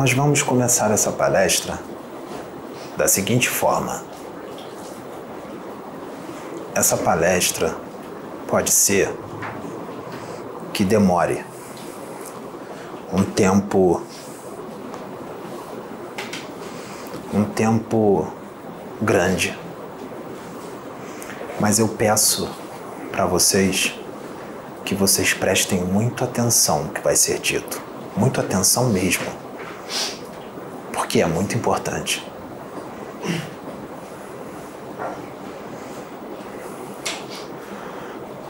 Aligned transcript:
Nós 0.00 0.14
vamos 0.14 0.42
começar 0.42 0.90
essa 0.90 1.12
palestra 1.12 1.78
da 2.96 3.06
seguinte 3.06 3.50
forma. 3.50 4.02
Essa 6.74 6.96
palestra 6.96 7.76
pode 8.48 8.70
ser 8.70 9.14
que 10.72 10.84
demore 10.84 11.44
um 13.12 13.22
tempo 13.22 14.00
um 17.34 17.44
tempo 17.44 18.26
grande. 19.02 19.54
Mas 21.60 21.78
eu 21.78 21.88
peço 21.88 22.48
para 23.12 23.26
vocês 23.26 23.94
que 24.82 24.94
vocês 24.94 25.34
prestem 25.34 25.84
muita 25.84 26.24
atenção 26.24 26.84
no 26.84 26.88
que 26.90 27.02
vai 27.02 27.14
ser 27.14 27.38
dito. 27.38 27.82
Muita 28.16 28.40
atenção 28.40 28.88
mesmo. 28.88 29.49
Porque 30.92 31.20
é 31.20 31.26
muito 31.26 31.56
importante. 31.56 32.24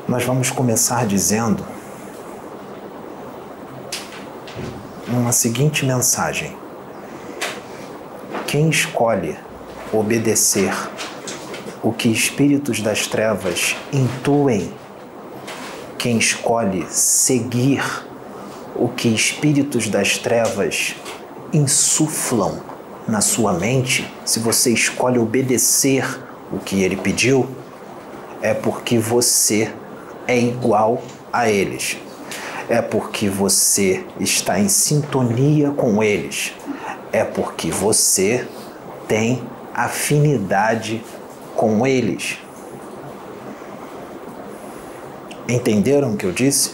Nós 0.08 0.24
vamos 0.24 0.50
começar 0.50 1.06
dizendo 1.06 1.64
uma 5.06 5.32
seguinte 5.32 5.84
mensagem. 5.84 6.56
Quem 8.46 8.68
escolhe 8.68 9.36
obedecer 9.92 10.72
o 11.82 11.92
que 11.92 12.08
espíritos 12.08 12.80
das 12.80 13.06
trevas 13.06 13.76
intuem, 13.92 14.72
quem 15.96 16.18
escolhe 16.18 16.84
seguir 16.90 17.82
o 18.74 18.88
que 18.88 19.08
espíritos 19.08 19.88
das 19.88 20.18
trevas 20.18 20.94
insuflam 21.52 22.60
na 23.06 23.20
sua 23.20 23.52
mente, 23.52 24.12
se 24.24 24.38
você 24.38 24.72
escolhe 24.72 25.18
obedecer 25.18 26.04
o 26.52 26.58
que 26.58 26.82
ele 26.82 26.96
pediu, 26.96 27.48
é 28.42 28.54
porque 28.54 28.98
você 28.98 29.72
é 30.26 30.38
igual 30.38 31.02
a 31.32 31.48
eles. 31.48 31.96
É 32.68 32.80
porque 32.80 33.28
você 33.28 34.04
está 34.20 34.60
em 34.60 34.68
sintonia 34.68 35.70
com 35.72 36.02
eles 36.02 36.52
é 37.12 37.24
porque 37.24 37.70
você 37.70 38.46
tem 39.08 39.42
afinidade 39.74 41.02
com 41.56 41.86
eles. 41.86 42.38
Entenderam 45.48 46.12
o 46.12 46.16
que 46.16 46.24
eu 46.24 46.32
disse? 46.32 46.72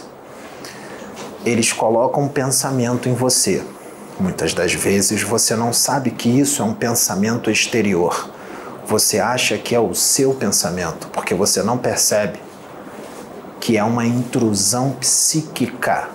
Eles 1.45 1.73
colocam 1.73 2.23
um 2.23 2.27
pensamento 2.27 3.09
em 3.09 3.13
você. 3.13 3.63
Muitas 4.19 4.53
das 4.53 4.73
vezes 4.73 5.21
você 5.21 5.55
não 5.55 5.71
sabe 5.71 6.11
que 6.11 6.27
isso 6.27 6.61
é 6.61 6.65
um 6.65 6.73
pensamento 6.73 7.51
exterior. 7.51 8.29
Você 8.85 9.19
acha 9.19 9.57
que 9.57 9.75
é 9.75 9.79
o 9.79 9.93
seu 9.93 10.33
pensamento, 10.33 11.07
porque 11.09 11.33
você 11.33 11.61
não 11.61 11.77
percebe 11.77 12.39
que 13.59 13.77
é 13.77 13.83
uma 13.83 14.05
intrusão 14.05 14.91
psíquica 14.91 16.09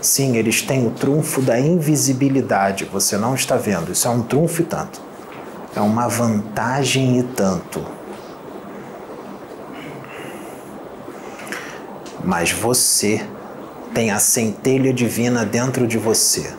Sim, 0.00 0.36
eles 0.36 0.62
têm 0.62 0.86
o 0.86 0.90
trunfo 0.90 1.42
da 1.42 1.60
invisibilidade, 1.60 2.86
você 2.86 3.18
não 3.18 3.34
está 3.34 3.56
vendo. 3.56 3.92
Isso 3.92 4.08
é 4.08 4.10
um 4.10 4.22
trunfo 4.22 4.62
e 4.62 4.64
tanto. 4.64 5.00
É 5.76 5.80
uma 5.80 6.08
vantagem 6.08 7.18
e 7.18 7.22
tanto. 7.22 7.84
Mas 12.24 12.50
você 12.50 13.26
tem 13.94 14.10
a 14.10 14.18
centelha 14.18 14.92
divina 14.92 15.44
dentro 15.44 15.86
de 15.86 15.98
você. 15.98 16.52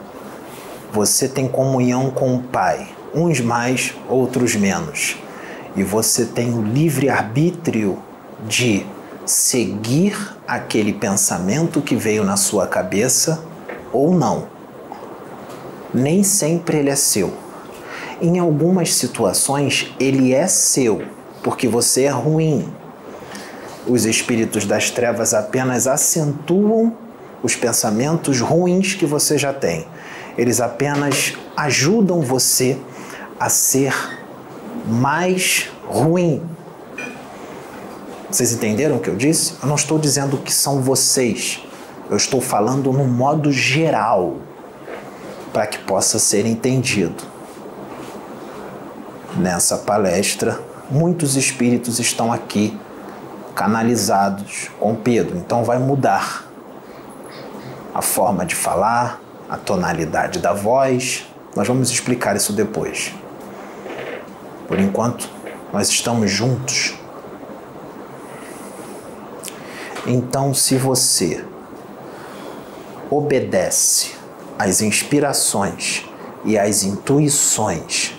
Você 0.92 1.28
tem 1.28 1.48
comunhão 1.48 2.12
com 2.12 2.36
o 2.36 2.44
Pai, 2.44 2.90
uns 3.14 3.40
mais, 3.40 3.94
outros 4.10 4.56
menos. 4.56 5.18
E 5.76 5.84
você 5.84 6.26
tem 6.26 6.54
o 6.54 6.62
livre 6.62 7.10
arbítrio 7.10 7.98
de 8.46 8.86
seguir 9.26 10.36
aquele 10.48 10.92
pensamento 10.92 11.82
que 11.82 11.96
veio 11.96 12.24
na 12.24 12.36
sua 12.36 12.68
cabeça 12.68 13.42
ou 13.94 14.14
não. 14.14 14.48
Nem 15.94 16.24
sempre 16.24 16.78
ele 16.78 16.90
é 16.90 16.96
seu. 16.96 17.34
Em 18.22 18.38
algumas 18.38 18.94
situações, 18.94 19.94
ele 20.00 20.34
é 20.34 20.48
seu, 20.48 21.04
porque 21.42 21.68
você 21.68 22.04
é 22.04 22.10
ruim. 22.10 22.72
Os 23.88 24.06
espíritos 24.06 24.66
das 24.66 24.92
trevas 24.92 25.34
apenas 25.34 25.88
acentuam 25.88 26.94
os 27.44 27.56
pensamentos 27.56 28.40
ruins 28.40 28.94
que 28.94 29.06
você 29.06 29.38
já 29.38 29.54
tem. 29.54 29.88
Eles 30.38 30.62
apenas 30.62 31.34
ajudam 31.58 32.22
você 32.22 32.78
a 33.40 33.50
ser 33.50 33.94
mais 34.86 35.70
ruim 35.88 36.42
vocês 38.32 38.54
entenderam 38.54 38.96
o 38.96 39.00
que 39.00 39.10
eu 39.10 39.16
disse? 39.18 39.56
Eu 39.62 39.68
não 39.68 39.76
estou 39.76 40.00
dizendo 40.00 40.38
que 40.38 40.54
são 40.54 40.82
vocês. 40.82 41.62
Eu 42.10 42.16
estou 42.16 42.40
falando 42.40 42.94
no 42.94 43.04
modo 43.04 43.52
geral, 43.52 44.38
para 45.52 45.68
que 45.68 45.78
possa 45.80 46.18
ser 46.18 46.46
entendido. 46.46 47.22
Nessa 49.36 49.80
palestra, 49.80 50.58
muitos 50.90 51.36
espíritos 51.36 52.00
estão 52.00 52.32
aqui 52.32 52.78
canalizados 53.54 54.70
com 54.80 54.96
Pedro, 54.96 55.38
então 55.38 55.66
vai 55.66 55.78
mudar 55.78 56.50
a 57.94 58.02
forma 58.02 58.46
de 58.46 58.56
falar, 58.56 59.22
a 59.50 59.58
tonalidade 59.58 60.40
da 60.40 60.54
voz. 60.54 61.26
Nós 61.56 61.68
vamos 61.68 61.90
explicar 61.90 62.36
isso 62.36 62.54
depois. 62.54 63.14
Por 64.68 64.80
enquanto, 64.80 65.30
nós 65.74 65.90
estamos 65.90 66.32
juntos 66.32 66.96
então, 70.06 70.52
se 70.52 70.78
você 70.78 71.46
obedece 73.10 74.14
às 74.58 74.82
inspirações 74.82 76.04
e 76.44 76.58
às 76.58 76.84
intuições 76.84 78.14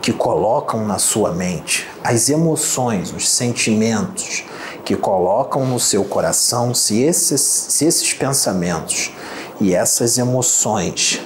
que 0.00 0.12
colocam 0.12 0.86
na 0.86 0.98
sua 0.98 1.32
mente, 1.32 1.86
as 2.02 2.30
emoções, 2.30 3.12
os 3.12 3.28
sentimentos 3.28 4.44
que 4.86 4.94
colocam 4.94 5.66
no 5.66 5.80
seu 5.80 6.04
coração, 6.04 6.72
se 6.72 7.02
esses, 7.02 7.40
se 7.40 7.84
esses 7.84 8.14
pensamentos 8.14 9.10
e 9.60 9.74
essas 9.74 10.16
emoções 10.16 11.20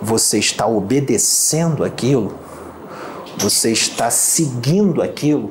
você 0.00 0.38
está 0.38 0.64
obedecendo 0.64 1.82
aquilo, 1.82 2.38
você 3.36 3.72
está 3.72 4.10
seguindo 4.10 5.02
aquilo, 5.02 5.50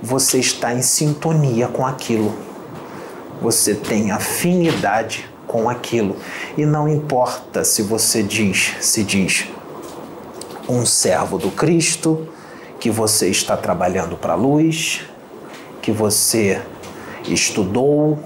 você 0.00 0.38
está 0.38 0.72
em 0.72 0.82
sintonia 0.82 1.66
com 1.66 1.84
aquilo? 1.84 2.32
Você 3.42 3.74
tem 3.74 4.12
afinidade 4.12 5.28
com 5.48 5.68
aquilo. 5.68 6.14
E 6.56 6.64
não 6.64 6.88
importa 6.88 7.64
se 7.64 7.82
você 7.82 8.22
diz, 8.22 8.76
se 8.80 9.02
diz 9.02 9.48
um 10.68 10.86
servo 10.86 11.38
do 11.38 11.50
Cristo, 11.50 12.28
que 12.78 12.88
você 12.88 13.28
está 13.28 13.56
trabalhando 13.56 14.16
para 14.16 14.34
a 14.34 14.36
luz, 14.36 15.09
que 15.80 15.92
você 15.92 16.60
estudou, 17.24 18.18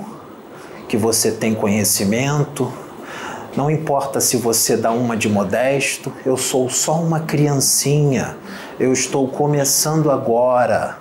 que 0.89 0.97
você 0.97 1.31
tem 1.31 1.55
conhecimento. 1.55 2.73
Não 3.57 3.71
importa 3.71 4.21
se 4.21 4.37
você 4.37 4.77
dá 4.77 4.91
uma 4.91 5.17
de 5.17 5.29
modesto, 5.29 6.13
eu 6.27 6.37
sou 6.37 6.69
só 6.69 6.95
uma 7.01 7.21
criancinha, 7.21 8.37
eu 8.81 8.93
estou 8.93 9.29
começando 9.29 10.11
agora, 10.11 10.99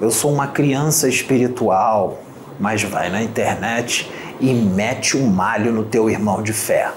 eu 0.00 0.10
sou 0.10 0.32
uma 0.32 0.46
criança 0.46 1.08
espiritual 1.08 2.18
mas 2.62 2.82
vai 2.82 3.10
na 3.10 3.20
internet 3.20 4.08
e 4.40 4.52
mete 4.52 5.16
o 5.16 5.20
um 5.20 5.26
malho 5.26 5.72
no 5.72 5.84
teu 5.84 6.08
irmão 6.08 6.42
de 6.42 6.52
fé, 6.52 6.90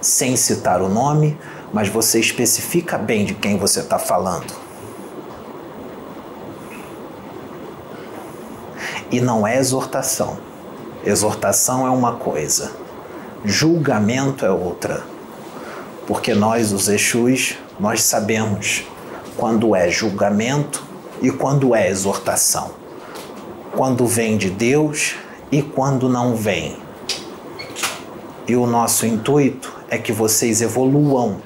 sem 0.00 0.36
citar 0.36 0.80
o 0.80 0.88
nome, 0.88 1.36
mas 1.72 1.88
você 1.88 2.20
especifica 2.20 2.96
bem 2.96 3.24
de 3.24 3.34
quem 3.34 3.56
você 3.56 3.80
está 3.80 3.98
falando. 3.98 4.67
E 9.10 9.20
não 9.20 9.46
é 9.46 9.58
exortação. 9.58 10.38
Exortação 11.04 11.86
é 11.86 11.90
uma 11.90 12.16
coisa, 12.16 12.72
julgamento 13.44 14.44
é 14.44 14.50
outra. 14.50 15.02
Porque 16.06 16.34
nós, 16.34 16.72
os 16.72 16.88
Exus, 16.88 17.56
nós 17.78 18.02
sabemos 18.02 18.84
quando 19.36 19.74
é 19.74 19.90
julgamento 19.90 20.82
e 21.22 21.30
quando 21.30 21.74
é 21.74 21.88
exortação 21.88 22.78
quando 23.78 24.06
vem 24.06 24.36
de 24.36 24.50
Deus 24.50 25.14
e 25.52 25.62
quando 25.62 26.08
não 26.08 26.34
vem. 26.34 26.76
E 28.46 28.56
o 28.56 28.66
nosso 28.66 29.06
intuito 29.06 29.72
é 29.88 29.98
que 29.98 30.12
vocês 30.12 30.60
evoluam, 30.60 31.36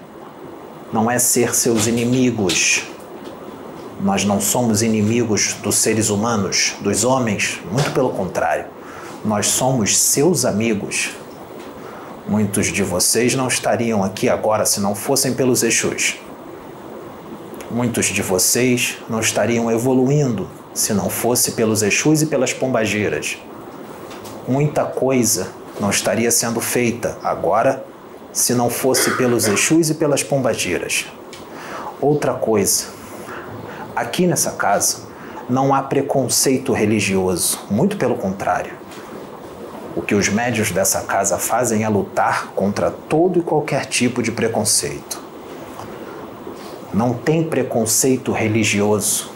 não 0.93 1.11
é 1.11 1.19
ser 1.19 1.55
seus 1.55 1.87
inimigos. 1.87 2.85
Nós 4.03 4.25
não 4.25 4.41
somos 4.41 4.83
inimigos 4.83 5.55
dos 5.63 5.77
seres 5.77 6.11
humanos, 6.11 6.75
dos 6.81 7.05
homens, 7.05 7.61
muito 7.71 7.93
pelo 7.93 8.11
contrário. 8.11 8.65
Nós 9.25 9.47
somos 9.47 9.97
seus 9.97 10.45
amigos. 10.45 11.11
Muitos 12.27 12.67
de 12.67 12.83
vocês 12.83 13.37
não 13.37 13.47
estariam 13.47 14.03
aqui 14.03 14.29
agora 14.29 14.67
se 14.67 14.81
não 14.81 14.97
fossem 14.97 15.35
pelos 15.35 15.63
Exus. 15.63 16.17
Muitos 17.71 18.07
de 18.07 18.23
vocês 18.23 18.99
não 19.09 19.21
estariam 19.21 19.71
evoluindo 19.71 20.49
se 20.75 20.93
não 20.93 21.09
fosse 21.09 21.53
pelos 21.53 21.81
Exus 21.81 22.23
e 22.23 22.27
pelas 22.27 22.53
Pombageiras. 22.53 23.39
Muita 24.49 24.85
coisa 24.85 25.53
não 25.81 25.91
estaria 25.91 26.33
sendo 26.33 26.61
feita 26.61 27.17
agora 27.23 27.85
se 28.33 28.53
não 28.53 28.69
fosse 28.69 29.13
pelos 29.13 29.47
Exus 29.47 29.91
e 29.91 29.95
pelas 29.95 30.25
Pombageiras. 30.25 31.07
Outra 32.01 32.35
coisa, 32.35 32.87
aqui 33.95 34.27
nessa 34.27 34.53
casa 34.53 35.13
não 35.49 35.75
há 35.75 35.83
preconceito 35.83 36.73
religioso, 36.73 37.61
muito 37.71 37.97
pelo 37.97 38.15
contrário. 38.15 38.73
O 39.95 40.01
que 40.01 40.15
os 40.15 40.29
médios 40.29 40.71
dessa 40.71 41.03
casa 41.03 41.37
fazem 41.37 41.85
é 41.85 41.89
lutar 41.89 42.49
contra 42.55 42.91
todo 42.91 43.39
e 43.39 43.43
qualquer 43.43 43.85
tipo 43.87 44.23
de 44.23 44.33
preconceito. 44.33 45.21
Não 46.95 47.13
tem 47.13 47.45
preconceito 47.45 48.33
religioso. 48.33 49.31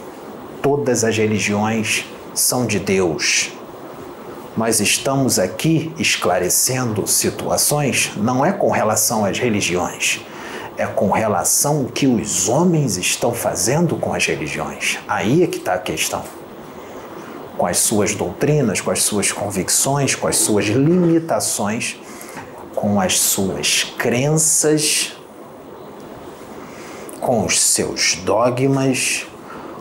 Todas 0.62 1.04
as 1.04 1.16
religiões 1.16 2.06
são 2.34 2.66
de 2.66 2.78
Deus. 2.78 3.52
Nós 4.56 4.80
estamos 4.80 5.38
aqui 5.38 5.92
esclarecendo 5.98 7.06
situações, 7.06 8.12
não 8.16 8.44
é 8.44 8.52
com 8.52 8.70
relação 8.70 9.26
às 9.26 9.38
religiões, 9.38 10.20
é 10.76 10.86
com 10.86 11.10
relação 11.10 11.78
ao 11.78 11.84
que 11.84 12.06
os 12.06 12.48
homens 12.48 12.96
estão 12.96 13.32
fazendo 13.32 13.96
com 13.96 14.12
as 14.12 14.26
religiões. 14.26 14.98
Aí 15.08 15.42
é 15.42 15.46
que 15.46 15.58
está 15.58 15.74
a 15.74 15.78
questão 15.78 16.22
com 17.56 17.66
as 17.66 17.78
suas 17.78 18.14
doutrinas, 18.14 18.80
com 18.80 18.90
as 18.90 19.02
suas 19.02 19.32
convicções, 19.32 20.14
com 20.14 20.28
as 20.28 20.36
suas 20.36 20.66
limitações, 20.66 21.96
com 22.74 23.00
as 23.00 23.18
suas 23.18 23.84
crenças, 23.96 25.16
com 27.18 27.44
os 27.44 27.60
seus 27.60 28.16
dogmas, 28.16 29.26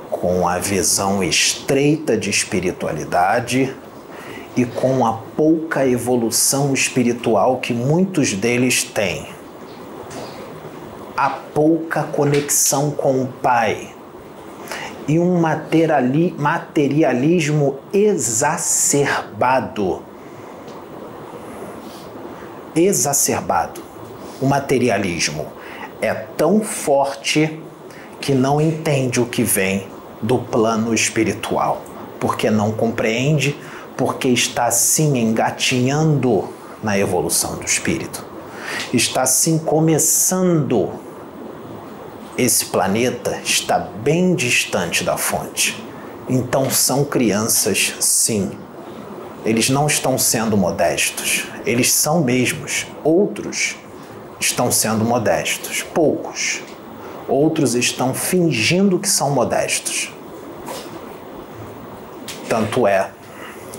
com 0.10 0.48
a 0.48 0.58
visão 0.58 1.22
estreita 1.22 2.18
de 2.18 2.30
espiritualidade 2.30 3.76
e 4.56 4.64
com 4.64 5.06
a 5.06 5.14
pouca 5.36 5.86
evolução 5.86 6.74
espiritual 6.74 7.58
que 7.58 7.74
muitos 7.74 8.32
deles 8.34 8.84
têm. 8.84 9.35
A 11.18 11.30
pouca 11.30 12.04
conexão 12.04 12.92
com 12.92 13.22
o 13.22 13.28
Pai 13.28 13.96
e 15.08 15.20
um 15.20 15.40
materialismo 16.38 17.78
exacerbado. 17.94 20.02
Exacerbado. 22.76 23.82
O 24.42 24.46
materialismo 24.46 25.48
é 26.02 26.14
tão 26.14 26.60
forte 26.60 27.60
que 28.20 28.34
não 28.34 28.60
entende 28.60 29.22
o 29.22 29.26
que 29.26 29.44
vem 29.44 29.88
do 30.22 30.40
plano 30.40 30.94
espiritual, 30.94 31.82
porque 32.20 32.50
não 32.50 32.72
compreende, 32.72 33.56
porque 33.96 34.28
está 34.28 34.70
sim 34.72 35.18
engatinhando 35.18 36.50
na 36.84 36.98
evolução 36.98 37.56
do 37.56 37.66
espírito. 37.66 38.26
Está 38.92 39.26
sim 39.26 39.58
começando 39.58 41.05
esse 42.38 42.66
planeta 42.66 43.40
está 43.44 43.80
bem 43.80 44.36
distante 44.36 45.04
da 45.06 45.16
fonte. 45.18 45.82
Então 46.28 46.70
são 46.70 47.06
crianças, 47.06 47.96
sim. 48.00 48.52
Eles 49.46 49.70
não 49.70 49.88
estão 49.88 50.18
sendo 50.18 50.58
modestos. 50.58 51.46
Eles 51.66 51.92
são 51.94 52.22
mesmos. 52.22 52.88
Outros 53.04 53.78
estão 54.40 54.70
sendo 54.70 55.06
modestos. 55.06 55.82
Poucos. 55.82 56.62
Outros 57.28 57.74
estão 57.74 58.14
fingindo 58.14 59.00
que 59.00 59.08
são 59.08 59.32
modestos. 59.32 60.12
Tanto 62.50 62.86
é 62.86 63.12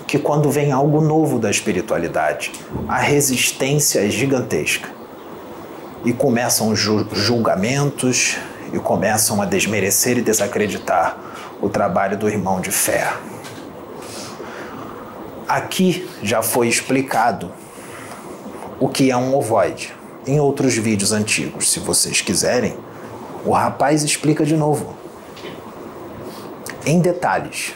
que 0.06 0.18
quando 0.18 0.50
vem 0.50 0.72
algo 0.72 1.00
novo 1.00 1.38
da 1.38 1.50
espiritualidade, 1.50 2.52
a 2.88 2.98
resistência 2.98 4.00
é 4.00 4.08
gigantesca 4.08 4.95
e 6.04 6.12
começam 6.12 6.68
os 6.68 6.78
julgamentos 6.78 8.36
e 8.72 8.78
começam 8.78 9.40
a 9.40 9.44
desmerecer 9.44 10.18
e 10.18 10.22
desacreditar 10.22 11.16
o 11.60 11.68
trabalho 11.68 12.16
do 12.16 12.28
irmão 12.28 12.60
de 12.60 12.70
fé. 12.70 13.12
Aqui 15.48 16.08
já 16.22 16.42
foi 16.42 16.68
explicado 16.68 17.52
o 18.80 18.88
que 18.88 19.10
é 19.10 19.16
um 19.16 19.34
ovoide 19.34 19.94
em 20.26 20.40
outros 20.40 20.74
vídeos 20.74 21.12
antigos. 21.12 21.70
Se 21.70 21.78
vocês 21.78 22.20
quiserem, 22.20 22.76
o 23.44 23.52
rapaz 23.52 24.02
explica 24.02 24.44
de 24.44 24.56
novo, 24.56 24.96
em 26.84 27.00
detalhes. 27.00 27.74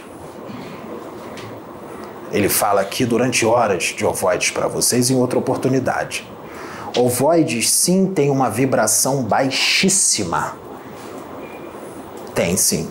Ele 2.33 2.49
fala 2.49 2.81
aqui 2.81 3.05
durante 3.05 3.45
horas 3.47 3.95
de 3.97 4.05
ovoides 4.05 4.51
para 4.51 4.69
vocês 4.69 5.11
em 5.11 5.17
outra 5.17 5.39
oportunidade. 5.39 6.30
Ovoides 6.97 7.71
sim 7.71 8.07
tem 8.07 8.31
uma 8.31 8.51
vibração 8.51 9.23
baixíssima. 9.23 10.57
Tem 12.35 12.57
sim. 12.57 12.91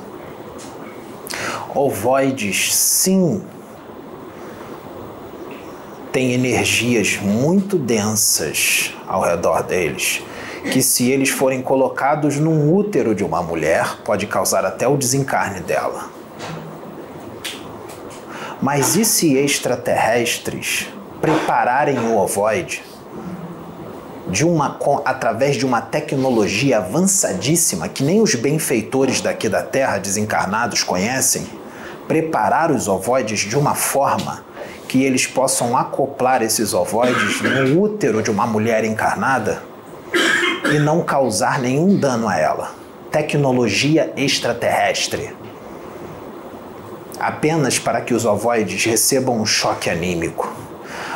Ovoides 1.75 2.73
sim 2.73 3.43
tem 6.11 6.33
energias 6.33 7.17
muito 7.17 7.77
densas 7.77 8.93
ao 9.05 9.21
redor 9.21 9.61
deles, 9.63 10.23
que 10.71 10.81
se 10.81 11.11
eles 11.11 11.29
forem 11.29 11.61
colocados 11.61 12.37
num 12.37 12.73
útero 12.73 13.13
de 13.13 13.23
uma 13.23 13.43
mulher, 13.43 13.97
pode 14.03 14.25
causar 14.25 14.65
até 14.65 14.87
o 14.87 14.97
desencarne 14.97 15.59
dela. 15.59 16.09
Mas 18.61 18.95
e 18.95 19.05
se 19.05 19.35
extraterrestres 19.35 20.87
prepararem 21.21 21.99
o 21.99 22.17
ovoide 22.17 22.88
de 24.29 24.45
uma, 24.45 24.77
através 25.05 25.55
de 25.55 25.65
uma 25.65 25.81
tecnologia 25.81 26.77
avançadíssima 26.77 27.89
que 27.89 28.03
nem 28.03 28.21
os 28.21 28.35
benfeitores 28.35 29.21
daqui 29.21 29.49
da 29.49 29.63
Terra 29.63 29.97
desencarnados 29.97 30.83
conhecem, 30.83 31.47
preparar 32.07 32.71
os 32.71 32.87
ovoides 32.87 33.39
de 33.41 33.57
uma 33.57 33.73
forma 33.75 34.43
que 34.87 35.03
eles 35.03 35.27
possam 35.27 35.77
acoplar 35.77 36.41
esses 36.41 36.73
ovoides 36.73 37.41
no 37.41 37.81
útero 37.81 38.21
de 38.21 38.31
uma 38.31 38.47
mulher 38.47 38.83
encarnada 38.83 39.61
e 40.71 40.79
não 40.79 41.03
causar 41.03 41.59
nenhum 41.59 41.95
dano 41.95 42.27
a 42.27 42.37
ela. 42.37 42.71
Tecnologia 43.11 44.13
extraterrestre. 44.15 45.35
Apenas 47.19 47.77
para 47.77 48.01
que 48.01 48.13
os 48.13 48.25
ovoides 48.25 48.85
recebam 48.85 49.39
um 49.39 49.45
choque 49.45 49.89
anímico 49.89 50.68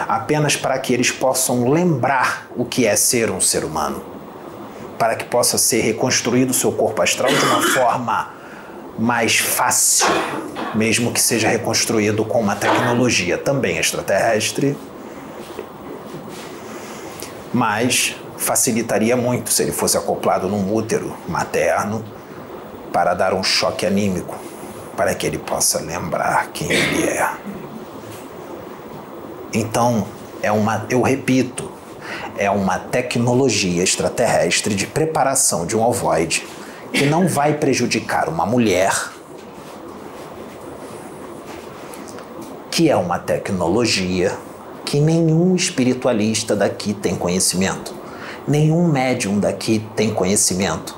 apenas 0.08 0.56
para 0.56 0.78
que 0.80 0.94
eles 0.94 1.12
possam 1.12 1.70
lembrar 1.70 2.48
o 2.56 2.66
que 2.66 2.86
é 2.86 2.96
ser 2.96 3.30
um 3.32 3.42
ser 3.42 3.64
humano, 3.64 4.04
para 4.98 5.16
que 5.16 5.26
possa 5.26 5.58
ser 5.58 5.82
reconstruído 5.82 6.52
o 6.52 6.54
seu 6.54 6.72
corpo 6.72 7.02
astral 7.02 7.32
de 7.32 7.46
uma 7.46 7.62
forma 7.62 8.34
mais 8.98 9.38
fácil, 9.38 10.08
mesmo 10.76 11.12
que 11.12 11.20
seja 11.20 11.48
reconstruído 11.48 12.24
com 12.24 12.40
uma 12.40 12.56
tecnologia 12.56 13.38
também 13.38 13.78
extraterrestre, 13.78 14.78
mas 17.54 18.16
facilitaria 18.38 19.16
muito 19.16 19.52
se 19.52 19.64
ele 19.64 19.72
fosse 19.72 19.98
acoplado 19.98 20.48
num 20.48 20.74
útero 20.74 21.16
materno 21.28 22.04
para 22.92 23.14
dar 23.14 23.34
um 23.34 23.44
choque 23.44 23.86
anímico, 23.86 24.38
para 24.96 25.16
que 25.16 25.26
ele 25.26 25.38
possa 25.38 25.80
lembrar 25.80 26.50
quem 26.54 26.72
ele 26.72 27.08
é. 27.08 27.30
Então, 29.54 30.08
é 30.42 30.52
uma, 30.52 30.86
eu 30.90 31.02
repito, 31.02 31.72
é 32.38 32.50
uma 32.50 32.80
tecnologia 32.80 33.84
extraterrestre 33.84 34.74
de 34.74 34.88
preparação 34.88 35.66
de 35.66 35.78
um 35.78 35.84
ovoide 35.84 36.46
que 36.92 37.06
não 37.06 37.28
vai 37.28 37.54
prejudicar 37.54 38.28
uma 38.28 38.46
mulher, 38.46 38.92
que 42.72 42.90
é 42.90 42.96
uma 42.96 43.20
tecnologia 43.20 44.36
que 44.84 45.00
nenhum 45.00 45.56
espiritualista 45.56 46.56
daqui 46.56 46.94
tem 46.94 47.16
conhecimento, 47.16 47.94
nenhum 48.48 48.88
médium 48.88 49.40
daqui 49.40 49.86
tem 49.96 50.12
conhecimento. 50.12 50.98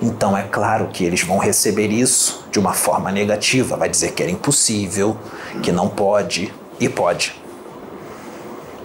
Então 0.00 0.36
é 0.36 0.44
claro 0.44 0.88
que 0.92 1.04
eles 1.04 1.22
vão 1.22 1.38
receber 1.38 1.88
isso 1.88 2.46
de 2.52 2.60
uma 2.60 2.72
forma 2.72 3.10
negativa, 3.10 3.76
vai 3.76 3.88
dizer 3.88 4.12
que 4.12 4.22
era 4.22 4.30
impossível, 4.30 5.16
que 5.60 5.72
não 5.72 5.88
pode 5.88 6.54
e 6.78 6.88
pode 6.88 7.47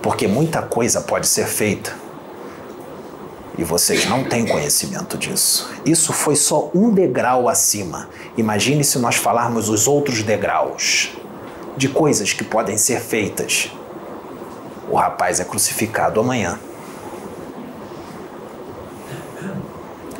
porque 0.04 0.28
muita 0.28 0.62
coisa 0.62 1.00
pode 1.02 1.26
ser 1.26 1.48
feita 1.48 1.96
e 3.58 3.64
vocês 3.64 4.06
não 4.06 4.26
têm 4.26 4.46
conhecimento 4.46 5.18
disso. 5.18 5.72
Isso 5.86 6.12
foi 6.12 6.36
só 6.36 6.70
um 6.76 6.92
degrau 6.92 7.48
acima. 7.48 8.10
Imagine 8.36 8.84
se 8.84 9.00
nós 9.00 9.16
falarmos 9.16 9.70
os 9.70 9.88
outros 9.88 10.22
degraus 10.22 11.12
de 11.78 11.88
coisas 11.88 12.34
que 12.34 12.44
podem 12.44 12.78
ser 12.78 13.00
feitas. 13.00 13.72
O 14.90 14.96
rapaz 14.98 15.40
é 15.40 15.46
crucificado 15.46 16.20
amanhã. 16.20 16.60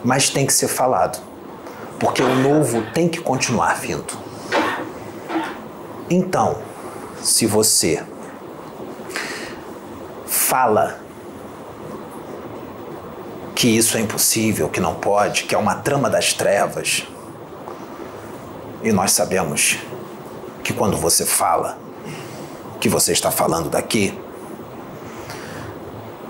Mas 0.02 0.30
tem 0.30 0.46
que 0.46 0.54
ser 0.54 0.70
falado, 0.70 1.22
porque 2.00 2.22
o 2.22 2.36
novo 2.36 2.84
tem 2.94 3.10
que 3.10 3.20
continuar 3.20 3.80
vindo. 3.80 4.14
Então, 6.10 6.58
se 7.22 7.46
você 7.46 8.04
fala 10.44 11.00
que 13.56 13.68
isso 13.68 13.98
é 13.98 14.02
impossível, 14.02 14.68
que 14.68 14.82
não 14.82 14.96
pode, 14.96 15.46
que 15.46 15.56
é 15.56 15.58
uma 15.58 15.76
trama 15.76 16.10
das 16.10 16.34
trevas, 16.34 17.08
e 18.84 18.92
nós 18.92 19.14
sabemos 19.14 19.78
que 20.62 20.74
quando 20.74 20.98
você 20.98 21.26
fala, 21.26 21.78
que 22.82 22.90
você 22.90 23.14
está 23.14 23.32
falando 23.32 23.70
daqui, 23.70 24.18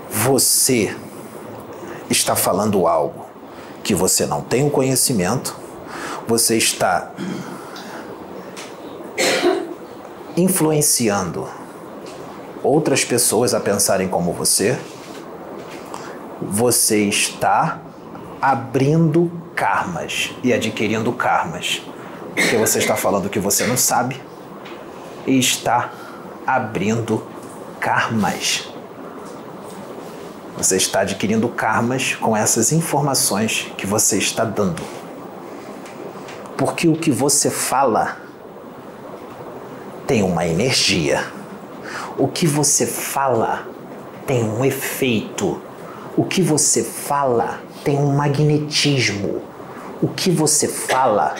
você 0.08 0.96
está 2.08 2.36
falando 2.36 2.86
algo 2.86 3.26
que 3.82 3.94
você 3.94 4.26
não 4.26 4.40
tem 4.40 4.64
o 4.64 4.70
conhecimento, 4.70 5.56
você 6.28 6.56
está 6.56 7.10
influenciando 10.36 11.63
outras 12.64 13.04
pessoas 13.04 13.54
a 13.54 13.60
pensarem 13.60 14.08
como 14.08 14.32
você, 14.32 14.78
você 16.40 17.04
está 17.04 17.80
abrindo 18.40 19.30
karmas 19.54 20.32
e 20.42 20.52
adquirindo 20.52 21.12
karmas. 21.12 21.82
Porque 22.34 22.56
você 22.56 22.78
está 22.78 22.96
falando 22.96 23.28
que 23.28 23.38
você 23.38 23.66
não 23.66 23.76
sabe 23.76 24.20
e 25.26 25.38
está 25.38 25.92
abrindo 26.46 27.24
karmas. 27.78 28.68
Você 30.56 30.76
está 30.76 31.00
adquirindo 31.00 31.48
karmas 31.48 32.14
com 32.14 32.36
essas 32.36 32.72
informações 32.72 33.72
que 33.76 33.86
você 33.86 34.18
está 34.18 34.44
dando. 34.44 34.82
Porque 36.56 36.88
o 36.88 36.96
que 36.96 37.10
você 37.10 37.50
fala 37.50 38.16
tem 40.06 40.22
uma 40.22 40.46
energia. 40.46 41.24
O 42.16 42.28
que 42.28 42.46
você 42.46 42.86
fala 42.86 43.66
tem 44.24 44.44
um 44.44 44.64
efeito. 44.64 45.60
O 46.16 46.24
que 46.24 46.40
você 46.40 46.84
fala 46.84 47.60
tem 47.82 47.98
um 47.98 48.14
magnetismo. 48.14 49.42
O 50.00 50.06
que 50.06 50.30
você 50.30 50.68
fala 50.68 51.34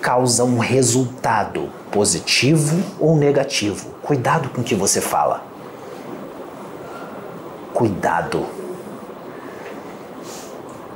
causa 0.00 0.44
um 0.44 0.58
resultado 0.58 1.68
positivo 1.90 2.80
ou 3.00 3.16
negativo. 3.16 3.90
Cuidado 4.00 4.50
com 4.50 4.60
o 4.60 4.64
que 4.64 4.76
você 4.76 5.00
fala. 5.00 5.42
Cuidado. 7.74 8.46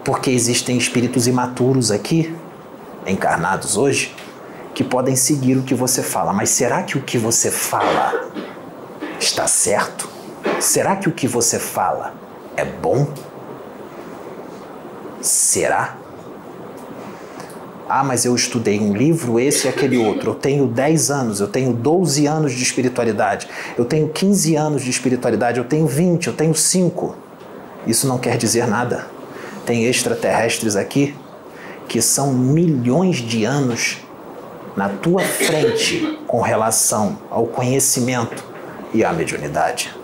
Porque 0.05 0.31
existem 0.31 0.77
espíritos 0.77 1.27
imaturos 1.27 1.91
aqui, 1.91 2.37
encarnados 3.05 3.77
hoje, 3.77 4.15
que 4.75 4.85
podem 4.85 5.17
seguir 5.17 5.57
o 5.57 5.63
que 5.63 5.75
você 5.75 6.05
fala. 6.05 6.33
Mas 6.33 6.51
será 6.51 6.85
que 6.85 6.97
o 6.97 7.03
que 7.03 7.19
você 7.19 7.51
fala 7.51 8.31
está 9.23 9.47
certo? 9.47 10.09
Será 10.61 10.97
que 10.97 11.09
o 11.09 11.13
que 11.13 11.29
você 11.29 11.59
fala 11.59 12.15
é 12.57 12.65
bom? 12.65 13.09
Será? 15.21 15.97
Ah, 17.89 18.03
mas 18.03 18.25
eu 18.25 18.35
estudei 18.35 18.81
um 18.81 18.95
livro, 18.95 19.39
esse 19.39 19.67
e 19.67 19.71
aquele 19.71 19.97
outro. 19.97 20.31
Eu 20.31 20.35
tenho 20.35 20.67
10 20.67 21.11
anos, 21.11 21.41
eu 21.41 21.47
tenho 21.47 21.73
12 21.73 22.27
anos 22.27 22.53
de 22.53 22.63
espiritualidade, 22.63 23.49
eu 23.77 23.85
tenho 23.85 24.09
15 24.09 24.57
anos 24.57 24.83
de 24.83 24.91
espiritualidade, 24.91 25.59
eu 25.59 25.65
tenho 25.65 25.87
20, 25.87 26.27
eu 26.27 26.33
tenho 26.33 26.55
5. 26.55 27.17
Isso 27.87 28.07
não 28.09 28.19
quer 28.19 28.37
dizer 28.37 28.67
nada. 28.67 29.07
Tem 29.67 29.85
extraterrestres 29.85 30.75
aqui 30.75 31.15
que 31.87 32.01
são 32.01 32.33
milhões 32.33 33.17
de 33.17 33.45
anos 33.45 33.99
na 34.75 34.89
tua 34.89 35.21
frente 35.21 36.19
com 36.27 36.41
relação 36.41 37.19
ao 37.31 37.47
conhecimento 37.47 38.52
e 38.93 39.05
à 39.05 39.13
mediunidade. 39.13 39.95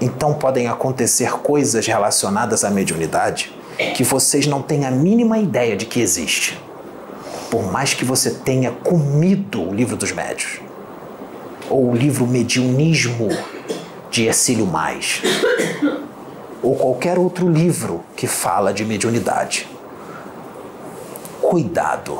Então 0.00 0.34
podem 0.34 0.68
acontecer 0.68 1.30
coisas 1.38 1.86
relacionadas 1.86 2.64
à 2.64 2.70
mediunidade 2.70 3.52
que 3.94 4.04
vocês 4.04 4.46
não 4.46 4.62
têm 4.62 4.84
a 4.86 4.90
mínima 4.90 5.38
ideia 5.38 5.76
de 5.76 5.86
que 5.86 6.00
existe. 6.00 6.60
Por 7.50 7.70
mais 7.70 7.94
que 7.94 8.04
você 8.04 8.30
tenha 8.30 8.70
comido 8.70 9.62
o 9.62 9.74
livro 9.74 9.96
dos 9.96 10.12
médios, 10.12 10.60
ou 11.70 11.90
o 11.90 11.94
livro 11.94 12.26
Mediunismo 12.26 13.28
de 14.10 14.26
Ercílio 14.26 14.66
Mais, 14.66 15.22
ou 16.62 16.74
qualquer 16.74 17.18
outro 17.18 17.48
livro 17.48 18.02
que 18.16 18.26
fala 18.26 18.72
de 18.72 18.84
mediunidade. 18.84 19.68
Cuidado 21.40 22.18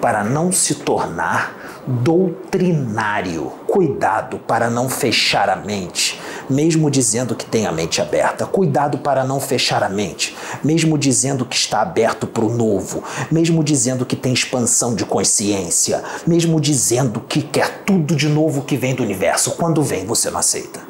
para 0.00 0.24
não 0.24 0.50
se 0.50 0.74
tornar 0.76 1.63
doutrinário. 1.86 3.52
Cuidado 3.66 4.38
para 4.38 4.70
não 4.70 4.88
fechar 4.88 5.48
a 5.48 5.56
mente, 5.56 6.20
mesmo 6.48 6.90
dizendo 6.90 7.34
que 7.34 7.44
tem 7.44 7.66
a 7.66 7.72
mente 7.72 8.00
aberta. 8.00 8.46
Cuidado 8.46 8.98
para 8.98 9.24
não 9.24 9.40
fechar 9.40 9.82
a 9.82 9.88
mente, 9.88 10.36
mesmo 10.62 10.96
dizendo 10.96 11.44
que 11.44 11.56
está 11.56 11.82
aberto 11.82 12.26
para 12.26 12.44
o 12.44 12.54
novo, 12.54 13.02
mesmo 13.30 13.62
dizendo 13.62 14.06
que 14.06 14.16
tem 14.16 14.32
expansão 14.32 14.94
de 14.94 15.04
consciência, 15.04 16.02
mesmo 16.26 16.60
dizendo 16.60 17.20
que 17.20 17.42
quer 17.42 17.82
tudo 17.84 18.14
de 18.14 18.28
novo 18.28 18.62
que 18.62 18.76
vem 18.76 18.94
do 18.94 19.02
universo. 19.02 19.52
Quando 19.52 19.82
vem, 19.82 20.06
você 20.06 20.30
não 20.30 20.38
aceita. 20.38 20.80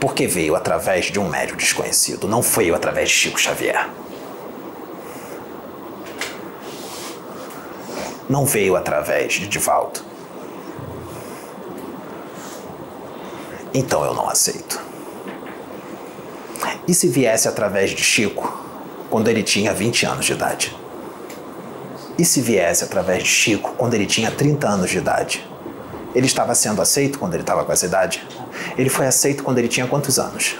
Porque 0.00 0.26
veio 0.26 0.56
através 0.56 1.06
de 1.06 1.20
um 1.20 1.28
médium 1.28 1.56
desconhecido, 1.56 2.26
não 2.26 2.40
veio 2.40 2.74
através 2.74 3.10
de 3.10 3.14
Chico 3.14 3.38
Xavier. 3.38 3.86
Não 8.30 8.46
veio 8.46 8.76
através 8.76 9.32
de 9.32 9.48
Divaldo. 9.48 10.00
Então 13.74 14.04
eu 14.04 14.14
não 14.14 14.28
aceito. 14.30 14.80
E 16.86 16.94
se 16.94 17.08
viesse 17.08 17.48
através 17.48 17.90
de 17.90 18.04
Chico, 18.04 18.56
quando 19.10 19.26
ele 19.26 19.42
tinha 19.42 19.74
20 19.74 20.06
anos 20.06 20.24
de 20.26 20.32
idade? 20.32 20.76
E 22.16 22.24
se 22.24 22.40
viesse 22.40 22.84
através 22.84 23.24
de 23.24 23.28
Chico, 23.28 23.74
quando 23.76 23.94
ele 23.94 24.06
tinha 24.06 24.30
30 24.30 24.68
anos 24.68 24.90
de 24.90 24.98
idade? 24.98 25.44
Ele 26.14 26.26
estava 26.26 26.54
sendo 26.54 26.80
aceito 26.80 27.18
quando 27.18 27.34
ele 27.34 27.42
estava 27.42 27.64
com 27.64 27.72
essa 27.72 27.86
idade? 27.86 28.24
Ele 28.78 28.88
foi 28.88 29.08
aceito 29.08 29.42
quando 29.42 29.58
ele 29.58 29.68
tinha 29.68 29.88
quantos 29.88 30.20
anos? 30.20 30.56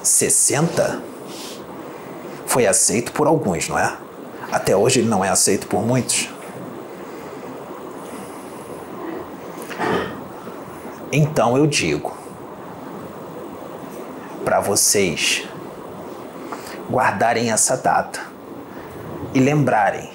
60? 0.00 1.02
Foi 2.46 2.68
aceito 2.68 3.10
por 3.12 3.26
alguns, 3.26 3.68
não 3.68 3.78
é? 3.78 3.96
Até 4.52 4.76
hoje 4.76 5.00
ele 5.00 5.08
não 5.08 5.24
é 5.24 5.28
aceito 5.28 5.66
por 5.66 5.82
muitos. 5.82 6.28
Então 11.12 11.56
eu 11.56 11.66
digo 11.66 12.12
para 14.44 14.60
vocês 14.60 15.44
guardarem 16.90 17.50
essa 17.50 17.76
data 17.76 18.20
e 19.34 19.40
lembrarem 19.40 20.08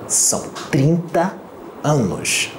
São 0.08 0.40
30 0.70 1.34
anos. 1.82 2.50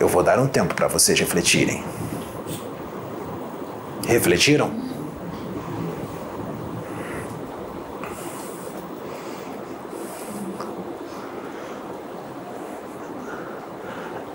Eu 0.00 0.08
vou 0.08 0.22
dar 0.22 0.38
um 0.38 0.48
tempo 0.48 0.74
para 0.74 0.88
vocês 0.88 1.18
refletirem. 1.18 1.84
Refletiram? 4.06 4.70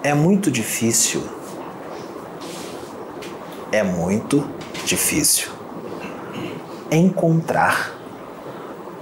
É 0.03 0.13
muito 0.13 0.51
difícil. 0.51 1.23
É 3.71 3.81
muito 3.81 4.45
difícil 4.83 5.51
encontrar 6.91 7.93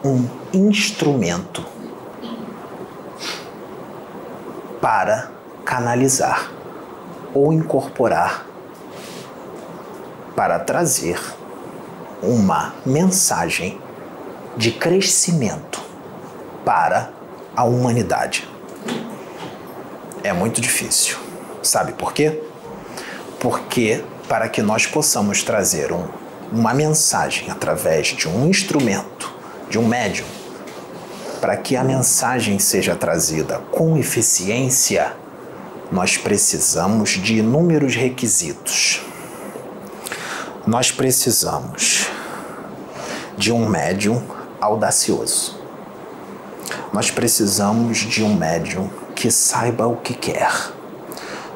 um 0.03 0.27
instrumento 0.53 1.65
para 4.79 5.31
canalizar 5.65 6.51
ou 7.33 7.51
incorporar 7.51 8.48
para 10.39 10.57
trazer 10.57 11.19
uma 12.23 12.73
mensagem 12.85 13.77
de 14.55 14.71
crescimento 14.71 15.83
para 16.63 17.11
a 17.53 17.65
humanidade. 17.65 18.47
É 20.23 20.31
muito 20.31 20.61
difícil. 20.61 21.17
Sabe 21.61 21.91
por 21.91 22.13
quê? 22.13 22.41
Porque 23.37 24.01
para 24.29 24.47
que 24.47 24.61
nós 24.61 24.85
possamos 24.87 25.43
trazer 25.43 25.91
um, 25.91 26.07
uma 26.53 26.73
mensagem 26.73 27.51
através 27.51 28.07
de 28.07 28.29
um 28.29 28.47
instrumento, 28.47 29.29
de 29.69 29.77
um 29.77 29.85
médium, 29.85 30.25
para 31.41 31.57
que 31.57 31.75
a 31.75 31.83
mensagem 31.83 32.59
seja 32.59 32.95
trazida 32.95 33.59
com 33.71 33.97
eficiência, 33.97 35.11
nós 35.91 36.15
precisamos 36.15 37.09
de 37.09 37.39
inúmeros 37.39 37.93
requisitos. 37.93 39.08
Nós 40.69 40.91
precisamos 40.91 42.11
de 43.35 43.51
um 43.51 43.67
médium 43.67 44.21
audacioso. 44.61 45.59
Nós 46.93 47.09
precisamos 47.09 47.97
de 47.97 48.23
um 48.23 48.35
médium 48.35 48.87
que 49.15 49.31
saiba 49.31 49.87
o 49.87 49.95
que 49.95 50.13
quer. 50.13 50.53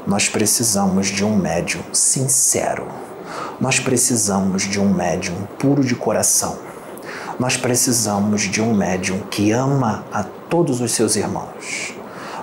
Nós 0.07 0.27
precisamos 0.27 1.09
de 1.09 1.23
um 1.23 1.37
médium 1.37 1.83
sincero. 1.93 2.87
Nós 3.61 3.79
precisamos 3.79 4.63
de 4.63 4.79
um 4.79 4.91
médium 4.91 5.45
puro 5.59 5.83
de 5.83 5.93
coração. 5.93 6.57
Nós 7.39 7.55
precisamos 7.55 8.41
de 8.41 8.63
um 8.63 8.73
médium 8.73 9.19
que 9.29 9.51
ama 9.51 10.05
a 10.11 10.23
todos 10.23 10.81
os 10.81 10.91
seus 10.91 11.15
irmãos. 11.15 11.93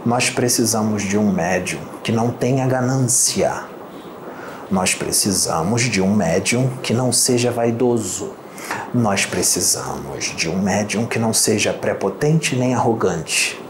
Nós 0.06 0.30
precisamos 0.30 1.02
de 1.02 1.18
um 1.18 1.32
médium 1.32 1.80
que 2.04 2.12
não 2.12 2.30
tenha 2.30 2.64
ganância. 2.68 3.79
Nós 4.70 4.94
precisamos 4.94 5.82
de 5.82 6.00
um 6.00 6.14
médium 6.14 6.70
que 6.80 6.94
não 6.94 7.10
seja 7.10 7.50
vaidoso. 7.50 8.34
Nós 8.94 9.26
precisamos 9.26 10.26
de 10.36 10.48
um 10.48 10.62
médium 10.62 11.06
que 11.06 11.18
não 11.18 11.32
seja 11.32 11.72
prepotente 11.72 12.54
nem 12.54 12.72
arrogante. 12.72 13.60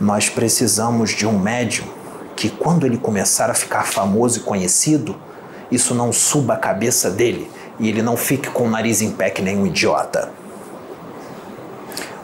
Nós 0.00 0.28
precisamos 0.28 1.10
de 1.10 1.24
um 1.24 1.38
médium 1.38 1.86
que, 2.34 2.50
quando 2.50 2.84
ele 2.84 2.98
começar 2.98 3.48
a 3.48 3.54
ficar 3.54 3.84
famoso 3.84 4.40
e 4.40 4.42
conhecido, 4.42 5.14
isso 5.70 5.94
não 5.94 6.12
suba 6.12 6.54
a 6.54 6.58
cabeça 6.58 7.08
dele 7.08 7.48
e 7.78 7.88
ele 7.88 8.02
não 8.02 8.16
fique 8.16 8.50
com 8.50 8.64
o 8.64 8.70
nariz 8.70 9.00
em 9.00 9.12
pé 9.12 9.30
que 9.30 9.40
nem 9.40 9.56
um 9.56 9.68
idiota. 9.68 10.32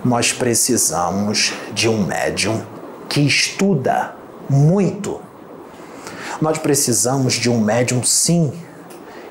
Nós 0.05 0.33
precisamos 0.33 1.53
de 1.73 1.89
um 1.89 2.05
médium 2.05 2.61
que 3.09 3.21
estuda 3.21 4.17
muito. 4.51 5.21
Nós 6.43 6.59
precisamos 6.59 7.35
de 7.35 7.49
um 7.49 7.61
médium, 7.61 8.03
sim, 8.03 8.53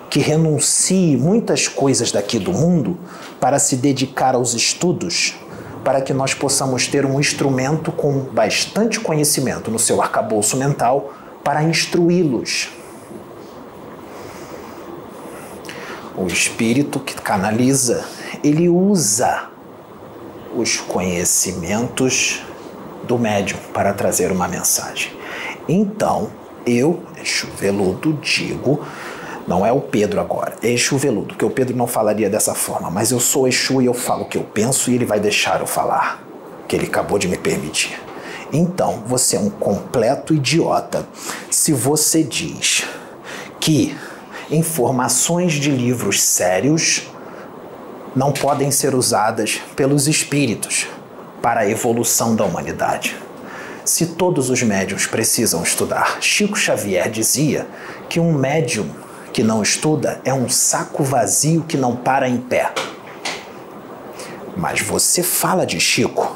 que 0.09 0.17
renuncie 0.17 1.17
muitas 1.17 1.67
coisas 1.67 2.09
daqui 2.09 2.39
do 2.39 2.53
mundo 2.53 2.97
para 3.37 3.59
se 3.59 3.75
dedicar 3.75 4.33
aos 4.33 4.53
estudos, 4.53 5.35
para 5.83 5.99
que 5.99 6.13
nós 6.13 6.33
possamos 6.33 6.87
ter 6.87 7.05
um 7.05 7.19
instrumento 7.19 7.91
com 7.91 8.21
bastante 8.21 8.97
conhecimento 8.97 9.69
no 9.69 9.77
seu 9.77 10.01
arcabouço 10.01 10.55
mental 10.55 11.13
para 11.43 11.61
instruí-los. 11.61 12.69
O 16.15 16.27
espírito 16.27 16.97
que 16.97 17.15
canaliza, 17.15 18.05
ele 18.41 18.69
usa 18.69 19.49
os 20.55 20.77
conhecimentos 20.77 22.41
do 23.03 23.19
médium 23.19 23.59
para 23.73 23.93
trazer 23.93 24.31
uma 24.31 24.47
mensagem. 24.47 25.11
Então, 25.67 26.39
eu, 26.65 27.03
Exu 27.21 27.47
digo, 28.21 28.81
não 29.47 29.65
é 29.65 29.71
o 29.71 29.81
Pedro 29.81 30.19
agora, 30.19 30.55
é 30.61 30.69
Exu 30.69 30.97
porque 31.27 31.45
o 31.45 31.49
Pedro 31.49 31.75
não 31.75 31.87
falaria 31.87 32.29
dessa 32.29 32.53
forma, 32.53 32.89
mas 32.89 33.11
eu 33.11 33.19
sou 33.19 33.47
Exu 33.47 33.81
e 33.81 33.85
eu 33.85 33.93
falo 33.93 34.23
o 34.23 34.25
que 34.25 34.37
eu 34.37 34.43
penso 34.43 34.89
e 34.91 34.95
ele 34.95 35.05
vai 35.05 35.19
deixar 35.19 35.59
eu 35.59 35.67
falar, 35.67 36.23
que 36.67 36.75
ele 36.75 36.85
acabou 36.85 37.17
de 37.17 37.27
me 37.27 37.37
permitir. 37.37 37.99
Então, 38.53 39.03
você 39.05 39.37
é 39.37 39.39
um 39.39 39.49
completo 39.49 40.33
idiota 40.33 41.07
se 41.49 41.71
você 41.71 42.21
diz 42.21 42.83
que 43.59 43.95
informações 44.49 45.53
de 45.53 45.71
livros 45.71 46.21
sérios 46.21 47.03
não 48.13 48.31
podem 48.31 48.69
ser 48.71 48.93
usadas 48.93 49.61
pelos 49.75 50.07
espíritos 50.07 50.87
para 51.41 51.61
a 51.61 51.69
evolução 51.69 52.35
da 52.35 52.43
humanidade. 52.43 53.15
Se 53.83 54.05
todos 54.07 54.49
os 54.49 54.61
médiums 54.61 55.07
precisam 55.07 55.63
estudar, 55.63 56.17
Chico 56.21 56.57
Xavier 56.57 57.09
dizia 57.09 57.67
que 58.07 58.19
um 58.19 58.31
médium 58.31 58.87
que 59.33 59.43
não 59.43 59.63
estuda 59.63 60.21
é 60.23 60.33
um 60.33 60.47
saco 60.49 61.03
vazio 61.03 61.63
que 61.67 61.77
não 61.77 61.95
para 61.95 62.29
em 62.29 62.37
pé. 62.37 62.71
Mas 64.55 64.81
você 64.81 65.23
fala 65.23 65.65
de 65.65 65.79
Chico, 65.79 66.35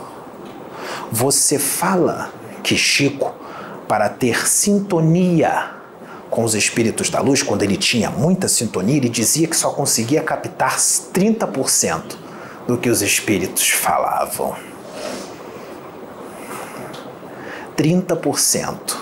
você 1.11 1.59
fala 1.59 2.31
que 2.63 2.75
Chico, 2.75 3.35
para 3.87 4.09
ter 4.09 4.47
sintonia 4.47 5.71
com 6.31 6.43
os 6.43 6.55
espíritos 6.55 7.09
da 7.09 7.21
luz, 7.21 7.43
quando 7.43 7.61
ele 7.61 7.77
tinha 7.77 8.09
muita 8.09 8.47
sintonia, 8.47 8.97
ele 8.97 9.09
dizia 9.09 9.47
que 9.47 9.55
só 9.55 9.69
conseguia 9.69 10.23
captar 10.23 10.75
30% 10.77 12.01
do 12.67 12.77
que 12.77 12.89
os 12.89 13.01
espíritos 13.03 13.69
falavam. 13.69 14.74
30%. 17.77 18.95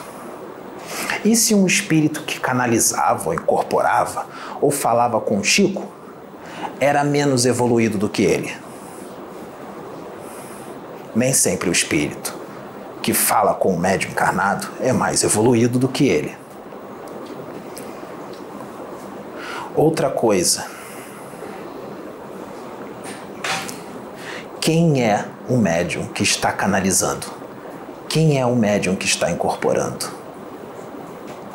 E 1.24 1.36
se 1.36 1.56
um 1.56 1.66
espírito 1.66 2.24
que 2.24 2.40
canalizava 2.40 3.30
ou 3.30 3.34
incorporava 3.34 4.26
ou 4.60 4.72
falava 4.72 5.22
com 5.22 5.44
Chico 5.44 5.88
era 6.80 7.04
menos 7.04 7.46
evoluído 7.46 7.98
do 7.98 8.10
que 8.10 8.24
ele? 8.24 8.56
Nem 11.16 11.34
sempre 11.34 11.70
o 11.70 11.72
espírito 11.72 12.36
que 13.02 13.14
fala 13.14 13.54
com 13.54 13.74
o 13.74 13.80
médium 13.80 14.12
encarnado 14.12 14.68
é 14.80 14.92
mais 14.94 15.24
evoluído 15.24 15.78
do 15.78 15.88
que 15.88 16.08
ele. 16.08 16.36
Outra 19.76 20.10
coisa. 20.10 20.66
Quem 24.62 25.04
é 25.04 25.26
o 25.50 25.58
médium 25.58 26.08
que 26.08 26.24
está 26.24 26.52
canalizando? 26.52 27.43
Quem 28.14 28.40
é 28.40 28.46
o 28.46 28.56
médium 28.56 28.96
que 28.96 29.08
está 29.08 29.32
incorporando? 29.32 30.06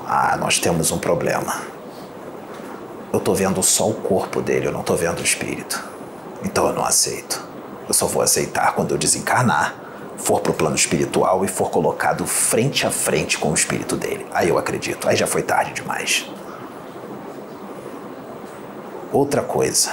Ah, 0.04 0.36
nós 0.36 0.58
temos 0.58 0.90
um 0.90 0.98
problema. 0.98 1.62
Eu 3.12 3.20
estou 3.20 3.32
vendo 3.32 3.62
só 3.62 3.88
o 3.88 3.94
corpo 3.94 4.42
dele, 4.42 4.66
eu 4.66 4.72
não 4.72 4.80
estou 4.80 4.96
vendo 4.96 5.20
o 5.20 5.22
espírito. 5.22 5.80
Então 6.42 6.66
eu 6.66 6.72
não 6.72 6.84
aceito. 6.84 7.40
Eu 7.86 7.94
só 7.94 8.06
vou 8.06 8.22
aceitar 8.22 8.74
quando 8.74 8.90
eu 8.90 8.98
desencarnar, 8.98 9.76
for 10.16 10.40
para 10.40 10.50
o 10.50 10.54
plano 10.54 10.74
espiritual 10.74 11.44
e 11.44 11.48
for 11.48 11.70
colocado 11.70 12.26
frente 12.26 12.84
a 12.84 12.90
frente 12.90 13.38
com 13.38 13.52
o 13.52 13.54
espírito 13.54 13.94
dele. 13.94 14.26
Aí 14.32 14.48
eu 14.48 14.58
acredito. 14.58 15.08
Aí 15.08 15.14
já 15.14 15.28
foi 15.28 15.42
tarde 15.44 15.74
demais. 15.74 16.28
Outra 19.12 19.42
coisa. 19.42 19.92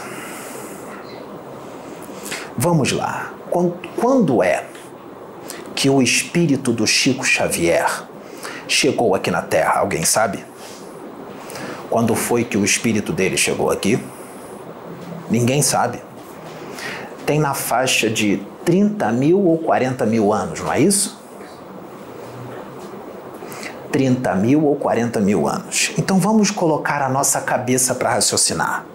Vamos 2.57 2.91
lá. 2.91 3.33
Quando, 3.51 3.77
quando 3.95 4.41
é 4.41 4.65
que 5.75 5.89
o 5.89 6.01
espírito 6.01 6.71
do 6.71 6.87
Chico 6.87 7.23
Xavier 7.25 7.85
chegou 8.67 9.13
aqui 9.13 9.29
na 9.29 9.41
Terra? 9.41 9.79
Alguém 9.79 10.05
sabe? 10.05 10.43
Quando 11.89 12.15
foi 12.15 12.43
que 12.43 12.57
o 12.57 12.63
espírito 12.63 13.11
dele 13.11 13.37
chegou 13.37 13.69
aqui? 13.69 13.99
Ninguém 15.29 15.61
sabe. 15.61 16.01
Tem 17.25 17.39
na 17.39 17.53
faixa 17.53 18.09
de 18.09 18.41
30 18.63 19.11
mil 19.11 19.39
ou 19.45 19.57
40 19.57 20.05
mil 20.05 20.31
anos, 20.31 20.61
não 20.61 20.71
é 20.71 20.79
isso? 20.79 21.19
30 23.91 24.35
mil 24.35 24.65
ou 24.65 24.75
40 24.75 25.19
mil 25.19 25.47
anos. 25.47 25.91
Então 25.97 26.19
vamos 26.19 26.51
colocar 26.51 27.01
a 27.01 27.09
nossa 27.09 27.41
cabeça 27.41 27.95
para 27.95 28.11
raciocinar. 28.11 28.85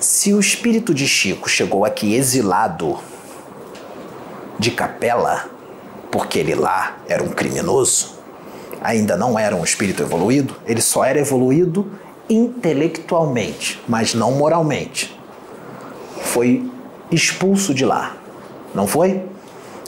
Se 0.00 0.32
o 0.32 0.40
espírito 0.40 0.94
de 0.94 1.06
Chico 1.06 1.48
chegou 1.48 1.84
aqui 1.84 2.14
exilado 2.14 2.98
de 4.58 4.70
capela, 4.70 5.50
porque 6.10 6.38
ele 6.38 6.54
lá 6.54 6.96
era 7.08 7.22
um 7.22 7.28
criminoso, 7.28 8.16
ainda 8.82 9.16
não 9.16 9.38
era 9.38 9.54
um 9.54 9.64
espírito 9.64 10.02
evoluído, 10.02 10.56
ele 10.66 10.80
só 10.80 11.04
era 11.04 11.18
evoluído 11.18 11.90
intelectualmente, 12.28 13.82
mas 13.88 14.14
não 14.14 14.32
moralmente. 14.32 15.18
Foi 16.22 16.68
expulso 17.10 17.72
de 17.72 17.84
lá, 17.84 18.16
não 18.74 18.86
foi? 18.86 19.22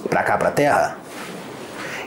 Para 0.09 0.23
cá, 0.23 0.37
para 0.39 0.49
a 0.49 0.53
Terra? 0.53 0.99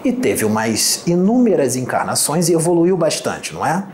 E 0.04 0.12
teve 0.12 0.46
umas 0.46 1.06
inúmeras 1.06 1.76
encarnações 1.76 2.50
e 2.50 2.54
evoluiu 2.54 2.98
bastante, 2.98 3.54
não 3.54 3.66
é? 3.66 3.86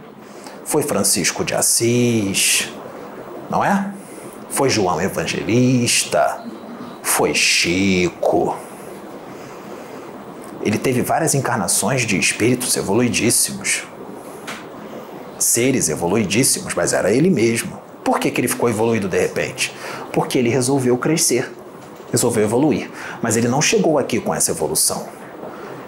Foi 0.64 0.84
Francisco 0.84 1.44
de 1.44 1.54
Assis, 1.54 2.72
não 3.50 3.64
é? 3.64 3.92
Foi 4.50 4.70
João 4.70 5.02
Evangelista, 5.02 6.46
foi 7.08 7.34
Chico. 7.34 8.56
Ele 10.64 10.78
teve 10.78 11.02
várias 11.02 11.34
encarnações 11.34 12.02
de 12.02 12.20
espíritos 12.20 12.76
evoluidíssimos, 12.76 13.88
seres 15.40 15.90
evoluidíssimos, 15.90 16.76
mas 16.76 16.94
era 16.94 17.12
ele 17.12 17.30
mesmo. 17.30 17.80
Por 18.04 18.20
que, 18.20 18.30
que 18.30 18.40
ele 18.40 18.48
ficou 18.48 18.70
evoluído 18.70 19.08
de 19.08 19.18
repente? 19.18 19.74
Porque 20.14 20.38
ele 20.38 20.50
resolveu 20.50 20.96
crescer, 20.98 21.52
resolveu 22.12 22.44
evoluir. 22.44 22.92
Mas 23.22 23.36
ele 23.36 23.48
não 23.48 23.62
chegou 23.62 23.98
aqui 23.98 24.20
com 24.20 24.36
essa 24.36 24.52
evolução. 24.52 25.08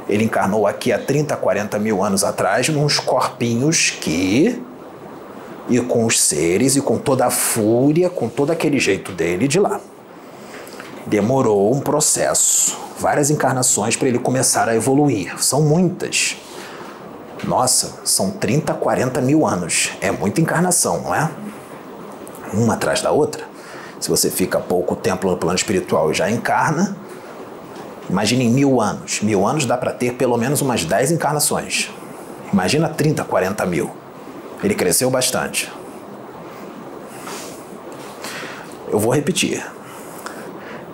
Ele 0.08 0.24
encarnou 0.24 0.66
aqui 0.66 0.92
há 0.92 0.98
30, 0.98 1.36
40 1.36 1.78
mil 1.78 2.04
anos 2.04 2.24
atrás, 2.24 2.70
nos 2.70 2.98
corpinhos 2.98 3.92
que. 4.02 4.60
e 5.70 5.80
com 5.82 6.06
os 6.06 6.20
seres 6.20 6.76
e 6.76 6.82
com 6.82 6.98
toda 6.98 7.28
a 7.28 7.30
fúria, 7.30 8.10
com 8.10 8.28
todo 8.28 8.52
aquele 8.52 8.80
jeito 8.80 9.12
dele 9.12 9.48
de 9.48 9.60
lá. 9.60 9.80
Demorou 11.10 11.74
um 11.74 11.80
processo, 11.80 12.78
várias 13.00 13.32
encarnações 13.32 13.96
para 13.96 14.08
ele 14.08 14.20
começar 14.20 14.70
a 14.70 14.76
evoluir. 14.76 15.44
São 15.44 15.64
muitas. 15.64 16.38
Nossa, 17.44 18.02
são 18.06 18.30
30, 18.30 18.76
40 18.76 19.20
mil 19.20 19.44
anos. 19.44 19.90
É 20.02 20.12
muita 20.12 20.40
encarnação, 20.40 21.02
não 21.02 21.16
é? 21.16 21.28
Uma 22.54 22.76
atrás 22.76 23.02
da 23.02 23.10
outra. 23.10 23.44
Se 24.00 24.08
você 24.08 24.30
fica 24.30 24.60
pouco 24.60 24.96
tempo 24.96 25.28
no 25.28 25.36
plano 25.36 25.56
espiritual 25.56 26.12
e 26.12 26.14
já 26.14 26.30
encarna, 26.30 26.96
imagine 28.08 28.46
em 28.46 28.52
mil 28.52 28.80
anos. 28.80 29.22
Mil 29.22 29.48
anos 29.48 29.66
dá 29.66 29.76
para 29.76 29.92
ter 29.92 30.14
pelo 30.14 30.38
menos 30.38 30.62
umas 30.62 30.86
10 30.86 31.14
encarnações. 31.14 31.90
Imagina 32.54 32.88
30, 32.88 33.24
40 33.24 33.66
mil. 33.66 33.90
Ele 34.64 34.76
cresceu 34.76 35.10
bastante. 35.10 35.74
Eu 38.92 39.00
vou 39.00 39.12
repetir. 39.12 39.79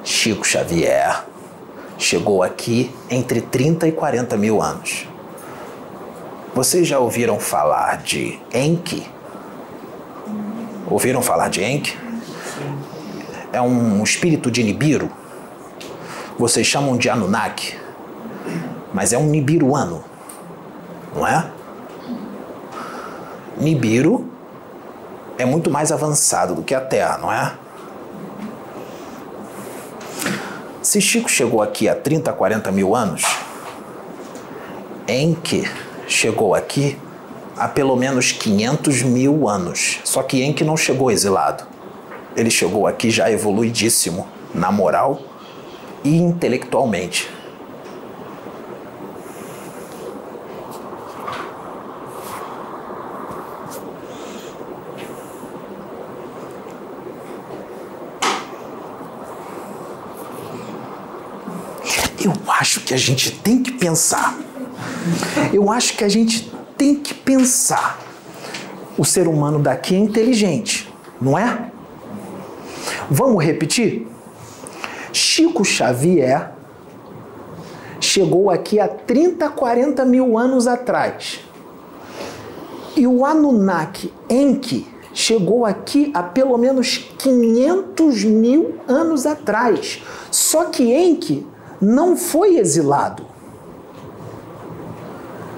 Chico 0.06 0.46
Xavier 0.46 1.26
chegou 1.98 2.44
aqui 2.44 2.96
entre 3.10 3.42
30 3.42 3.88
e 3.88 3.92
40 3.92 4.38
mil 4.38 4.62
anos. 4.62 5.08
Vocês 6.54 6.88
já 6.88 7.00
ouviram 7.00 7.40
falar 7.40 8.04
de 8.04 8.40
Enki? 8.54 9.10
Ouviram 10.88 11.24
falar 11.24 11.50
de 11.50 11.64
Enki? 11.64 11.98
É 13.52 13.60
um 13.60 14.04
espírito 14.04 14.52
de 14.52 14.64
Nibiru. 14.64 15.10
Vocês 16.38 16.68
chamam 16.68 16.98
de 16.98 17.10
Anunnaki, 17.10 17.76
mas 18.94 19.12
é 19.12 19.18
um 19.18 19.26
Nibiruano, 19.26 20.04
não 21.16 21.26
é? 21.26 21.50
Nibiru 23.58 24.30
é 25.38 25.46
muito 25.46 25.72
mais 25.72 25.92
avançado 25.92 26.54
do 26.54 26.62
que 26.62 26.76
a 26.76 26.82
Terra, 26.82 27.18
não 27.18 27.32
é? 27.32 27.65
Se 30.86 31.02
Chico 31.02 31.28
chegou 31.28 31.64
aqui 31.64 31.90
há 31.90 31.96
30, 31.96 32.32
40 32.32 32.72
mil 32.72 32.96
anos, 32.96 33.24
Enki 35.08 35.68
chegou 36.08 36.54
aqui 36.54 36.96
há 37.58 37.68
pelo 37.68 37.96
menos 37.96 38.32
500 38.32 39.02
mil 39.02 39.50
anos. 39.50 39.98
Só 40.04 40.22
que 40.22 40.44
Enki 40.44 40.64
não 40.64 40.78
chegou 40.78 41.10
exilado. 41.10 41.64
Ele 42.38 42.52
chegou 42.52 42.86
aqui 42.86 43.10
já 43.10 43.32
evoluidíssimo 43.32 44.28
na 44.54 44.72
moral 44.72 45.20
e 46.04 46.18
intelectualmente. 46.18 47.34
Eu 62.26 62.34
acho 62.48 62.80
que 62.80 62.85
a 62.96 62.98
gente 62.98 63.32
tem 63.32 63.62
que 63.62 63.72
pensar 63.72 64.38
eu 65.54 65.72
acho 65.72 65.96
que 65.98 66.04
a 66.04 66.10
gente 66.10 66.52
tem 66.78 66.96
que 66.96 67.14
pensar. 67.14 68.00
O 68.98 69.04
ser 69.04 69.28
humano 69.28 69.60
daqui 69.60 69.96
é 69.96 69.98
inteligente, 70.00 70.92
não 71.20 71.38
é? 71.38 71.72
Vamos 73.10 73.44
repetir? 73.44 74.08
Chico 75.12 75.64
Xavier 75.64 76.52
chegou 78.00 78.50
aqui 78.50 78.80
há 78.80 78.88
30, 78.88 79.50
40 79.50 80.06
mil 80.06 80.38
anos 80.38 80.68
atrás. 80.68 81.40
E 82.96 83.06
o 83.06 83.26
Anunnaki 83.26 84.14
Enki 84.30 84.88
chegou 85.14 85.66
aqui 85.66 86.12
há 86.14 86.24
pelo 86.24 86.58
menos 86.58 86.98
500 87.18 88.24
mil 88.24 88.76
anos 88.88 89.26
atrás. 89.26 90.02
Só 90.32 90.66
que 90.66 90.84
Enki 90.84 91.46
não 91.82 92.16
foi 92.16 92.58
exilado 92.58 93.36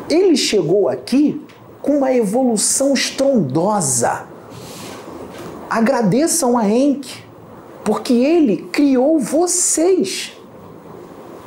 ele 0.09 0.35
chegou 0.35 0.87
aqui 0.89 1.41
com 1.81 1.97
uma 1.97 2.13
evolução 2.13 2.93
estrondosa. 2.93 4.23
Agradeçam 5.69 6.57
a 6.57 6.67
Enki, 6.67 7.23
porque 7.83 8.13
ele 8.13 8.57
criou 8.71 9.19
vocês, 9.19 10.33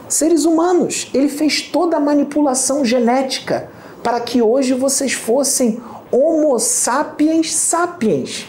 seres 0.08 0.44
humanos. 0.44 1.10
Ele 1.14 1.28
fez 1.28 1.62
toda 1.62 1.96
a 1.96 2.00
manipulação 2.00 2.84
genética 2.84 3.70
para 4.02 4.20
que 4.20 4.42
hoje 4.42 4.74
vocês 4.74 5.12
fossem 5.12 5.80
Homo 6.12 6.58
sapiens 6.58 7.54
sapiens, 7.54 8.48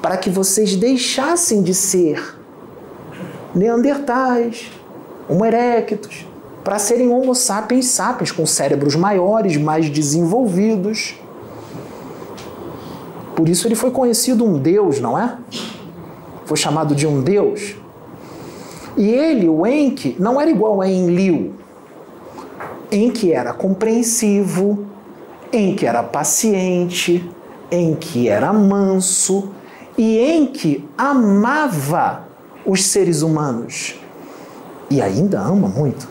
para 0.00 0.16
que 0.16 0.30
vocês 0.30 0.76
deixassem 0.76 1.62
de 1.62 1.74
ser 1.74 2.38
Neandertais, 3.52 4.70
Homo 5.30 5.44
erectus, 5.44 6.26
para 6.64 6.76
serem 6.80 7.08
Homo 7.08 7.36
sapiens 7.36 7.86
sapiens, 7.86 8.32
com 8.32 8.44
cérebros 8.44 8.96
maiores, 8.96 9.56
mais 9.56 9.88
desenvolvidos. 9.88 11.14
Por 13.36 13.48
isso 13.48 13.68
ele 13.68 13.76
foi 13.76 13.92
conhecido 13.92 14.44
um 14.44 14.58
Deus, 14.58 14.98
não 14.98 15.16
é? 15.16 15.38
Foi 16.44 16.56
chamado 16.56 16.96
de 16.96 17.06
um 17.06 17.22
Deus. 17.22 17.76
E 18.96 19.08
ele, 19.08 19.48
o 19.48 19.64
Enki, 19.64 20.16
não 20.18 20.40
era 20.40 20.50
igual 20.50 20.80
a 20.80 20.88
Enlil. 20.88 21.54
Enki 22.90 23.32
era 23.32 23.52
compreensivo, 23.52 24.84
Enki 25.52 25.86
era 25.86 26.02
paciente, 26.02 27.24
Enki 27.70 28.28
era 28.28 28.52
manso 28.52 29.50
e 29.96 30.18
Enki 30.18 30.84
amava 30.98 32.24
os 32.66 32.84
seres 32.84 33.22
humanos. 33.22 33.99
E 34.90 35.00
ainda 35.00 35.40
ama 35.40 35.68
muito. 35.68 36.08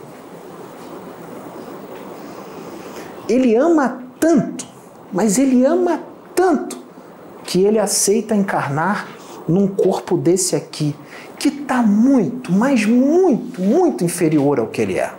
Ele 3.27 3.55
ama 3.55 4.01
tanto, 4.19 4.65
mas 5.11 5.37
ele 5.37 5.65
ama 5.65 5.99
tanto 6.33 6.77
que 7.43 7.63
ele 7.63 7.77
aceita 7.77 8.33
encarnar 8.33 9.07
num 9.47 9.67
corpo 9.67 10.15
desse 10.15 10.55
aqui, 10.55 10.95
que 11.37 11.49
está 11.49 11.81
muito, 11.81 12.51
mas 12.51 12.85
muito, 12.85 13.59
muito 13.59 14.03
inferior 14.03 14.59
ao 14.59 14.67
que 14.67 14.81
ele 14.81 14.97
é. 14.97 15.11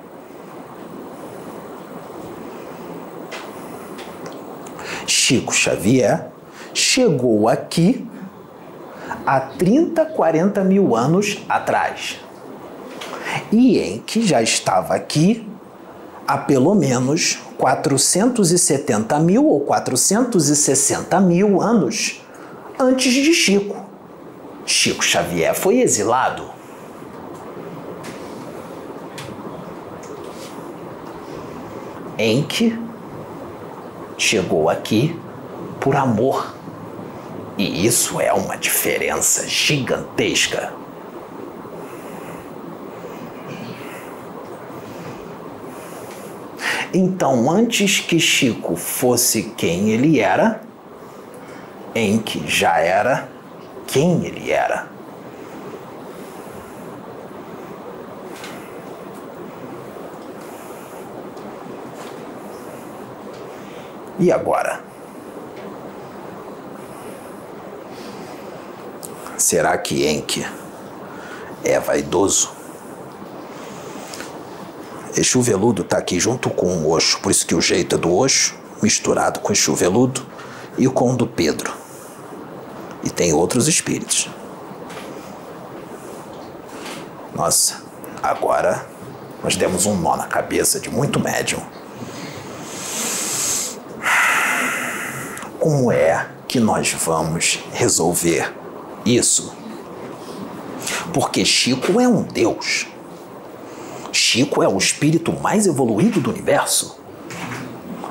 Chico 5.07 5.53
Xavier 5.53 6.29
chegou 6.73 7.49
aqui 7.49 8.09
há 9.27 9.41
30, 9.41 10.07
40 10.07 10.65
mil 10.65 10.95
anos 10.95 11.45
atrás. 11.49 12.21
E 13.53 14.03
que 14.07 14.27
já 14.27 14.43
estava 14.43 14.95
aqui 14.95 15.47
há 16.27 16.39
pelo 16.39 16.75
menos 16.75 17.39
470 17.59 19.19
mil 19.19 19.47
ou 19.47 19.61
460 19.61 21.21
mil 21.21 21.61
anos 21.61 22.21
antes 22.79 23.13
de 23.13 23.35
Chico. 23.35 23.77
Chico 24.65 25.05
Xavier 25.05 25.55
foi 25.55 25.81
exilado. 25.81 26.45
Que 32.49 32.79
chegou 34.19 34.69
aqui 34.69 35.19
por 35.81 35.97
amor. 35.97 36.55
E 37.57 37.87
isso 37.87 38.21
é 38.21 38.33
uma 38.33 38.57
diferença 38.57 39.49
gigantesca. 39.49 40.80
Então, 46.93 47.49
antes 47.49 48.01
que 48.01 48.19
Chico 48.19 48.75
fosse 48.75 49.55
quem 49.57 49.91
ele 49.91 50.19
era, 50.19 50.61
Enki 51.95 52.45
já 52.49 52.79
era 52.79 53.29
quem 53.87 54.25
ele 54.25 54.51
era. 54.51 54.89
E 64.19 64.33
agora? 64.33 64.81
Será 69.39 69.79
que 69.79 70.07
Enki 70.07 70.45
é 71.65 71.79
vaidoso? 71.79 72.60
Exu 75.17 75.43
veludo 75.43 75.83
está 75.83 75.99
aqui 75.99 76.21
junto 76.21 76.51
com 76.51 76.67
o 76.79 76.93
Oxo, 76.93 77.21
por 77.21 77.31
isso 77.31 77.47
que 77.47 77.55
o 77.55 77.61
jeito 77.61 77.97
é 77.97 77.99
do 77.99 78.15
Oxo, 78.17 78.55
misturado 78.83 79.41
com 79.41 79.53
Exu 79.53 79.75
veludo 79.75 80.25
e 80.79 80.87
com 80.87 81.13
o 81.13 81.17
do 81.17 81.27
Pedro. 81.27 81.73
E 83.03 83.11
tem 83.11 83.33
outros 83.33 83.67
espíritos. 83.69 84.29
Nossa, 87.35 87.83
agora 88.23 88.87
nós 89.43 89.57
demos 89.57 89.87
um 89.87 89.97
nó 89.97 90.17
na 90.17 90.27
cabeça 90.27 90.79
de 90.79 90.91
muito 90.91 91.19
médium. 91.19 91.63
Como 95.59 95.91
é 95.91 96.27
que 96.47 96.61
nós 96.61 96.93
vamos 96.93 97.59
resolver 97.73 98.53
isso? 99.05 99.53
Porque 101.13 101.45
Chico 101.45 102.01
é 102.01 102.09
um 102.09 102.23
Deus. 102.23 102.87
Chico 104.13 104.63
é 104.63 104.69
o 104.69 104.79
espírito 104.79 105.33
mais 105.33 105.67
evoluído 105.67 106.21
do 106.21 106.31
universo. 106.31 106.99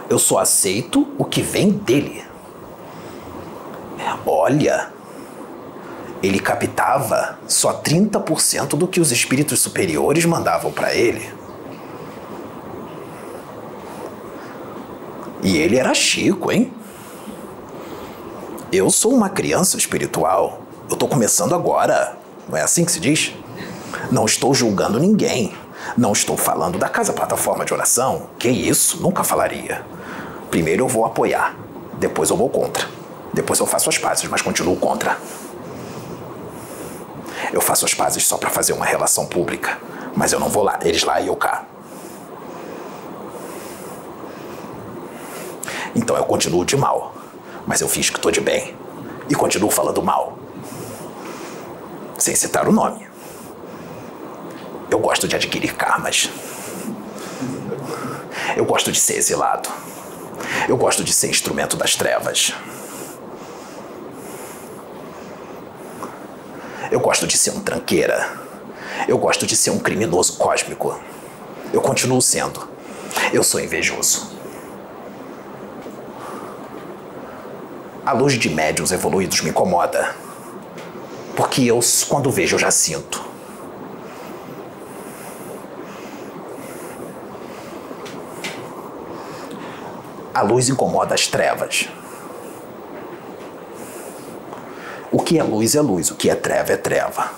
Eu 0.09 0.17
só 0.17 0.39
aceito 0.39 1.07
o 1.17 1.25
que 1.25 1.41
vem 1.41 1.69
dele. 1.69 2.23
Olha, 4.25 4.91
ele 6.21 6.39
captava 6.39 7.39
só 7.47 7.81
30% 7.81 8.69
do 8.69 8.88
que 8.88 8.99
os 8.99 9.12
espíritos 9.12 9.59
superiores 9.59 10.25
mandavam 10.25 10.71
para 10.71 10.93
ele. 10.93 11.29
E 15.41 15.57
ele 15.57 15.77
era 15.77 15.93
Chico, 15.93 16.51
hein? 16.51 16.73
Eu 18.71 18.89
sou 18.89 19.13
uma 19.13 19.29
criança 19.29 19.77
espiritual. 19.77 20.62
Eu 20.89 20.95
tô 20.95 21.07
começando 21.07 21.55
agora. 21.55 22.17
Não 22.47 22.57
é 22.57 22.62
assim 22.62 22.83
que 22.83 22.91
se 22.91 22.99
diz? 22.99 23.33
Não 24.12 24.25
estou 24.25 24.53
julgando 24.53 24.99
ninguém. 24.99 25.53
Não 25.97 26.11
estou 26.11 26.37
falando 26.37 26.77
da 26.77 26.89
casa 26.89 27.13
plataforma 27.13 27.65
de 27.65 27.73
oração. 27.73 28.29
Que 28.37 28.49
isso? 28.49 29.01
Nunca 29.01 29.23
falaria. 29.23 29.85
Primeiro 30.49 30.85
eu 30.85 30.87
vou 30.87 31.05
apoiar, 31.05 31.55
depois 31.97 32.29
eu 32.29 32.37
vou 32.37 32.49
contra. 32.49 32.87
Depois 33.33 33.59
eu 33.59 33.65
faço 33.65 33.89
as 33.89 33.97
pazes, 33.97 34.27
mas 34.29 34.41
continuo 34.41 34.75
contra. 34.75 35.17
Eu 37.53 37.61
faço 37.61 37.85
as 37.85 37.93
pazes 37.93 38.25
só 38.25 38.37
para 38.37 38.49
fazer 38.49 38.73
uma 38.73 38.85
relação 38.85 39.25
pública, 39.25 39.77
mas 40.15 40.33
eu 40.33 40.39
não 40.39 40.49
vou 40.49 40.63
lá, 40.63 40.79
eles 40.81 41.03
lá 41.03 41.19
e 41.21 41.27
eu 41.27 41.35
cá. 41.35 41.65
Então 45.95 46.15
eu 46.15 46.23
continuo 46.23 46.63
de 46.63 46.77
mal, 46.77 47.13
mas 47.65 47.81
eu 47.81 47.89
fiz 47.89 48.09
que 48.09 48.17
estou 48.17 48.31
de 48.31 48.41
bem 48.41 48.75
e 49.29 49.35
continuo 49.35 49.69
falando 49.69 50.01
mal, 50.01 50.37
sem 52.17 52.35
citar 52.35 52.67
o 52.67 52.71
nome. 52.71 53.08
Eu 54.89 54.99
gosto 54.99 55.28
de 55.28 55.36
adquirir 55.36 55.75
karmas. 55.75 56.30
Eu 58.56 58.65
gosto 58.65 58.91
de 58.91 58.99
ser 58.99 59.17
exilado. 59.17 59.69
Eu 60.67 60.75
gosto 60.78 61.04
de 61.04 61.13
ser 61.13 61.30
instrumento 61.30 61.78
das 61.78 61.95
trevas. 61.95 62.54
Eu 66.91 66.99
gosto 66.99 67.28
de 67.28 67.38
ser 67.38 67.52
um 67.52 67.60
tranqueira. 67.60 68.39
Eu 69.08 69.17
gosto 69.17 69.45
de 69.45 69.56
ser 69.56 69.69
um 69.69 69.80
criminoso 69.80 70.38
cósmico. 70.38 70.99
Eu 71.71 71.82
continuo 71.82 72.21
sendo. 72.21 72.67
Eu 73.32 73.43
sou 73.43 73.60
invejoso. 73.60 74.32
A 78.04 78.12
luz 78.12 78.34
de 78.34 78.49
médios 78.49 78.91
evoluídos 78.91 79.41
me 79.41 79.52
incomoda. 79.52 80.15
Porque 81.36 81.63
eu, 81.63 81.80
quando 82.08 82.32
vejo, 82.32 82.56
eu 82.56 82.60
já 82.60 82.71
sinto. 82.71 83.28
A 90.39 90.41
luz 90.41 90.69
incomoda 90.69 91.13
as 91.13 91.28
trevas. 91.28 91.89
O 95.12 95.19
que 95.19 95.38
é 95.38 95.43
luz 95.43 95.75
é 95.75 95.82
luz, 95.82 96.12
o 96.12 96.15
que 96.15 96.30
é 96.30 96.36
treva 96.36 96.71
é 96.71 96.78
treva. 96.78 97.30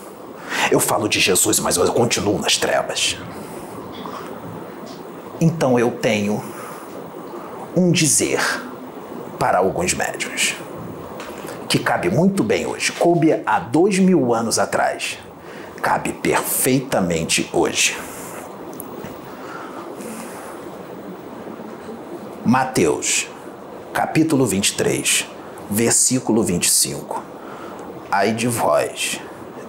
Eu 0.70 0.80
falo 0.80 1.10
de 1.10 1.20
Jesus, 1.20 1.60
mas 1.60 1.78
eu 1.78 1.94
continuo 1.94 2.38
nas 2.38 2.58
trevas. 2.58 3.18
Então 5.42 5.80
eu 5.80 5.90
tenho 5.90 6.44
um 7.76 7.92
dizer 7.92 8.40
para 9.40 9.58
alguns 9.58 9.96
médios 9.96 10.54
que 11.68 11.80
cabe 11.80 12.08
muito 12.08 12.44
bem 12.44 12.68
hoje. 12.68 12.92
Coube 12.92 13.42
há 13.48 13.58
dois 13.58 13.98
mil 13.98 14.32
anos 14.32 14.60
atrás. 14.60 15.18
Cabe 15.82 16.14
perfeitamente 16.14 17.50
hoje. 17.52 17.98
Mateus, 22.52 23.30
capítulo 23.94 24.46
23, 24.46 25.26
versículo 25.70 26.44
25. 26.44 27.24
Ai 28.12 28.34
de 28.34 28.50
vós, 28.50 29.22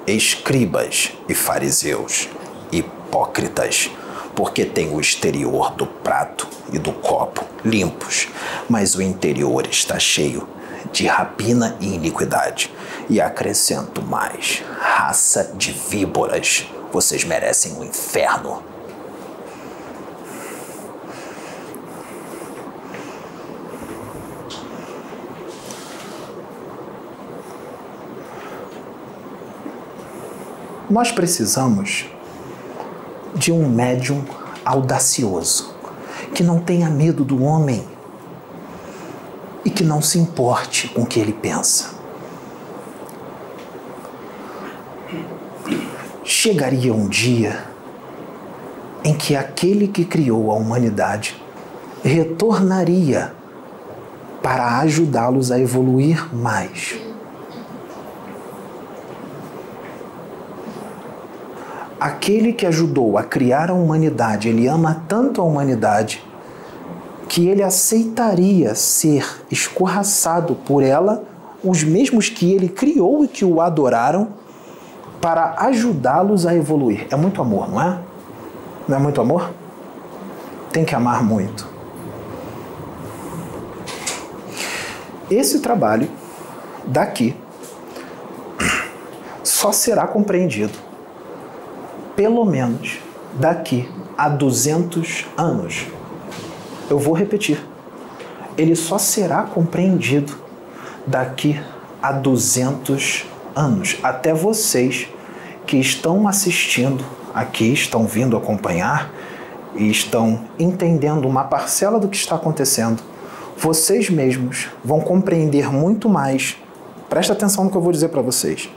escribas 0.05 1.13
e 1.29 1.33
fariseus, 1.33 2.29
hipócritas, 2.73 3.89
porque 4.35 4.65
tem 4.65 4.93
o 4.93 5.01
exterior 5.01 5.71
do 5.77 5.87
prato 5.87 6.49
e 6.73 6.79
do 6.81 6.93
copo 6.93 7.45
limpos, 7.65 8.27
mas 8.69 8.97
o 8.97 9.01
interior 9.01 9.65
está 9.71 9.97
cheio 10.01 10.49
de 10.91 11.07
rapina 11.07 11.77
e 11.79 11.95
iniquidade. 11.95 12.69
E 13.09 13.21
acrescento 13.21 14.03
mais: 14.03 14.61
raça 14.81 15.53
de 15.55 15.71
víboras, 15.71 16.67
vocês 16.93 17.23
merecem 17.23 17.75
o 17.75 17.83
um 17.83 17.85
inferno. 17.85 18.72
Nós 30.93 31.11
precisamos 31.11 32.05
de 33.35 33.51
um 33.51 33.67
médium 33.67 34.23
audacioso, 34.63 35.75
que 36.35 36.43
não 36.43 36.61
tenha 36.61 36.91
medo 36.91 37.25
do 37.25 37.43
homem 37.43 37.83
e 39.65 39.71
que 39.71 39.83
não 39.83 40.03
se 40.03 40.19
importe 40.19 40.89
com 40.89 41.01
o 41.01 41.07
que 41.07 41.19
ele 41.19 41.33
pensa. 41.33 41.95
Chegaria 46.23 46.93
um 46.93 47.09
dia 47.09 47.65
em 49.03 49.17
que 49.17 49.35
aquele 49.35 49.89
que 49.89 50.05
criou 50.05 50.53
a 50.53 50.57
humanidade 50.57 51.43
retornaria 52.05 53.33
para 54.43 54.79
ajudá-los 54.81 55.51
a 55.51 55.59
evoluir 55.59 56.35
mais. 56.35 57.12
Aquele 62.03 62.53
que 62.53 62.67
ajudou 62.67 63.17
a 63.17 63.23
criar 63.23 63.71
a 63.71 63.75
humanidade, 63.75 64.49
ele 64.49 64.67
ama 64.67 65.05
tanto 65.07 65.41
a 65.41 65.45
humanidade 65.45 66.21
que 67.29 67.47
ele 67.47 67.63
aceitaria 67.63 68.75
ser 68.75 69.25
escorraçado 69.49 70.57
por 70.57 70.83
ela, 70.83 71.23
os 71.63 71.85
mesmos 71.85 72.29
que 72.29 72.53
ele 72.53 72.69
criou 72.69 73.25
e 73.25 73.29
que 73.29 73.45
o 73.45 73.61
adoraram, 73.61 74.31
para 75.21 75.55
ajudá-los 75.59 76.45
a 76.45 76.53
evoluir. 76.57 77.07
É 77.09 77.15
muito 77.15 77.41
amor, 77.41 77.71
não 77.71 77.81
é? 77.81 78.01
Não 78.89 78.97
é 78.97 79.01
muito 79.01 79.21
amor? 79.21 79.53
Tem 80.73 80.85
que 80.85 80.97
amar 80.97 81.23
muito. 81.23 81.69
Esse 85.31 85.61
trabalho 85.61 86.11
daqui 86.85 87.37
só 89.45 89.71
será 89.71 90.05
compreendido 90.09 90.92
pelo 92.23 92.45
menos 92.45 93.01
daqui 93.35 93.89
a 94.17 94.29
200 94.29 95.27
anos. 95.37 95.89
Eu 96.89 96.97
vou 96.97 97.15
repetir. 97.15 97.61
Ele 98.57 98.77
só 98.77 98.97
será 98.97 99.43
compreendido 99.43 100.33
daqui 101.05 101.61
a 102.01 102.13
200 102.13 103.25
anos. 103.57 103.97
Até 104.05 104.33
vocês 104.33 105.09
que 105.67 105.79
estão 105.79 106.29
assistindo 106.29 107.05
aqui, 107.35 107.73
estão 107.73 108.07
vindo 108.07 108.37
acompanhar 108.37 109.11
e 109.75 109.91
estão 109.91 110.45
entendendo 110.61 111.27
uma 111.27 111.43
parcela 111.43 111.99
do 111.99 112.07
que 112.07 112.17
está 112.17 112.37
acontecendo, 112.37 113.03
vocês 113.59 114.09
mesmos 114.09 114.69
vão 114.85 115.01
compreender 115.01 115.73
muito 115.73 116.09
mais. 116.09 116.57
Presta 117.11 117.33
atenção 117.33 117.65
no 117.65 117.71
que 117.71 117.77
eu 117.77 117.83
vou 117.83 117.91
dizer 117.91 118.11
para 118.11 118.23
vocês. 118.23 118.71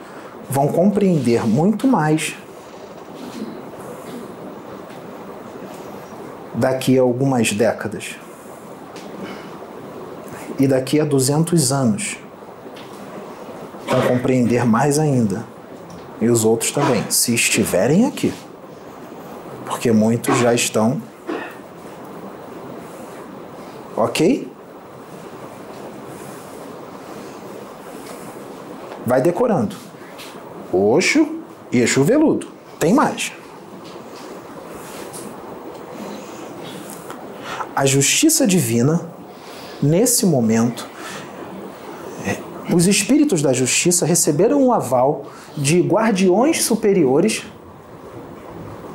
Vão 0.50 0.68
compreender 0.68 1.46
muito 1.46 1.88
mais 1.88 2.36
daqui 6.58 6.98
a 6.98 7.02
algumas 7.02 7.52
décadas. 7.52 8.16
E 10.58 10.68
daqui 10.68 11.00
a 11.00 11.06
200 11.06 11.72
anos. 11.72 12.18
Vão 13.88 14.02
compreender 14.02 14.66
mais 14.66 14.98
ainda. 14.98 15.44
E 16.20 16.30
os 16.30 16.46
outros 16.46 16.72
também, 16.72 17.04
se 17.10 17.34
estiverem 17.34 18.06
aqui. 18.06 18.34
porque 19.66 19.92
muitos 19.92 20.38
já 20.40 20.54
estão. 20.54 21.02
Ok? 23.98 24.52
Vai 29.06 29.22
decorando. 29.22 29.76
Oxo 30.72 31.40
e 31.72 31.80
Exu 31.80 32.04
veludo. 32.04 32.48
Tem 32.80 32.94
mais. 32.94 33.32
A 37.76 37.86
justiça 37.86 38.48
divina, 38.48 39.02
nesse 39.84 40.26
momento, 40.26 40.88
é, 42.26 42.38
os 42.74 42.88
espíritos 42.88 43.42
da 43.42 43.52
justiça 43.52 44.06
receberam 44.06 44.64
o 44.64 44.72
aval 44.72 45.26
de 45.58 45.82
guardiões 45.82 46.64
superiores 46.64 47.44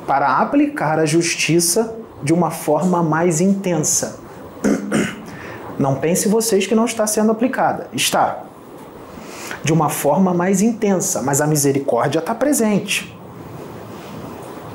para 0.07 0.39
aplicar 0.39 0.97
a 0.97 1.05
justiça 1.05 1.95
de 2.23 2.33
uma 2.33 2.49
forma 2.49 3.03
mais 3.03 3.39
intensa. 3.39 4.19
Não 5.77 5.95
pense 5.95 6.27
vocês 6.27 6.65
que 6.67 6.75
não 6.75 6.85
está 6.85 7.07
sendo 7.07 7.31
aplicada. 7.31 7.87
Está. 7.91 8.43
De 9.63 9.73
uma 9.73 9.89
forma 9.89 10.31
mais 10.31 10.61
intensa, 10.61 11.21
mas 11.23 11.41
a 11.41 11.47
misericórdia 11.47 12.19
está 12.19 12.35
presente. 12.35 13.17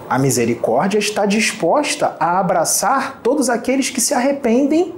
A 0.09 0.19
misericórdia 0.19 0.99
está 0.99 1.27
disposta 1.27 2.17
a 2.21 2.39
abraçar 2.39 3.21
todos 3.23 3.51
aqueles 3.51 3.91
que 3.91 4.01
se 4.01 4.15
arrependem, 4.15 4.95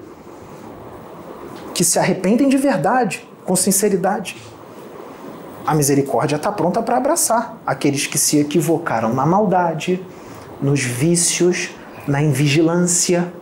que 1.75 1.83
se 1.83 1.99
arrependem 1.99 2.49
de 2.49 2.59
verdade, 2.59 3.27
com 3.45 3.57
sinceridade. 3.57 4.37
A 5.67 5.75
misericórdia 5.75 6.37
está 6.37 6.53
pronta 6.53 6.83
para 6.83 6.99
abraçar 6.99 7.59
aqueles 7.67 8.07
que 8.07 8.19
se 8.19 8.39
equivocaram 8.39 9.15
na 9.15 9.25
maldade, 9.25 10.05
nos 10.61 10.83
vícios, 10.83 11.71
na 12.07 12.21
invigilância. 12.21 13.33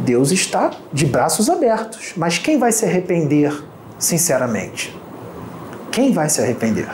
Deus 0.00 0.32
está 0.32 0.72
de 0.92 1.06
braços 1.06 1.48
abertos, 1.48 2.12
mas 2.16 2.38
quem 2.38 2.58
vai 2.58 2.72
se 2.72 2.84
arrepender 2.84 3.52
sinceramente? 3.98 4.96
Quem 5.92 6.12
vai 6.12 6.28
se 6.28 6.40
arrepender? 6.40 6.88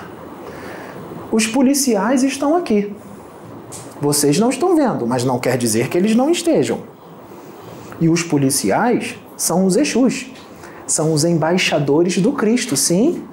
Os 1.30 1.46
policiais 1.46 2.22
estão 2.22 2.56
aqui. 2.56 2.92
Vocês 4.00 4.38
não 4.38 4.48
estão 4.48 4.74
vendo, 4.74 5.06
mas 5.06 5.24
não 5.24 5.38
quer 5.38 5.58
dizer 5.58 5.88
que 5.88 5.98
eles 5.98 6.14
não 6.14 6.30
estejam. 6.30 6.80
E 8.00 8.08
os 8.08 8.22
policiais 8.22 9.16
são 9.36 9.66
os 9.66 9.76
Exus, 9.76 10.26
são 10.86 11.12
os 11.12 11.24
embaixadores 11.24 12.18
do 12.18 12.32
Cristo, 12.32 12.76
sim. 12.76 13.24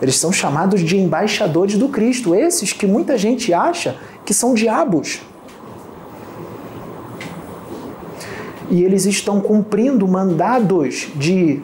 Eles 0.00 0.16
são 0.16 0.32
chamados 0.32 0.80
de 0.80 0.96
embaixadores 0.96 1.76
do 1.76 1.88
Cristo, 1.88 2.34
esses 2.34 2.72
que 2.72 2.86
muita 2.86 3.18
gente 3.18 3.52
acha 3.52 3.96
que 4.24 4.32
são 4.32 4.54
diabos. 4.54 5.20
E 8.70 8.82
eles 8.82 9.04
estão 9.04 9.40
cumprindo 9.40 10.06
mandados 10.08 11.08
de 11.14 11.60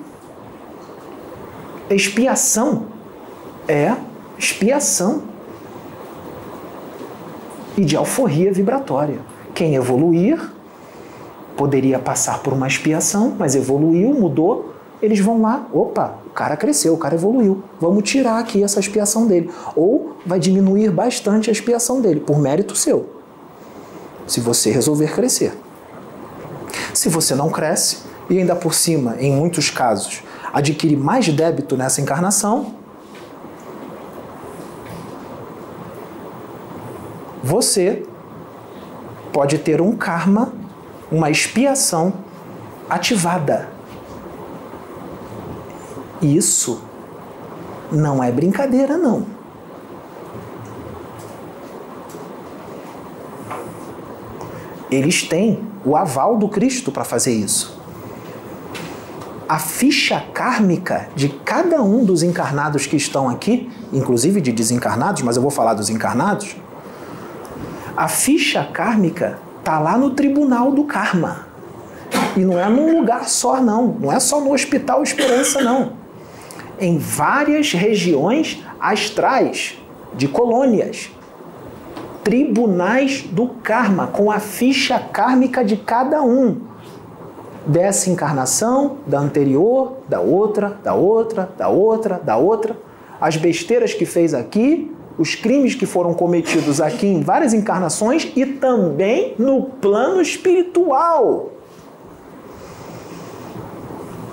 expiação. 1.89 2.87
É, 3.67 3.97
expiação. 4.39 5.30
E 7.81 7.85
de 7.87 7.97
alforria 7.97 8.53
vibratória. 8.53 9.21
Quem 9.55 9.75
evoluir 9.75 10.39
poderia 11.57 11.99
passar 11.99 12.43
por 12.43 12.53
uma 12.53 12.67
expiação, 12.67 13.35
mas 13.39 13.55
evoluiu, 13.55 14.13
mudou, 14.13 14.75
eles 15.01 15.19
vão 15.19 15.41
lá, 15.41 15.67
opa, 15.73 16.19
o 16.27 16.29
cara 16.29 16.59
cresceu, 16.59 16.93
o 16.93 16.99
cara 16.99 17.15
evoluiu, 17.15 17.63
vamos 17.81 18.03
tirar 18.03 18.39
aqui 18.39 18.63
essa 18.63 18.79
expiação 18.79 19.27
dele. 19.27 19.51
Ou 19.75 20.15
vai 20.27 20.39
diminuir 20.39 20.91
bastante 20.91 21.49
a 21.49 21.53
expiação 21.55 22.03
dele, 22.03 22.21
por 22.21 22.39
mérito 22.39 22.77
seu, 22.77 23.09
se 24.27 24.41
você 24.41 24.71
resolver 24.71 25.15
crescer. 25.15 25.55
Se 26.93 27.09
você 27.09 27.35
não 27.35 27.49
cresce, 27.49 28.01
e 28.29 28.39
ainda 28.39 28.55
por 28.55 28.75
cima, 28.75 29.17
em 29.19 29.33
muitos 29.33 29.71
casos, 29.71 30.23
adquire 30.53 30.97
mais 30.97 31.27
débito 31.31 31.79
nessa 31.79 32.03
encarnação, 32.03 32.75
você 37.43 38.05
pode 39.33 39.59
ter 39.59 39.81
um 39.81 39.97
karma, 39.97 40.53
uma 41.11 41.31
expiação 41.31 42.13
ativada 42.89 43.81
isso 46.23 46.83
não 47.91 48.23
é 48.23 48.31
brincadeira, 48.31 48.97
não. 48.97 49.27
Eles 54.91 55.23
têm 55.23 55.61
o 55.85 55.97
aval 55.97 56.37
do 56.37 56.49
Cristo 56.49 56.93
para 56.93 57.05
fazer 57.05 57.33
isso. 57.33 57.79
A 59.49 59.59
ficha 59.59 60.21
kármica 60.33 61.09
de 61.17 61.29
cada 61.29 61.83
um 61.83 62.05
dos 62.05 62.23
encarnados 62.23 62.87
que 62.87 62.97
estão 62.97 63.29
aqui, 63.29 63.71
inclusive 63.93 64.41
de 64.41 64.53
desencarnados, 64.53 65.23
mas 65.23 65.37
eu 65.37 65.43
vou 65.43 65.51
falar 65.51 65.75
dos 65.75 65.89
encarnados. 65.91 66.55
A 68.01 68.09
ficha 68.09 68.65
kármica 68.65 69.39
tá 69.63 69.79
lá 69.79 69.99
no 69.99 70.11
tribunal 70.11 70.73
do 70.73 70.85
karma. 70.85 71.47
E 72.37 72.41
não 72.41 72.59
é 72.59 72.69
num 72.69 72.99
lugar 72.99 73.29
só, 73.29 73.61
não. 73.61 73.89
Não 74.01 74.11
é 74.11 74.19
só 74.19 74.41
no 74.41 74.55
Hospital 74.55 75.03
Esperança, 75.03 75.61
não 75.61 76.01
em 76.81 76.97
várias 76.97 77.73
regiões 77.73 78.65
astrais 78.81 79.79
de 80.15 80.27
colônias. 80.27 81.11
Tribunais 82.25 83.23
do 83.23 83.49
karma, 83.49 84.07
com 84.07 84.31
a 84.31 84.41
ficha 84.41 84.99
kármica 84.99 85.63
de 85.63 85.77
cada 85.77 86.23
um. 86.23 86.63
Dessa 87.67 88.09
encarnação, 88.09 88.97
da 89.07 89.19
anterior, 89.19 89.99
da 90.09 90.21
outra, 90.21 90.79
da 90.83 90.95
outra, 90.95 91.51
da 91.57 91.69
outra, 91.69 92.19
da 92.19 92.37
outra. 92.37 92.77
As 93.21 93.37
besteiras 93.37 93.93
que 93.93 94.07
fez 94.07 94.33
aqui, 94.33 94.91
os 95.21 95.35
crimes 95.35 95.75
que 95.75 95.85
foram 95.85 96.15
cometidos 96.15 96.81
aqui 96.81 97.07
em 97.07 97.21
várias 97.21 97.53
encarnações 97.53 98.33
e 98.35 98.47
também 98.47 99.35
no 99.39 99.65
plano 99.65 100.23
espiritual. 100.23 101.51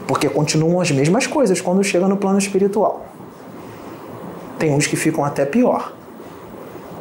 Porque 0.08 0.30
continuam 0.30 0.80
as 0.80 0.89
mesmas 0.89 1.28
coisas 1.28 1.60
quando 1.60 1.84
chega 1.84 2.08
no 2.08 2.15
plano 2.15 2.39
espiritual. 2.39 3.06
Tem 4.58 4.73
uns 4.73 4.88
que 4.88 4.95
ficam 4.95 5.26
até 5.26 5.45
pior. 5.45 5.91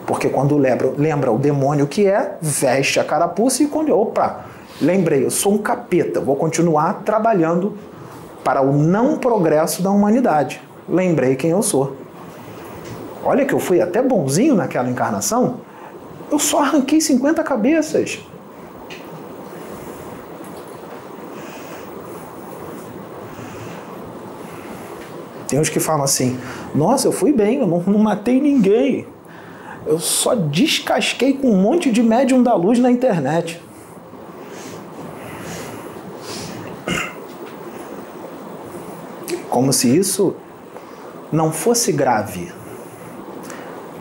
Porque 0.05 0.29
quando 0.29 0.57
lembra, 0.57 0.93
lembra 0.99 1.31
o 1.31 1.39
demônio 1.39 1.87
que 1.87 2.09
é, 2.09 2.39
veste 2.43 2.99
a 2.99 3.05
carapuça 3.05 3.63
e 3.63 3.69
quando, 3.69 3.97
opa, 3.97 4.47
lembrei, 4.83 5.25
eu 5.25 5.31
sou 5.31 5.55
um 5.55 5.59
capeta, 5.59 6.21
vou 6.21 6.35
continuar 6.35 7.03
trabalhando 7.05 7.79
para 8.43 8.61
o 8.61 8.73
não 8.73 9.17
progresso 9.17 9.81
da 9.81 9.93
humanidade. 9.93 10.61
Lembrei 10.89 11.37
quem 11.37 11.51
eu 11.51 11.63
sou. 11.63 12.05
Olha 13.27 13.45
que 13.45 13.53
eu 13.53 13.59
fui 13.59 13.81
até 13.81 14.01
bonzinho 14.01 14.55
naquela 14.55 14.89
encarnação, 14.89 15.57
eu 16.31 16.39
só 16.39 16.61
arranquei 16.61 17.01
50 17.01 17.43
cabeças. 17.43 18.21
Tem 25.49 25.59
uns 25.59 25.69
que 25.69 25.81
falam 25.81 26.05
assim: 26.05 26.39
nossa, 26.73 27.09
eu 27.09 27.13
fui 27.13 27.33
bem, 27.33 27.59
eu 27.59 27.67
não, 27.67 27.81
não 27.81 27.99
matei 27.99 28.41
ninguém. 28.41 29.09
Eu 29.85 29.99
só 29.99 30.37
descasquei 30.37 31.33
com 31.33 31.51
um 31.51 31.61
monte 31.61 31.91
de 31.91 32.05
médium 32.05 32.45
da 32.45 32.55
luz 32.55 32.79
na 32.79 32.93
internet. 32.93 33.61
Como 39.51 39.73
se 39.73 39.97
isso 39.97 40.37
não 41.33 41.51
fosse 41.51 41.91
grave. 41.91 42.56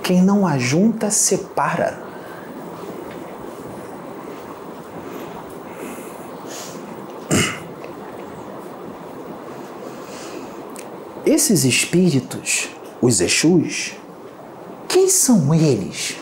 Quem 0.06 0.22
não 0.22 0.46
ajunta, 0.46 1.10
separa. 1.10 2.00
Esses 11.26 11.64
espíritos, 11.64 12.70
os 13.02 13.20
Exus, 13.20 13.94
quem 14.88 15.10
são 15.10 15.52
eles? 15.56 16.18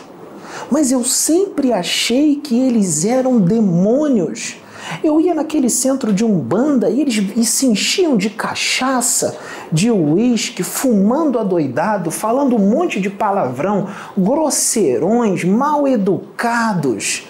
Mas 0.70 0.90
eu 0.90 1.04
sempre 1.04 1.70
achei 1.70 2.36
que 2.36 2.58
eles 2.58 3.04
eram 3.04 3.38
demônios. 3.38 4.56
Eu 5.02 5.20
ia 5.20 5.34
naquele 5.34 5.68
centro 5.68 6.12
de 6.12 6.24
umbanda 6.24 6.90
e 6.90 7.00
eles 7.00 7.48
se 7.48 7.66
enchiam 7.66 8.16
de 8.16 8.30
cachaça, 8.30 9.36
de 9.70 9.90
uísque, 9.90 10.62
fumando 10.62 11.38
adoidado, 11.38 12.10
falando 12.10 12.56
um 12.56 12.70
monte 12.70 13.00
de 13.00 13.10
palavrão, 13.10 13.88
grosseirões, 14.16 15.44
mal 15.44 15.86
educados. 15.86 17.26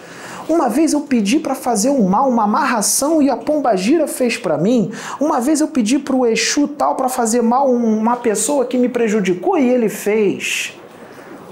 Uma 0.48 0.68
vez 0.68 0.92
eu 0.92 1.00
pedi 1.00 1.38
para 1.38 1.54
fazer 1.54 1.88
um 1.88 2.06
mal, 2.06 2.28
uma 2.28 2.44
amarração 2.44 3.22
e 3.22 3.30
a 3.30 3.36
pombagira 3.36 4.06
fez 4.06 4.36
para 4.36 4.58
mim. 4.58 4.90
Uma 5.18 5.40
vez 5.40 5.60
eu 5.60 5.68
pedi 5.68 5.98
para 5.98 6.14
o 6.14 6.26
Exu 6.26 6.68
tal 6.68 6.94
para 6.96 7.08
fazer 7.08 7.42
mal 7.42 7.70
uma 7.70 8.16
pessoa 8.16 8.66
que 8.66 8.76
me 8.76 8.88
prejudicou 8.88 9.56
e 9.56 9.66
ele 9.66 9.88
fez. 9.88 10.74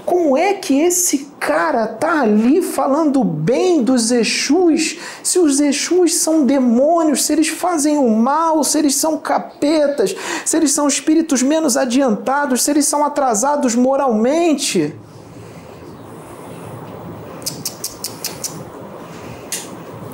Como 0.05 0.35
é 0.35 0.53
que 0.53 0.79
esse 0.81 1.29
cara 1.39 1.87
tá 1.87 2.21
ali 2.21 2.61
falando 2.61 3.23
bem 3.23 3.81
dos 3.81 4.11
Exus, 4.11 4.99
se 5.23 5.39
os 5.39 5.61
Exus 5.61 6.15
são 6.15 6.45
demônios, 6.45 7.25
se 7.25 7.31
eles 7.31 7.47
fazem 7.47 7.97
o 7.97 8.09
mal, 8.09 8.63
se 8.63 8.77
eles 8.77 8.95
são 8.95 9.17
capetas, 9.17 10.13
se 10.45 10.57
eles 10.57 10.71
são 10.71 10.87
espíritos 10.87 11.41
menos 11.41 11.77
adiantados, 11.77 12.63
se 12.63 12.71
eles 12.71 12.85
são 12.85 13.05
atrasados 13.05 13.75
moralmente. 13.75 14.93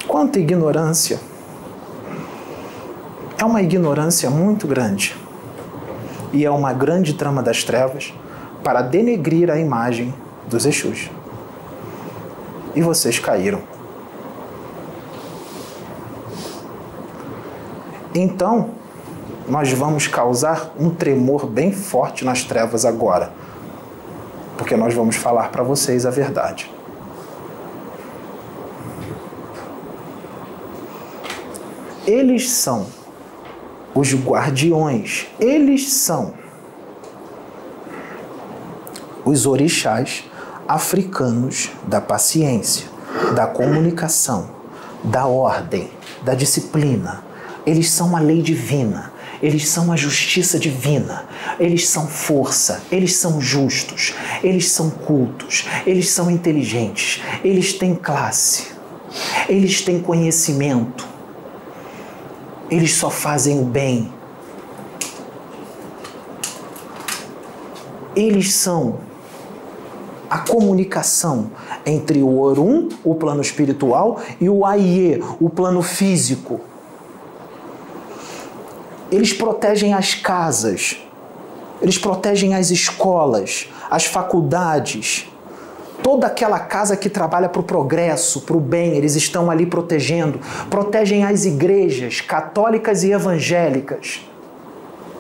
Quanta 0.08 0.40
ignorância! 0.40 1.20
É 3.40 3.46
uma 3.46 3.62
ignorância 3.62 4.30
muito 4.30 4.68
grande. 4.68 5.16
E 6.32 6.46
é 6.46 6.52
uma 6.52 6.74
grande 6.74 7.14
trama 7.14 7.42
das 7.42 7.64
trevas 7.64 8.14
para 8.64 8.82
denegrir 8.82 9.50
a 9.50 9.60
imagem 9.60 10.14
dos 10.48 10.66
Exus. 10.66 11.10
E 12.76 12.82
vocês 12.82 13.20
caíram. 13.20 13.62
Então, 18.14 18.72
nós 19.48 19.72
vamos 19.72 20.08
causar 20.08 20.74
um 20.80 20.90
tremor 20.90 21.46
bem 21.46 21.72
forte 21.72 22.24
nas 22.26 22.44
trevas 22.44 22.86
agora, 22.86 23.32
porque 24.58 24.76
nós 24.76 24.94
vamos 24.94 25.16
falar 25.16 25.50
para 25.50 25.64
vocês 25.64 26.06
a 26.06 26.10
verdade. 26.10 26.72
Eles 32.06 32.50
são 32.50 32.88
os 33.94 34.14
guardiões, 34.14 35.28
eles 35.40 35.92
são 35.92 36.34
os 39.30 39.46
orixás 39.46 40.24
africanos 40.68 41.70
da 41.88 42.02
paciência, 42.02 42.88
da 43.36 43.46
comunicação, 43.46 44.50
da 45.04 45.28
ordem, 45.28 45.88
da 46.24 46.34
disciplina. 46.34 47.24
Eles 47.64 47.92
são 47.92 48.16
a 48.16 48.20
lei 48.20 48.42
divina, 48.42 49.14
eles 49.42 49.70
são 49.70 49.92
a 49.92 49.96
justiça 49.96 50.58
divina, 50.58 51.26
eles 51.60 51.88
são 51.88 52.08
força, 52.08 52.82
eles 52.92 53.16
são 53.18 53.40
justos, 53.40 54.16
eles 54.44 54.72
são 54.72 54.90
cultos, 54.90 55.68
eles 55.86 56.10
são 56.10 56.32
inteligentes, 56.32 57.22
eles 57.44 57.74
têm 57.74 57.94
classe, 57.94 58.70
eles 59.48 59.82
têm 59.82 60.02
conhecimento, 60.02 61.08
eles 62.72 62.96
só 62.96 63.12
fazem 63.12 63.60
o 63.60 63.66
bem. 63.66 64.12
Eles 68.16 68.54
são 68.54 69.09
a 70.30 70.38
comunicação 70.40 71.52
entre 71.86 72.22
o 72.22 72.40
Orum, 72.40 72.90
o 73.04 73.16
plano 73.16 73.42
espiritual, 73.42 74.22
e 74.40 74.50
o 74.50 74.66
Aie, 74.66 75.24
o 75.40 75.50
plano 75.50 75.82
físico. 75.82 76.62
Eles 79.12 79.34
protegem 79.34 79.94
as 79.94 80.14
casas, 80.14 80.98
eles 81.82 81.98
protegem 81.98 82.54
as 82.54 82.70
escolas, 82.70 83.68
as 83.90 84.06
faculdades, 84.06 85.28
toda 86.04 86.28
aquela 86.28 86.60
casa 86.60 86.96
que 86.96 87.10
trabalha 87.10 87.50
para 87.50 87.62
o 87.62 87.64
progresso, 87.64 88.42
para 88.42 88.56
o 88.56 88.60
bem, 88.60 88.96
eles 88.96 89.16
estão 89.16 89.50
ali 89.50 89.66
protegendo. 89.66 90.40
Protegem 90.70 91.24
as 91.24 91.46
igrejas 91.46 92.22
católicas 92.22 93.04
e 93.04 93.12
evangélicas 93.12 94.29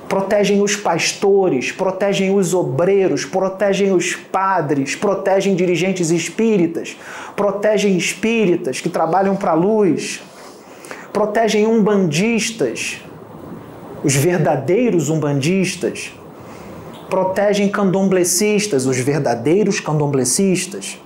protegem 0.09 0.59
os 0.59 0.75
pastores, 0.75 1.71
protegem 1.71 2.35
os 2.35 2.55
obreiros, 2.55 3.25
protegem 3.25 3.93
os 3.93 4.15
padres, 4.15 4.95
protegem 4.95 5.55
dirigentes 5.55 6.09
espíritas, 6.09 6.97
protegem 7.35 7.95
espíritas 7.95 8.81
que 8.81 8.89
trabalham 8.89 9.35
para 9.35 9.51
a 9.51 9.53
luz, 9.53 10.19
protegem 11.13 11.67
umbandistas, 11.67 12.99
os 14.03 14.15
verdadeiros 14.15 15.09
umbandistas, 15.09 16.11
protegem 17.07 17.69
candomblecistas, 17.69 18.87
os 18.87 18.97
verdadeiros 18.97 19.79
candomblecistas. 19.79 20.97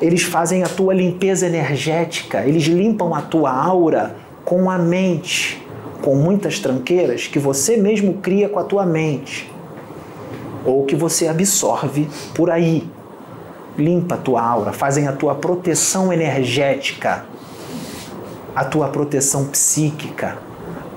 Eles 0.00 0.22
fazem 0.22 0.64
a 0.64 0.68
tua 0.68 0.94
limpeza 0.94 1.46
energética, 1.46 2.44
eles 2.44 2.64
limpam 2.64 3.14
a 3.14 3.20
tua 3.20 3.52
aura 3.52 4.21
com 4.52 4.68
a 4.68 4.76
mente, 4.76 5.66
com 6.02 6.14
muitas 6.14 6.58
tranqueiras 6.58 7.26
que 7.26 7.38
você 7.38 7.74
mesmo 7.74 8.18
cria 8.18 8.50
com 8.50 8.58
a 8.58 8.64
tua 8.64 8.84
mente 8.84 9.50
ou 10.62 10.84
que 10.84 10.94
você 10.94 11.26
absorve 11.26 12.06
por 12.34 12.50
aí. 12.50 12.86
Limpa 13.78 14.16
a 14.16 14.18
tua 14.18 14.42
aura, 14.42 14.70
fazem 14.70 15.08
a 15.08 15.12
tua 15.12 15.34
proteção 15.34 16.12
energética, 16.12 17.24
a 18.54 18.62
tua 18.62 18.88
proteção 18.88 19.46
psíquica, 19.46 20.36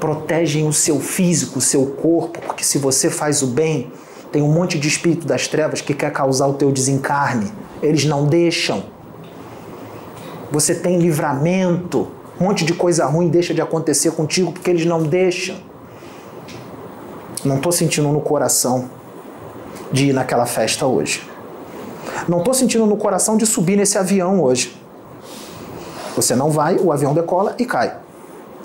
protegem 0.02 0.68
o 0.68 0.74
seu 0.74 1.00
físico, 1.00 1.60
o 1.60 1.62
seu 1.62 1.86
corpo, 1.86 2.42
porque 2.42 2.66
se 2.66 2.78
você 2.78 3.10
faz 3.10 3.42
o 3.42 3.48
bem, 3.48 3.90
tem 4.34 4.42
um 4.42 4.52
monte 4.52 4.78
de 4.78 4.90
espírito 4.90 5.26
das 5.26 5.48
trevas 5.48 5.80
que 5.80 5.94
quer 5.94 6.12
causar 6.12 6.48
o 6.48 6.56
teu 6.56 6.74
desencarne. 6.74 7.54
Eles 7.82 8.04
não 8.04 8.26
deixam. 8.26 8.84
Você 10.52 10.76
tem 10.76 11.00
livramento 11.00 12.12
um 12.40 12.44
monte 12.44 12.66
de 12.66 12.74
coisa 12.74 13.06
ruim 13.06 13.30
deixa 13.30 13.54
de 13.54 13.62
acontecer 13.62 14.12
contigo 14.12 14.52
porque 14.52 14.70
eles 14.70 14.86
não 14.86 15.04
deixam. 15.04 15.56
Não 17.44 17.58
estou 17.58 17.72
sentindo 17.72 18.10
no 18.10 18.20
coração 18.20 18.90
de 19.92 20.08
ir 20.08 20.14
naquela 20.14 20.46
festa 20.46 20.86
hoje. 20.86 21.28
Não 22.28 22.40
estou 22.40 22.54
sentindo 22.54 22.86
no 22.86 22.98
coração 22.98 23.38
de 23.38 23.46
subir 23.46 23.78
nesse 23.78 23.98
avião 23.98 24.42
hoje. 24.42 24.76
Você 26.16 26.36
não 26.36 26.50
vai, 26.50 26.78
o 26.78 26.92
avião 26.92 27.14
decola 27.14 27.56
e 27.60 27.66
cai. 27.66 27.98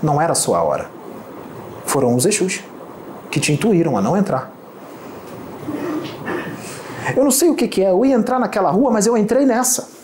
Não 0.02 0.20
era 0.20 0.32
a 0.32 0.36
sua 0.36 0.62
hora. 0.62 0.90
Foram 1.84 2.14
os 2.14 2.24
Exus 2.24 2.60
que 3.30 3.38
te 3.38 3.52
intuíram 3.52 3.96
a 3.96 4.00
não 4.00 4.16
entrar. 4.16 4.52
Eu 7.16 7.24
não 7.24 7.30
sei 7.30 7.50
o 7.50 7.54
que, 7.54 7.68
que 7.68 7.82
é, 7.82 7.90
eu 7.90 8.04
ia 8.04 8.14
entrar 8.14 8.38
naquela 8.38 8.70
rua, 8.70 8.90
mas 8.90 9.06
eu 9.06 9.16
entrei 9.16 9.44
nessa. 9.44 9.99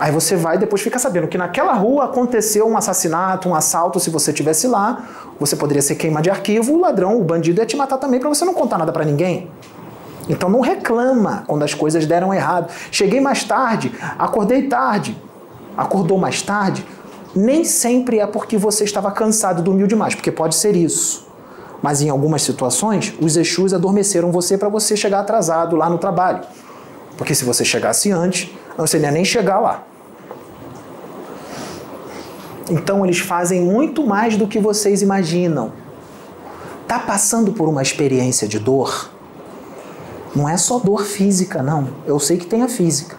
Aí 0.00 0.10
você 0.10 0.34
vai 0.34 0.56
depois 0.56 0.80
fica 0.80 0.98
sabendo 0.98 1.28
que 1.28 1.36
naquela 1.36 1.74
rua 1.74 2.06
aconteceu 2.06 2.66
um 2.66 2.74
assassinato, 2.74 3.50
um 3.50 3.54
assalto. 3.54 4.00
Se 4.00 4.08
você 4.08 4.32
tivesse 4.32 4.66
lá, 4.66 5.06
você 5.38 5.54
poderia 5.54 5.82
ser 5.82 5.96
queima 5.96 6.22
de 6.22 6.30
arquivo, 6.30 6.72
o 6.72 6.80
ladrão, 6.80 7.20
o 7.20 7.22
bandido 7.22 7.60
ia 7.60 7.66
te 7.66 7.76
matar 7.76 7.98
também 7.98 8.18
para 8.18 8.30
você 8.30 8.42
não 8.42 8.54
contar 8.54 8.78
nada 8.78 8.92
para 8.92 9.04
ninguém. 9.04 9.50
Então 10.26 10.48
não 10.48 10.60
reclama 10.60 11.44
quando 11.46 11.64
as 11.64 11.74
coisas 11.74 12.06
deram 12.06 12.32
errado. 12.32 12.72
Cheguei 12.90 13.20
mais 13.20 13.44
tarde, 13.44 13.92
acordei 14.18 14.68
tarde. 14.68 15.14
Acordou 15.76 16.16
mais 16.16 16.40
tarde? 16.40 16.82
Nem 17.36 17.62
sempre 17.62 18.20
é 18.20 18.26
porque 18.26 18.56
você 18.56 18.84
estava 18.84 19.10
cansado 19.10 19.60
dormiu 19.60 19.86
demais, 19.86 20.14
porque 20.14 20.32
pode 20.32 20.54
ser 20.54 20.74
isso. 20.74 21.28
Mas 21.82 22.00
em 22.00 22.08
algumas 22.08 22.40
situações, 22.40 23.12
os 23.20 23.36
Exus 23.36 23.74
adormeceram 23.74 24.32
você 24.32 24.56
para 24.56 24.70
você 24.70 24.96
chegar 24.96 25.20
atrasado 25.20 25.76
lá 25.76 25.90
no 25.90 25.98
trabalho. 25.98 26.40
Porque 27.18 27.34
se 27.34 27.44
você 27.44 27.66
chegasse 27.66 28.10
antes, 28.10 28.50
não 28.78 28.86
ia 28.98 29.10
nem 29.10 29.26
chegar 29.26 29.60
lá. 29.60 29.89
Então 32.70 33.04
eles 33.04 33.18
fazem 33.18 33.60
muito 33.60 34.06
mais 34.06 34.36
do 34.36 34.46
que 34.46 34.60
vocês 34.60 35.02
imaginam. 35.02 35.72
Tá 36.86 37.00
passando 37.00 37.52
por 37.52 37.68
uma 37.68 37.82
experiência 37.82 38.46
de 38.46 38.60
dor? 38.60 39.10
Não 40.34 40.48
é 40.48 40.56
só 40.56 40.78
dor 40.78 41.02
física, 41.02 41.64
não. 41.64 41.88
Eu 42.06 42.20
sei 42.20 42.36
que 42.36 42.46
tem 42.46 42.62
a 42.62 42.68
física. 42.68 43.16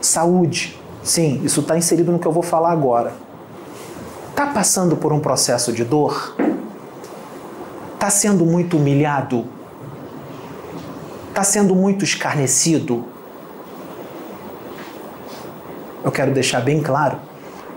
Saúde. 0.00 0.76
Sim, 1.02 1.40
isso 1.44 1.60
está 1.60 1.78
inserido 1.78 2.10
no 2.10 2.18
que 2.18 2.26
eu 2.26 2.32
vou 2.32 2.42
falar 2.42 2.72
agora. 2.72 3.12
Tá 4.34 4.48
passando 4.48 4.96
por 4.96 5.12
um 5.12 5.20
processo 5.20 5.72
de 5.72 5.84
dor? 5.84 6.34
Tá 8.00 8.10
sendo 8.10 8.44
muito 8.44 8.78
humilhado? 8.78 9.46
Tá 11.32 11.44
sendo 11.44 11.76
muito 11.76 12.04
escarnecido? 12.04 13.04
Eu 16.02 16.10
quero 16.10 16.32
deixar 16.32 16.60
bem 16.60 16.82
claro 16.82 17.29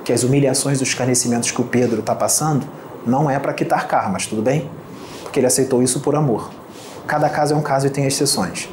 que 0.03 0.11
as 0.11 0.23
humilhações 0.23 0.79
e 0.79 0.83
os 0.83 0.89
escarnecimentos 0.89 1.51
que 1.51 1.61
o 1.61 1.63
Pedro 1.63 1.99
está 1.99 2.13
passando 2.13 2.65
não 3.05 3.29
é 3.29 3.39
para 3.39 3.53
quitar 3.53 3.87
karmas, 3.87 4.25
tudo 4.25 4.41
bem? 4.41 4.69
Porque 5.23 5.39
ele 5.39 5.47
aceitou 5.47 5.81
isso 5.81 5.99
por 5.99 6.15
amor. 6.15 6.51
Cada 7.07 7.29
caso 7.29 7.53
é 7.53 7.57
um 7.57 7.61
caso 7.61 7.87
e 7.87 7.89
tem 7.89 8.05
exceções, 8.05 8.69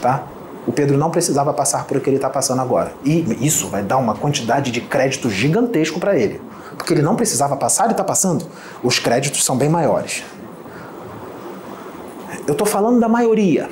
tá? 0.00 0.24
O 0.66 0.72
Pedro 0.72 0.96
não 0.96 1.10
precisava 1.10 1.52
passar 1.52 1.84
por 1.84 1.96
o 1.96 2.00
que 2.00 2.10
ele 2.10 2.16
está 2.16 2.28
passando 2.28 2.60
agora. 2.60 2.92
E 3.04 3.24
isso 3.44 3.68
vai 3.68 3.82
dar 3.82 3.96
uma 3.96 4.14
quantidade 4.14 4.70
de 4.70 4.80
crédito 4.80 5.30
gigantesco 5.30 5.98
para 5.98 6.16
ele. 6.16 6.40
Porque 6.76 6.92
ele 6.92 7.02
não 7.02 7.16
precisava 7.16 7.56
passar 7.56 7.88
e 7.88 7.92
está 7.92 8.04
passando. 8.04 8.46
Os 8.82 8.98
créditos 8.98 9.44
são 9.44 9.56
bem 9.56 9.68
maiores. 9.68 10.22
Eu 12.46 12.52
estou 12.52 12.66
falando 12.66 13.00
da 13.00 13.08
maioria. 13.08 13.68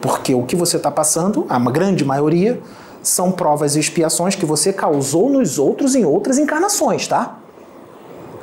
Porque 0.00 0.34
o 0.34 0.42
que 0.42 0.56
você 0.56 0.76
está 0.76 0.90
passando, 0.90 1.46
a 1.48 1.58
grande 1.58 2.04
maioria, 2.04 2.60
são 3.04 3.30
provas 3.30 3.76
e 3.76 3.80
expiações 3.80 4.34
que 4.34 4.46
você 4.46 4.72
causou 4.72 5.30
nos 5.30 5.58
outros 5.58 5.94
em 5.94 6.04
outras 6.04 6.38
encarnações, 6.38 7.06
tá? 7.06 7.38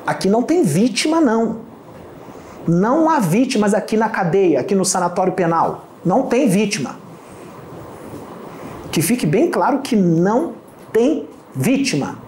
Aqui 0.05 0.29
não 0.29 0.43
tem 0.43 0.63
vítima, 0.63 1.19
não. 1.19 1.57
Não 2.67 3.09
há 3.09 3.19
vítimas 3.19 3.73
aqui 3.73 3.97
na 3.97 4.07
cadeia, 4.07 4.59
aqui 4.59 4.75
no 4.75 4.85
sanatório 4.85 5.33
penal. 5.33 5.85
Não 6.05 6.23
tem 6.23 6.47
vítima. 6.47 6.97
Que 8.91 9.01
fique 9.01 9.25
bem 9.25 9.49
claro 9.49 9.79
que 9.79 9.95
não 9.95 10.53
tem 10.93 11.27
vítima. 11.53 12.19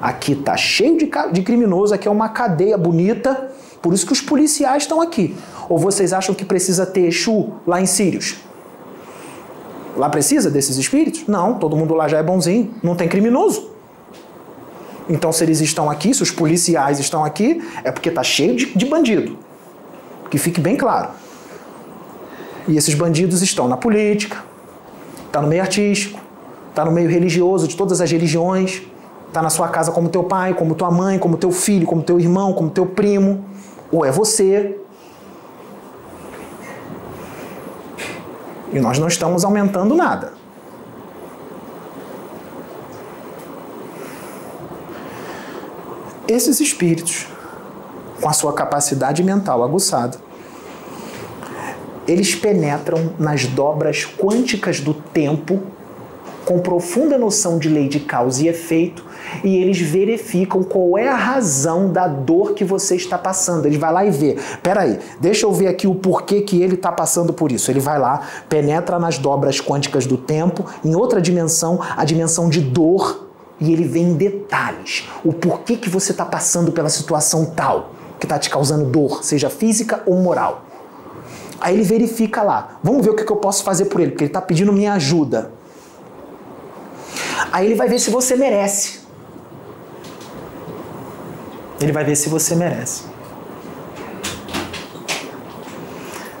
Aqui 0.00 0.34
tá 0.34 0.56
cheio 0.56 0.98
de, 0.98 1.10
de 1.32 1.42
criminoso, 1.42 1.94
aqui 1.94 2.06
é 2.06 2.10
uma 2.10 2.28
cadeia 2.28 2.76
bonita, 2.76 3.50
por 3.80 3.94
isso 3.94 4.06
que 4.06 4.12
os 4.12 4.20
policiais 4.20 4.82
estão 4.82 5.00
aqui. 5.00 5.36
Ou 5.68 5.78
vocês 5.78 6.12
acham 6.12 6.34
que 6.34 6.44
precisa 6.44 6.84
ter 6.84 7.06
Exu 7.06 7.54
lá 7.66 7.80
em 7.80 7.86
Sírios? 7.86 8.43
Lá 9.96 10.08
precisa 10.08 10.50
desses 10.50 10.76
espíritos? 10.76 11.26
Não, 11.26 11.54
todo 11.54 11.76
mundo 11.76 11.94
lá 11.94 12.08
já 12.08 12.18
é 12.18 12.22
bonzinho, 12.22 12.74
não 12.82 12.96
tem 12.96 13.08
criminoso. 13.08 13.70
Então, 15.08 15.30
se 15.32 15.44
eles 15.44 15.60
estão 15.60 15.90
aqui, 15.90 16.14
se 16.14 16.22
os 16.22 16.30
policiais 16.30 16.98
estão 16.98 17.24
aqui, 17.24 17.62
é 17.84 17.92
porque 17.92 18.10
tá 18.10 18.22
cheio 18.22 18.56
de, 18.56 18.66
de 18.74 18.86
bandido. 18.86 19.38
Que 20.30 20.38
fique 20.38 20.60
bem 20.60 20.76
claro. 20.76 21.10
E 22.66 22.76
esses 22.76 22.94
bandidos 22.94 23.42
estão 23.42 23.68
na 23.68 23.76
política, 23.76 24.42
está 25.26 25.40
no 25.40 25.48
meio 25.48 25.60
artístico, 25.60 26.18
está 26.70 26.84
no 26.84 26.90
meio 26.90 27.08
religioso 27.08 27.68
de 27.68 27.76
todas 27.76 28.00
as 28.00 28.10
religiões, 28.10 28.82
está 29.28 29.42
na 29.42 29.50
sua 29.50 29.68
casa 29.68 29.92
como 29.92 30.08
teu 30.08 30.24
pai, 30.24 30.54
como 30.54 30.74
tua 30.74 30.90
mãe, 30.90 31.18
como 31.18 31.36
teu 31.36 31.52
filho, 31.52 31.86
como 31.86 32.02
teu 32.02 32.18
irmão, 32.18 32.54
como 32.54 32.70
teu 32.70 32.86
primo, 32.86 33.44
ou 33.92 34.04
é 34.04 34.10
você. 34.10 34.78
E 38.74 38.80
nós 38.80 38.98
não 38.98 39.06
estamos 39.06 39.44
aumentando 39.44 39.94
nada. 39.94 40.32
Esses 46.26 46.58
espíritos, 46.58 47.28
com 48.20 48.28
a 48.28 48.32
sua 48.32 48.52
capacidade 48.52 49.22
mental 49.22 49.62
aguçada, 49.62 50.18
eles 52.08 52.34
penetram 52.34 53.14
nas 53.18 53.46
dobras 53.46 54.04
quânticas 54.04 54.80
do 54.80 54.92
tempo 54.92 55.62
com 56.44 56.58
profunda 56.58 57.18
noção 57.18 57.58
de 57.58 57.68
lei 57.68 57.88
de 57.88 58.00
causa 58.00 58.42
e 58.42 58.48
efeito 58.48 59.04
e 59.42 59.56
eles 59.56 59.80
verificam 59.80 60.62
qual 60.62 60.98
é 60.98 61.08
a 61.08 61.16
razão 61.16 61.90
da 61.90 62.06
dor 62.06 62.52
que 62.52 62.64
você 62.64 62.96
está 62.96 63.18
passando. 63.18 63.66
Ele 63.66 63.78
vai 63.78 63.92
lá 63.92 64.04
e 64.04 64.10
vê. 64.10 64.36
Peraí, 64.62 64.98
deixa 65.20 65.46
eu 65.46 65.52
ver 65.52 65.68
aqui 65.68 65.86
o 65.86 65.94
porquê 65.94 66.42
que 66.42 66.62
ele 66.62 66.74
está 66.74 66.92
passando 66.92 67.32
por 67.32 67.50
isso. 67.50 67.70
Ele 67.70 67.80
vai 67.80 67.98
lá, 67.98 68.22
penetra 68.48 68.98
nas 68.98 69.18
dobras 69.18 69.60
quânticas 69.60 70.06
do 70.06 70.16
tempo, 70.16 70.64
em 70.84 70.94
outra 70.94 71.20
dimensão, 71.20 71.80
a 71.96 72.04
dimensão 72.04 72.48
de 72.48 72.60
dor, 72.60 73.28
e 73.60 73.72
ele 73.72 73.84
vê 73.84 74.00
em 74.00 74.14
detalhes 74.14 75.08
o 75.24 75.32
porquê 75.32 75.76
que 75.76 75.88
você 75.88 76.12
está 76.12 76.24
passando 76.24 76.72
pela 76.72 76.88
situação 76.88 77.46
tal 77.46 77.90
que 78.18 78.26
está 78.26 78.38
te 78.38 78.50
causando 78.50 78.84
dor, 78.86 79.24
seja 79.24 79.50
física 79.50 80.02
ou 80.06 80.16
moral. 80.16 80.64
Aí 81.60 81.74
ele 81.74 81.82
verifica 81.82 82.42
lá. 82.42 82.78
Vamos 82.82 83.04
ver 83.04 83.10
o 83.10 83.16
que 83.16 83.30
eu 83.30 83.36
posso 83.36 83.62
fazer 83.64 83.86
por 83.86 84.00
ele, 84.00 84.10
porque 84.10 84.24
ele 84.24 84.30
está 84.30 84.40
pedindo 84.40 84.72
minha 84.72 84.92
ajuda. 84.94 85.50
Aí 87.52 87.66
ele 87.66 87.74
vai 87.74 87.88
ver 87.88 87.98
se 87.98 88.10
você 88.10 88.36
merece. 88.36 89.00
Ele 91.80 91.92
vai 91.92 92.04
ver 92.04 92.16
se 92.16 92.28
você 92.28 92.54
merece. 92.54 93.04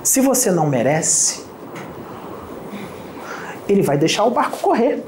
Se 0.02 0.20
você 0.20 0.50
não 0.50 0.68
merece, 0.68 1.44
ele 3.68 3.82
vai 3.82 3.98
deixar 3.98 4.24
o 4.24 4.30
barco 4.30 4.58
correr. 4.58 5.02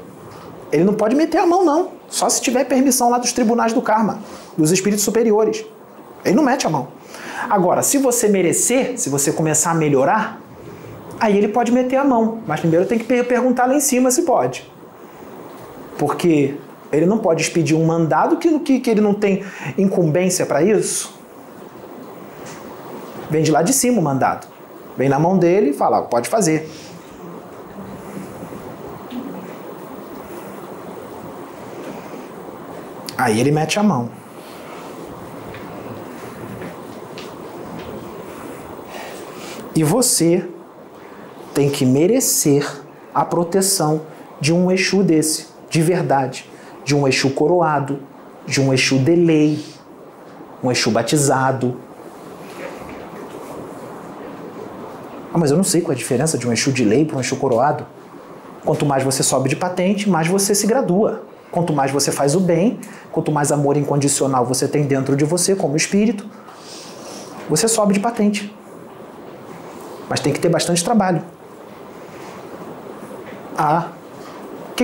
Ele 0.71 0.83
não 0.83 0.93
pode 0.93 1.15
meter 1.15 1.37
a 1.37 1.45
mão, 1.45 1.63
não. 1.63 1.91
Só 2.09 2.27
se 2.29 2.41
tiver 2.41 2.65
permissão 2.65 3.09
lá 3.09 3.17
dos 3.17 3.31
tribunais 3.31 3.73
do 3.73 3.81
karma, 3.81 4.19
dos 4.57 4.71
espíritos 4.71 5.03
superiores. 5.03 5.65
Ele 6.25 6.35
não 6.35 6.43
mete 6.43 6.67
a 6.67 6.69
mão. 6.69 6.89
Agora, 7.49 7.81
se 7.81 7.97
você 7.97 8.27
merecer, 8.27 8.97
se 8.99 9.09
você 9.09 9.31
começar 9.31 9.71
a 9.71 9.75
melhorar, 9.75 10.41
aí 11.19 11.37
ele 11.37 11.47
pode 11.47 11.71
meter 11.71 11.97
a 11.97 12.03
mão. 12.03 12.39
Mas 12.45 12.59
primeiro 12.59 12.85
tem 12.85 12.97
que 12.99 13.23
perguntar 13.23 13.65
lá 13.65 13.75
em 13.75 13.79
cima 13.79 14.11
se 14.11 14.23
pode. 14.23 14.69
Porque 15.97 16.55
ele 16.91 17.05
não 17.05 17.17
pode 17.17 17.41
expedir 17.41 17.75
um 17.75 17.85
mandado 17.85 18.37
que, 18.37 18.59
que, 18.59 18.79
que 18.79 18.89
ele 18.89 19.01
não 19.01 19.13
tem 19.13 19.43
incumbência 19.77 20.45
para 20.45 20.61
isso. 20.63 21.17
Vem 23.29 23.43
de 23.43 23.51
lá 23.51 23.61
de 23.61 23.73
cima 23.73 23.99
o 23.99 24.03
mandado. 24.03 24.47
Vem 24.95 25.09
na 25.09 25.19
mão 25.19 25.37
dele 25.37 25.71
e 25.71 25.73
fala, 25.73 26.01
pode 26.03 26.29
fazer. 26.29 26.69
Aí 33.17 33.39
ele 33.39 33.51
mete 33.51 33.79
a 33.79 33.83
mão. 33.83 34.09
E 39.75 39.83
você 39.83 40.47
tem 41.53 41.69
que 41.69 41.85
merecer 41.85 42.67
a 43.13 43.25
proteção 43.25 44.01
de 44.39 44.53
um 44.53 44.71
Exu 44.71 45.03
desse, 45.03 45.47
de 45.69 45.81
verdade. 45.81 46.49
De 46.83 46.95
um 46.95 47.07
Exu 47.07 47.29
coroado, 47.31 47.99
de 48.45 48.61
um 48.61 48.73
Exu 48.73 48.97
de 48.99 49.15
lei, 49.15 49.63
um 50.63 50.71
Exu 50.71 50.89
batizado. 50.91 51.77
Ah, 55.33 55.37
mas 55.37 55.51
eu 55.51 55.57
não 55.57 55.63
sei 55.63 55.81
qual 55.81 55.91
é 55.91 55.95
a 55.95 55.97
diferença 55.97 56.37
de 56.37 56.47
um 56.47 56.53
Exu 56.53 56.71
de 56.71 56.83
lei 56.83 57.05
para 57.05 57.17
um 57.17 57.19
Exu 57.19 57.35
coroado. 57.35 57.85
Quanto 58.63 58.85
mais 58.85 59.03
você 59.03 59.21
sobe 59.23 59.49
de 59.49 59.55
patente, 59.55 60.09
mais 60.09 60.27
você 60.27 60.55
se 60.55 60.65
gradua. 60.65 61.23
Quanto 61.51 61.71
mais 61.71 61.91
você 61.91 62.11
faz 62.11 62.35
o 62.35 62.39
bem, 62.39 62.79
quanto 63.11 63.31
mais 63.31 63.51
amor 63.51 63.77
incondicional 63.77 64.45
você 64.45 64.67
tem 64.67 64.83
dentro 64.83 65.15
de 65.15 65.23
você, 65.23 65.55
como 65.55 65.77
espírito, 65.77 66.25
você 67.49 67.67
sobe 67.67 67.93
de 67.93 67.99
patente. 67.99 68.53
Mas 70.09 70.19
tem 70.19 70.33
que 70.33 70.39
ter 70.39 70.49
bastante 70.49 70.83
trabalho. 70.83 71.23
Ah, 73.57 73.91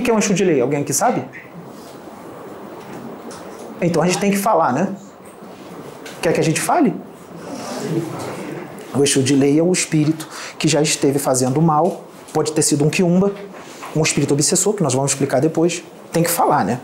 o 0.02 0.04
que 0.04 0.10
é 0.10 0.14
um 0.14 0.20
Exu 0.20 0.34
de 0.34 0.44
lei? 0.44 0.62
Alguém 0.62 0.82
aqui 0.82 0.94
sabe? 0.94 1.24
Então 3.82 4.02
a 4.02 4.06
gente 4.06 4.20
tem 4.20 4.32
que 4.32 4.38
falar, 4.38 4.74
né? 4.74 4.96
Quer 6.22 6.34
que 6.34 6.40
a 6.40 6.44
gente 6.44 6.62
fale? 6.62 6.94
O 8.96 9.04
Exu 9.04 9.22
de 9.22 9.36
lei 9.36 9.60
é 9.60 9.64
um 9.64 9.72
espírito 9.72 10.28
que 10.58 10.68
já 10.68 10.82
esteve 10.82 11.20
fazendo 11.20 11.62
mal, 11.62 12.06
pode 12.32 12.52
ter 12.52 12.62
sido 12.62 12.84
um 12.86 12.90
quiumba, 12.90 13.34
um 13.96 14.02
espírito 14.02 14.34
obsessor, 14.34 14.74
que 14.74 14.84
nós 14.84 14.94
vamos 14.94 15.12
explicar 15.12 15.40
depois 15.40 15.84
tem 16.14 16.24
que 16.24 16.30
falar, 16.30 16.64
né? 16.64 16.80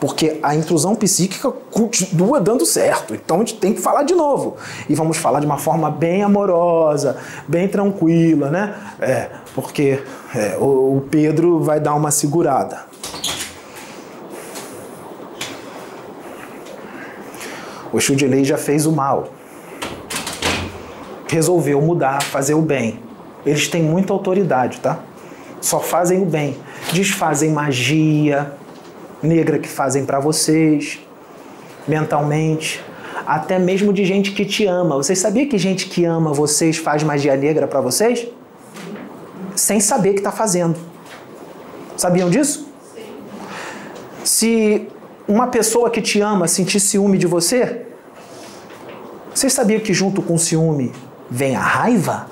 Porque 0.00 0.38
a 0.44 0.54
intrusão 0.54 0.94
psíquica 0.94 1.50
continua 1.50 2.40
dando 2.40 2.64
certo. 2.64 3.14
Então 3.16 3.38
a 3.38 3.40
gente 3.40 3.56
tem 3.56 3.74
que 3.74 3.80
falar 3.80 4.04
de 4.04 4.14
novo. 4.14 4.56
E 4.88 4.94
vamos 4.94 5.16
falar 5.16 5.40
de 5.40 5.46
uma 5.46 5.58
forma 5.58 5.90
bem 5.90 6.22
amorosa, 6.22 7.16
bem 7.48 7.66
tranquila, 7.66 8.48
né? 8.48 8.76
É, 9.00 9.28
porque 9.56 10.00
é, 10.34 10.56
o, 10.58 10.96
o 10.96 11.00
Pedro 11.10 11.60
vai 11.60 11.80
dar 11.80 11.94
uma 11.94 12.10
segurada. 12.10 12.86
O 17.92 17.96
Exu 17.96 18.14
de 18.14 18.26
Lei 18.26 18.44
já 18.44 18.58
fez 18.58 18.84
o 18.84 18.92
mal. 18.92 19.32
Resolveu 21.28 21.80
mudar, 21.80 22.22
fazer 22.22 22.54
o 22.54 22.60
bem. 22.60 23.00
Eles 23.46 23.68
têm 23.68 23.82
muita 23.82 24.12
autoridade, 24.12 24.80
tá? 24.80 24.98
Só 25.60 25.80
fazem 25.80 26.20
o 26.20 26.26
bem. 26.26 26.56
Desfazem 26.92 27.50
magia, 27.50 28.52
negra 29.22 29.58
que 29.58 29.68
fazem 29.68 30.04
para 30.04 30.20
vocês, 30.20 30.98
mentalmente, 31.86 32.82
até 33.26 33.58
mesmo 33.58 33.92
de 33.92 34.04
gente 34.04 34.32
que 34.32 34.44
te 34.44 34.66
ama. 34.66 34.96
Vocês 34.96 35.18
sabiam 35.18 35.48
que 35.48 35.56
gente 35.56 35.86
que 35.86 36.04
ama 36.04 36.32
vocês 36.32 36.76
faz 36.76 37.02
magia 37.02 37.36
negra 37.36 37.66
para 37.66 37.80
vocês? 37.80 38.26
Sem 39.58 39.80
saber 39.80 40.12
que 40.12 40.20
está 40.20 40.32
fazendo. 40.32 40.78
Sabiam 41.96 42.30
disso? 42.30 42.68
Se 44.24 44.88
uma 45.26 45.48
pessoa 45.48 45.90
que 45.90 46.00
te 46.00 46.20
ama 46.20 46.46
sentir 46.46 46.80
ciúme 46.80 47.18
de 47.18 47.26
você, 47.26 47.86
vocês 49.34 49.52
sabiam 49.52 49.80
que 49.80 49.92
junto 49.92 50.22
com 50.22 50.34
o 50.34 50.38
ciúme 50.38 50.92
vem 51.30 51.56
a 51.56 51.60
raiva? 51.60 52.30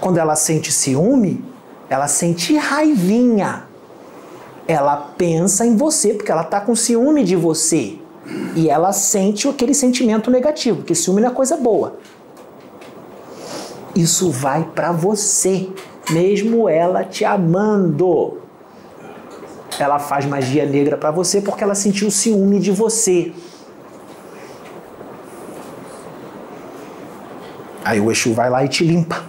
Quando 0.00 0.18
ela 0.18 0.36
sente 0.36 0.72
ciúme, 0.72 1.44
ela 1.88 2.08
sente 2.08 2.56
raivinha 2.56 3.68
ela 4.68 4.96
pensa 5.16 5.64
em 5.64 5.74
você, 5.74 6.12
porque 6.12 6.30
ela 6.30 6.42
está 6.42 6.60
com 6.60 6.76
ciúme 6.76 7.24
de 7.24 7.34
você. 7.34 7.96
E 8.54 8.68
ela 8.68 8.92
sente 8.92 9.48
aquele 9.48 9.72
sentimento 9.72 10.30
negativo, 10.30 10.82
que 10.82 10.94
ciúme 10.94 11.22
não 11.22 11.30
é 11.30 11.32
coisa 11.32 11.56
boa. 11.56 11.96
Isso 13.98 14.30
vai 14.30 14.62
para 14.62 14.92
você, 14.92 15.68
mesmo 16.08 16.68
ela 16.68 17.02
te 17.02 17.24
amando. 17.24 18.40
Ela 19.76 19.98
faz 19.98 20.24
magia 20.24 20.64
negra 20.64 20.96
para 20.96 21.10
você 21.10 21.40
porque 21.40 21.64
ela 21.64 21.74
sentiu 21.74 22.08
ciúme 22.08 22.60
de 22.60 22.70
você. 22.70 23.32
Aí 27.84 27.98
o 27.98 28.12
Exu 28.12 28.32
vai 28.34 28.48
lá 28.48 28.64
e 28.64 28.68
te 28.68 28.84
limpa. 28.84 29.20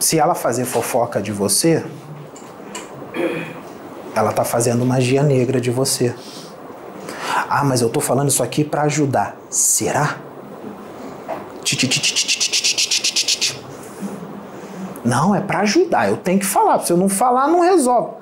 se 0.00 0.18
ela 0.18 0.34
fazer 0.34 0.64
fofoca 0.64 1.22
de 1.22 1.30
você, 1.30 1.84
ela 4.12 4.30
está 4.30 4.44
fazendo 4.44 4.84
magia 4.84 5.22
negra 5.22 5.60
de 5.60 5.70
você. 5.70 6.12
Ah, 7.48 7.64
mas 7.64 7.82
eu 7.82 7.90
tô 7.90 8.00
falando 8.00 8.28
isso 8.28 8.42
aqui 8.42 8.64
para 8.64 8.82
ajudar. 8.82 9.36
Será? 9.50 10.16
Não, 15.04 15.34
é 15.34 15.40
para 15.40 15.60
ajudar. 15.60 16.08
Eu 16.08 16.16
tenho 16.16 16.38
que 16.38 16.46
falar. 16.46 16.80
Se 16.80 16.92
eu 16.92 16.96
não 16.96 17.08
falar, 17.08 17.46
não 17.48 17.60
resolve. 17.60 18.16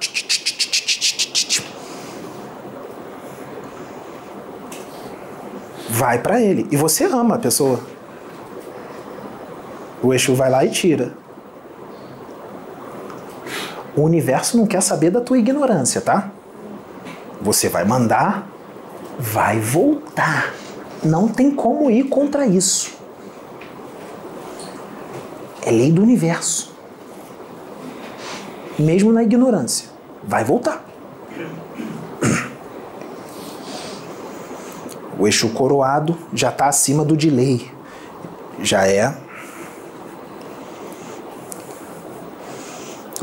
Vai 5.89 6.19
para 6.19 6.41
ele. 6.41 6.67
E 6.71 6.77
você 6.77 7.05
ama 7.05 7.37
a 7.37 7.39
pessoa. 7.39 7.81
O 10.03 10.13
Exu 10.13 10.35
vai 10.35 10.51
lá 10.51 10.65
e 10.65 10.71
tira. 10.71 11.15
O 13.97 14.03
universo 14.03 14.57
não 14.57 14.67
quer 14.67 14.83
saber 14.83 15.11
da 15.11 15.21
tua 15.21 15.39
ignorância, 15.39 16.01
tá? 16.01 16.31
Você 17.41 17.69
vai 17.69 17.85
mandar, 17.85 18.47
vai 19.19 19.61
voltar. 19.61 20.55
Não 21.03 21.29
tem 21.29 21.51
como 21.51 21.91
ir 21.91 22.05
contra 22.05 22.47
isso. 22.47 22.95
É 25.63 25.71
lei 25.71 25.91
do 25.91 26.03
universo. 26.03 26.73
Mesmo 28.79 29.13
na 29.13 29.23
ignorância, 29.23 29.89
vai 30.23 30.45
voltar. 30.45 30.85
O 35.19 35.27
eixo 35.27 35.49
coroado 35.51 36.19
já 36.33 36.49
está 36.49 36.67
acima 36.67 37.05
do 37.05 37.17
delay. 37.17 37.71
Já 38.61 38.87
é 38.87 39.15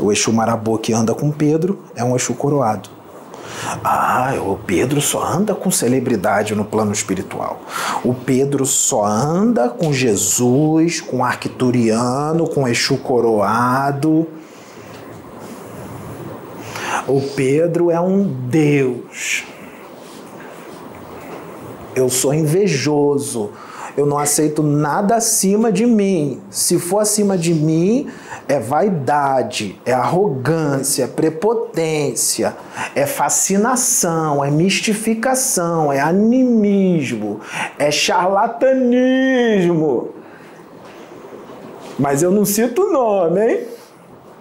O 0.02 0.10
Exu 0.10 0.32
Marabô 0.32 0.78
que 0.78 0.92
anda 0.92 1.14
com 1.14 1.30
Pedro 1.30 1.78
é 1.94 2.02
um 2.02 2.16
Exu 2.16 2.34
coroado. 2.34 2.90
Ah, 3.84 4.34
o 4.38 4.56
Pedro 4.56 5.00
só 5.00 5.24
anda 5.24 5.54
com 5.54 5.70
celebridade 5.70 6.54
no 6.54 6.64
plano 6.64 6.92
espiritual. 6.92 7.60
O 8.04 8.14
Pedro 8.14 8.66
só 8.66 9.04
anda 9.04 9.68
com 9.68 9.92
Jesus, 9.92 11.00
com 11.00 11.24
Arcturiano, 11.24 12.48
com 12.48 12.66
Exu 12.66 12.98
coroado. 12.98 14.26
O 17.06 17.20
Pedro 17.34 17.90
é 17.90 18.00
um 18.00 18.24
Deus. 18.24 19.44
Eu 21.94 22.08
sou 22.08 22.32
invejoso. 22.32 23.50
Eu 23.96 24.06
não 24.06 24.18
aceito 24.18 24.62
nada 24.62 25.16
acima 25.16 25.70
de 25.70 25.84
mim. 25.84 26.40
Se 26.50 26.78
for 26.78 27.00
acima 27.00 27.36
de 27.36 27.52
mim, 27.52 28.08
é 28.52 28.60
vaidade, 28.60 29.80
é 29.86 29.94
arrogância, 29.94 31.04
é 31.04 31.06
prepotência, 31.06 32.54
é 32.94 33.06
fascinação, 33.06 34.44
é 34.44 34.50
mistificação, 34.50 35.90
é 35.90 36.00
animismo, 36.00 37.40
é 37.78 37.90
charlatanismo. 37.90 40.10
Mas 41.98 42.22
eu 42.22 42.30
não 42.30 42.44
cito 42.44 42.92
nome, 42.92 43.40
hein? 43.40 43.66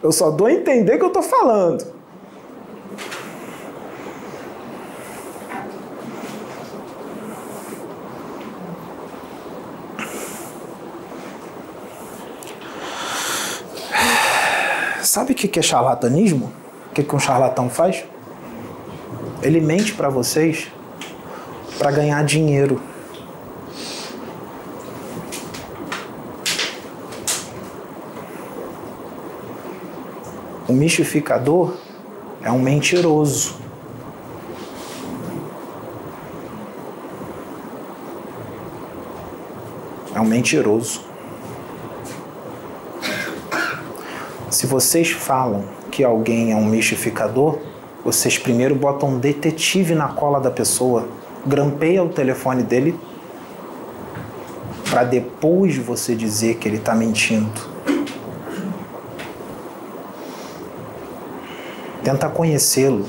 Eu 0.04 0.12
só 0.12 0.30
dou 0.30 0.48
a 0.48 0.52
entender 0.52 0.98
que 0.98 1.06
eu 1.06 1.08
estou 1.08 1.24
falando. 1.24 1.91
Sabe 15.14 15.34
o 15.34 15.36
que 15.36 15.60
é 15.60 15.62
charlatanismo? 15.62 16.54
O 16.90 16.94
que 16.94 17.14
um 17.14 17.20
charlatão 17.20 17.70
faz? 17.70 18.06
Ele 19.44 19.60
mente 19.60 19.94
para 19.94 20.08
vocês 20.08 20.72
para 21.78 21.92
ganhar 21.92 22.24
dinheiro. 22.24 22.82
O 30.66 30.72
mistificador 30.72 31.76
é 32.42 32.50
um 32.50 32.60
mentiroso. 32.60 33.58
É 40.16 40.22
um 40.22 40.26
mentiroso. 40.26 41.11
Se 44.52 44.68
vocês 44.68 45.10
falam 45.10 45.64
que 45.90 46.04
alguém 46.04 46.52
é 46.52 46.56
um 46.58 46.66
mistificador, 46.66 47.58
vocês 48.04 48.38
primeiro 48.38 48.76
botam 48.76 49.12
um 49.12 49.18
detetive 49.18 49.96
na 49.96 50.10
cola 50.10 50.42
da 50.42 50.52
pessoa, 50.52 51.08
grampeia 51.46 52.04
o 52.04 52.10
telefone 52.10 52.62
dele 52.62 53.00
para 54.90 55.06
depois 55.06 55.78
você 55.78 56.14
dizer 56.14 56.56
que 56.56 56.68
ele 56.68 56.76
está 56.76 56.94
mentindo. 56.94 57.62
Tenta 62.04 62.28
conhecê-lo 62.28 63.06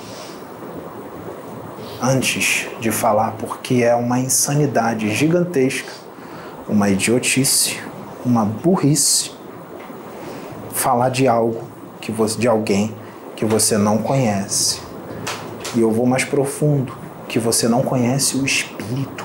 antes 2.01 2.69
de 2.79 2.93
falar, 2.93 3.33
porque 3.33 3.83
é 3.83 3.97
uma 3.97 4.21
insanidade 4.21 5.13
gigantesca, 5.13 5.91
uma 6.69 6.89
idiotice, 6.89 7.81
uma 8.25 8.45
burrice 8.45 9.42
falar 10.83 11.11
de 11.11 11.29
algo 11.29 11.63
que 12.01 12.11
você, 12.11 12.37
de 12.41 12.49
alguém 12.49 12.93
que 13.37 13.45
você 13.45 13.79
não 13.79 13.99
conhece. 13.99 14.81
E 15.77 15.81
eu 15.81 15.93
vou 15.93 16.07
mais 16.07 16.25
profundo, 16.25 16.93
que 17.29 17.39
você 17.39 17.69
não 17.69 17.83
conhece 17.83 18.37
o 18.37 18.45
espírito. 18.45 19.25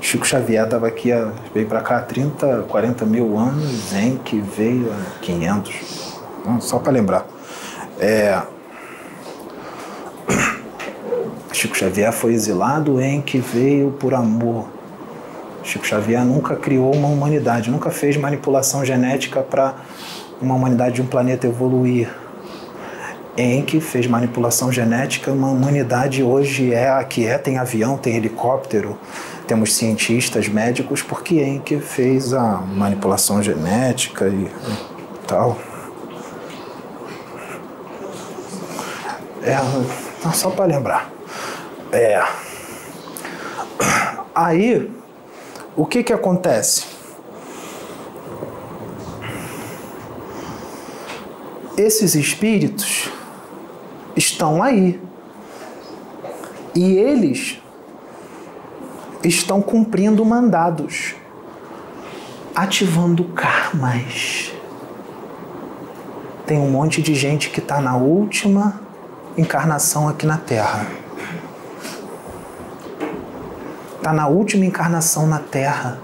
Chico 0.00 0.24
Xavier 0.24 0.64
estava 0.64 0.86
aqui, 0.86 1.10
veio 1.52 1.66
para 1.66 1.80
cá 1.80 1.98
há 1.98 2.02
30, 2.02 2.66
40 2.68 3.04
mil 3.04 3.36
anos, 3.36 3.92
que 4.24 4.40
veio 4.40 4.92
há 4.92 5.18
500. 5.20 6.20
Só 6.60 6.78
para 6.78 6.92
lembrar. 6.92 7.26
É, 7.98 8.40
Chico 11.52 11.76
Xavier 11.76 12.12
foi 12.12 12.34
exilado 12.34 13.00
em 13.00 13.20
que 13.20 13.38
veio 13.38 13.90
por 13.92 14.14
amor. 14.14 14.68
Chico 15.62 15.86
Xavier 15.86 16.24
nunca 16.24 16.56
criou 16.56 16.94
uma 16.94 17.08
humanidade, 17.08 17.70
nunca 17.70 17.90
fez 17.90 18.16
manipulação 18.16 18.84
genética 18.84 19.42
para 19.42 19.74
uma 20.40 20.54
humanidade 20.54 20.96
de 20.96 21.02
um 21.02 21.06
planeta 21.06 21.46
evoluir. 21.46 22.08
Que 23.66 23.80
fez 23.80 24.06
manipulação 24.08 24.72
genética, 24.72 25.30
uma 25.30 25.48
humanidade 25.48 26.24
hoje 26.24 26.74
é 26.74 26.88
a 26.90 27.04
que 27.04 27.24
é, 27.24 27.38
tem 27.38 27.56
avião, 27.56 27.96
tem 27.96 28.16
helicóptero, 28.16 28.98
temos 29.46 29.76
cientistas, 29.76 30.48
médicos, 30.48 31.02
porque 31.02 31.40
em 31.40 31.60
que 31.60 31.78
fez 31.78 32.32
a 32.32 32.56
manipulação 32.56 33.40
genética 33.40 34.26
e, 34.26 34.44
e 34.44 35.26
tal. 35.26 35.56
É, 39.42 39.56
só 40.32 40.50
para 40.50 40.64
lembrar. 40.64 41.17
É. 41.92 42.22
Aí, 44.34 44.90
o 45.74 45.86
que 45.86 46.02
que 46.02 46.12
acontece? 46.12 46.86
Esses 51.76 52.14
espíritos 52.14 53.10
estão 54.14 54.62
aí. 54.62 55.00
E 56.74 56.96
eles 56.96 57.60
estão 59.24 59.62
cumprindo 59.62 60.24
mandados, 60.24 61.14
ativando 62.54 63.24
karmas. 63.24 64.52
Tem 66.46 66.58
um 66.58 66.70
monte 66.70 67.00
de 67.00 67.14
gente 67.14 67.50
que 67.50 67.60
está 67.60 67.80
na 67.80 67.96
última 67.96 68.80
encarnação 69.36 70.08
aqui 70.08 70.26
na 70.26 70.36
Terra 70.36 71.07
está 74.08 74.12
na 74.12 74.26
última 74.26 74.64
encarnação 74.64 75.26
na 75.26 75.38
Terra. 75.38 75.98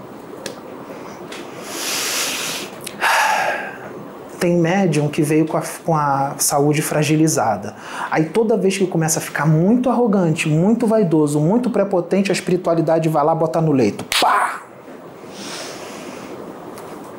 Tem 4.39 4.55
médium 4.57 5.07
que 5.07 5.23
veio 5.23 5.47
com 5.47 5.57
a, 5.57 5.63
com 5.83 5.95
a 5.95 6.35
saúde 6.37 6.83
fragilizada. 6.83 7.75
Aí 8.11 8.25
toda 8.25 8.55
vez 8.55 8.77
que 8.77 8.85
começa 8.85 9.17
a 9.17 9.21
ficar 9.21 9.47
muito 9.47 9.89
arrogante, 9.89 10.47
muito 10.47 10.85
vaidoso, 10.85 11.39
muito 11.39 11.71
prepotente, 11.71 12.31
a 12.31 12.33
espiritualidade 12.33 13.09
vai 13.09 13.23
lá 13.23 13.33
botar 13.33 13.61
no 13.61 13.71
leito. 13.71 14.05
Pá! 14.21 14.61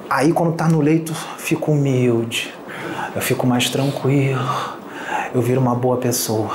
Aí 0.08 0.32
quando 0.32 0.52
está 0.52 0.68
no 0.68 0.80
leito, 0.80 1.12
fico 1.36 1.72
humilde, 1.72 2.54
eu 3.12 3.20
fico 3.20 3.44
mais 3.44 3.68
tranquilo, 3.70 4.76
eu 5.34 5.42
viro 5.42 5.60
uma 5.60 5.74
boa 5.74 5.96
pessoa. 5.96 6.54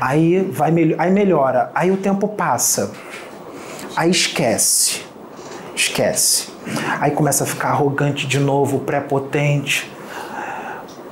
Aí 0.00 0.40
vai 0.42 0.72
aí 0.96 1.10
melhora, 1.10 1.72
aí 1.74 1.90
o 1.90 1.96
tempo 1.96 2.28
passa. 2.28 2.92
Aí 3.94 4.10
esquece. 4.10 5.02
Esquece. 5.74 6.48
Aí 7.00 7.10
começa 7.10 7.44
a 7.44 7.46
ficar 7.46 7.70
arrogante 7.70 8.26
de 8.26 8.38
novo, 8.38 8.80
prepotente. 8.80 9.90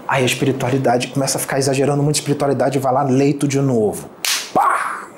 Aí 0.09 0.23
a 0.23 0.27
espiritualidade 0.27 1.09
começa 1.09 1.39
a 1.39 1.41
ficar 1.41 1.59
exagerando 1.59 2.03
muito 2.03 2.17
espiritualidade 2.17 2.79
e 2.79 2.81
vai 2.81 2.93
lá 2.93 3.03
leito 3.03 3.47
de 3.47 3.61
novo. 3.61 4.09
Pá! 4.53 5.09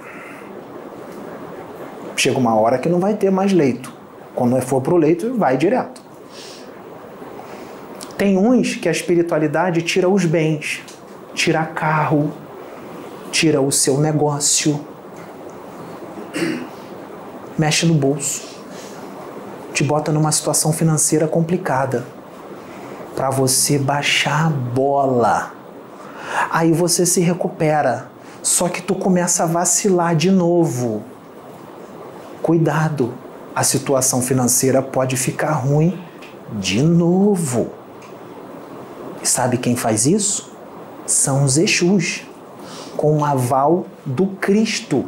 Chega 2.16 2.38
uma 2.38 2.54
hora 2.54 2.78
que 2.78 2.88
não 2.88 2.98
vai 2.98 3.14
ter 3.14 3.30
mais 3.30 3.52
leito. 3.52 3.92
Quando 4.34 4.60
for 4.60 4.80
pro 4.80 4.96
leito, 4.96 5.34
vai 5.34 5.56
direto. 5.56 6.02
Tem 8.16 8.36
uns 8.36 8.74
que 8.76 8.88
a 8.88 8.92
espiritualidade 8.92 9.82
tira 9.82 10.08
os 10.08 10.24
bens, 10.24 10.80
tira 11.34 11.64
carro, 11.64 12.32
tira 13.30 13.60
o 13.60 13.72
seu 13.72 13.98
negócio, 13.98 14.91
mexe 17.58 17.86
no 17.86 17.94
bolso, 17.94 18.42
te 19.72 19.82
bota 19.82 20.12
numa 20.12 20.32
situação 20.32 20.72
financeira 20.72 21.26
complicada 21.26 22.04
para 23.14 23.30
você 23.30 23.78
baixar 23.78 24.46
a 24.46 24.50
bola. 24.50 25.52
Aí 26.50 26.72
você 26.72 27.04
se 27.04 27.20
recupera, 27.20 28.08
só 28.42 28.68
que 28.68 28.82
tu 28.82 28.94
começa 28.94 29.44
a 29.44 29.46
vacilar 29.46 30.16
de 30.16 30.30
novo. 30.30 31.02
Cuidado, 32.42 33.14
a 33.54 33.62
situação 33.62 34.22
financeira 34.22 34.82
pode 34.82 35.16
ficar 35.16 35.52
ruim 35.52 35.98
de 36.58 36.82
novo. 36.82 37.70
E 39.22 39.28
sabe 39.28 39.58
quem 39.58 39.76
faz 39.76 40.06
isso? 40.06 40.50
São 41.06 41.44
os 41.44 41.56
Exus, 41.56 42.22
com 42.96 43.18
o 43.18 43.24
aval 43.24 43.86
do 44.04 44.26
Cristo. 44.26 45.04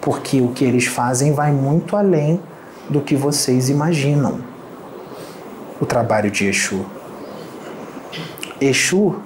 Porque 0.00 0.40
o 0.40 0.48
que 0.48 0.64
eles 0.64 0.86
fazem 0.86 1.32
vai 1.32 1.52
muito 1.52 1.96
além 1.96 2.40
do 2.88 3.00
que 3.00 3.14
vocês 3.14 3.68
imaginam. 3.68 4.40
O 5.80 5.86
trabalho 5.86 6.30
de 6.30 6.46
Exu. 6.46 6.84
Exu 8.60 9.16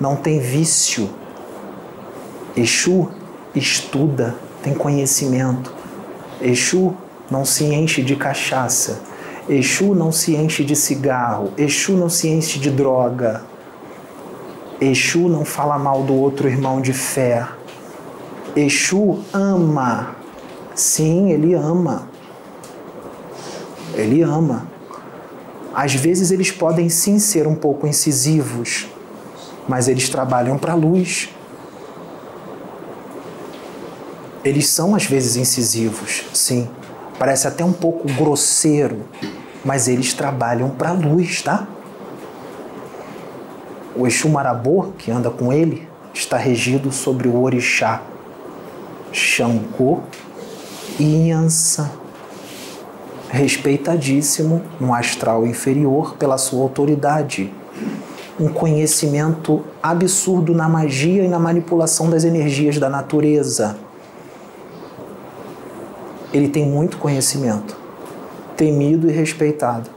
não 0.00 0.16
tem 0.16 0.38
vício. 0.38 1.08
Exu 2.56 3.08
estuda, 3.54 4.34
tem 4.62 4.74
conhecimento. 4.74 5.72
Exu 6.40 6.94
não 7.30 7.44
se 7.44 7.64
enche 7.64 8.02
de 8.02 8.16
cachaça. 8.16 9.00
Exu 9.48 9.94
não 9.94 10.12
se 10.12 10.34
enche 10.34 10.64
de 10.64 10.76
cigarro. 10.76 11.52
Exu 11.56 11.92
não 11.92 12.08
se 12.08 12.28
enche 12.28 12.58
de 12.58 12.70
droga. 12.70 13.42
Exu 14.80 15.28
não 15.28 15.44
fala 15.44 15.78
mal 15.78 16.02
do 16.02 16.14
outro 16.14 16.48
irmão 16.48 16.80
de 16.80 16.92
fé. 16.92 17.46
Exu 18.56 19.18
ama. 19.34 20.16
Sim, 20.74 21.30
ele 21.30 21.52
ama. 21.52 22.08
Ele 23.92 24.22
ama. 24.22 24.66
Às 25.74 25.94
vezes 25.94 26.30
eles 26.30 26.50
podem 26.50 26.88
sim 26.88 27.18
ser 27.18 27.46
um 27.46 27.54
pouco 27.54 27.86
incisivos, 27.86 28.86
mas 29.68 29.88
eles 29.88 30.08
trabalham 30.08 30.56
para 30.56 30.72
a 30.72 30.74
luz. 30.74 31.28
Eles 34.42 34.68
são 34.68 34.94
às 34.94 35.04
vezes 35.04 35.36
incisivos, 35.36 36.24
sim. 36.32 36.66
Parece 37.18 37.46
até 37.46 37.62
um 37.62 37.74
pouco 37.74 38.08
grosseiro, 38.14 39.04
mas 39.62 39.86
eles 39.86 40.14
trabalham 40.14 40.70
para 40.70 40.90
a 40.90 40.92
luz, 40.92 41.42
tá? 41.42 41.68
O 43.94 44.06
Exu 44.06 44.30
Marabô, 44.30 44.92
que 44.96 45.10
anda 45.10 45.30
com 45.30 45.52
ele, 45.52 45.86
está 46.14 46.38
regido 46.38 46.90
sobre 46.90 47.28
o 47.28 47.42
orixá 47.42 48.00
Xangô 49.16 50.00
e 51.00 51.28
Yansan 51.28 51.90
respeitadíssimo 53.30 54.62
no 54.78 54.92
astral 54.92 55.46
inferior 55.46 56.16
pela 56.16 56.36
sua 56.36 56.62
autoridade, 56.62 57.52
um 58.38 58.48
conhecimento 58.48 59.64
absurdo 59.82 60.54
na 60.54 60.68
magia 60.68 61.24
e 61.24 61.28
na 61.28 61.38
manipulação 61.38 62.10
das 62.10 62.24
energias 62.24 62.78
da 62.78 62.90
natureza. 62.90 63.78
Ele 66.30 66.48
tem 66.48 66.66
muito 66.66 66.98
conhecimento, 66.98 67.74
temido 68.54 69.08
e 69.08 69.12
respeitado. 69.12 69.88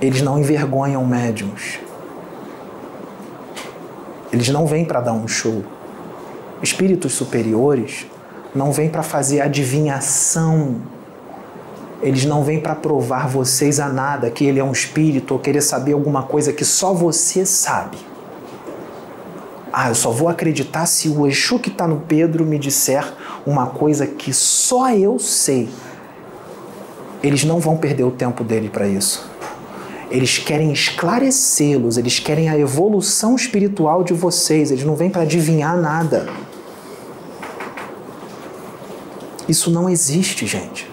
Eles 0.00 0.22
não 0.22 0.38
envergonham 0.38 1.04
médiums. 1.04 1.80
Eles 4.32 4.48
não 4.48 4.66
vêm 4.66 4.84
para 4.84 5.00
dar 5.00 5.12
um 5.12 5.28
show 5.28 5.62
espíritos 6.62 7.12
superiores 7.12 8.06
não 8.54 8.70
vêm 8.70 8.88
para 8.88 9.02
fazer 9.02 9.40
adivinhação. 9.40 10.76
Eles 12.02 12.24
não 12.24 12.44
vêm 12.44 12.60
para 12.60 12.74
provar 12.74 13.28
vocês 13.28 13.80
a 13.80 13.88
nada 13.88 14.30
que 14.30 14.44
ele 14.44 14.60
é 14.60 14.64
um 14.64 14.72
espírito 14.72 15.34
ou 15.34 15.40
querer 15.40 15.62
saber 15.62 15.92
alguma 15.92 16.22
coisa 16.22 16.52
que 16.52 16.64
só 16.64 16.92
você 16.92 17.44
sabe. 17.44 17.96
Ah, 19.72 19.88
eu 19.88 19.94
só 19.94 20.10
vou 20.10 20.28
acreditar 20.28 20.84
se 20.86 21.08
o 21.08 21.26
Exu 21.26 21.58
que 21.58 21.70
está 21.70 21.88
no 21.88 22.00
Pedro 22.00 22.44
me 22.44 22.58
disser 22.58 23.10
uma 23.46 23.68
coisa 23.68 24.06
que 24.06 24.32
só 24.32 24.90
eu 24.90 25.18
sei. 25.18 25.68
Eles 27.22 27.44
não 27.44 27.58
vão 27.58 27.76
perder 27.76 28.04
o 28.04 28.10
tempo 28.10 28.44
dele 28.44 28.68
para 28.68 28.86
isso. 28.86 29.31
Eles 30.12 30.36
querem 30.36 30.70
esclarecê-los, 30.70 31.96
eles 31.96 32.18
querem 32.18 32.50
a 32.50 32.58
evolução 32.58 33.34
espiritual 33.34 34.04
de 34.04 34.12
vocês, 34.12 34.70
eles 34.70 34.84
não 34.84 34.94
vêm 34.94 35.08
para 35.08 35.22
adivinhar 35.22 35.74
nada. 35.74 36.28
Isso 39.48 39.70
não 39.70 39.88
existe, 39.88 40.46
gente. 40.46 40.86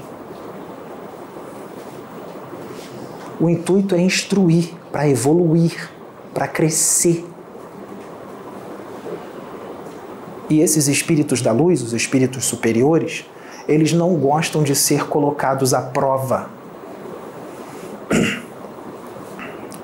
O 3.41 3.49
intuito 3.49 3.93
é 3.93 3.99
instruir, 3.99 4.73
para 4.89 5.09
evoluir, 5.09 5.89
para 6.33 6.47
crescer. 6.47 7.27
E 10.49 10.61
esses 10.61 10.87
espíritos 10.87 11.41
da 11.41 11.51
luz, 11.51 11.81
os 11.81 11.91
espíritos 11.91 12.45
superiores, 12.45 13.25
eles 13.67 13.91
não 13.91 14.15
gostam 14.15 14.63
de 14.63 14.73
ser 14.73 15.09
colocados 15.09 15.73
à 15.73 15.81
prova. 15.81 16.58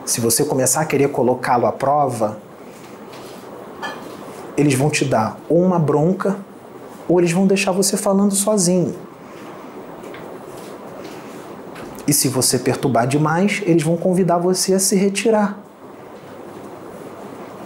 Se 0.06 0.22
você 0.22 0.45
começar 0.45 0.82
a 0.82 0.86
querer 0.86 1.10
colocá-lo 1.10 1.66
à 1.66 1.72
prova, 1.72 2.38
eles 4.56 4.76
vão 4.76 4.89
te 4.89 5.03
dar 5.03 5.38
ou 5.49 5.60
uma 5.64 5.80
bronca 5.80 6.38
ou 7.08 7.20
eles 7.20 7.32
vão 7.32 7.47
deixar 7.47 7.72
você 7.72 7.97
falando 7.97 8.36
sozinho. 8.36 8.95
E 12.08 12.14
se 12.14 12.28
você 12.28 12.60
perturbar 12.60 13.08
demais, 13.08 13.64
eles 13.66 13.82
vão 13.82 13.97
convidar 13.97 14.38
você 14.38 14.76
a 14.76 14.80
se 14.80 14.95
retirar. 14.95 15.58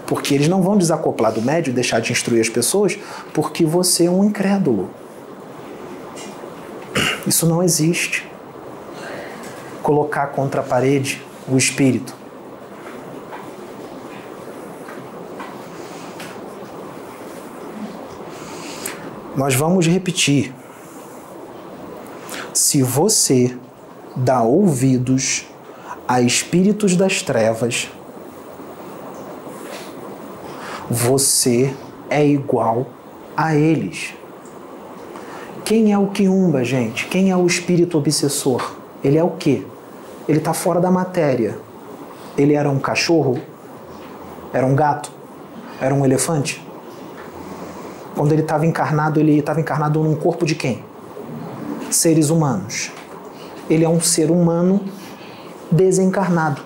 Porque 0.07 0.33
eles 0.33 0.47
não 0.47 0.61
vão 0.61 0.77
desacoplar 0.77 1.33
do 1.33 1.41
médio 1.41 1.73
deixar 1.73 1.99
de 1.99 2.13
instruir 2.13 2.39
as 2.39 2.49
pessoas 2.49 2.97
porque 3.33 3.65
você 3.65 4.05
é 4.05 4.09
um 4.09 4.23
incrédulo. 4.23 4.89
Isso 7.27 7.45
não 7.45 7.61
existe. 7.61 8.25
Colocar 9.83 10.27
contra 10.27 10.61
a 10.61 10.63
parede 10.63 11.21
o 11.47 11.57
espírito. 11.57 12.18
Nós 19.39 19.55
vamos 19.55 19.87
repetir. 19.87 20.53
Se 22.53 22.83
você 22.83 23.57
dá 24.13 24.43
ouvidos 24.43 25.45
a 26.05 26.19
espíritos 26.19 26.97
das 26.97 27.21
trevas, 27.21 27.87
você 30.89 31.73
é 32.09 32.27
igual 32.27 32.87
a 33.37 33.55
eles. 33.55 34.13
Quem 35.63 35.93
é 35.93 35.97
o 35.97 36.07
quiumba, 36.07 36.61
gente? 36.65 37.07
Quem 37.07 37.31
é 37.31 37.37
o 37.37 37.47
espírito 37.47 37.97
obsessor? 37.97 38.75
Ele 39.01 39.17
é 39.17 39.23
o 39.23 39.29
quê? 39.29 39.65
Ele 40.27 40.39
está 40.39 40.53
fora 40.53 40.81
da 40.81 40.91
matéria. 40.91 41.57
Ele 42.37 42.55
era 42.55 42.69
um 42.69 42.77
cachorro? 42.77 43.39
Era 44.51 44.65
um 44.65 44.75
gato? 44.75 45.09
Era 45.79 45.95
um 45.95 46.03
elefante? 46.03 46.61
Quando 48.19 48.33
ele 48.33 48.41
estava 48.41 48.65
encarnado, 48.65 49.17
ele 49.17 49.39
estava 49.39 49.61
encarnado 49.61 50.03
num 50.03 50.13
corpo 50.13 50.45
de 50.45 50.53
quem? 50.53 50.83
Seres 51.89 52.29
humanos. 52.29 52.91
Ele 53.69 53.85
é 53.85 53.87
um 53.87 54.01
ser 54.01 54.29
humano 54.29 54.83
desencarnado. 55.71 56.61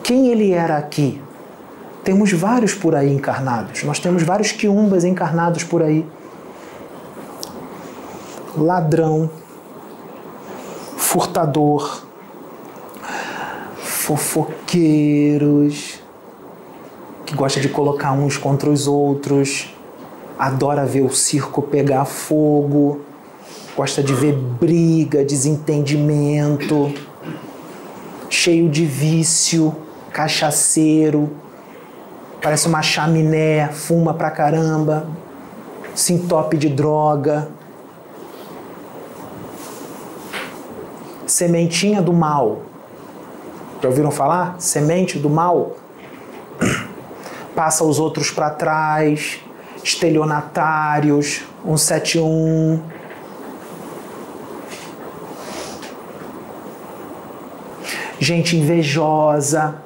Quem 0.00 0.28
ele 0.28 0.52
era 0.52 0.78
aqui? 0.78 1.20
Temos 2.04 2.32
vários 2.32 2.72
por 2.72 2.94
aí 2.94 3.12
encarnados. 3.12 3.82
Nós 3.82 3.98
temos 3.98 4.22
vários 4.22 4.52
quiumbas 4.52 5.02
encarnados 5.02 5.64
por 5.64 5.82
aí. 5.82 6.06
Ladrão, 8.56 9.28
furtador, 10.98 12.04
fofoqueiros, 13.80 15.00
que 17.26 17.34
gosta 17.34 17.58
de 17.58 17.68
colocar 17.68 18.12
uns 18.12 18.36
contra 18.36 18.70
os 18.70 18.86
outros, 18.86 19.74
adora 20.42 20.84
ver 20.84 21.02
o 21.02 21.12
circo 21.12 21.62
pegar 21.62 22.04
fogo. 22.04 23.02
gosta 23.76 24.02
de 24.02 24.12
ver 24.12 24.34
briga, 24.34 25.24
desentendimento, 25.24 26.92
cheio 28.28 28.68
de 28.68 28.84
vício, 28.84 29.72
cachaceiro, 30.12 31.30
parece 32.42 32.66
uma 32.66 32.82
chaminé, 32.82 33.68
fuma 33.68 34.14
pra 34.14 34.32
caramba, 34.32 35.06
se 35.94 36.12
entope 36.12 36.56
de 36.56 36.68
droga. 36.68 37.48
Sementinha 41.24 42.02
do 42.02 42.12
mal. 42.12 42.62
Já 43.80 43.88
ouviram 43.88 44.10
falar? 44.10 44.56
Semente 44.58 45.20
do 45.20 45.30
mal. 45.30 45.76
Passa 47.54 47.84
os 47.84 48.00
outros 48.00 48.30
para 48.32 48.50
trás, 48.50 49.40
estelionatários, 49.82 51.42
171. 51.64 52.80
Gente 58.18 58.56
invejosa, 58.56 59.82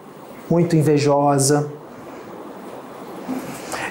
muito 0.50 0.76
invejosa. 0.76 1.72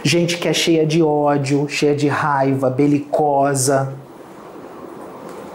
Gente 0.04 0.38
que 0.38 0.48
é 0.48 0.54
cheia 0.54 0.86
de 0.86 1.02
ódio, 1.02 1.68
cheia 1.68 1.96
de 1.96 2.08
raiva, 2.08 2.70
belicosa. 2.70 3.94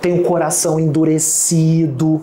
Tem 0.01 0.19
o 0.19 0.25
coração 0.25 0.81
endurecido. 0.81 2.21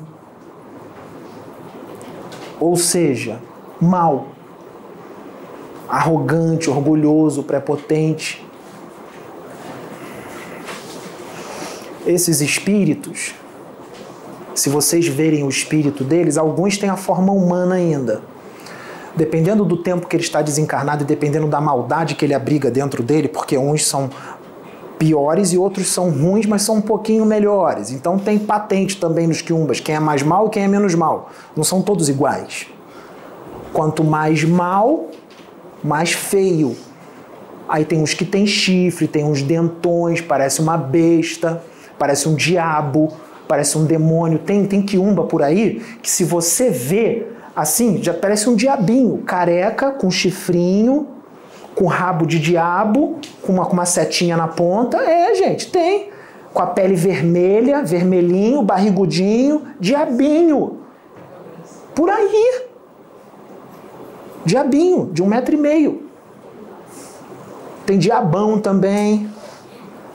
Ou 2.60 2.76
seja, 2.76 3.40
mal. 3.80 4.37
Arrogante, 5.88 6.70
orgulhoso, 6.70 7.44
prepotente. 7.44 8.46
Esses 12.06 12.42
espíritos, 12.42 13.34
se 14.56 14.70
vocês 14.70 15.08
verem 15.08 15.44
o 15.44 15.50
espírito 15.50 16.04
deles, 16.04 16.38
alguns 16.38 16.78
têm 16.78 16.90
a 16.90 16.98
forma 16.98 17.32
humana 17.32 17.76
ainda 17.76 18.22
dependendo 19.18 19.66
do 19.66 19.76
tempo 19.76 20.08
que 20.08 20.16
ele 20.16 20.24
está 20.24 20.44
desencarnado 20.44 21.04
e 21.04 21.08
dependendo 21.08 21.48
da 21.48 21.60
maldade 21.60 22.14
que 22.14 22.24
ele 22.24 22.36
abriga 22.36 22.70
dentro 22.70 23.02
dele, 23.02 23.28
porque 23.28 23.58
uns 23.58 23.86
são 23.86 24.12
piores 25.00 25.52
e 25.54 25.58
outros 25.58 25.88
são 25.88 26.12
ruins, 26.12 26.46
mas 26.46 26.62
são 26.62 26.76
um 26.76 26.82
pouquinho 26.82 27.26
melhores. 27.26 27.92
Então 27.92 28.18
tem 28.20 28.38
patente 28.38 28.98
também 28.98 29.28
nos 29.28 29.42
quiumbas, 29.42 29.80
quem 29.80 29.96
é 29.96 30.00
mais 30.00 30.22
mal 30.22 30.50
quem 30.50 30.64
é 30.64 30.68
menos 30.68 30.94
mal. 30.94 31.32
Não 31.56 31.64
são 31.64 31.82
todos 31.82 32.08
iguais. 32.08 32.68
Quanto 33.74 34.04
mais 34.04 34.44
mal, 34.44 35.08
mais 35.84 36.14
feio. 36.14 36.76
Aí 37.68 37.84
tem 37.84 38.02
uns 38.02 38.14
que 38.14 38.26
tem 38.26 38.46
chifre, 38.48 39.08
tem 39.08 39.26
uns 39.26 39.42
dentões, 39.42 40.22
parece 40.22 40.62
uma 40.62 40.78
besta, 40.78 41.62
parece 42.00 42.30
um 42.30 42.36
diabo, 42.36 43.12
parece 43.48 43.78
um 43.78 43.86
demônio. 43.86 44.40
Tem, 44.40 44.66
tem 44.66 44.82
quiumba 44.82 45.24
por 45.24 45.44
aí 45.44 45.82
que 46.02 46.10
se 46.10 46.24
você 46.24 46.70
vê, 46.70 47.28
assim, 47.56 48.02
já 48.02 48.14
parece 48.14 48.50
um 48.50 48.56
diabinho, 48.56 49.18
careca, 49.20 49.92
com 49.92 50.10
chifrinho, 50.10 51.08
com 51.76 51.86
rabo 51.86 52.26
de 52.26 52.40
diabo, 52.40 53.20
com 53.44 53.54
uma, 53.54 53.66
com 53.66 53.74
uma 53.74 53.86
setinha 53.86 54.36
na 54.36 54.48
ponta. 54.48 54.98
É, 54.98 55.36
gente, 55.36 55.72
tem. 55.72 56.10
Com 56.54 56.62
a 56.62 56.68
pele 56.68 56.96
vermelha, 56.96 57.84
vermelhinho, 57.84 58.64
barrigudinho, 58.64 59.62
diabinho. 59.80 60.80
Por 61.94 62.10
aí. 62.10 62.67
Diabinho, 64.48 65.10
de 65.12 65.22
um 65.22 65.26
metro 65.26 65.54
e 65.54 65.58
meio. 65.58 66.04
Tem 67.86 67.98
diabão 67.98 68.58
também. 68.58 69.30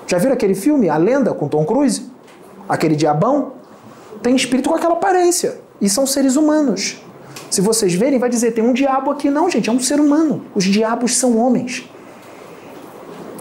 Já 0.06 0.16
viram 0.16 0.32
aquele 0.32 0.54
filme, 0.54 0.88
A 0.88 0.96
Lenda, 0.96 1.34
com 1.34 1.46
Tom 1.46 1.66
Cruise? 1.66 2.10
Aquele 2.66 2.96
diabão? 2.96 3.52
Tem 4.22 4.34
espírito 4.34 4.70
com 4.70 4.74
aquela 4.74 4.94
aparência. 4.94 5.60
E 5.78 5.86
são 5.86 6.06
seres 6.06 6.34
humanos. 6.34 6.96
Se 7.50 7.60
vocês 7.60 7.92
verem, 7.92 8.18
vai 8.18 8.30
dizer: 8.30 8.52
tem 8.52 8.64
um 8.64 8.72
diabo 8.72 9.10
aqui. 9.10 9.28
Não, 9.28 9.50
gente, 9.50 9.68
é 9.68 9.72
um 9.72 9.78
ser 9.78 10.00
humano. 10.00 10.46
Os 10.54 10.64
diabos 10.64 11.14
são 11.18 11.36
homens. 11.36 11.86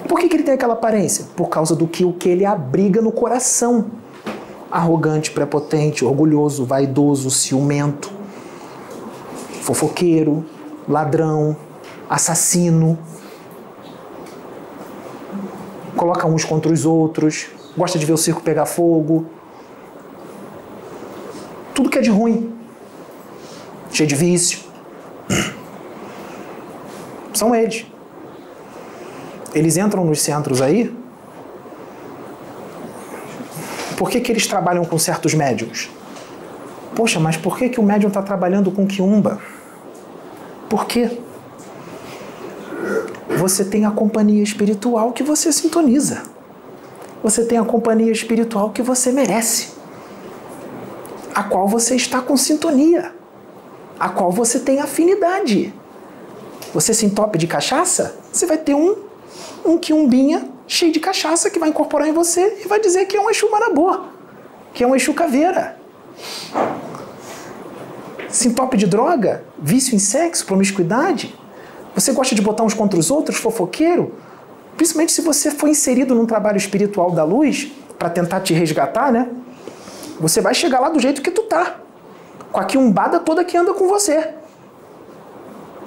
Por 0.10 0.20
que, 0.20 0.28
que 0.28 0.36
ele 0.36 0.44
tem 0.44 0.56
aquela 0.56 0.74
aparência? 0.74 1.26
Por 1.38 1.48
causa 1.48 1.74
do 1.74 1.88
que 1.88 2.04
o 2.04 2.12
que 2.12 2.28
ele 2.28 2.44
abriga 2.44 3.02
no 3.02 3.14
coração. 3.14 3.86
Arrogante, 4.70 5.32
prepotente, 5.32 6.04
orgulhoso, 6.04 6.66
vaidoso, 6.66 7.32
ciumento, 7.32 8.12
fofoqueiro, 9.62 10.46
ladrão, 10.92 11.56
assassino. 12.10 13.00
Coloca 15.96 16.28
uns 16.28 16.44
contra 16.44 16.72
os 16.72 16.86
outros, 16.86 17.48
gosta 17.78 17.98
de 17.98 18.06
ver 18.06 18.14
o 18.14 18.18
circo 18.18 18.42
pegar 18.42 18.66
fogo. 18.66 19.26
Tudo 21.74 21.90
que 21.90 21.98
é 21.98 22.02
de 22.02 22.10
ruim 22.10 22.52
cheio 23.92 24.08
de 24.08 24.16
vício. 24.16 24.60
São 27.34 27.54
eles. 27.54 27.86
Eles 29.54 29.78
entram 29.78 30.06
nos 30.06 30.22
centros 30.22 30.62
aí. 30.62 30.96
Por 33.98 34.10
que, 34.10 34.20
que 34.20 34.32
eles 34.32 34.48
trabalham 34.48 34.84
com 34.86 34.98
certos 34.98 35.34
médiums? 35.34 35.90
Poxa, 36.96 37.20
mas 37.20 37.38
por 37.38 37.58
que, 37.58 37.70
que 37.70 37.80
o 37.80 37.84
médium 37.84 38.08
está 38.08 38.22
trabalhando 38.22 38.72
com 38.72 38.88
quiumba? 38.88 39.40
Por 40.72 40.86
quê? 40.86 41.20
Você 43.38 43.66
tem 43.66 43.86
a 43.86 43.92
companhia 43.92 44.42
espiritual 44.42 45.12
que 45.12 45.22
você 45.22 45.52
sintoniza. 45.52 46.24
Você 47.22 47.44
tem 47.44 47.58
a 47.58 47.66
companhia 47.66 48.12
espiritual 48.12 48.70
que 48.70 48.82
você 48.82 49.12
merece, 49.12 49.74
a 51.36 51.44
qual 51.44 51.68
você 51.68 51.96
está 51.96 52.22
com 52.22 52.38
sintonia 52.38 53.12
a 54.00 54.10
qual 54.10 54.32
você 54.32 54.60
tem 54.60 54.80
afinidade. 54.80 55.72
Você 56.74 56.92
se 56.92 57.06
entope 57.06 57.38
de 57.38 57.46
cachaça, 57.46 58.16
você 58.32 58.48
vai 58.48 58.58
ter 58.58 58.74
um, 58.74 58.96
um 59.64 59.78
quiumbinha 59.78 60.50
cheio 60.66 60.92
de 60.92 61.00
cachaça 61.00 61.52
que 61.52 61.60
vai 61.60 61.70
incorporar 61.70 62.08
em 62.08 62.12
você 62.12 62.62
e 62.66 62.68
vai 62.68 62.80
dizer 62.80 63.06
que 63.06 63.16
é 63.16 63.22
um 63.22 63.30
Exu 63.30 63.52
Marabô, 63.52 64.06
que 64.74 64.84
é 64.84 64.88
um 64.88 64.96
Exu 64.96 65.14
Caveira. 65.14 65.78
Se 68.32 68.48
entope 68.48 68.78
de 68.78 68.88
droga, 68.88 69.44
vício 69.60 69.96
em 69.96 70.00
sexo, 70.00 70.46
promiscuidade, 70.46 71.36
você 71.94 72.14
gosta 72.14 72.34
de 72.34 72.42
botar 72.42 72.64
uns 72.64 72.74
contra 72.74 72.98
os 72.98 73.12
outros, 73.12 73.38
fofoqueiro, 73.38 74.14
principalmente 74.78 75.12
se 75.12 75.22
você 75.22 75.52
for 75.52 75.68
inserido 75.68 76.16
num 76.16 76.26
trabalho 76.26 76.58
espiritual 76.58 77.12
da 77.12 77.24
luz 77.24 77.72
para 78.00 78.10
tentar 78.10 78.40
te 78.40 78.54
resgatar, 78.54 79.12
né? 79.12 79.30
Você 80.20 80.40
vai 80.40 80.54
chegar 80.54 80.80
lá 80.80 80.90
do 80.90 81.00
jeito 81.00 81.22
que 81.22 81.32
tu 81.32 81.44
tá 81.44 81.76
com 82.52 82.60
a 82.60 82.64
quiumbada 82.64 83.20
toda 83.20 83.44
que 83.44 83.58
anda 83.58 83.74
com 83.74 83.88
você. 83.88 84.34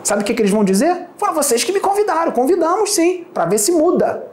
Sabe 0.02 0.22
o 0.22 0.24
que, 0.24 0.34
que 0.34 0.42
eles 0.42 0.52
vão 0.52 0.64
dizer? 0.64 1.08
Foram 1.16 1.34
vocês 1.34 1.64
que 1.64 1.72
me 1.72 1.80
convidaram. 1.80 2.30
Convidamos 2.32 2.94
sim, 2.94 3.24
para 3.32 3.46
ver 3.46 3.58
se 3.58 3.72
muda. 3.72 4.26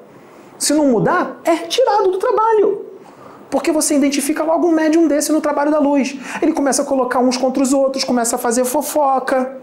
Se 0.57 0.73
não 0.73 0.85
mudar, 0.87 1.39
é 1.45 1.55
tirado 1.55 2.11
do 2.11 2.17
trabalho. 2.17 2.90
Porque 3.51 3.71
você 3.71 3.95
identifica 3.95 4.43
logo 4.43 4.67
um 4.67 4.71
médium 4.71 5.07
desse 5.07 5.31
no 5.31 5.41
trabalho 5.41 5.69
da 5.69 5.77
luz. 5.77 6.17
Ele 6.41 6.53
começa 6.53 6.81
a 6.81 6.85
colocar 6.85 7.19
uns 7.19 7.37
contra 7.37 7.61
os 7.61 7.73
outros, 7.73 8.03
começa 8.03 8.37
a 8.37 8.39
fazer 8.39 8.63
fofoca, 8.63 9.57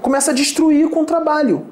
começa 0.00 0.30
a 0.30 0.34
destruir 0.34 0.88
com 0.88 1.02
o 1.02 1.04
trabalho. 1.04 1.66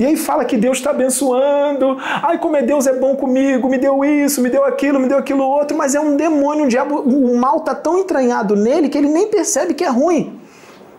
E 0.00 0.04
aí 0.04 0.16
fala 0.16 0.44
que 0.44 0.56
Deus 0.56 0.78
está 0.78 0.90
abençoando. 0.90 1.96
Ai, 2.00 2.38
como 2.38 2.56
é 2.56 2.62
Deus 2.62 2.86
é 2.86 2.94
bom 2.94 3.14
comigo, 3.14 3.68
me 3.68 3.78
deu 3.78 4.04
isso, 4.04 4.40
me 4.40 4.48
deu 4.50 4.64
aquilo, 4.64 4.98
me 4.98 5.06
deu 5.06 5.18
aquilo 5.18 5.44
outro, 5.44 5.76
mas 5.76 5.94
é 5.94 6.00
um 6.00 6.16
demônio, 6.16 6.64
um 6.64 6.68
diabo. 6.68 7.00
O 7.00 7.36
mal 7.36 7.58
está 7.58 7.74
tão 7.74 7.98
entranhado 7.98 8.56
nele 8.56 8.88
que 8.88 8.98
ele 8.98 9.08
nem 9.08 9.28
percebe 9.28 9.74
que 9.74 9.84
é 9.84 9.88
ruim. 9.88 10.40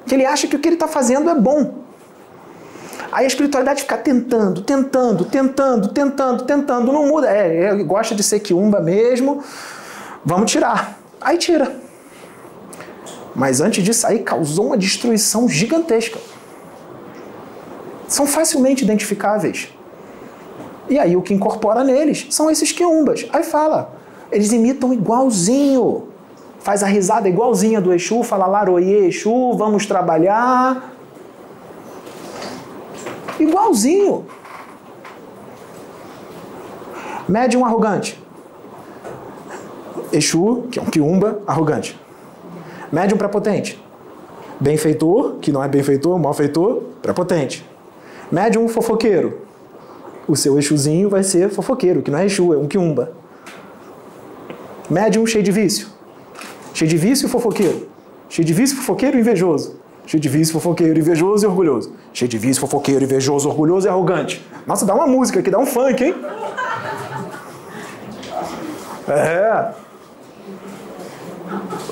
Que 0.06 0.14
ele 0.14 0.26
acha 0.26 0.48
que 0.48 0.56
o 0.56 0.60
que 0.60 0.68
ele 0.68 0.76
está 0.76 0.88
fazendo 0.88 1.30
é 1.30 1.36
bom. 1.36 1.85
Aí 3.16 3.24
a 3.24 3.28
espiritualidade 3.28 3.84
fica 3.84 3.98
tentando, 3.98 4.60
tentando, 4.62 5.24
tentando, 5.24 5.88
tentando, 5.88 6.44
tentando, 6.44 6.92
não 6.92 7.08
muda. 7.08 7.30
É, 7.34 7.72
ele 7.72 7.82
gosta 7.86 8.14
de 8.14 8.22
ser 8.22 8.42
quiumba 8.42 8.82
mesmo. 8.82 9.42
Vamos 10.26 10.52
tirar. 10.52 11.00
Aí 11.22 11.38
tira. 11.38 11.78
Mas 13.34 13.62
antes 13.62 13.82
disso 13.82 14.06
aí 14.06 14.20
causou 14.20 14.66
uma 14.66 14.78
destruição 14.78 15.48
gigantesca 15.48 16.20
são 18.06 18.28
facilmente 18.28 18.84
identificáveis. 18.84 19.70
E 20.90 21.00
aí 21.00 21.16
o 21.16 21.22
que 21.22 21.34
incorpora 21.34 21.86
neles 21.86 22.28
são 22.32 22.52
esses 22.52 22.74
quiumbas. 22.74 23.26
Aí 23.32 23.44
fala, 23.44 23.94
eles 24.30 24.52
imitam 24.52 24.94
igualzinho. 24.94 26.10
Faz 26.60 26.84
a 26.84 26.88
risada 26.88 27.30
igualzinha 27.30 27.80
do 27.80 27.94
Exu, 27.94 28.24
fala 28.24 28.46
laroie 28.46 29.08
Exu, 29.08 29.54
vamos 29.54 29.86
trabalhar. 29.86 30.95
Igualzinho. 33.40 34.26
Médium 37.28 37.66
arrogante. 37.66 38.22
Exu, 40.12 40.68
que 40.72 40.80
é 40.80 40.82
um 40.82 40.86
quiumba, 40.86 41.42
arrogante. 41.46 42.00
Médium 42.92 43.18
prepotente. 43.18 43.84
Benfeitor, 44.60 45.36
que 45.42 45.52
não 45.52 45.64
é 45.64 45.68
benfeitor, 45.68 46.18
malfeitor, 46.18 46.84
prepotente. 47.02 47.68
Médium 48.32 48.68
fofoqueiro. 48.68 49.42
O 50.28 50.36
seu 50.36 50.58
Exuzinho 50.58 51.10
vai 51.10 51.24
ser 51.24 51.50
fofoqueiro, 51.50 52.02
que 52.02 52.10
não 52.10 52.20
é 52.20 52.26
Exu, 52.26 52.54
é 52.54 52.58
um 52.58 52.68
quiumba. 52.68 53.12
Médium 54.90 55.26
cheio 55.26 55.44
de 55.44 55.52
vício. 55.52 55.88
Cheio 56.74 56.90
de 56.90 56.98
vício 56.98 57.26
e 57.26 57.30
fofoqueiro. 57.30 57.88
Cheio 58.30 58.46
de 58.46 58.54
vício, 58.54 58.78
fofoqueiro 58.78 59.18
e 59.18 59.22
invejoso. 59.22 59.80
Cheio 60.06 60.22
de 60.22 60.30
vício, 60.30 60.54
fofoqueiro, 60.54 61.00
invejoso 61.00 61.46
e 61.46 61.48
orgulhoso. 61.48 61.94
Cheio 62.14 62.30
de 62.30 62.38
vício, 62.38 62.62
fofoqueiro, 62.62 63.04
invejoso, 63.04 63.50
orgulhoso 63.50 63.88
e 63.88 63.90
arrogante. 63.90 64.46
Nossa, 64.68 64.86
dá 64.86 64.94
uma 64.94 65.08
música 65.08 65.40
aqui, 65.40 65.50
dá 65.50 65.58
um 65.58 65.66
funk, 65.66 66.04
hein? 66.04 66.16
É. 69.08 69.72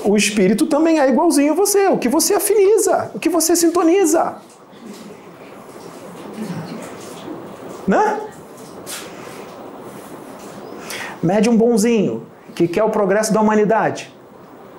O 0.04 0.16
espírito 0.16 0.66
também 0.66 1.00
é 1.00 1.08
igualzinho 1.08 1.52
a 1.52 1.56
você. 1.56 1.88
O 1.88 1.98
que 1.98 2.08
você 2.08 2.34
afiniza, 2.34 3.10
o 3.14 3.18
que 3.18 3.28
você 3.28 3.56
sintoniza. 3.56 4.36
Né? 7.86 8.20
Médium 11.22 11.56
bonzinho, 11.56 12.26
que 12.54 12.68
quer 12.68 12.84
o 12.84 12.90
progresso 12.90 13.32
da 13.32 13.40
humanidade, 13.40 14.14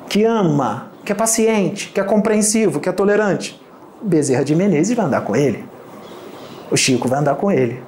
que 0.07 0.23
ama, 0.23 0.91
que 1.05 1.11
é 1.11 1.15
paciente, 1.15 1.91
que 1.93 1.99
é 1.99 2.03
compreensivo, 2.03 2.79
que 2.79 2.89
é 2.89 2.91
tolerante. 2.91 3.61
Bezerra 4.01 4.43
de 4.43 4.55
Menezes 4.55 4.97
vai 4.97 5.05
andar 5.05 5.21
com 5.21 5.35
ele. 5.35 5.63
O 6.71 6.75
Chico 6.75 7.07
vai 7.07 7.19
andar 7.19 7.35
com 7.35 7.51
ele. 7.51 7.79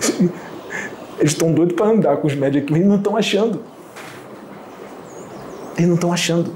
Eles 1.18 1.32
estão 1.32 1.52
doidos 1.52 1.76
para 1.76 1.86
andar 1.86 2.16
com 2.16 2.26
os 2.26 2.32
aqui, 2.32 2.66
mas 2.70 2.84
não 2.84 2.96
estão 2.96 3.16
achando. 3.16 3.62
Eles 5.76 5.88
não 5.88 5.94
estão 5.94 6.12
achando. 6.12 6.52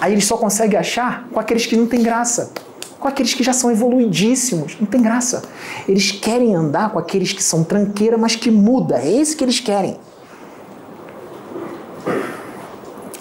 Aí 0.00 0.12
eles 0.12 0.26
só 0.26 0.36
conseguem 0.36 0.78
achar 0.78 1.26
com 1.32 1.40
aqueles 1.40 1.66
que 1.66 1.76
não 1.76 1.86
têm 1.86 2.02
graça. 2.02 2.52
Com 3.00 3.08
aqueles 3.08 3.34
que 3.34 3.42
já 3.42 3.52
são 3.52 3.70
evoluidíssimos. 3.70 4.76
Não 4.78 4.86
tem 4.86 5.02
graça. 5.02 5.42
Eles 5.88 6.12
querem 6.12 6.54
andar 6.54 6.90
com 6.90 7.00
aqueles 7.00 7.32
que 7.32 7.42
são 7.42 7.64
tranqueira, 7.64 8.16
mas 8.16 8.36
que 8.36 8.50
muda. 8.50 9.00
É 9.00 9.10
esse 9.10 9.34
que 9.34 9.42
eles 9.42 9.58
querem. 9.58 9.96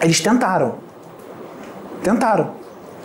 Eles 0.01 0.19
tentaram. 0.19 0.75
Tentaram. 2.03 2.51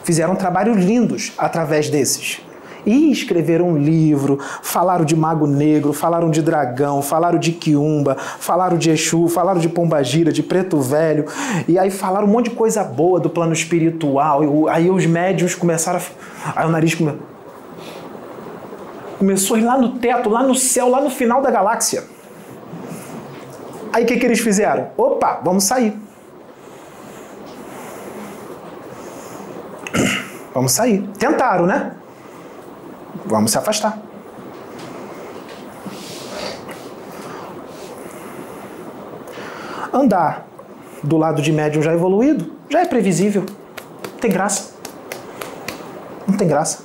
Fizeram 0.05 0.35
trabalhos 0.35 0.77
lindos 0.77 1.33
através 1.39 1.89
desses. 1.89 2.41
E 2.85 3.13
escreveram 3.13 3.69
um 3.69 3.79
livro, 3.79 4.41
falaram 4.61 5.05
de 5.05 5.15
Mago 5.15 5.47
Negro, 5.47 5.93
falaram 5.93 6.31
de 6.31 6.43
Dragão, 6.43 7.01
falaram 7.01 7.39
de 7.39 7.53
Quiumba, 7.53 8.17
falaram 8.17 8.77
de 8.77 8.91
Exu, 8.91 9.29
falaram 9.29 9.61
de 9.61 9.69
Pombagira, 9.69 10.33
de 10.33 10.43
Preto 10.43 10.81
Velho, 10.81 11.27
e 11.69 11.79
aí 11.79 11.93
falaram 11.93 12.27
um 12.27 12.31
monte 12.31 12.51
de 12.51 12.57
coisa 12.57 12.83
boa 12.83 13.21
do 13.21 13.31
plano 13.31 13.53
espiritual. 13.53 14.43
E 14.43 14.69
aí 14.69 14.91
os 14.91 15.07
médios 15.07 15.55
começaram 15.55 16.01
a. 16.45 16.61
Aí 16.61 16.67
o 16.67 16.71
nariz 16.71 16.95
come... 16.97 17.13
começou 19.17 19.57
a 19.57 19.61
ir 19.61 19.65
lá 19.65 19.79
no 19.79 19.91
teto, 19.91 20.29
lá 20.29 20.43
no 20.43 20.55
céu, 20.57 20.89
lá 20.89 21.01
no 21.01 21.11
final 21.11 21.41
da 21.41 21.53
galáxia. 21.53 22.03
Aí 23.93 24.03
o 24.03 24.07
que, 24.07 24.17
que 24.17 24.27
eles 24.27 24.41
fizeram? 24.41 24.89
Opa, 24.97 25.41
vamos 25.45 25.63
sair. 25.63 25.95
Vamos 30.55 30.73
sair. 30.73 31.03
Tentaram, 31.19 31.67
né? 31.67 31.93
Vamos 33.27 33.51
se 33.51 33.59
afastar. 33.59 33.99
Andar 39.93 40.47
do 41.03 41.17
lado 41.19 41.43
de 41.43 41.53
médium 41.53 41.83
já 41.83 41.93
evoluído 41.93 42.53
já 42.69 42.81
é 42.81 42.87
previsível. 42.87 43.45
Não 44.13 44.19
tem 44.19 44.31
graça. 44.31 44.73
Não 46.27 46.37
tem 46.37 46.49
graça. 46.49 46.85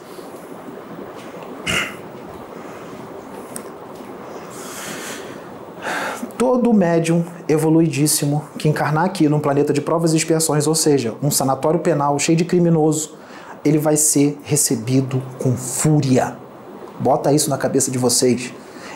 Todo 6.37 6.73
médium 6.73 7.25
evoluidíssimo 7.47 8.43
que 8.59 8.67
encarnar 8.67 9.05
aqui 9.05 9.27
num 9.27 9.39
planeta 9.39 9.73
de 9.73 9.81
provas 9.81 10.13
e 10.13 10.17
expiações, 10.17 10.67
ou 10.67 10.75
seja, 10.75 11.15
um 11.23 11.31
sanatório 11.31 11.79
penal 11.79 12.19
cheio 12.19 12.37
de 12.37 12.45
criminoso, 12.45 13.17
ele 13.67 13.77
vai 13.77 13.97
ser 13.97 14.39
recebido 14.43 15.21
com 15.39 15.55
fúria. 15.55 16.35
Bota 16.99 17.31
isso 17.31 17.49
na 17.49 17.57
cabeça 17.57 17.91
de 17.91 17.97
vocês. 17.97 18.53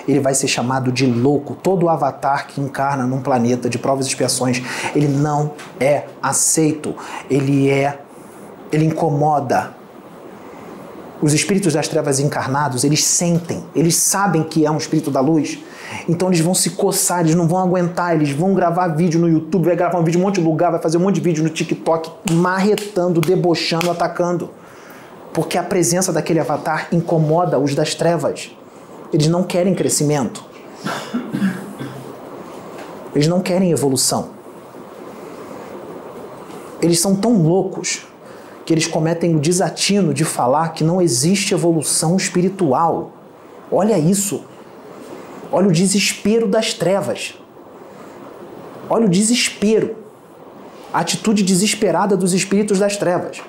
Ele 0.07 0.19
vai 0.19 0.34
ser 0.34 0.47
chamado 0.47 0.91
de 0.91 1.05
louco. 1.05 1.55
Todo 1.55 1.89
avatar 1.89 2.47
que 2.47 2.59
encarna 2.59 3.05
num 3.05 3.22
planeta 3.22 3.69
de 3.69 3.78
provas 3.78 4.05
e 4.05 4.09
expiações, 4.09 4.61
ele 4.95 5.07
não 5.07 5.51
é 5.80 6.05
aceito. 6.22 6.95
Ele 7.30 7.69
é. 7.69 7.99
Ele 8.72 8.86
incomoda. 8.86 9.76
Os 11.22 11.34
espíritos 11.34 11.74
das 11.74 11.88
trevas 11.88 12.19
encarnados, 12.19 12.84
eles 12.84 13.03
sentem, 13.03 13.63
eles 13.76 13.95
sabem 13.95 14.41
que 14.41 14.65
é 14.65 14.72
um 14.72 14.78
espírito 14.78 15.11
da 15.11 15.19
luz. 15.19 15.59
Então 16.09 16.30
eles 16.30 16.39
vão 16.39 16.55
se 16.55 16.72
coçar, 16.72 17.19
eles 17.19 17.36
não 17.36 17.47
vão 17.47 17.59
aguentar, 17.59 18.15
eles 18.15 18.32
vão 18.32 18.55
gravar 18.55 18.88
vídeo 18.88 19.19
no 19.19 19.30
YouTube, 19.30 19.65
vai 19.65 19.76
gravar 19.76 19.99
um 19.99 20.03
vídeo 20.03 20.17
em 20.17 20.22
um 20.22 20.26
monte 20.26 20.41
de 20.41 20.41
lugar, 20.41 20.72
vai 20.72 20.82
fazer 20.82 20.97
um 20.97 21.01
monte 21.01 21.15
de 21.15 21.22
vídeo 21.22 21.43
no 21.43 21.49
TikTok, 21.51 22.09
marretando, 22.34 23.22
debochando, 23.22 23.91
atacando 23.91 24.49
porque 25.34 25.58
a 25.58 25.64
presença 25.64 26.12
daquele 26.12 26.40
avatar 26.40 26.88
incomoda 26.92 27.60
os 27.60 27.74
das 27.74 27.96
trevas. 27.96 28.52
Eles 29.14 29.28
não 29.28 29.44
querem 29.44 29.74
crescimento. 29.74 30.44
Eles 33.14 33.28
não 33.28 33.42
querem 33.42 33.72
evolução. 33.72 34.30
Eles 36.82 37.00
são 37.00 37.16
tão 37.16 37.42
loucos 37.42 38.08
que 38.66 38.74
eles 38.74 38.88
cometem 38.88 39.36
o 39.36 39.40
desatino 39.40 40.14
de 40.14 40.24
falar 40.24 40.70
que 40.70 40.84
não 40.84 41.02
existe 41.02 41.54
evolução 41.54 42.16
espiritual. 42.16 43.12
Olha 43.72 43.98
isso. 43.98 44.44
Olha 45.52 45.68
o 45.68 45.72
desespero 45.72 46.48
das 46.48 46.74
trevas. 46.74 47.36
Olha 48.90 49.06
o 49.06 49.10
desespero. 49.10 49.96
A 50.94 51.00
atitude 51.00 51.44
desesperada 51.44 52.18
dos 52.18 52.34
espíritos 52.34 52.80
das 52.80 52.98
trevas. 52.98 53.42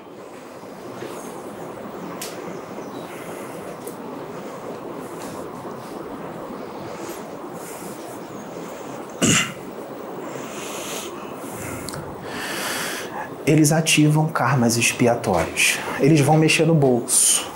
Eles 13.53 13.71
ativam 13.71 14.27
karmas 14.29 14.77
expiatórios. 14.77 15.79
Eles 16.01 16.21
vão 16.21 16.39
mexer 16.39 16.67
no 16.67 16.75
bolso. 16.75 17.51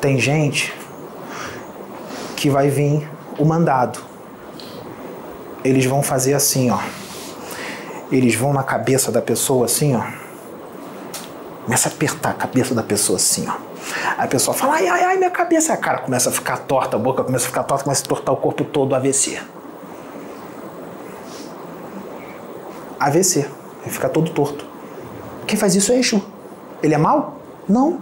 Tem 0.00 0.18
gente 0.18 0.72
que 2.36 2.48
vai 2.48 2.68
vir 2.68 3.08
o 3.36 3.44
mandado. 3.44 3.98
Eles 5.64 5.86
vão 5.86 6.02
fazer 6.02 6.34
assim, 6.34 6.70
ó. 6.70 6.78
Eles 8.12 8.36
vão 8.36 8.52
na 8.52 8.62
cabeça 8.62 9.10
da 9.10 9.20
pessoa 9.20 9.64
assim, 9.64 9.96
ó. 9.96 10.04
Começa 11.64 11.88
a 11.88 11.92
apertar 11.92 12.30
a 12.30 12.34
cabeça 12.34 12.74
da 12.74 12.82
pessoa 12.82 13.16
assim, 13.16 13.48
ó. 13.48 13.56
A 14.16 14.26
pessoa 14.28 14.54
fala, 14.54 14.74
ai, 14.74 14.86
ai, 14.86 15.04
ai, 15.04 15.16
minha 15.16 15.30
cabeça. 15.30 15.72
A 15.72 15.76
cara 15.76 15.98
começa 15.98 16.28
a 16.28 16.32
ficar 16.32 16.58
torta, 16.58 16.96
a 16.96 16.98
boca 16.98 17.24
começa 17.24 17.46
a 17.46 17.48
ficar 17.48 17.64
torta, 17.64 17.84
começa 17.84 18.04
a 18.04 18.06
tortar 18.06 18.32
o 18.32 18.36
corpo 18.36 18.62
todo, 18.62 18.94
AVC. 18.94 19.40
AVC. 23.00 23.63
Ele 23.84 23.92
fica 23.92 24.08
todo 24.08 24.30
torto. 24.30 24.64
Quem 25.46 25.58
faz 25.58 25.74
isso 25.74 25.92
é 25.92 25.98
Exu. 25.98 26.22
Ele 26.82 26.94
é 26.94 26.98
mau? 26.98 27.38
Não. 27.68 28.00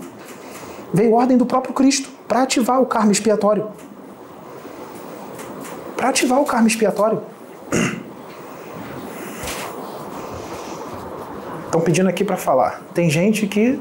Veio 0.95 1.15
ordem 1.15 1.37
do 1.37 1.45
próprio 1.45 1.75
Cristo 1.75 2.09
para 2.29 2.43
ativar 2.43 2.81
o 2.81 2.87
karma 2.87 3.11
expiatório. 3.11 3.69
Para 5.97 6.09
ativar 6.09 6.41
o 6.41 6.45
karma 6.45 6.69
expiatório. 6.69 7.23
Estão 11.65 11.81
pedindo 11.81 12.09
aqui 12.09 12.23
para 12.23 12.37
falar. 12.37 12.83
Tem 12.95 13.11
gente 13.11 13.47
que 13.47 13.81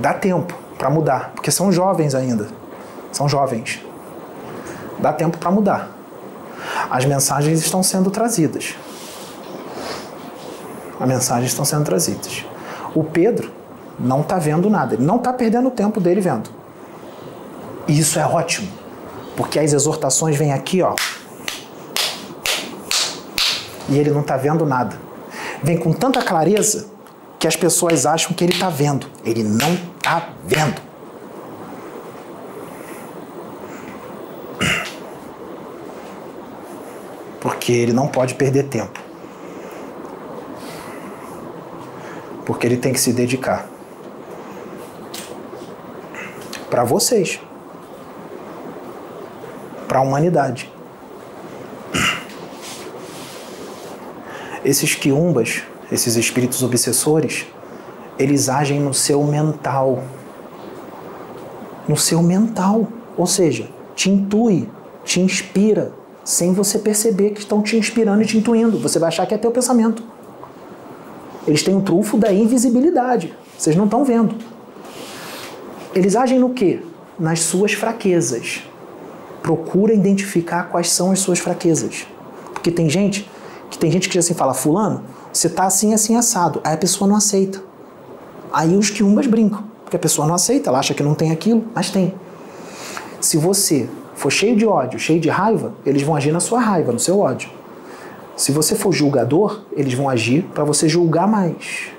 dá 0.00 0.12
tempo 0.12 0.52
para 0.76 0.90
mudar, 0.90 1.32
porque 1.34 1.50
são 1.50 1.72
jovens 1.72 2.14
ainda. 2.14 2.48
São 3.12 3.28
jovens. 3.28 3.80
Dá 4.98 5.12
tempo 5.12 5.38
para 5.38 5.50
mudar. 5.50 5.90
As 6.90 7.04
mensagens 7.04 7.60
estão 7.60 7.82
sendo 7.82 8.10
trazidas 8.10 8.74
a 11.02 11.06
mensagem 11.06 11.46
estão 11.46 11.64
sendo 11.64 11.84
trazidas. 11.84 12.44
O 12.94 13.02
Pedro 13.02 13.50
não 13.98 14.20
está 14.20 14.38
vendo 14.38 14.70
nada, 14.70 14.94
ele 14.94 15.02
não 15.02 15.16
está 15.16 15.32
perdendo 15.32 15.66
o 15.66 15.70
tempo 15.72 16.00
dele 16.00 16.20
vendo. 16.20 16.48
E 17.88 17.98
isso 17.98 18.20
é 18.20 18.24
ótimo, 18.24 18.68
porque 19.36 19.58
as 19.58 19.72
exortações 19.72 20.36
vêm 20.36 20.52
aqui, 20.52 20.80
ó, 20.80 20.94
e 23.88 23.98
ele 23.98 24.10
não 24.10 24.20
está 24.20 24.36
vendo 24.36 24.64
nada. 24.64 24.96
Vem 25.60 25.76
com 25.76 25.92
tanta 25.92 26.22
clareza 26.22 26.86
que 27.36 27.48
as 27.48 27.56
pessoas 27.56 28.06
acham 28.06 28.32
que 28.32 28.44
ele 28.44 28.52
está 28.52 28.70
vendo. 28.70 29.08
Ele 29.24 29.42
não 29.42 29.74
está 29.74 30.28
vendo. 30.44 30.80
Porque 37.40 37.72
ele 37.72 37.92
não 37.92 38.06
pode 38.06 38.34
perder 38.34 38.68
tempo. 38.68 39.11
Porque 42.52 42.66
ele 42.66 42.76
tem 42.76 42.92
que 42.92 43.00
se 43.00 43.14
dedicar 43.14 43.66
para 46.68 46.84
vocês, 46.84 47.40
para 49.88 50.00
a 50.00 50.02
humanidade. 50.02 50.70
Esses 54.62 54.94
quiumbas, 54.94 55.62
esses 55.90 56.14
espíritos 56.16 56.62
obsessores, 56.62 57.46
eles 58.18 58.50
agem 58.50 58.78
no 58.78 58.92
seu 58.92 59.24
mental. 59.24 60.02
No 61.88 61.96
seu 61.96 62.22
mental. 62.22 62.86
Ou 63.16 63.26
seja, 63.26 63.66
te 63.94 64.10
intui, 64.10 64.68
te 65.04 65.20
inspira, 65.20 65.90
sem 66.22 66.52
você 66.52 66.78
perceber 66.78 67.30
que 67.30 67.40
estão 67.40 67.62
te 67.62 67.78
inspirando 67.78 68.20
e 68.22 68.26
te 68.26 68.36
intuindo. 68.36 68.78
Você 68.78 68.98
vai 68.98 69.08
achar 69.08 69.24
que 69.24 69.32
é 69.32 69.38
teu 69.38 69.50
pensamento. 69.50 70.11
Eles 71.46 71.62
têm 71.62 71.76
o 71.76 71.82
trunfo 71.82 72.16
da 72.16 72.32
invisibilidade. 72.32 73.34
Vocês 73.58 73.76
não 73.76 73.84
estão 73.84 74.04
vendo. 74.04 74.34
Eles 75.94 76.16
agem 76.16 76.38
no 76.38 76.50
quê? 76.50 76.80
Nas 77.18 77.40
suas 77.40 77.72
fraquezas. 77.72 78.62
Procura 79.42 79.92
identificar 79.92 80.64
quais 80.64 80.90
são 80.90 81.10
as 81.10 81.18
suas 81.18 81.38
fraquezas. 81.38 82.06
Porque 82.52 82.70
tem 82.70 82.88
gente 82.88 83.28
que 83.70 83.78
tem 83.78 83.90
gente 83.90 84.08
que 84.08 84.18
assim 84.18 84.34
fala, 84.34 84.54
fulano, 84.54 85.02
você 85.32 85.48
tá 85.48 85.64
assim, 85.64 85.94
assim, 85.94 86.16
assado. 86.16 86.60
Aí 86.62 86.74
a 86.74 86.76
pessoa 86.76 87.08
não 87.08 87.16
aceita. 87.16 87.62
Aí 88.52 88.76
os 88.76 88.90
quiumbas 88.90 89.26
brincam, 89.26 89.64
porque 89.82 89.96
a 89.96 89.98
pessoa 89.98 90.28
não 90.28 90.34
aceita, 90.34 90.68
ela 90.68 90.78
acha 90.78 90.92
que 90.92 91.02
não 91.02 91.14
tem 91.14 91.32
aquilo, 91.32 91.64
mas 91.74 91.90
tem. 91.90 92.14
Se 93.18 93.38
você 93.38 93.88
for 94.14 94.30
cheio 94.30 94.54
de 94.54 94.66
ódio, 94.66 94.98
cheio 94.98 95.18
de 95.18 95.30
raiva, 95.30 95.72
eles 95.86 96.02
vão 96.02 96.14
agir 96.14 96.32
na 96.32 96.40
sua 96.40 96.60
raiva, 96.60 96.92
no 96.92 96.98
seu 96.98 97.18
ódio. 97.18 97.48
Se 98.42 98.50
você 98.50 98.74
for 98.74 98.90
julgador, 98.90 99.60
eles 99.70 99.94
vão 99.94 100.08
agir 100.08 100.42
para 100.52 100.64
você 100.64 100.88
julgar 100.88 101.28
mais. 101.28 101.92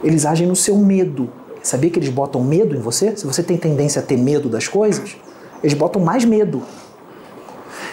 Eles 0.00 0.24
agem 0.24 0.46
no 0.46 0.54
seu 0.54 0.76
medo. 0.76 1.28
Sabia 1.60 1.90
que 1.90 1.98
eles 1.98 2.10
botam 2.10 2.44
medo 2.44 2.76
em 2.76 2.78
você? 2.78 3.16
Se 3.16 3.26
você 3.26 3.42
tem 3.42 3.56
tendência 3.56 4.00
a 4.00 4.04
ter 4.04 4.16
medo 4.16 4.48
das 4.48 4.68
coisas, 4.68 5.16
eles 5.60 5.74
botam 5.74 6.00
mais 6.00 6.24
medo. 6.24 6.62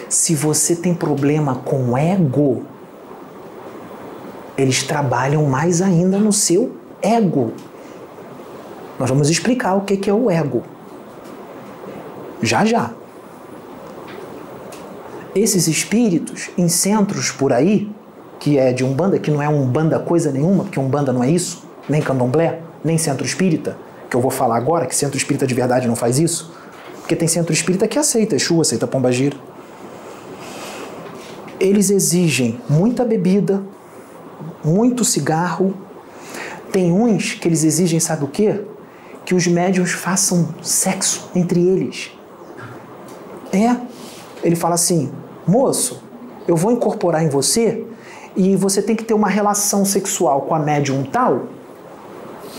Se 0.08 0.32
você 0.32 0.76
tem 0.76 0.94
problema 0.94 1.56
com 1.56 1.98
ego, 1.98 2.62
eles 4.56 4.84
trabalham 4.84 5.44
mais 5.44 5.82
ainda 5.82 6.20
no 6.20 6.32
seu 6.32 6.76
ego. 7.02 7.52
Nós 8.96 9.10
vamos 9.10 9.28
explicar 9.28 9.74
o 9.74 9.80
que 9.80 10.08
é 10.08 10.14
o 10.14 10.30
ego. 10.30 10.62
Já 12.40 12.64
já. 12.64 12.92
Esses 15.34 15.68
espíritos 15.68 16.50
em 16.58 16.68
centros 16.68 17.30
por 17.30 17.52
aí, 17.52 17.90
que 18.38 18.58
é 18.58 18.72
de 18.72 18.84
Umbanda, 18.84 19.18
que 19.18 19.30
não 19.30 19.42
é 19.42 19.48
Umbanda 19.48 19.98
coisa 19.98 20.32
nenhuma, 20.32 20.64
porque 20.64 20.80
Umbanda 20.80 21.12
não 21.12 21.22
é 21.22 21.30
isso, 21.30 21.62
nem 21.88 22.00
candomblé, 22.00 22.60
nem 22.84 22.96
centro 22.96 23.24
espírita, 23.24 23.76
que 24.08 24.16
eu 24.16 24.20
vou 24.20 24.30
falar 24.30 24.56
agora, 24.56 24.86
que 24.86 24.96
centro 24.96 25.16
espírita 25.16 25.46
de 25.46 25.54
verdade 25.54 25.86
não 25.86 25.94
faz 25.94 26.18
isso, 26.18 26.52
porque 27.00 27.14
tem 27.14 27.28
centro 27.28 27.52
espírita 27.52 27.86
que 27.86 27.98
aceita 27.98 28.36
Exu, 28.36 28.60
aceita 28.60 28.86
Pombagira. 28.86 29.36
Eles 31.58 31.90
exigem 31.90 32.58
muita 32.68 33.04
bebida, 33.04 33.62
muito 34.64 35.04
cigarro. 35.04 35.74
Tem 36.72 36.92
uns 36.92 37.34
que 37.34 37.48
eles 37.48 37.64
exigem, 37.64 38.00
sabe 38.00 38.24
o 38.24 38.28
quê? 38.28 38.62
Que 39.24 39.34
os 39.34 39.46
médiums 39.46 39.90
façam 39.90 40.54
sexo 40.62 41.28
entre 41.34 41.60
eles. 41.60 42.12
É. 43.52 43.89
Ele 44.42 44.56
fala 44.56 44.74
assim: 44.74 45.10
moço, 45.46 46.02
eu 46.46 46.56
vou 46.56 46.72
incorporar 46.72 47.22
em 47.22 47.28
você 47.28 47.84
e 48.36 48.56
você 48.56 48.80
tem 48.80 48.96
que 48.96 49.04
ter 49.04 49.14
uma 49.14 49.28
relação 49.28 49.84
sexual 49.84 50.42
com 50.42 50.54
a 50.54 50.58
médium 50.58 51.02
tal, 51.04 51.46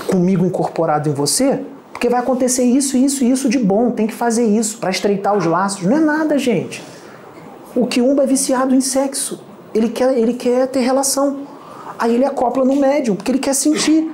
comigo 0.08 0.46
incorporado 0.46 1.10
em 1.10 1.14
você, 1.14 1.64
porque 1.92 2.10
vai 2.10 2.20
acontecer 2.20 2.64
isso, 2.64 2.98
isso 2.98 3.24
e 3.24 3.32
isso 3.32 3.48
de 3.48 3.60
bom. 3.60 3.92
Tem 3.92 4.08
que 4.08 4.14
fazer 4.14 4.46
isso 4.46 4.78
para 4.80 4.90
estreitar 4.90 5.36
os 5.38 5.46
laços. 5.46 5.84
Não 5.84 5.98
é 5.98 6.00
nada, 6.00 6.38
gente. 6.38 6.84
O 7.76 7.86
quiumba 7.86 8.24
é 8.24 8.26
viciado 8.26 8.74
em 8.76 8.82
sexo. 8.82 9.42
Ele 9.74 9.90
quer, 9.90 10.18
ele 10.18 10.34
quer 10.34 10.68
ter 10.68 10.80
relação. 10.80 11.42
Aí 11.98 12.16
ele 12.16 12.26
acopla 12.26 12.66
no 12.66 12.76
médium, 12.76 13.16
porque 13.16 13.32
ele 13.32 13.40
quer 13.40 13.54
sentir 13.54 14.12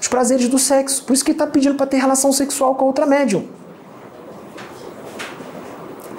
os 0.00 0.08
prazeres 0.08 0.48
do 0.48 0.58
sexo. 0.58 1.04
Por 1.04 1.12
isso 1.12 1.24
que 1.24 1.30
ele 1.30 1.36
está 1.36 1.46
pedindo 1.46 1.76
para 1.76 1.86
ter 1.86 1.98
relação 1.98 2.32
sexual 2.32 2.74
com 2.74 2.84
a 2.84 2.86
outra 2.88 3.06
médium. 3.06 3.44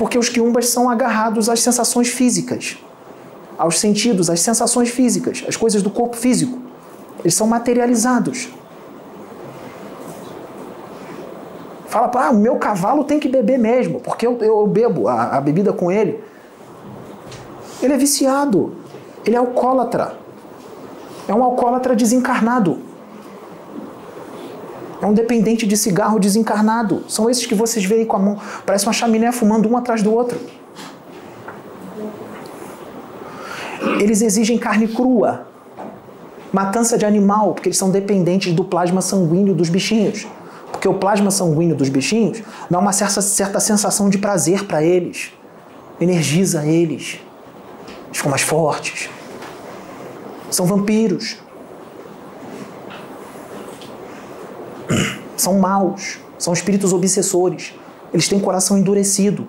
Porque 0.02 0.18
os 0.18 0.30
quiumbas 0.30 0.68
são 0.70 0.90
agarrados 0.90 1.48
às 1.48 1.60
sensações 1.60 2.08
físicas, 2.08 2.76
aos 3.56 3.80
sentidos, 3.80 4.32
às 4.32 4.40
sensações 4.40 4.90
físicas, 4.90 5.46
às 5.48 5.56
coisas 5.56 5.84
do 5.84 5.92
corpo 5.92 6.18
físico. 6.18 6.58
Eles 7.20 7.36
são 7.36 7.46
materializados. 7.46 8.50
Fala 11.86 12.08
para 12.08 12.30
ah, 12.30 12.32
o 12.32 12.36
meu 12.36 12.56
cavalo 12.56 13.04
tem 13.04 13.20
que 13.20 13.30
beber 13.30 13.60
mesmo, 13.60 14.00
porque 14.00 14.26
eu, 14.26 14.40
eu 14.40 14.66
bebo 14.66 15.08
a, 15.08 15.38
a 15.38 15.40
bebida 15.40 15.72
com 15.72 15.92
ele. 15.92 16.20
Ele 17.80 17.94
é 17.94 17.98
viciado, 17.98 18.74
ele 19.24 19.36
é 19.36 19.40
alcoólatra. 19.40 20.18
É 21.28 21.34
um 21.36 21.44
alcoólatra 21.44 21.96
desencarnado. 21.96 22.80
É 25.02 25.06
um 25.06 25.14
dependente 25.14 25.66
de 25.66 25.76
cigarro 25.76 26.20
desencarnado. 26.20 27.04
São 27.08 27.30
esses 27.30 27.46
que 27.46 27.56
vocês 27.56 27.84
veem 27.84 28.06
com 28.06 28.16
a 28.18 28.20
mão. 28.20 28.38
Parece 28.66 28.86
uma 28.86 28.94
chaminé 28.94 29.32
fumando 29.32 29.68
um 29.68 29.76
atrás 29.76 30.04
do 30.04 30.14
outro. 30.14 30.40
Eles 34.00 34.22
exigem 34.22 34.60
carne 34.60 34.88
crua, 34.88 35.48
matança 36.54 36.98
de 36.98 37.06
animal, 37.06 37.54
porque 37.54 37.70
eles 37.70 37.78
são 37.78 37.90
dependentes 37.90 38.54
do 38.54 38.64
plasma 38.64 39.02
sanguíneo 39.02 39.56
dos 39.56 39.70
bichinhos. 39.70 40.28
Porque 40.72 40.88
o 40.88 40.94
plasma 40.94 41.32
sanguíneo 41.32 41.76
dos 41.76 41.90
bichinhos 41.90 42.42
dá 42.70 42.78
uma 42.78 42.94
certa, 42.94 43.22
certa 43.22 43.60
sensação 43.60 44.10
de 44.10 44.20
prazer 44.20 44.66
para 44.66 44.84
eles, 44.84 45.32
energiza 46.00 46.66
eles, 46.66 47.20
eles 48.06 48.18
ficam 48.18 48.30
mais 48.30 48.42
fortes. 48.42 49.10
São 50.50 50.66
vampiros. 50.66 51.38
São 55.42 55.60
maus. 55.60 56.20
São 56.38 56.54
espíritos 56.54 56.94
obsessores. 56.94 57.74
Eles 58.14 58.28
têm 58.28 58.40
coração 58.40 58.78
endurecido. 58.78 59.48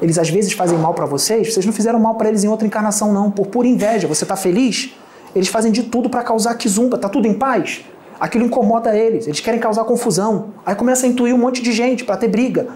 Eles 0.00 0.18
às 0.18 0.28
vezes 0.28 0.52
fazem 0.52 0.78
mal 0.78 0.94
para 0.94 1.06
vocês, 1.06 1.52
vocês 1.52 1.66
não 1.66 1.72
fizeram 1.72 1.98
mal 1.98 2.14
para 2.14 2.28
eles 2.28 2.44
em 2.44 2.48
outra 2.48 2.66
encarnação, 2.66 3.12
não. 3.12 3.30
Por 3.30 3.46
pura 3.46 3.66
inveja. 3.66 4.06
Você 4.06 4.24
está 4.24 4.36
feliz? 4.36 4.94
Eles 5.34 5.48
fazem 5.48 5.72
de 5.72 5.82
tudo 5.84 6.08
para 6.08 6.22
causar 6.22 6.54
quizumba. 6.54 6.96
Tá 6.98 7.08
tudo 7.08 7.26
em 7.26 7.34
paz? 7.34 7.84
Aquilo 8.20 8.44
incomoda 8.44 8.96
eles. 8.96 9.26
Eles 9.26 9.40
querem 9.40 9.58
causar 9.58 9.84
confusão. 9.84 10.50
Aí 10.64 10.74
começa 10.74 11.06
a 11.06 11.08
intuir 11.08 11.34
um 11.34 11.38
monte 11.38 11.62
de 11.62 11.72
gente 11.72 12.04
para 12.04 12.16
ter 12.16 12.28
briga 12.28 12.68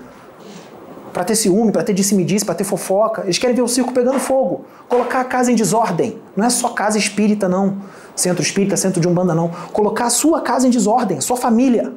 para 1.12 1.24
ter 1.24 1.36
ciúme, 1.36 1.70
para 1.70 1.82
ter 1.82 1.92
disse-me-disse, 1.92 2.44
para 2.44 2.54
ter 2.54 2.64
fofoca. 2.64 3.22
Eles 3.22 3.38
querem 3.38 3.54
ver 3.54 3.62
o 3.62 3.68
circo 3.68 3.92
pegando 3.92 4.18
fogo, 4.18 4.64
colocar 4.88 5.20
a 5.20 5.24
casa 5.24 5.52
em 5.52 5.54
desordem. 5.54 6.18
Não 6.34 6.46
é 6.46 6.50
só 6.50 6.70
casa 6.70 6.96
espírita, 6.96 7.48
não. 7.48 7.76
Centro 8.16 8.42
espírita, 8.42 8.76
centro 8.76 9.00
de 9.00 9.06
umbanda, 9.06 9.34
não. 9.34 9.50
Colocar 9.72 10.06
a 10.06 10.10
sua 10.10 10.40
casa 10.40 10.66
em 10.66 10.70
desordem, 10.70 11.20
sua 11.20 11.36
família. 11.36 11.92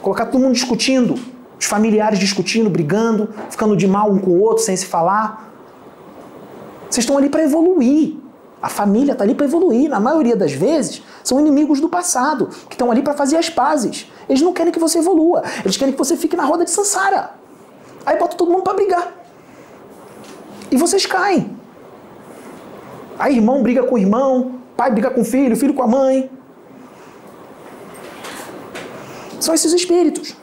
Colocar 0.00 0.26
todo 0.26 0.40
mundo 0.40 0.54
discutindo, 0.54 1.14
os 1.58 1.66
familiares 1.66 2.18
discutindo, 2.18 2.70
brigando, 2.70 3.28
ficando 3.50 3.76
de 3.76 3.86
mal 3.86 4.10
um 4.10 4.18
com 4.18 4.30
o 4.30 4.40
outro, 4.40 4.62
sem 4.62 4.76
se 4.76 4.86
falar. 4.86 5.52
Vocês 6.88 7.04
estão 7.04 7.18
ali 7.18 7.28
para 7.28 7.42
evoluir. 7.42 8.16
A 8.62 8.68
família 8.68 9.12
está 9.12 9.24
ali 9.24 9.34
para 9.34 9.46
evoluir. 9.46 9.88
Na 9.88 9.98
maioria 9.98 10.36
das 10.36 10.52
vezes, 10.52 11.02
são 11.24 11.40
inimigos 11.40 11.80
do 11.80 11.88
passado, 11.88 12.48
que 12.68 12.74
estão 12.74 12.90
ali 12.90 13.02
para 13.02 13.14
fazer 13.14 13.36
as 13.36 13.50
pazes. 13.50 14.06
Eles 14.28 14.42
não 14.42 14.52
querem 14.52 14.72
que 14.72 14.78
você 14.78 14.98
evolua. 14.98 15.42
Eles 15.64 15.76
querem 15.76 15.92
que 15.92 15.98
você 15.98 16.16
fique 16.16 16.36
na 16.36 16.44
roda 16.44 16.64
de 16.64 16.70
Sansara. 16.70 17.39
Aí 18.04 18.18
bota 18.18 18.36
todo 18.36 18.50
mundo 18.50 18.62
para 18.62 18.74
brigar. 18.74 19.12
E 20.70 20.76
vocês 20.76 21.04
caem. 21.06 21.56
Aí 23.18 23.36
irmão 23.36 23.62
briga 23.62 23.82
com 23.82 23.98
irmão, 23.98 24.60
pai 24.76 24.90
briga 24.90 25.10
com 25.10 25.24
filho, 25.24 25.56
filho 25.56 25.74
com 25.74 25.82
a 25.82 25.86
mãe. 25.86 26.30
São 29.38 29.54
esses 29.54 29.72
espíritos. 29.72 30.36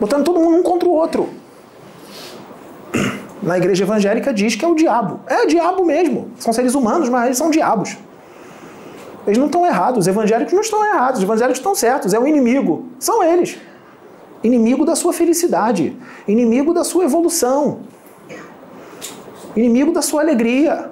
Botando 0.00 0.24
todo 0.24 0.38
mundo 0.40 0.58
um 0.58 0.62
contra 0.62 0.88
o 0.88 0.92
outro. 0.92 1.28
Na 3.42 3.56
igreja 3.56 3.84
evangélica 3.84 4.32
diz 4.32 4.54
que 4.54 4.64
é 4.64 4.68
o 4.68 4.74
diabo. 4.74 5.20
É 5.26 5.42
o 5.42 5.46
diabo 5.46 5.84
mesmo. 5.84 6.30
São 6.38 6.52
seres 6.52 6.74
humanos, 6.74 7.08
mas 7.08 7.26
eles 7.26 7.38
são 7.38 7.50
diabos. 7.50 7.96
Eles 9.26 9.38
não 9.38 9.46
estão 9.46 9.66
errados. 9.66 10.00
Os 10.00 10.08
evangélicos 10.08 10.52
não 10.52 10.60
estão 10.60 10.84
errados. 10.84 11.18
Os 11.18 11.24
evangélicos 11.24 11.58
estão 11.58 11.74
certos. 11.74 12.14
É 12.14 12.18
o 12.18 12.26
inimigo. 12.26 12.86
São 12.98 13.22
eles 13.22 13.58
inimigo 14.46 14.84
da 14.84 14.94
sua 14.94 15.12
felicidade, 15.12 15.96
inimigo 16.26 16.72
da 16.72 16.84
sua 16.84 17.04
evolução, 17.04 17.80
inimigo 19.54 19.92
da 19.92 20.02
sua 20.02 20.20
alegria. 20.22 20.90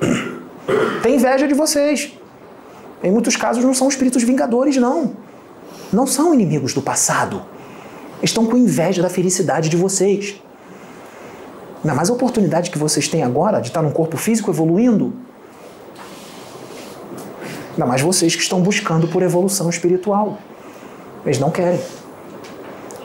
Tem 1.02 1.14
inveja 1.14 1.46
de 1.46 1.54
vocês. 1.54 2.12
Em 3.02 3.10
muitos 3.10 3.36
casos 3.36 3.64
não 3.64 3.72
são 3.72 3.88
espíritos 3.88 4.22
vingadores, 4.22 4.76
não. 4.76 5.16
Não 5.92 6.06
são 6.06 6.34
inimigos 6.34 6.74
do 6.74 6.82
passado. 6.82 7.42
Estão 8.22 8.44
com 8.46 8.56
inveja 8.56 9.00
da 9.00 9.08
felicidade 9.08 9.68
de 9.68 9.76
vocês. 9.76 10.40
Ainda 11.82 11.94
mais 11.94 12.10
a 12.10 12.12
oportunidade 12.12 12.70
que 12.70 12.78
vocês 12.78 13.08
têm 13.08 13.22
agora 13.22 13.60
de 13.60 13.68
estar 13.68 13.80
num 13.80 13.90
corpo 13.90 14.18
físico 14.18 14.50
evoluindo. 14.50 15.14
Ainda 17.72 17.86
mais 17.86 18.02
vocês 18.02 18.36
que 18.36 18.42
estão 18.42 18.60
buscando 18.60 19.08
por 19.08 19.22
evolução 19.22 19.70
espiritual. 19.70 20.38
Eles 21.24 21.38
não 21.38 21.50
querem. 21.50 21.80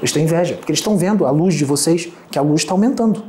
Eles 0.06 0.12
têm 0.12 0.24
inveja, 0.24 0.54
porque 0.54 0.72
eles 0.72 0.78
estão 0.78 0.96
vendo 0.96 1.26
a 1.26 1.32
luz 1.32 1.56
de 1.56 1.66
vocês, 1.66 2.10
que 2.30 2.38
a 2.38 2.42
luz 2.44 2.62
está 2.62 2.76
aumentando. 2.76 3.24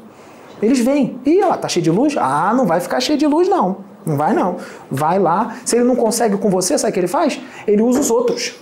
Eles 0.60 0.78
vêm. 0.78 1.18
Ih, 1.24 1.40
ela 1.40 1.56
tá 1.56 1.68
cheio 1.68 1.82
de 1.82 1.90
luz? 1.90 2.14
Ah, 2.18 2.52
não 2.54 2.66
vai 2.66 2.80
ficar 2.80 3.00
cheio 3.00 3.16
de 3.16 3.26
luz, 3.26 3.48
não. 3.48 3.78
Não 4.04 4.18
vai, 4.18 4.34
não. 4.34 4.56
Vai 4.90 5.18
lá. 5.18 5.56
Se 5.64 5.74
ele 5.74 5.86
não 5.86 5.96
consegue 5.96 6.36
com 6.36 6.50
você, 6.50 6.76
sabe 6.76 6.90
o 6.90 6.92
que 6.92 7.00
ele 7.00 7.06
faz? 7.06 7.40
Ele 7.66 7.80
usa 7.80 8.00
os 8.00 8.10
outros 8.10 8.56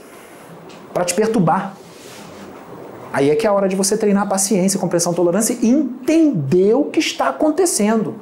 para 0.92 1.04
te 1.04 1.12
perturbar. 1.12 1.74
Aí 3.12 3.30
é 3.30 3.34
que 3.34 3.48
é 3.48 3.50
a 3.50 3.52
hora 3.52 3.68
de 3.68 3.74
você 3.74 3.96
treinar 3.96 4.28
paciência, 4.28 4.78
compreensão, 4.78 5.12
tolerância 5.12 5.58
e 5.60 5.68
entender 5.68 6.72
o 6.72 6.84
que 6.84 7.00
está 7.00 7.30
acontecendo. 7.30 8.14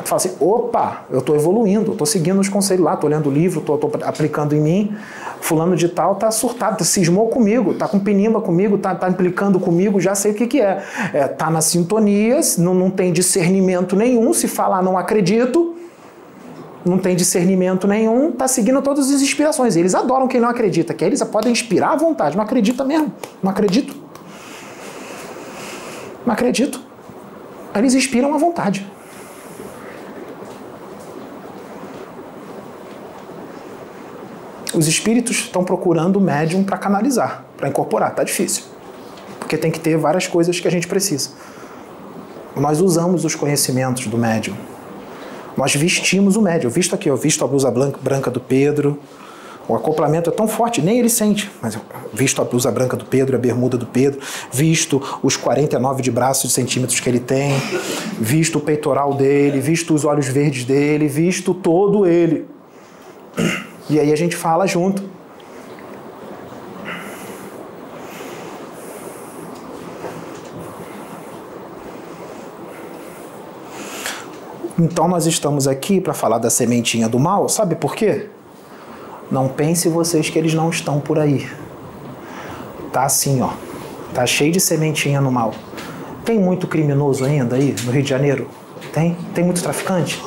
Aí 0.00 0.02
tu 0.02 0.08
fala 0.08 0.16
assim, 0.16 0.32
opa, 0.40 1.04
eu 1.10 1.18
estou 1.18 1.36
evoluindo, 1.36 1.92
estou 1.92 2.06
seguindo 2.06 2.40
os 2.40 2.48
conselhos 2.48 2.82
lá, 2.82 2.94
estou 2.94 3.08
lendo 3.08 3.28
o 3.28 3.32
livro, 3.32 3.60
estou 3.60 3.92
aplicando 4.02 4.54
em 4.54 4.60
mim. 4.60 4.96
Fulano 5.42 5.76
de 5.76 5.90
tal 5.90 6.14
está 6.14 6.30
surtado, 6.30 6.78
tá, 6.78 6.84
cismou 6.84 7.28
comigo, 7.28 7.72
está 7.72 7.86
com 7.86 7.98
pinimba 7.98 8.40
comigo, 8.40 8.76
está 8.76 8.94
tá 8.94 9.10
implicando 9.10 9.60
comigo, 9.60 10.00
já 10.00 10.14
sei 10.14 10.32
o 10.32 10.34
que, 10.34 10.46
que 10.46 10.60
é. 10.60 10.82
É, 11.12 11.28
tá 11.28 11.50
na 11.50 11.60
sintonia, 11.60 12.40
não, 12.56 12.74
não 12.74 12.90
tem 12.90 13.12
discernimento 13.12 13.94
nenhum, 13.94 14.32
se 14.32 14.48
falar 14.48 14.82
não 14.82 14.96
acredito, 14.96 15.76
não 16.82 16.96
tem 16.96 17.14
discernimento 17.14 17.86
nenhum, 17.86 18.30
está 18.30 18.48
seguindo 18.48 18.80
todas 18.80 19.10
as 19.10 19.20
inspirações. 19.20 19.76
Eles 19.76 19.94
adoram 19.94 20.26
quem 20.26 20.40
não 20.40 20.48
acredita, 20.48 20.94
que 20.94 21.04
eles 21.04 21.22
podem 21.24 21.52
inspirar 21.52 21.92
à 21.92 21.96
vontade, 21.96 22.36
não 22.38 22.44
acredita 22.44 22.84
mesmo, 22.84 23.12
não 23.42 23.50
acredito. 23.50 23.94
Não 26.24 26.32
acredito. 26.32 26.80
Eles 27.74 27.94
inspiram 27.94 28.34
à 28.34 28.38
vontade. 28.38 28.86
Os 34.72 34.86
espíritos 34.86 35.36
estão 35.38 35.64
procurando 35.64 36.16
o 36.16 36.20
médium 36.20 36.62
para 36.62 36.78
canalizar, 36.78 37.44
para 37.56 37.68
incorporar. 37.68 38.14
Tá 38.14 38.22
difícil. 38.22 38.64
Porque 39.38 39.56
tem 39.56 39.70
que 39.70 39.80
ter 39.80 39.96
várias 39.96 40.26
coisas 40.26 40.60
que 40.60 40.68
a 40.68 40.70
gente 40.70 40.86
precisa. 40.86 41.30
Nós 42.56 42.80
usamos 42.80 43.24
os 43.24 43.34
conhecimentos 43.34 44.06
do 44.06 44.16
médium. 44.16 44.54
Nós 45.56 45.74
vestimos 45.74 46.36
o 46.36 46.42
médium. 46.42 46.68
Eu 46.68 46.72
visto 46.72 46.94
aqui, 46.94 47.08
eu 47.08 47.16
visto 47.16 47.44
a 47.44 47.48
blusa 47.48 47.70
branca 47.70 48.30
do 48.30 48.40
Pedro. 48.40 48.98
O 49.68 49.74
acoplamento 49.74 50.30
é 50.30 50.32
tão 50.32 50.48
forte, 50.48 50.82
nem 50.82 50.98
ele 50.98 51.08
sente. 51.08 51.50
Mas 51.60 51.78
visto 52.12 52.40
a 52.40 52.44
blusa 52.44 52.70
branca 52.70 52.96
do 52.96 53.04
Pedro, 53.04 53.36
a 53.36 53.38
bermuda 53.38 53.76
do 53.76 53.86
Pedro, 53.86 54.20
visto 54.52 55.00
os 55.22 55.36
49 55.36 56.02
de 56.02 56.10
braços 56.10 56.50
de 56.50 56.54
centímetros 56.54 56.98
que 56.98 57.08
ele 57.08 57.20
tem, 57.20 57.52
visto 58.18 58.58
o 58.58 58.60
peitoral 58.60 59.14
dele, 59.14 59.60
visto 59.60 59.94
os 59.94 60.04
olhos 60.04 60.26
verdes 60.26 60.64
dele, 60.64 61.08
visto 61.08 61.54
todo 61.54 62.06
ele. 62.06 62.46
E 63.90 63.98
aí 63.98 64.12
a 64.12 64.16
gente 64.16 64.36
fala 64.36 64.68
junto. 64.68 65.02
Então 74.78 75.08
nós 75.08 75.26
estamos 75.26 75.66
aqui 75.66 76.00
para 76.00 76.14
falar 76.14 76.38
da 76.38 76.48
sementinha 76.48 77.08
do 77.08 77.18
mal, 77.18 77.48
sabe 77.48 77.74
por 77.74 77.96
quê? 77.96 78.28
Não 79.28 79.48
pense 79.48 79.88
vocês 79.88 80.30
que 80.30 80.38
eles 80.38 80.54
não 80.54 80.70
estão 80.70 81.00
por 81.00 81.18
aí. 81.18 81.50
Tá 82.92 83.02
assim, 83.02 83.42
ó. 83.42 83.50
Tá 84.14 84.24
cheio 84.24 84.52
de 84.52 84.60
sementinha 84.60 85.20
no 85.20 85.32
mal. 85.32 85.52
Tem 86.24 86.38
muito 86.38 86.68
criminoso 86.68 87.24
ainda 87.24 87.56
aí 87.56 87.74
no 87.84 87.90
Rio 87.90 88.02
de 88.04 88.08
Janeiro? 88.08 88.48
Tem? 88.92 89.16
Tem 89.34 89.44
muito 89.44 89.60
traficante? 89.62 90.22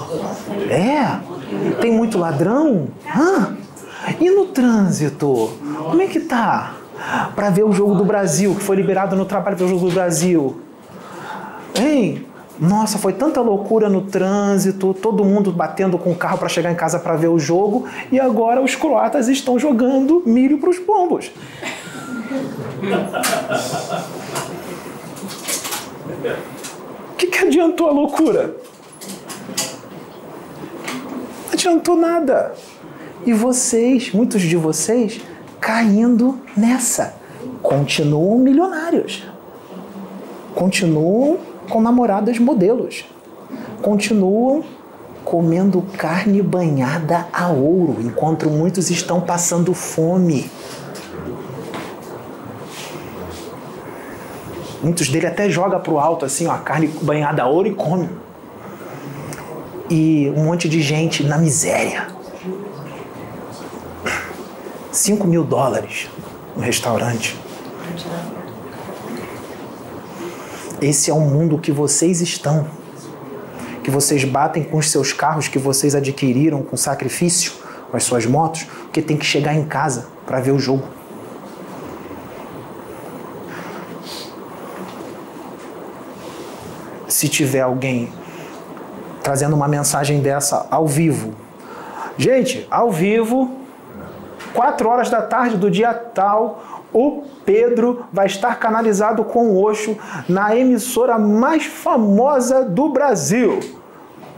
É? 0.69 1.32
Tem 1.79 1.91
muito 1.91 2.17
ladrão? 2.17 2.87
Hã? 3.05 3.55
E 4.19 4.29
no 4.29 4.47
trânsito? 4.47 5.51
Como 5.89 6.01
é 6.01 6.07
que 6.07 6.19
tá? 6.19 6.75
Para 7.35 7.49
ver 7.49 7.63
o 7.63 7.71
jogo 7.71 7.95
do 7.95 8.05
Brasil, 8.05 8.55
que 8.55 8.61
foi 8.61 8.75
liberado 8.75 9.15
no 9.15 9.25
trabalho 9.25 9.57
para 9.57 9.65
o 9.65 9.69
jogo 9.69 9.87
do 9.87 9.93
Brasil. 9.93 10.57
Hein? 11.75 12.25
Nossa, 12.59 12.97
foi 12.97 13.13
tanta 13.13 13.41
loucura 13.41 13.89
no 13.89 14.01
trânsito, 14.01 14.93
todo 14.93 15.25
mundo 15.25 15.51
batendo 15.51 15.97
com 15.97 16.11
o 16.11 16.15
carro 16.15 16.37
para 16.37 16.47
chegar 16.47 16.71
em 16.71 16.75
casa 16.75 16.99
para 16.99 17.15
ver 17.15 17.27
o 17.27 17.39
jogo, 17.39 17.87
e 18.11 18.19
agora 18.19 18.61
os 18.61 18.75
croatas 18.75 19.27
estão 19.27 19.57
jogando 19.57 20.21
milho 20.25 20.59
para 20.59 20.69
os 20.69 20.77
pombos. 20.77 21.31
O 27.11 27.15
que, 27.17 27.27
que 27.27 27.39
adiantou 27.39 27.87
a 27.87 27.91
loucura? 27.91 28.55
Adiantou 31.63 31.95
nada. 31.95 32.53
E 33.25 33.31
vocês, 33.31 34.11
muitos 34.11 34.41
de 34.41 34.57
vocês, 34.57 35.21
caindo 35.61 36.39
nessa. 36.57 37.15
Continuam 37.61 38.37
milionários. 38.37 39.23
Continuam 40.53 41.37
com 41.69 41.81
namoradas 41.81 42.37
modelos. 42.37 43.05
Continuam 43.81 44.63
comendo 45.23 45.81
carne 45.97 46.41
banhada 46.41 47.27
a 47.31 47.47
ouro, 47.47 47.95
enquanto 48.01 48.49
muitos 48.49 48.89
estão 48.89 49.21
passando 49.21 49.73
fome. 49.73 50.51
Muitos 54.81 55.07
dele 55.07 55.27
até 55.27 55.49
joga 55.49 55.79
pro 55.79 55.97
alto 55.97 56.25
assim, 56.25 56.45
ó, 56.45 56.51
a 56.51 56.57
carne 56.57 56.87
banhada 56.87 57.41
a 57.41 57.47
ouro 57.47 57.69
e 57.69 57.73
come 57.73 58.09
e 59.93 60.33
um 60.35 60.45
monte 60.45 60.67
de 60.67 60.81
gente 60.81 61.23
na 61.23 61.37
miséria. 61.37 62.07
5 64.91 65.27
mil 65.27 65.43
dólares 65.43 66.09
no 66.55 66.63
restaurante. 66.63 67.37
Esse 70.81 71.11
é 71.11 71.13
o 71.13 71.19
mundo 71.19 71.59
que 71.59 71.71
vocês 71.71 72.21
estão. 72.21 72.67
Que 73.83 73.91
vocês 73.91 74.23
batem 74.23 74.63
com 74.63 74.77
os 74.77 74.89
seus 74.89 75.13
carros 75.13 75.47
que 75.47 75.59
vocês 75.59 75.93
adquiriram 75.93 76.63
com 76.63 76.75
sacrifício, 76.75 77.51
com 77.91 77.95
as 77.95 78.03
suas 78.03 78.25
motos, 78.25 78.63
porque 78.63 78.99
tem 78.99 79.15
que 79.15 79.25
chegar 79.25 79.53
em 79.53 79.63
casa 79.63 80.07
para 80.25 80.39
ver 80.39 80.53
o 80.53 80.59
jogo. 80.59 80.87
Se 87.07 87.27
tiver 87.27 87.61
alguém 87.61 88.11
trazendo 89.23 89.55
uma 89.55 89.67
mensagem 89.67 90.19
dessa 90.19 90.67
ao 90.69 90.85
vivo. 90.85 91.33
Gente, 92.17 92.67
ao 92.69 92.91
vivo, 92.91 93.49
4 94.53 94.87
horas 94.87 95.09
da 95.09 95.21
tarde 95.21 95.57
do 95.57 95.71
dia 95.71 95.93
tal, 95.93 96.83
o 96.93 97.23
Pedro 97.43 98.05
vai 98.13 98.27
estar 98.27 98.59
canalizado 98.59 99.23
com 99.23 99.47
o 99.47 99.63
Oxo 99.63 99.97
na 100.29 100.55
emissora 100.55 101.17
mais 101.17 101.65
famosa 101.65 102.63
do 102.63 102.89
Brasil. 102.89 103.59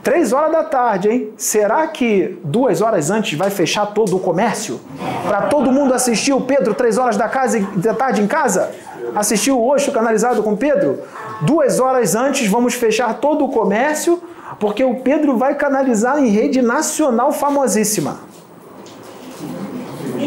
Três 0.01 0.31
horas 0.31 0.51
da 0.51 0.63
tarde, 0.63 1.09
hein? 1.09 1.33
Será 1.35 1.87
que 1.87 2.39
duas 2.43 2.79
horas 2.79 3.09
antes 3.09 3.37
vai 3.37 3.49
fechar 3.49 3.87
todo 3.87 4.15
o 4.15 4.19
comércio? 4.19 4.79
Para 5.27 5.47
todo 5.47 5.71
mundo 5.71 5.95
assistir 5.95 6.31
o 6.31 6.41
Pedro 6.41 6.75
três 6.75 6.99
horas 6.99 7.17
da, 7.17 7.27
casa, 7.27 7.59
da 7.75 7.93
tarde 7.93 8.21
em 8.21 8.27
casa? 8.27 8.71
Assistir 9.15 9.51
o 9.51 9.67
Oxo 9.67 9.91
canalizado 9.91 10.43
com 10.43 10.55
Pedro? 10.55 10.99
Duas 11.41 11.79
horas 11.79 12.15
antes 12.15 12.47
vamos 12.47 12.75
fechar 12.75 13.15
todo 13.15 13.45
o 13.45 13.49
comércio 13.49 14.21
porque 14.59 14.83
o 14.83 14.95
Pedro 15.01 15.37
vai 15.37 15.55
canalizar 15.55 16.17
em 16.17 16.29
rede 16.29 16.61
nacional 16.61 17.31
famosíssima. 17.31 18.19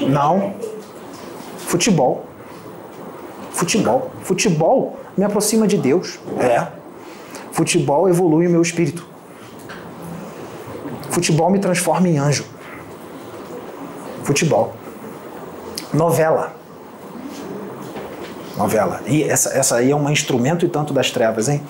Não. 0.09 0.55
Futebol. 1.59 2.27
Futebol. 3.53 4.11
Futebol 4.23 4.97
me 5.17 5.25
aproxima 5.25 5.67
de 5.67 5.77
Deus. 5.77 6.19
É. 6.39 6.67
Futebol 7.53 8.09
evolui 8.09 8.47
o 8.47 8.51
meu 8.51 8.63
espírito. 8.63 9.07
Futebol 11.11 11.51
me 11.51 11.59
transforma 11.59 12.09
em 12.09 12.19
anjo. 12.19 12.45
Futebol. 14.23 14.75
Novela. 15.93 16.55
Novela. 18.57 19.01
E 19.07 19.25
essa, 19.25 19.57
essa 19.57 19.77
aí 19.77 19.91
é 19.91 19.97
um 19.97 20.09
instrumento 20.11 20.67
e 20.67 20.69
tanto 20.69 20.93
das 20.93 21.11
trevas, 21.11 21.49
hein? 21.49 21.63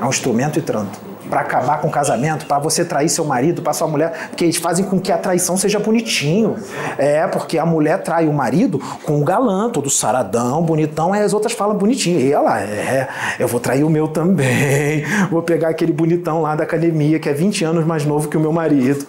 É 0.00 0.04
um 0.04 0.08
instrumento 0.08 0.58
e 0.58 0.62
tanto 0.62 1.05
para 1.28 1.40
acabar 1.40 1.80
com 1.80 1.88
o 1.88 1.90
casamento, 1.90 2.46
para 2.46 2.58
você 2.58 2.84
trair 2.84 3.08
seu 3.08 3.24
marido, 3.24 3.62
para 3.62 3.72
sua 3.72 3.88
mulher, 3.88 4.28
porque 4.28 4.44
eles 4.44 4.56
fazem 4.56 4.84
com 4.84 5.00
que 5.00 5.10
a 5.10 5.18
traição 5.18 5.56
seja 5.56 5.78
bonitinho. 5.78 6.56
É, 6.98 7.26
porque 7.26 7.58
a 7.58 7.66
mulher 7.66 8.02
trai 8.02 8.28
o 8.28 8.32
marido 8.32 8.80
com 9.04 9.20
o 9.20 9.24
galã, 9.24 9.70
todo 9.70 9.90
saradão, 9.90 10.62
bonitão, 10.62 11.12
aí 11.12 11.22
as 11.22 11.32
outras 11.32 11.52
falam 11.52 11.76
bonitinho. 11.76 12.20
E 12.20 12.32
ela, 12.32 12.60
é, 12.60 13.08
eu 13.38 13.48
vou 13.48 13.60
trair 13.60 13.84
o 13.84 13.90
meu 13.90 14.08
também, 14.08 15.04
vou 15.30 15.42
pegar 15.42 15.68
aquele 15.68 15.92
bonitão 15.92 16.42
lá 16.42 16.54
da 16.54 16.64
academia 16.64 17.18
que 17.18 17.28
é 17.28 17.32
20 17.32 17.64
anos 17.64 17.84
mais 17.84 18.04
novo 18.04 18.28
que 18.28 18.36
o 18.36 18.40
meu 18.40 18.52
marido. 18.52 19.06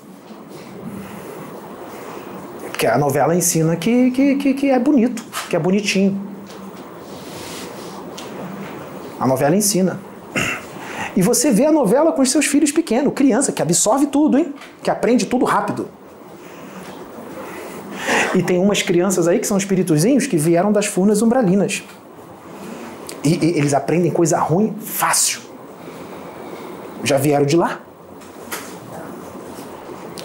Porque 2.63 2.85
a 2.85 2.97
novela 2.97 3.35
ensina 3.35 3.75
que, 3.75 4.11
que, 4.11 4.35
que, 4.35 4.53
que 4.53 4.69
é 4.69 4.77
bonito, 4.77 5.23
que 5.49 5.55
é 5.55 5.59
bonitinho. 5.59 6.27
A 9.19 9.25
novela 9.25 9.55
ensina. 9.55 10.06
E 11.17 11.21
você 11.23 11.49
vê 11.49 11.65
a 11.65 11.71
novela 11.71 12.11
com 12.11 12.21
os 12.21 12.29
seus 12.29 12.45
filhos 12.45 12.71
pequenos, 12.71 13.11
criança, 13.11 13.51
que 13.51 13.59
absorve 13.59 14.05
tudo, 14.05 14.37
hein? 14.37 14.53
Que 14.83 14.91
aprende 14.91 15.25
tudo 15.25 15.45
rápido. 15.45 15.89
E 18.35 18.43
tem 18.43 18.59
umas 18.59 18.83
crianças 18.83 19.27
aí 19.27 19.39
que 19.39 19.47
são 19.47 19.57
espíritozinhos 19.57 20.27
que 20.27 20.37
vieram 20.37 20.71
das 20.71 20.85
furnas 20.85 21.23
umbralinas. 21.23 21.81
E, 23.23 23.43
e 23.43 23.57
eles 23.57 23.73
aprendem 23.73 24.11
coisa 24.11 24.37
ruim 24.37 24.75
fácil. 24.79 25.41
já 27.03 27.17
vieram 27.17 27.47
de 27.47 27.57
lá. 27.57 27.81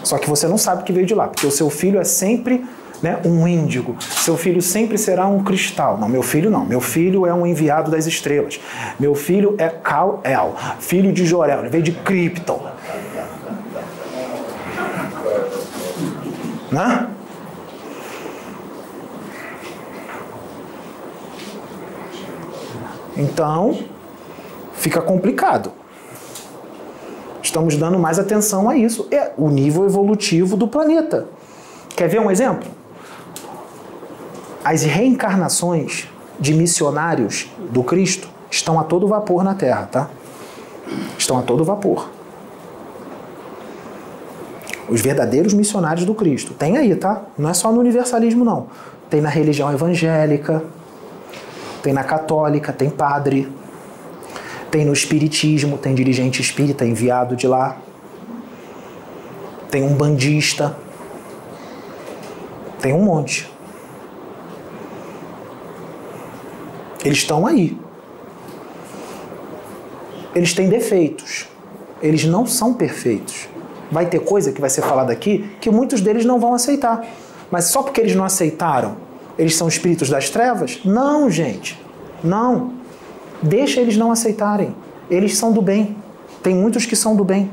Só 0.03 0.19
que 0.19 0.29
você 0.29 0.47
não 0.47 0.59
sabe 0.59 0.83
que 0.83 0.93
veio 0.93 1.07
de 1.07 1.15
lá, 1.15 1.27
porque 1.27 1.47
o 1.47 1.51
seu 1.51 1.71
filho 1.71 1.99
é 1.99 2.03
sempre 2.03 2.63
né, 3.03 3.19
um 3.25 3.45
índigo. 3.45 3.97
Seu 3.99 4.37
filho 4.37 4.61
sempre 4.61 4.97
será 4.97 5.27
um 5.27 5.43
cristal. 5.43 5.97
Não, 5.97 6.07
meu 6.07 6.23
filho 6.23 6.49
não. 6.49 6.65
Meu 6.65 6.79
filho 6.79 7.25
é 7.25 7.33
um 7.33 7.45
enviado 7.45 7.91
das 7.91 8.07
estrelas. 8.07 8.61
Meu 8.97 9.13
filho 9.13 9.55
é 9.57 9.67
Kal-El, 9.67 10.55
filho 10.79 11.11
de 11.11 11.25
Jorel. 11.25 11.59
Ele 11.59 11.69
veio 11.69 11.83
de 11.83 11.91
Krypton. 11.91 12.65
Né? 16.71 17.09
Então, 23.17 23.77
fica 24.71 25.01
complicado. 25.01 25.73
Estamos 27.43 27.75
dando 27.75 27.99
mais 27.99 28.17
atenção 28.17 28.69
a 28.69 28.77
isso. 28.77 29.07
É 29.11 29.33
o 29.37 29.49
nível 29.49 29.85
evolutivo 29.85 30.55
do 30.55 30.69
planeta. 30.69 31.27
Quer 31.95 32.07
ver 32.07 32.21
um 32.21 32.31
exemplo? 32.31 32.82
As 34.63 34.83
reencarnações 34.83 36.07
de 36.39 36.53
missionários 36.53 37.49
do 37.69 37.83
Cristo 37.83 38.29
estão 38.49 38.79
a 38.79 38.83
todo 38.83 39.07
vapor 39.07 39.43
na 39.43 39.53
Terra, 39.53 39.87
tá? 39.91 40.09
Estão 41.17 41.37
a 41.37 41.41
todo 41.41 41.63
vapor. 41.65 42.09
Os 44.87 45.01
verdadeiros 45.01 45.53
missionários 45.53 46.05
do 46.05 46.13
Cristo. 46.13 46.53
Tem 46.53 46.77
aí, 46.77 46.95
tá? 46.95 47.23
Não 47.37 47.49
é 47.49 47.53
só 47.53 47.71
no 47.71 47.79
universalismo, 47.79 48.45
não. 48.45 48.67
Tem 49.09 49.21
na 49.21 49.29
religião 49.29 49.71
evangélica, 49.71 50.63
tem 51.81 51.93
na 51.93 52.03
católica, 52.03 52.71
tem 52.71 52.89
padre, 52.89 53.51
tem 54.71 54.85
no 54.85 54.93
espiritismo, 54.93 55.77
tem 55.77 55.93
dirigente 55.93 56.41
espírita 56.41 56.85
enviado 56.85 57.35
de 57.35 57.47
lá, 57.47 57.77
tem 59.69 59.83
um 59.83 59.93
bandista, 59.93 60.75
tem 62.81 62.93
um 62.93 63.03
monte. 63.03 63.52
Eles 67.03 67.19
estão 67.19 67.45
aí. 67.45 67.77
Eles 70.33 70.53
têm 70.53 70.69
defeitos. 70.69 71.47
Eles 72.01 72.25
não 72.25 72.45
são 72.45 72.73
perfeitos. 72.73 73.47
Vai 73.91 74.07
ter 74.07 74.19
coisa 74.19 74.51
que 74.51 74.59
vai 74.59 74.69
ser 74.69 74.81
falada 74.81 75.11
aqui 75.11 75.49
que 75.61 75.69
muitos 75.69 76.01
deles 76.01 76.25
não 76.25 76.39
vão 76.39 76.53
aceitar. 76.53 77.05
Mas 77.51 77.65
só 77.65 77.83
porque 77.83 78.01
eles 78.01 78.15
não 78.15 78.23
aceitaram, 78.23 78.97
eles 79.37 79.55
são 79.55 79.67
espíritos 79.67 80.09
das 80.09 80.29
trevas? 80.29 80.79
Não, 80.83 81.29
gente. 81.29 81.79
Não. 82.23 82.73
Deixa 83.41 83.79
eles 83.79 83.97
não 83.97 84.11
aceitarem. 84.11 84.75
Eles 85.09 85.37
são 85.37 85.51
do 85.51 85.61
bem. 85.61 85.95
Tem 86.41 86.55
muitos 86.55 86.85
que 86.85 86.95
são 86.95 87.15
do 87.15 87.23
bem. 87.23 87.51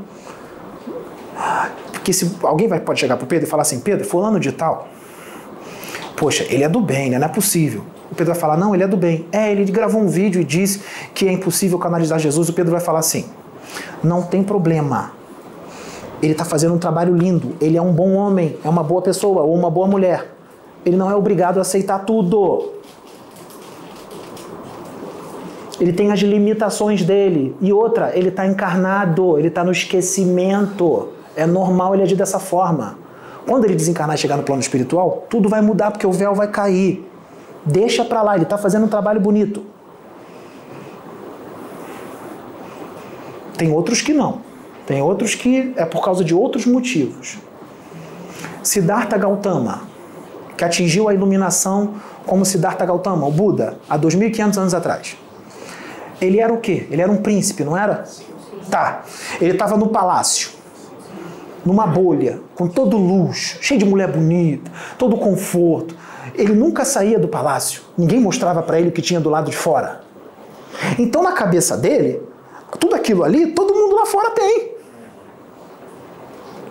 Porque 1.93 2.13
se 2.13 2.31
alguém 2.43 2.67
vai, 2.67 2.81
pode 2.81 3.01
chegar 3.01 3.17
para 3.17 3.27
Pedro 3.27 3.47
e 3.47 3.51
falar 3.51 3.63
assim, 3.63 3.81
Pedro, 3.81 4.07
fulano 4.07 4.41
de 4.41 4.53
tal, 4.53 4.89
poxa, 6.17 6.47
ele 6.49 6.65
é 6.65 6.69
do 6.69 6.81
bem, 6.81 7.11
né? 7.11 7.19
Não 7.19 7.27
é 7.27 7.31
possível. 7.31 7.85
O 8.11 8.15
Pedro 8.15 8.33
vai 8.33 8.41
falar, 8.41 8.57
não, 8.57 8.75
ele 8.75 8.83
é 8.83 8.89
do 8.89 8.97
bem. 8.97 9.27
É, 9.31 9.51
ele 9.53 9.65
gravou 9.71 10.01
um 10.01 10.09
vídeo 10.09 10.41
e 10.41 10.45
disse 10.45 10.83
que 11.15 11.29
é 11.29 11.33
impossível 11.33 11.79
canalizar 11.79 12.19
Jesus. 12.19 12.49
O 12.49 12.53
Pedro 12.53 12.73
vai 12.73 12.81
falar 12.81 12.99
assim, 12.99 13.27
não 14.03 14.23
tem 14.23 14.43
problema. 14.43 15.13
Ele 16.23 16.33
está 16.33 16.45
fazendo 16.45 16.75
um 16.75 16.79
trabalho 16.79 17.17
lindo. 17.17 17.55
Ele 17.61 17.77
é 17.77 17.83
um 17.83 17.93
bom 17.93 18.15
homem, 18.15 18.57
é 18.65 18.69
uma 18.69 18.83
boa 18.83 19.01
pessoa 19.01 19.43
ou 19.43 19.55
uma 19.55 19.71
boa 19.71 19.87
mulher. 19.87 20.35
Ele 20.85 20.97
não 20.97 21.11
é 21.11 21.15
obrigado 21.15 21.59
a 21.59 21.61
aceitar 21.61 22.01
tudo. 22.01 22.73
Ele 25.81 25.93
tem 25.93 26.13
as 26.13 26.21
limitações 26.21 27.03
dele. 27.03 27.57
E 27.61 27.73
outra, 27.73 28.11
ele 28.15 28.29
está 28.29 28.47
encarnado, 28.47 29.39
ele 29.39 29.49
está 29.49 29.65
no 29.65 29.73
esquecimento. 29.73 31.09
É 31.35 31.47
normal 31.47 31.95
ele 31.95 32.03
agir 32.03 32.17
dessa 32.17 32.39
forma. 32.39 32.99
Quando 33.47 33.65
ele 33.65 33.75
desencarnar 33.75 34.17
e 34.17 34.19
chegar 34.19 34.37
no 34.37 34.43
plano 34.43 34.61
espiritual, 34.61 35.25
tudo 35.31 35.49
vai 35.49 35.63
mudar 35.63 35.91
porque 35.91 36.07
o 36.07 36.13
véu 36.13 36.35
vai 36.35 36.49
cair. 36.49 37.10
Deixa 37.65 38.05
para 38.05 38.23
lá, 38.23 38.35
ele 38.35 38.45
está 38.45 38.57
fazendo 38.57 38.87
um 38.87 38.89
trabalho 38.89 39.21
bonito. 39.21 39.65
Tem 43.57 43.71
outros 43.71 44.01
que 44.01 44.13
não. 44.13 44.41
Tem 44.87 45.03
outros 45.03 45.35
que 45.35 45.73
é 45.77 45.85
por 45.85 46.03
causa 46.03 46.25
de 46.25 46.35
outros 46.35 46.67
motivos. 46.67 47.39
Siddhartha 48.63 49.17
Gautama, 49.17 49.83
que 50.57 50.65
atingiu 50.65 51.09
a 51.09 51.15
iluminação 51.15 51.95
como 52.27 52.45
Siddhartha 52.45 52.85
Gautama, 52.85 53.27
o 53.27 53.31
Buda, 53.31 53.79
há 53.89 53.99
2.500 53.99 54.59
anos 54.59 54.75
atrás. 54.75 55.17
Ele 56.21 56.39
era 56.39 56.53
o 56.53 56.59
quê? 56.59 56.87
Ele 56.91 57.01
era 57.01 57.11
um 57.11 57.17
príncipe, 57.17 57.65
não 57.65 57.77
era? 57.77 58.05
Tá. 58.71 59.03
Ele 59.41 59.53
estava 59.53 59.77
no 59.77 59.89
palácio, 59.89 60.51
numa 61.65 61.87
bolha, 61.87 62.41
com 62.55 62.69
todo 62.69 62.97
luxo, 62.97 63.59
cheio 63.61 63.81
de 63.81 63.87
mulher 63.87 64.11
bonita, 64.11 64.71
todo 64.99 65.17
conforto. 65.17 65.97
Ele 66.41 66.55
nunca 66.55 66.87
saía 66.87 67.19
do 67.19 67.29
palácio. 67.29 67.83
Ninguém 67.99 68.19
mostrava 68.19 68.63
para 68.63 68.81
ele 68.81 68.89
o 68.89 68.93
que 68.93 69.03
tinha 69.03 69.21
do 69.21 69.29
lado 69.29 69.51
de 69.51 69.57
fora. 69.57 70.01
Então, 70.99 71.23
na 71.23 71.33
cabeça 71.33 71.77
dele, 71.77 72.23
tudo 72.79 72.95
aquilo 72.95 73.23
ali, 73.23 73.49
todo 73.49 73.75
mundo 73.75 73.95
lá 73.95 74.07
fora 74.07 74.31
tem. 74.31 74.73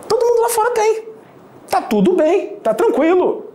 Todo 0.08 0.26
mundo 0.26 0.42
lá 0.42 0.48
fora 0.48 0.70
tem. 0.72 1.04
Tá 1.68 1.80
tudo 1.80 2.14
bem, 2.14 2.56
tá 2.56 2.74
tranquilo. 2.74 3.46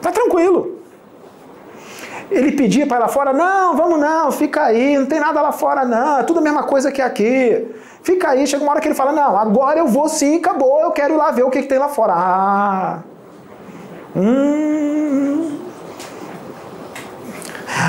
Tá 0.00 0.10
tranquilo. 0.10 0.80
Ele 2.28 2.50
pedia 2.50 2.84
para 2.84 2.98
lá 2.98 3.08
fora: 3.08 3.32
não, 3.32 3.76
vamos 3.76 4.00
não, 4.00 4.32
fica 4.32 4.64
aí, 4.64 4.98
não 4.98 5.06
tem 5.06 5.20
nada 5.20 5.40
lá 5.40 5.52
fora 5.52 5.84
não, 5.84 6.18
é 6.18 6.22
tudo 6.24 6.40
a 6.40 6.42
mesma 6.42 6.64
coisa 6.64 6.90
que 6.90 7.00
aqui. 7.00 7.72
Fica 8.02 8.30
aí, 8.30 8.48
chega 8.48 8.64
uma 8.64 8.72
hora 8.72 8.80
que 8.80 8.88
ele 8.88 8.96
fala: 8.96 9.12
não, 9.12 9.36
agora 9.36 9.78
eu 9.78 9.86
vou 9.86 10.08
sim, 10.08 10.38
acabou, 10.38 10.80
eu 10.80 10.90
quero 10.90 11.14
ir 11.14 11.16
lá 11.16 11.30
ver 11.30 11.44
o 11.44 11.50
que, 11.50 11.62
que 11.62 11.68
tem 11.68 11.78
lá 11.78 11.88
fora. 11.88 12.14
Ah. 12.16 13.11
Hum. 14.14 15.58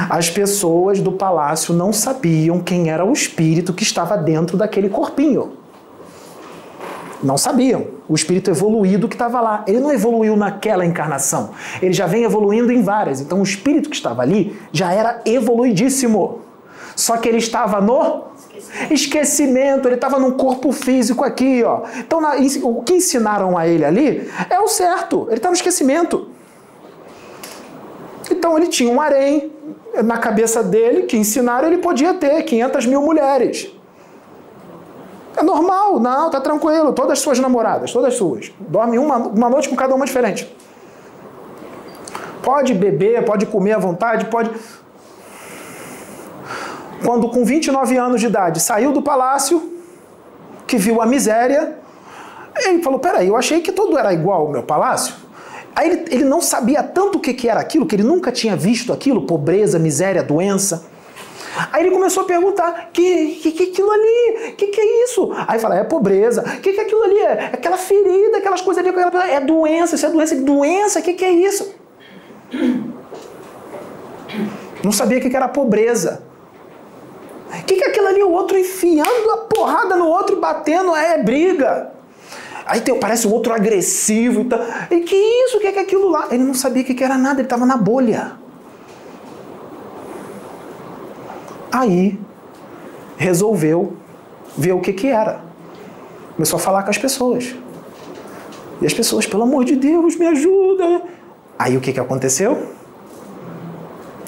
As 0.10 0.30
pessoas 0.30 1.00
do 1.00 1.12
palácio 1.12 1.74
não 1.74 1.92
sabiam 1.92 2.60
quem 2.60 2.90
era 2.90 3.06
o 3.06 3.12
espírito 3.12 3.74
que 3.74 3.84
estava 3.84 4.18
dentro 4.18 4.58
daquele 4.58 4.90
corpinho. 4.90 5.54
Não 7.24 7.38
sabiam. 7.38 7.88
O 8.08 8.16
espírito 8.16 8.50
evoluído 8.50 9.08
que 9.08 9.16
estava 9.16 9.40
lá. 9.40 9.64
Ele 9.66 9.80
não 9.80 9.92
evoluiu 9.92 10.36
naquela 10.36 10.86
encarnação. 10.86 11.52
Ele 11.82 11.94
já 11.94 12.06
vem 12.06 12.24
evoluindo 12.24 12.72
em 12.72 12.82
várias. 12.82 13.22
Então 13.22 13.40
o 13.40 13.44
espírito 13.44 13.90
que 13.90 13.96
estava 13.96 14.22
ali 14.22 14.60
já 14.72 14.92
era 14.92 15.22
evoluidíssimo. 15.26 16.42
Só 16.96 17.18
que 17.18 17.28
ele 17.28 17.38
estava 17.38 17.80
no 17.80 18.26
esquecimento, 18.90 19.88
ele 19.88 19.96
estava 19.96 20.20
num 20.20 20.32
corpo 20.32 20.72
físico 20.72 21.24
aqui, 21.24 21.64
ó. 21.64 21.82
Então 21.98 22.20
na, 22.20 22.36
o 22.64 22.82
que 22.84 22.94
ensinaram 22.94 23.58
a 23.58 23.68
ele 23.68 23.86
ali 23.86 24.32
é 24.50 24.60
o 24.60 24.68
certo. 24.68 25.26
Ele 25.28 25.38
está 25.38 25.50
no 25.50 25.56
esquecimento. 25.56 26.30
Então 28.32 28.58
ele 28.58 28.68
tinha 28.68 28.92
um 28.92 29.00
harém 29.00 29.52
na 30.04 30.18
cabeça 30.18 30.64
dele 30.64 31.04
que 31.04 31.18
ensinaram 31.18 31.68
ele 31.68 31.78
podia 31.78 32.14
ter 32.14 32.42
500 32.44 32.86
mil 32.86 33.02
mulheres. 33.02 33.70
É 35.36 35.42
normal, 35.42 36.00
não, 36.00 36.30
tá 36.30 36.40
tranquilo. 36.40 36.94
Todas 36.94 37.20
suas 37.20 37.40
namoradas, 37.40 37.92
todas 37.92 38.16
suas. 38.16 38.52
Dorme 38.60 38.98
uma, 39.00 39.18
uma 39.18 39.50
noite 39.50 39.68
com 39.70 39.76
cada 39.76 39.94
uma 39.94 40.06
diferente. 40.06 40.52
Pode 42.42 42.74
beber, 42.74 43.24
pode 43.26 43.46
comer 43.46 43.74
à 43.74 43.80
vontade, 43.80 44.26
pode. 44.26 44.52
Quando 47.04 47.30
com 47.30 47.44
29 47.44 47.98
anos 47.98 48.22
de 48.22 48.28
idade 48.28 48.60
saiu 48.60 48.92
do 48.92 49.02
palácio, 49.02 49.74
que 50.66 50.78
viu 50.78 51.02
a 51.02 51.06
miséria, 51.06 51.78
ele 52.56 52.82
falou: 52.82 53.00
peraí, 53.00 53.28
eu 53.28 53.36
achei 53.36 53.62
que 53.62 53.72
tudo 53.72 53.98
era 53.98 54.14
igual 54.14 54.42
ao 54.42 54.52
meu 54.52 54.64
palácio. 54.64 55.16
Aí 55.76 55.90
ele, 55.90 56.06
ele 56.12 56.24
não 56.24 56.42
sabia 56.42 56.84
tanto 56.84 57.18
o 57.18 57.22
que, 57.22 57.34
que 57.34 57.50
era 57.50 57.60
aquilo, 57.60 57.86
que 57.86 57.96
ele 57.96 58.04
nunca 58.04 58.32
tinha 58.32 58.56
visto 58.56 58.94
aquilo, 58.94 59.26
pobreza, 59.26 59.80
miséria, 59.80 60.24
doença. 60.24 60.86
Aí 61.72 61.84
ele 61.84 61.92
começou 61.94 62.24
a 62.24 62.26
perguntar: 62.26 62.90
que 62.94 63.36
que, 63.42 63.52
que 63.52 63.64
aquilo 63.64 63.92
ali? 63.92 64.54
Que 64.54 64.68
que 64.68 64.82
é 64.82 65.04
isso? 65.04 65.32
Aí 65.48 65.60
fala: 65.60 65.78
é 65.78 65.84
pobreza. 65.84 66.42
Que 66.62 66.74
que 66.74 66.80
aquilo 66.80 67.04
ali 67.04 67.20
é? 67.20 67.52
Aquela 67.54 67.78
ferida, 67.78 68.38
aquelas 68.38 68.62
coisas 68.62 68.86
ali, 68.86 68.98
aquela... 68.98 69.28
é 69.28 69.40
doença, 69.40 69.96
isso 69.96 70.06
é 70.06 70.10
doença, 70.10 70.36
doença, 70.36 71.02
que 71.02 71.14
que 71.14 71.26
é 71.26 71.32
isso? 71.32 71.74
Não 74.84 74.92
sabia 74.92 75.18
o 75.18 75.22
que 75.22 75.36
era 75.36 75.48
pobreza. 75.48 76.33
O 77.60 77.64
que, 77.66 77.76
que 77.76 77.84
é 77.84 77.88
aquilo 77.90 78.08
ali? 78.08 78.24
O 78.24 78.32
outro 78.32 78.58
enfiando 78.58 79.32
a 79.32 79.38
porrada 79.38 79.96
no 79.96 80.08
outro, 80.08 80.40
batendo, 80.40 80.96
é 80.96 81.22
briga. 81.22 81.92
Aí 82.66 82.82
tem, 82.82 82.98
parece 83.00 83.28
o 83.28 83.32
outro 83.32 83.54
agressivo 83.54 84.42
e 84.42 84.46
tal. 84.46 84.60
E 84.90 85.02
que 85.02 85.16
isso? 85.16 85.58
O 85.58 85.60
que 85.60 85.68
é 85.68 85.80
aquilo 85.80 86.10
lá? 86.10 86.28
Ele 86.32 86.44
não 86.44 86.54
sabia 86.54 86.82
o 86.82 86.86
que 86.86 87.04
era 87.04 87.18
nada, 87.18 87.36
ele 87.40 87.46
estava 87.46 87.66
na 87.66 87.78
bolha. 87.78 88.34
Aí 91.72 92.20
resolveu 93.18 93.94
ver 94.58 94.74
o 94.74 94.80
que, 94.80 94.94
que 94.94 95.08
era. 95.08 95.42
Começou 96.36 96.58
a 96.58 96.60
falar 96.60 96.84
com 96.84 96.90
as 96.90 96.98
pessoas. 96.98 97.56
E 98.82 98.86
as 98.86 98.94
pessoas, 98.94 99.26
pelo 99.26 99.44
amor 99.44 99.66
de 99.66 99.76
Deus, 99.76 100.16
me 100.16 100.26
ajuda. 100.28 101.04
Aí 101.58 101.78
o 101.78 101.82
que, 101.82 101.94
que 101.94 102.00
aconteceu? 102.00 102.74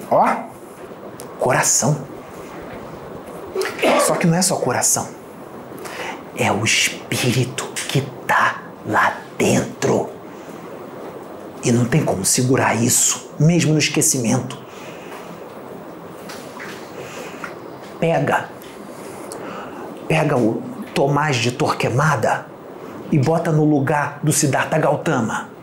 Ó, 0.09 0.27
coração. 1.39 2.14
Só 4.05 4.15
que 4.15 4.27
não 4.27 4.37
é 4.37 4.41
só 4.41 4.55
coração. 4.57 5.09
É 6.37 6.51
o 6.51 6.63
espírito 6.63 7.65
que 7.89 7.99
está 7.99 8.61
lá 8.85 9.17
dentro. 9.37 10.09
E 11.63 11.71
não 11.71 11.85
tem 11.85 12.03
como 12.03 12.23
segurar 12.23 12.75
isso, 12.75 13.31
mesmo 13.39 13.73
no 13.73 13.79
esquecimento. 13.79 14.57
Pega, 17.99 18.49
pega 20.07 20.37
o 20.37 20.61
Tomás 20.93 21.37
de 21.37 21.51
Torquemada 21.51 22.45
e 23.11 23.17
bota 23.17 23.51
no 23.51 23.65
lugar 23.65 24.19
do 24.21 24.31
Siddhartha 24.31 24.77
Gautama. 24.77 25.54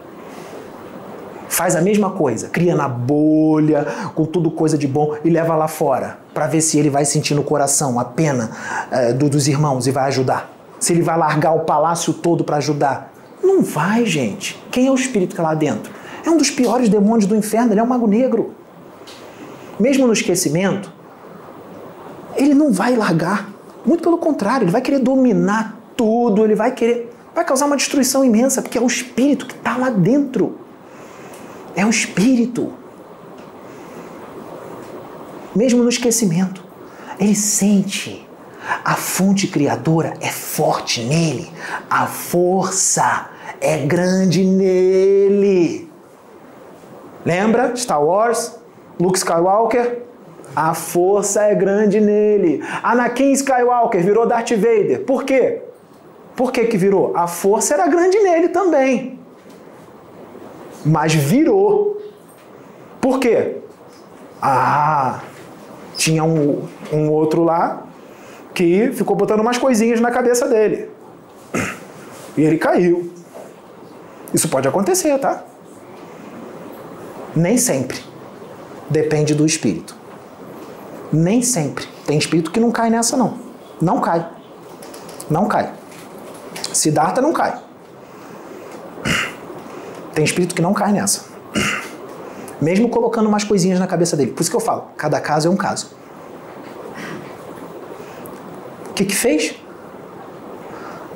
Faz 1.52 1.76
a 1.76 1.82
mesma 1.82 2.08
coisa, 2.08 2.48
cria 2.48 2.74
na 2.74 2.88
bolha, 2.88 3.86
com 4.14 4.24
tudo 4.24 4.50
coisa 4.50 4.78
de 4.78 4.88
bom 4.88 5.16
e 5.22 5.28
leva 5.28 5.54
lá 5.54 5.68
fora, 5.68 6.18
para 6.32 6.46
ver 6.46 6.62
se 6.62 6.78
ele 6.78 6.88
vai 6.88 7.04
sentir 7.04 7.34
no 7.34 7.44
coração 7.44 8.00
a 8.00 8.06
pena 8.06 8.50
é, 8.90 9.12
do, 9.12 9.28
dos 9.28 9.46
irmãos 9.46 9.86
e 9.86 9.90
vai 9.90 10.04
ajudar. 10.04 10.50
Se 10.80 10.94
ele 10.94 11.02
vai 11.02 11.18
largar 11.18 11.52
o 11.52 11.60
palácio 11.60 12.14
todo 12.14 12.42
para 12.42 12.56
ajudar. 12.56 13.12
Não 13.44 13.62
vai, 13.62 14.06
gente. 14.06 14.58
Quem 14.70 14.86
é 14.86 14.90
o 14.90 14.94
espírito 14.94 15.34
que 15.34 15.42
é 15.42 15.44
lá 15.44 15.54
dentro? 15.54 15.92
É 16.24 16.30
um 16.30 16.38
dos 16.38 16.50
piores 16.50 16.88
demônios 16.88 17.26
do 17.26 17.36
inferno, 17.36 17.74
ele 17.74 17.80
é 17.80 17.82
um 17.82 17.86
mago 17.86 18.06
negro. 18.06 18.54
Mesmo 19.78 20.06
no 20.06 20.14
esquecimento, 20.14 20.90
ele 22.34 22.54
não 22.54 22.72
vai 22.72 22.96
largar. 22.96 23.50
Muito 23.84 24.02
pelo 24.02 24.16
contrário, 24.16 24.64
ele 24.64 24.72
vai 24.72 24.80
querer 24.80 25.00
dominar 25.00 25.78
tudo, 25.98 26.46
ele 26.46 26.54
vai 26.54 26.72
querer. 26.72 27.12
Vai 27.34 27.44
causar 27.44 27.66
uma 27.66 27.76
destruição 27.76 28.24
imensa, 28.24 28.62
porque 28.62 28.78
é 28.78 28.80
o 28.80 28.86
espírito 28.86 29.44
que 29.44 29.54
está 29.54 29.76
lá 29.76 29.90
dentro. 29.90 30.61
É 31.74 31.84
o 31.84 31.90
espírito. 31.90 32.72
Mesmo 35.54 35.82
no 35.82 35.88
esquecimento, 35.88 36.64
ele 37.18 37.34
sente. 37.34 38.26
A 38.84 38.94
fonte 38.94 39.48
criadora 39.48 40.14
é 40.20 40.28
forte 40.28 41.02
nele. 41.02 41.50
A 41.90 42.06
força 42.06 43.28
é 43.60 43.78
grande 43.78 44.44
nele. 44.44 45.90
Lembra? 47.24 47.74
Star 47.76 48.02
Wars? 48.02 48.58
Luke 48.98 49.18
Skywalker? 49.18 50.02
A 50.54 50.74
força 50.74 51.42
é 51.42 51.54
grande 51.54 52.00
nele. 52.00 52.62
Anakin 52.82 53.32
Skywalker 53.32 54.02
virou 54.02 54.26
Darth 54.26 54.50
Vader. 54.52 55.04
Por 55.04 55.24
quê? 55.24 55.62
Por 56.36 56.52
que, 56.52 56.66
que 56.66 56.76
virou? 56.76 57.16
A 57.16 57.26
força 57.26 57.74
era 57.74 57.86
grande 57.88 58.18
nele 58.18 58.48
também. 58.48 59.18
Mas 60.84 61.14
virou. 61.14 62.00
Por 63.00 63.18
quê? 63.18 63.56
Ah, 64.40 65.20
tinha 65.96 66.24
um, 66.24 66.66
um 66.92 67.10
outro 67.10 67.44
lá 67.44 67.84
que 68.54 68.90
ficou 68.92 69.16
botando 69.16 69.40
umas 69.40 69.58
coisinhas 69.58 70.00
na 70.00 70.10
cabeça 70.10 70.48
dele. 70.48 70.90
E 72.36 72.42
ele 72.42 72.58
caiu. 72.58 73.12
Isso 74.32 74.48
pode 74.48 74.66
acontecer, 74.66 75.18
tá? 75.18 75.44
Nem 77.36 77.56
sempre. 77.56 78.00
Depende 78.88 79.34
do 79.34 79.46
espírito. 79.46 79.94
Nem 81.12 81.42
sempre. 81.42 81.86
Tem 82.06 82.18
espírito 82.18 82.50
que 82.50 82.60
não 82.60 82.70
cai 82.70 82.90
nessa, 82.90 83.16
não. 83.16 83.38
Não 83.80 84.00
cai. 84.00 84.26
Não 85.30 85.46
cai. 85.46 85.72
Siddhartha 86.72 87.20
não 87.20 87.32
cai. 87.32 87.61
Tem 90.14 90.24
espírito 90.24 90.54
que 90.54 90.62
não 90.62 90.72
cai 90.72 90.92
nessa. 90.92 91.24
Mesmo 92.60 92.88
colocando 92.88 93.28
umas 93.28 93.44
coisinhas 93.44 93.78
na 93.78 93.86
cabeça 93.86 94.16
dele. 94.16 94.32
Por 94.32 94.42
isso 94.42 94.50
que 94.50 94.56
eu 94.56 94.60
falo, 94.60 94.84
cada 94.96 95.20
caso 95.20 95.48
é 95.48 95.50
um 95.50 95.56
caso. 95.56 95.90
O 98.90 98.94
que 98.94 99.04
que 99.04 99.14
fez? 99.14 99.54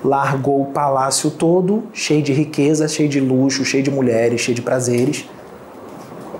Largou 0.04 0.62
o 0.62 0.66
palácio 0.66 1.30
todo, 1.30 1.84
cheio 1.92 2.22
de 2.22 2.32
riqueza, 2.32 2.88
cheio 2.88 3.08
de 3.08 3.20
luxo, 3.20 3.64
cheio 3.64 3.82
de 3.82 3.90
mulheres, 3.90 4.40
cheio 4.40 4.54
de 4.54 4.62
prazeres 4.62 5.26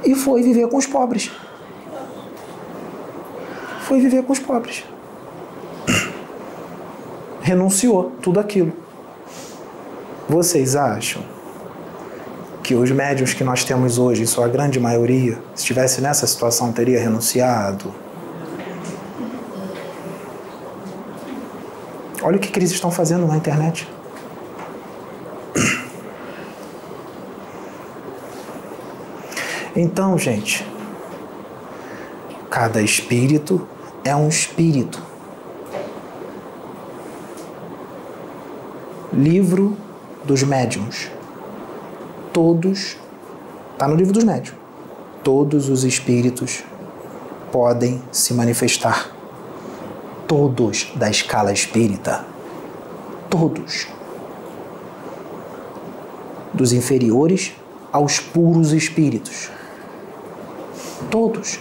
e 0.07 0.15
foi 0.15 0.41
viver 0.41 0.69
com 0.69 0.77
os 0.77 0.87
pobres. 0.87 1.31
Foi 3.81 4.01
viver 4.01 4.23
com 4.23 4.33
os 4.33 4.39
pobres. 4.39 4.85
Renunciou 7.43 8.13
tudo 8.23 8.41
aquilo. 8.41 8.73
Vocês 10.29 10.75
acham 10.77 11.23
que 12.67 12.75
os 12.75 12.91
médios 12.91 13.33
que 13.33 13.45
nós 13.45 13.63
temos 13.63 13.97
hoje, 13.97 14.25
em 14.25 14.27
sua 14.27 14.49
grande 14.49 14.81
maioria, 14.81 15.35
se 15.55 15.61
estivesse 15.61 16.01
nessa 16.01 16.27
situação, 16.27 16.73
teria 16.73 16.99
renunciado? 16.99 17.95
Olha 22.21 22.37
o 22.37 22.41
que, 22.41 22.49
que 22.49 22.59
eles 22.59 22.73
estão 22.73 22.91
fazendo 22.91 23.25
na 23.25 23.37
internet. 23.37 23.89
Então, 29.77 30.19
gente, 30.19 30.67
cada 32.51 32.83
espírito 32.83 33.65
é 34.03 34.17
um 34.17 34.29
espírito. 34.29 35.01
Livro 39.13 39.77
dos 40.25 40.43
médiuns. 40.43 41.16
Todos, 42.37 42.99
está 43.73 43.89
no 43.89 43.97
livro 43.97 44.13
dos 44.13 44.23
médiuns. 44.23 44.59
Todos 45.25 45.71
os 45.71 45.85
espíritos 45.85 46.63
podem 47.51 48.03
se 48.13 48.35
manifestar. 48.35 49.11
Todos 50.29 50.93
da 50.97 51.09
escala 51.09 51.51
espírita. 51.51 52.27
Todos. 53.31 53.89
Dos 56.53 56.75
inferiores 56.75 57.55
aos 57.91 58.21
puros 58.21 58.73
espíritos 58.73 59.49
todos. 61.11 61.59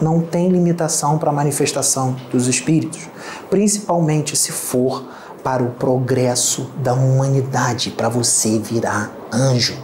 Não 0.00 0.20
tem 0.20 0.48
limitação 0.50 1.18
para 1.18 1.30
a 1.30 1.32
manifestação 1.32 2.14
dos 2.30 2.46
espíritos, 2.46 3.08
principalmente 3.50 4.36
se 4.36 4.52
for 4.52 5.04
para 5.42 5.62
o 5.62 5.70
progresso 5.70 6.70
da 6.76 6.94
humanidade, 6.94 7.90
para 7.90 8.08
você 8.08 8.58
virar 8.58 9.10
anjo. 9.32 9.76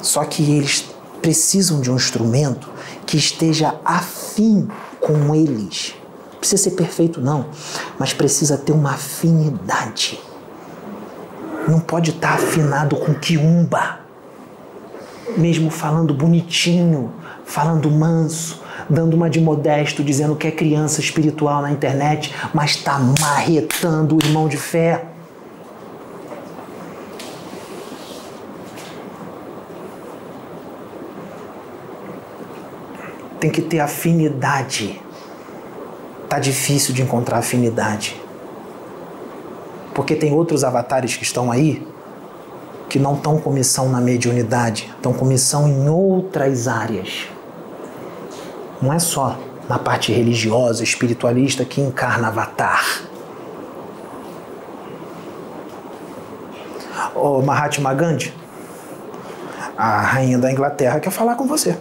Só 0.00 0.24
que 0.24 0.42
eles 0.42 0.86
precisam 1.20 1.80
de 1.80 1.90
um 1.90 1.96
instrumento 1.96 2.68
que 3.06 3.16
esteja 3.16 3.74
afim 3.84 4.68
com 5.00 5.34
eles. 5.34 5.94
Não 6.32 6.38
precisa 6.38 6.62
ser 6.62 6.70
perfeito, 6.72 7.20
não, 7.20 7.46
mas 7.98 8.12
precisa 8.12 8.58
ter 8.58 8.72
uma 8.72 8.94
afinidade. 8.94 10.20
Não 11.68 11.78
pode 11.78 12.10
estar 12.10 12.34
afinado 12.34 12.96
com 12.96 13.14
quiumba 13.14 14.02
mesmo 15.36 15.70
falando 15.70 16.12
bonitinho, 16.12 17.12
falando 17.44 17.90
manso, 17.90 18.61
dando 18.92 19.14
uma 19.14 19.30
de 19.30 19.40
modesto, 19.40 20.04
dizendo 20.04 20.36
que 20.36 20.46
é 20.46 20.50
criança 20.50 21.00
espiritual 21.00 21.62
na 21.62 21.70
internet, 21.70 22.34
mas 22.52 22.72
está 22.72 22.98
marretando 22.98 24.16
o 24.16 24.18
irmão 24.22 24.46
de 24.48 24.58
fé. 24.58 25.06
Tem 33.40 33.50
que 33.50 33.62
ter 33.62 33.80
afinidade. 33.80 35.00
Tá 36.28 36.38
difícil 36.38 36.94
de 36.94 37.02
encontrar 37.02 37.38
afinidade. 37.38 38.20
Porque 39.94 40.14
tem 40.14 40.32
outros 40.32 40.62
avatares 40.64 41.16
que 41.16 41.24
estão 41.24 41.50
aí 41.50 41.86
que 42.88 42.98
não 42.98 43.14
estão 43.14 43.38
com 43.38 43.50
missão 43.50 43.88
na 43.88 44.02
mediunidade, 44.02 44.92
estão 44.94 45.14
com 45.14 45.24
missão 45.24 45.66
em 45.66 45.88
outras 45.88 46.68
áreas. 46.68 47.26
Não 48.82 48.92
é 48.92 48.98
só 48.98 49.38
na 49.68 49.78
parte 49.78 50.12
religiosa, 50.12 50.82
espiritualista 50.82 51.64
que 51.64 51.80
encarna 51.80 52.28
Avatar. 52.28 52.84
O 57.14 57.40
Mahatma 57.40 57.94
Gandhi, 57.94 58.34
a 59.76 60.00
rainha 60.00 60.36
da 60.36 60.50
Inglaterra, 60.50 60.98
quer 60.98 61.10
falar 61.10 61.36
com 61.36 61.46
você. 61.46 61.78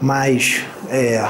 Mas 0.00 0.64
é, 0.88 1.28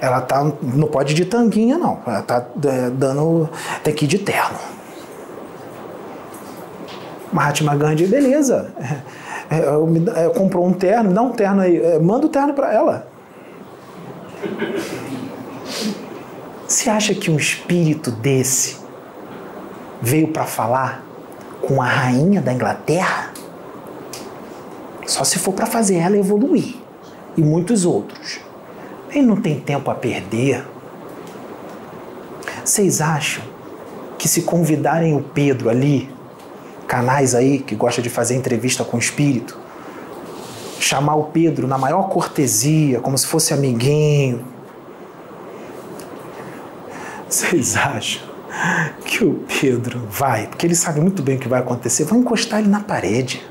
ela 0.00 0.20
tá, 0.20 0.42
não 0.62 0.86
pode 0.86 1.12
ir 1.12 1.16
de 1.16 1.24
tanguinha, 1.24 1.76
não. 1.76 2.00
Ela 2.06 2.22
tá 2.22 2.46
é, 2.64 2.90
dando. 2.90 3.48
Tem 3.82 3.92
que 3.92 4.04
ir 4.04 4.08
de 4.08 4.18
terno. 4.18 4.58
Mahatma 7.32 7.74
Gandhi, 7.74 8.06
beleza. 8.06 8.72
É, 8.78 9.23
é, 9.50 10.28
comprou 10.30 10.66
um 10.66 10.72
terno, 10.72 11.10
me 11.10 11.14
dá 11.14 11.22
um 11.22 11.32
terno 11.32 11.60
aí. 11.60 11.76
É, 11.76 11.98
manda 11.98 12.26
o 12.26 12.28
terno 12.28 12.54
para 12.54 12.72
ela. 12.72 13.08
Você 16.66 16.90
acha 16.90 17.14
que 17.14 17.30
um 17.30 17.36
espírito 17.36 18.10
desse 18.10 18.78
veio 20.00 20.28
para 20.28 20.44
falar 20.44 21.04
com 21.60 21.80
a 21.80 21.86
rainha 21.86 22.40
da 22.40 22.52
Inglaterra? 22.52 23.32
Só 25.06 25.24
se 25.24 25.38
for 25.38 25.52
para 25.52 25.66
fazer 25.66 25.96
ela 25.96 26.16
evoluir. 26.16 26.76
E 27.36 27.42
muitos 27.42 27.84
outros. 27.84 28.40
Ele 29.10 29.26
não 29.26 29.36
tem 29.36 29.60
tempo 29.60 29.90
a 29.90 29.94
perder. 29.94 30.64
Vocês 32.64 33.00
acham 33.00 33.44
que 34.16 34.28
se 34.28 34.42
convidarem 34.42 35.14
o 35.14 35.22
Pedro 35.22 35.68
ali, 35.68 36.08
canais 36.86 37.34
aí 37.34 37.58
que 37.58 37.74
gosta 37.74 38.00
de 38.00 38.10
fazer 38.10 38.34
entrevista 38.34 38.84
com 38.84 38.96
o 38.96 39.00
espírito, 39.00 39.58
chamar 40.78 41.16
o 41.16 41.24
Pedro 41.24 41.66
na 41.66 41.78
maior 41.78 42.08
cortesia, 42.08 43.00
como 43.00 43.16
se 43.16 43.26
fosse 43.26 43.52
amiguinho. 43.54 44.44
Vocês 47.28 47.76
acham 47.76 48.22
que 49.04 49.24
o 49.24 49.44
Pedro 49.60 50.06
vai, 50.10 50.46
porque 50.46 50.66
ele 50.66 50.74
sabe 50.74 51.00
muito 51.00 51.22
bem 51.22 51.36
o 51.36 51.38
que 51.40 51.48
vai 51.48 51.60
acontecer, 51.60 52.04
vão 52.04 52.20
encostar 52.20 52.60
ele 52.60 52.68
na 52.68 52.80
parede. 52.80 53.44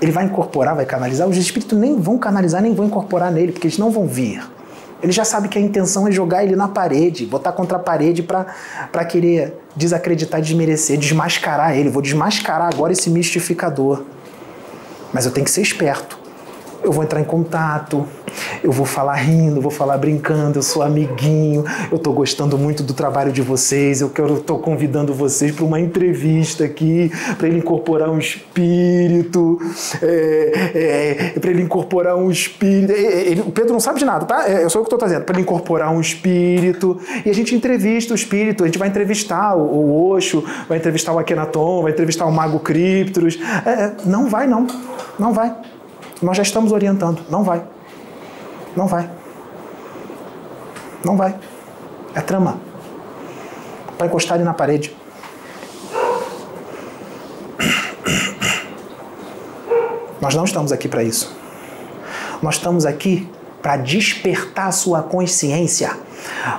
Ele 0.00 0.12
vai 0.12 0.24
incorporar, 0.24 0.74
vai 0.74 0.84
canalizar. 0.84 1.28
Os 1.28 1.36
espíritos 1.36 1.78
nem 1.78 2.00
vão 2.00 2.18
canalizar, 2.18 2.60
nem 2.60 2.74
vão 2.74 2.86
incorporar 2.86 3.32
nele, 3.32 3.52
porque 3.52 3.66
eles 3.66 3.78
não 3.78 3.90
vão 3.90 4.06
vir. 4.06 4.42
Ele 5.04 5.12
já 5.12 5.22
sabe 5.22 5.48
que 5.48 5.58
a 5.58 5.60
intenção 5.60 6.08
é 6.08 6.10
jogar 6.10 6.44
ele 6.44 6.56
na 6.56 6.66
parede, 6.66 7.26
botar 7.26 7.52
contra 7.52 7.76
a 7.76 7.78
parede 7.78 8.22
para 8.22 9.04
querer 9.04 9.54
desacreditar, 9.76 10.40
desmerecer, 10.40 10.96
desmascarar 10.96 11.76
ele. 11.76 11.90
Vou 11.90 12.00
desmascarar 12.00 12.72
agora 12.72 12.90
esse 12.94 13.10
mistificador. 13.10 14.02
Mas 15.12 15.26
eu 15.26 15.30
tenho 15.30 15.44
que 15.44 15.50
ser 15.50 15.60
esperto. 15.60 16.18
Eu 16.84 16.92
vou 16.92 17.02
entrar 17.02 17.20
em 17.20 17.24
contato, 17.24 18.06
eu 18.62 18.70
vou 18.70 18.84
falar 18.84 19.14
rindo, 19.14 19.60
vou 19.60 19.70
falar 19.70 19.96
brincando, 19.96 20.58
eu 20.58 20.62
sou 20.62 20.82
amiguinho, 20.82 21.64
eu 21.90 21.96
estou 21.96 22.12
gostando 22.12 22.58
muito 22.58 22.82
do 22.82 22.92
trabalho 22.92 23.32
de 23.32 23.40
vocês, 23.40 24.00
eu 24.00 24.08
estou 24.08 24.58
convidando 24.58 25.14
vocês 25.14 25.50
para 25.54 25.64
uma 25.64 25.80
entrevista 25.80 26.64
aqui, 26.64 27.10
para 27.38 27.48
ele 27.48 27.58
incorporar 27.58 28.10
um 28.10 28.18
espírito, 28.18 29.58
é, 30.02 31.32
é, 31.34 31.40
para 31.40 31.50
ele 31.50 31.62
incorporar 31.62 32.16
um 32.16 32.30
espírito. 32.30 32.92
Ele, 32.92 33.40
o 33.40 33.50
Pedro 33.50 33.72
não 33.72 33.80
sabe 33.80 33.98
de 33.98 34.04
nada, 34.04 34.26
tá? 34.26 34.48
É, 34.48 34.64
eu 34.64 34.70
sou 34.70 34.80
eu 34.80 34.84
que 34.84 34.88
estou 34.88 34.98
trazendo, 34.98 35.24
para 35.24 35.34
ele 35.34 35.42
incorporar 35.42 35.90
um 35.90 36.00
espírito. 36.00 36.98
E 37.24 37.30
a 37.30 37.34
gente 37.34 37.54
entrevista 37.54 38.12
o 38.12 38.16
espírito, 38.16 38.62
a 38.62 38.66
gente 38.66 38.78
vai 38.78 38.88
entrevistar 38.88 39.56
o, 39.56 39.62
o 39.62 40.10
Osho, 40.10 40.44
vai 40.68 40.78
entrevistar 40.78 41.12
o 41.12 41.18
Akhenaton, 41.18 41.82
vai 41.82 41.92
entrevistar 41.92 42.26
o 42.26 42.32
Mago 42.32 42.58
Criptros. 42.60 43.38
É, 43.64 43.92
não 44.04 44.28
vai, 44.28 44.46
não. 44.46 44.66
Não 45.18 45.32
vai. 45.32 45.54
Nós 46.24 46.38
já 46.38 46.42
estamos 46.42 46.72
orientando. 46.72 47.22
Não 47.28 47.44
vai. 47.44 47.62
Não 48.74 48.86
vai. 48.86 49.10
Não 51.04 51.18
vai. 51.18 51.38
É 52.14 52.20
trama. 52.22 52.58
Para 53.98 54.06
encostar 54.06 54.38
ele 54.38 54.44
na 54.44 54.54
parede. 54.54 54.96
Nós 60.18 60.34
não 60.34 60.44
estamos 60.44 60.72
aqui 60.72 60.88
para 60.88 61.02
isso. 61.02 61.36
Nós 62.40 62.54
estamos 62.54 62.86
aqui 62.86 63.30
para 63.60 63.76
despertar 63.76 64.68
a 64.68 64.72
sua 64.72 65.02
consciência 65.02 65.90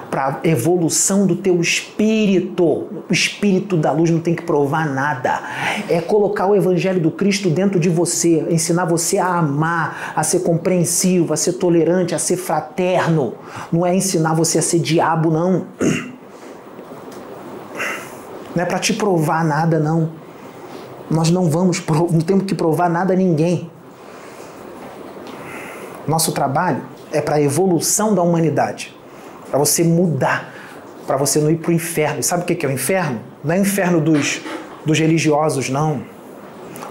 para 0.09 0.39
a 0.43 0.47
evolução 0.47 1.25
do 1.25 1.35
teu 1.35 1.59
espírito. 1.59 2.63
O 2.63 3.11
espírito 3.13 3.77
da 3.77 3.91
luz 3.91 4.09
não 4.09 4.19
tem 4.19 4.35
que 4.35 4.43
provar 4.43 4.87
nada. 4.87 5.41
É 5.89 6.01
colocar 6.01 6.47
o 6.47 6.55
evangelho 6.55 6.99
do 6.99 7.11
Cristo 7.11 7.49
dentro 7.49 7.79
de 7.79 7.89
você, 7.89 8.45
ensinar 8.49 8.85
você 8.85 9.17
a 9.17 9.27
amar, 9.27 10.13
a 10.15 10.23
ser 10.23 10.39
compreensivo, 10.39 11.33
a 11.33 11.37
ser 11.37 11.53
tolerante, 11.53 12.15
a 12.15 12.19
ser 12.19 12.37
fraterno. 12.37 13.35
Não 13.71 13.85
é 13.85 13.95
ensinar 13.95 14.33
você 14.33 14.59
a 14.59 14.61
ser 14.61 14.79
diabo, 14.79 15.29
não. 15.31 15.65
Não 18.55 18.63
é 18.63 18.65
para 18.65 18.79
te 18.79 18.93
provar 18.93 19.43
nada, 19.43 19.79
não. 19.79 20.11
Nós 21.09 21.29
não 21.29 21.49
vamos, 21.49 21.83
não 22.11 22.21
temos 22.21 22.45
que 22.45 22.55
provar 22.55 22.89
nada 22.89 23.13
a 23.13 23.17
ninguém. 23.17 23.69
Nosso 26.07 26.31
trabalho 26.31 26.81
é 27.11 27.19
para 27.19 27.35
a 27.35 27.41
evolução 27.41 28.15
da 28.15 28.21
humanidade 28.21 28.94
para 29.49 29.59
você 29.59 29.83
mudar, 29.83 30.53
para 31.07 31.17
você 31.17 31.39
não 31.39 31.49
ir 31.49 31.57
para 31.57 31.71
o 31.71 31.73
inferno. 31.73 32.19
E 32.19 32.23
sabe 32.23 32.43
o 32.43 32.45
que 32.45 32.65
é 32.65 32.69
o 32.69 32.71
inferno? 32.71 33.19
Não 33.43 33.53
é 33.53 33.57
o 33.57 33.61
inferno 33.61 34.01
dos, 34.01 34.41
dos 34.85 34.99
religiosos, 34.99 35.69
não. 35.69 36.03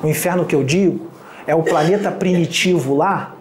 O 0.02 0.08
inferno 0.08 0.44
que 0.44 0.54
eu 0.54 0.62
digo 0.62 1.08
é 1.46 1.54
o 1.54 1.62
planeta 1.62 2.10
primitivo 2.10 2.94
lá, 2.94 3.34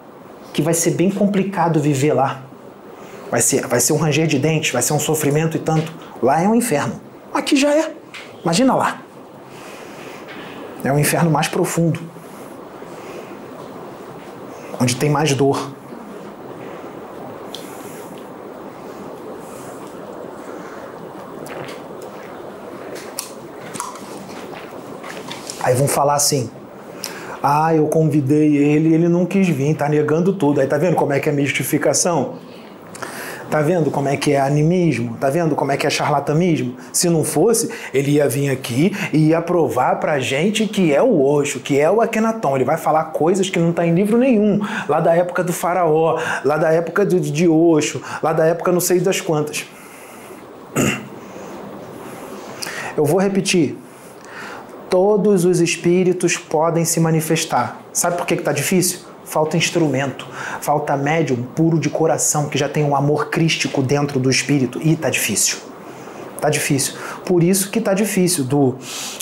que 0.52 0.61
vai 0.61 0.73
ser 0.73 0.91
bem 0.91 1.10
complicado 1.10 1.80
viver 1.80 2.14
lá. 2.14 2.41
Vai 3.30 3.41
ser, 3.41 3.65
vai 3.65 3.80
ser 3.80 3.94
um 3.94 3.98
ranger 3.98 4.27
de 4.27 4.38
dentes, 4.38 4.72
vai 4.72 4.81
ser 4.81 4.94
um 4.94 4.99
sofrimento 4.99 5.57
e 5.57 5.60
tanto. 5.60 5.91
Lá 6.22 6.41
é 6.41 6.48
um 6.48 6.56
inferno. 6.56 7.02
Aqui 7.34 7.56
já 7.56 7.73
é. 7.73 7.91
Imagina 8.44 8.76
lá. 8.76 9.02
É 10.84 10.91
um 10.91 10.99
inferno 10.99 11.31
mais 11.31 11.48
profundo. 11.48 11.99
Onde 14.80 14.95
tem 14.95 15.10
mais 15.10 15.34
dor. 15.34 15.73
Aí 25.64 25.73
vão 25.73 25.88
falar 25.88 26.15
assim: 26.15 26.49
ah, 27.41 27.73
eu 27.73 27.88
convidei 27.88 28.56
ele 28.56 28.94
ele 28.94 29.07
não 29.07 29.26
quis 29.26 29.48
vir, 29.48 29.73
tá 29.76 29.90
negando 29.90 30.34
tudo. 30.34 30.61
Aí 30.61 30.68
tá 30.68 30.77
vendo 30.77 30.95
como 30.95 31.14
é 31.14 31.19
que 31.19 31.30
é 31.30 31.31
mistificação? 31.31 32.35
Tá 33.49 33.61
vendo 33.61 33.91
como 33.91 34.10
é 34.10 34.18
que 34.18 34.31
é 34.31 34.40
animismo? 34.41 35.15
Tá 35.19 35.30
vendo 35.30 35.56
como 35.56 35.72
é 35.72 35.77
que 35.77 35.85
é 35.85 35.90
charlatanismo? 35.90 36.76
Se 36.91 37.07
não 37.07 37.23
fosse, 37.23 37.69
ele 37.94 38.14
ia 38.14 38.27
vir 38.27 38.49
aqui 38.49 38.91
e 39.14 39.27
ia 39.27 39.41
provar 39.44 39.99
pra 39.99 40.19
gente 40.19 40.65
que 40.65 40.91
é 40.91 41.03
o 41.03 41.22
Osho, 41.23 41.60
que 41.60 41.80
é 41.80 41.91
o 41.91 42.02
Akhenaton. 42.02 42.56
Ele 42.56 42.65
vai 42.65 42.77
falar 42.77 43.03
coisas 43.06 43.52
que 43.52 43.60
não 43.60 43.72
tá 43.72 43.85
em 43.85 43.94
livro 43.94 44.18
nenhum, 44.18 44.60
lá 44.90 44.99
da 44.99 45.14
época 45.14 45.44
do 45.44 45.53
faraó, 45.53 46.19
lá 46.44 46.57
da 46.57 46.72
época 46.72 47.06
de 47.06 47.48
Osho, 47.48 48.02
lá 48.23 48.34
da 48.34 48.45
época 48.45 48.72
não 48.72 48.80
sei 48.80 48.99
das 48.99 49.22
quantas. 49.22 49.68
Eu 52.98 53.06
vou 53.06 53.19
repetir 53.19 53.77
todos 54.94 55.44
os 55.44 55.60
espíritos 55.60 56.38
podem 56.38 56.86
se 56.86 56.99
manifestar. 56.99 57.82
Sabe 57.91 58.15
por 58.15 58.28
que 58.28 58.36
está 58.36 58.52
difícil? 58.52 58.99
Falta 59.26 59.57
instrumento, 59.57 60.28
falta 60.61 60.95
médium 60.95 61.41
puro 61.56 61.80
de 61.80 61.90
coração, 61.90 62.48
que 62.48 62.60
já 62.60 62.70
tem 62.70 62.84
um 62.84 62.95
amor 62.95 63.32
crístico 63.32 63.82
dentro 63.82 64.20
do 64.20 64.30
espírito. 64.30 64.80
E 64.84 64.94
está 64.94 65.10
difícil. 65.10 65.57
Está 66.36 66.48
difícil. 66.48 66.94
Por 67.26 67.41
isso 67.41 67.72
que 67.72 67.80
está 67.80 67.95
difícil 67.95 68.44
do, 68.44 68.76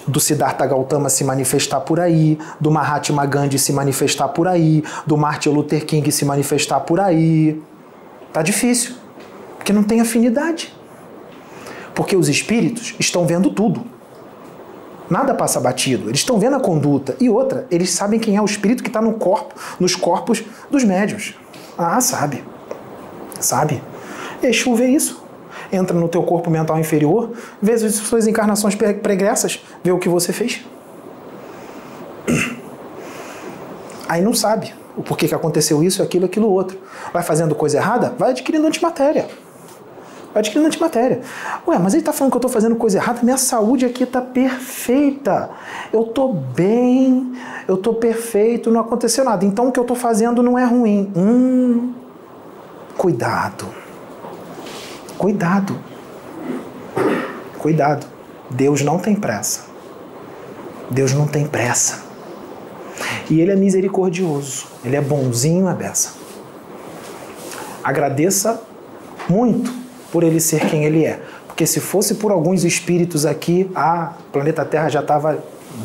do 0.05 0.19
Siddhartha 0.19 0.65
Gautama 0.65 1.07
se 1.07 1.23
manifestar 1.23 1.79
por 1.79 2.01
aí, 2.01 2.37
do 2.59 2.69
Mahatma 2.69 3.25
Gandhi 3.25 3.57
se 3.57 3.71
manifestar 3.71 4.27
por 4.27 4.49
aí, 4.49 4.83
do 5.07 5.15
Martin 5.15 5.51
Luther 5.51 5.85
King 5.85 6.11
se 6.11 6.25
manifestar 6.25 6.81
por 6.81 6.99
aí. 6.99 7.61
Está 8.27 8.41
difícil. 8.41 8.95
Porque 9.55 9.71
não 9.71 9.83
tem 9.83 10.01
afinidade. 10.01 10.75
Porque 11.95 12.17
os 12.17 12.27
espíritos 12.27 12.93
estão 12.99 13.25
vendo 13.25 13.49
tudo. 13.51 14.00
Nada 15.11 15.33
passa 15.33 15.59
batido. 15.59 16.09
Eles 16.09 16.21
estão 16.21 16.39
vendo 16.39 16.55
a 16.55 16.59
conduta. 16.61 17.17
E 17.19 17.29
outra, 17.29 17.67
eles 17.69 17.91
sabem 17.91 18.17
quem 18.17 18.37
é 18.37 18.41
o 18.41 18.45
espírito 18.45 18.81
que 18.81 18.87
está 18.87 19.01
no 19.01 19.15
corpo, 19.15 19.53
nos 19.77 19.93
corpos 19.93 20.41
dos 20.69 20.85
médios. 20.85 21.35
Ah, 21.77 21.99
sabe. 21.99 22.41
Sabe. 23.37 23.83
Exu 24.41 24.73
vê 24.73 24.87
isso. 24.87 25.21
Entra 25.69 25.99
no 25.99 26.07
teu 26.07 26.23
corpo 26.23 26.49
mental 26.49 26.79
inferior, 26.79 27.31
vê 27.61 27.73
as 27.73 27.81
suas 27.95 28.25
encarnações 28.25 28.73
pregressas, 28.73 29.61
vê 29.83 29.91
o 29.91 29.99
que 29.99 30.07
você 30.07 30.31
fez. 30.31 30.61
Aí 34.07 34.21
não 34.21 34.33
sabe 34.33 34.73
o 34.95 35.03
porquê 35.03 35.27
que 35.27 35.35
aconteceu 35.35 35.83
isso, 35.83 36.01
aquilo, 36.01 36.25
aquilo, 36.25 36.49
outro. 36.49 36.77
Vai 37.11 37.21
fazendo 37.21 37.53
coisa 37.53 37.77
errada, 37.77 38.13
vai 38.17 38.31
adquirindo 38.31 38.65
antimatéria 38.65 39.27
adquirindo 40.33 40.67
antimatéria. 40.67 41.21
Ué, 41.67 41.77
mas 41.77 41.93
ele 41.93 42.01
está 42.01 42.13
falando 42.13 42.31
que 42.31 42.37
eu 42.37 42.39
estou 42.39 42.51
fazendo 42.51 42.75
coisa 42.75 42.97
errada, 42.97 43.19
minha 43.21 43.37
saúde 43.37 43.85
aqui 43.85 44.03
está 44.03 44.21
perfeita. 44.21 45.49
Eu 45.91 46.03
estou 46.03 46.33
bem, 46.33 47.33
eu 47.67 47.75
estou 47.75 47.95
perfeito, 47.95 48.71
não 48.71 48.81
aconteceu 48.81 49.23
nada. 49.23 49.45
Então 49.45 49.67
o 49.67 49.71
que 49.71 49.79
eu 49.79 49.83
estou 49.83 49.95
fazendo 49.95 50.41
não 50.41 50.57
é 50.57 50.63
ruim. 50.63 51.11
Hum, 51.15 51.93
cuidado. 52.97 53.67
Cuidado. 55.17 55.77
Cuidado. 57.59 58.07
Deus 58.49 58.81
não 58.81 58.97
tem 58.97 59.15
pressa. 59.15 59.65
Deus 60.89 61.13
não 61.13 61.27
tem 61.27 61.45
pressa. 61.45 62.03
E 63.29 63.39
Ele 63.39 63.51
é 63.51 63.55
misericordioso. 63.55 64.65
Ele 64.83 64.95
é 64.95 65.01
bonzinho 65.01 65.67
a 65.67 65.73
beça. 65.73 66.13
Agradeça 67.83 68.61
muito 69.29 69.80
por 70.11 70.23
ele 70.23 70.39
ser 70.39 70.67
quem 70.67 70.83
ele 70.83 71.05
é. 71.05 71.19
Porque 71.47 71.65
se 71.65 71.79
fosse 71.79 72.15
por 72.15 72.31
alguns 72.31 72.63
espíritos 72.63 73.25
aqui, 73.25 73.69
a 73.75 74.13
planeta 74.31 74.65
Terra 74.65 74.89
já 74.89 74.99
estava 75.01 75.37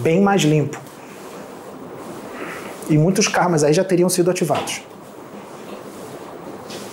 bem 0.02 0.20
mais 0.20 0.42
limpo. 0.42 0.78
E 2.88 2.96
muitos 2.96 3.28
karmas 3.28 3.64
aí 3.64 3.72
já 3.72 3.84
teriam 3.84 4.08
sido 4.08 4.30
ativados. 4.30 4.82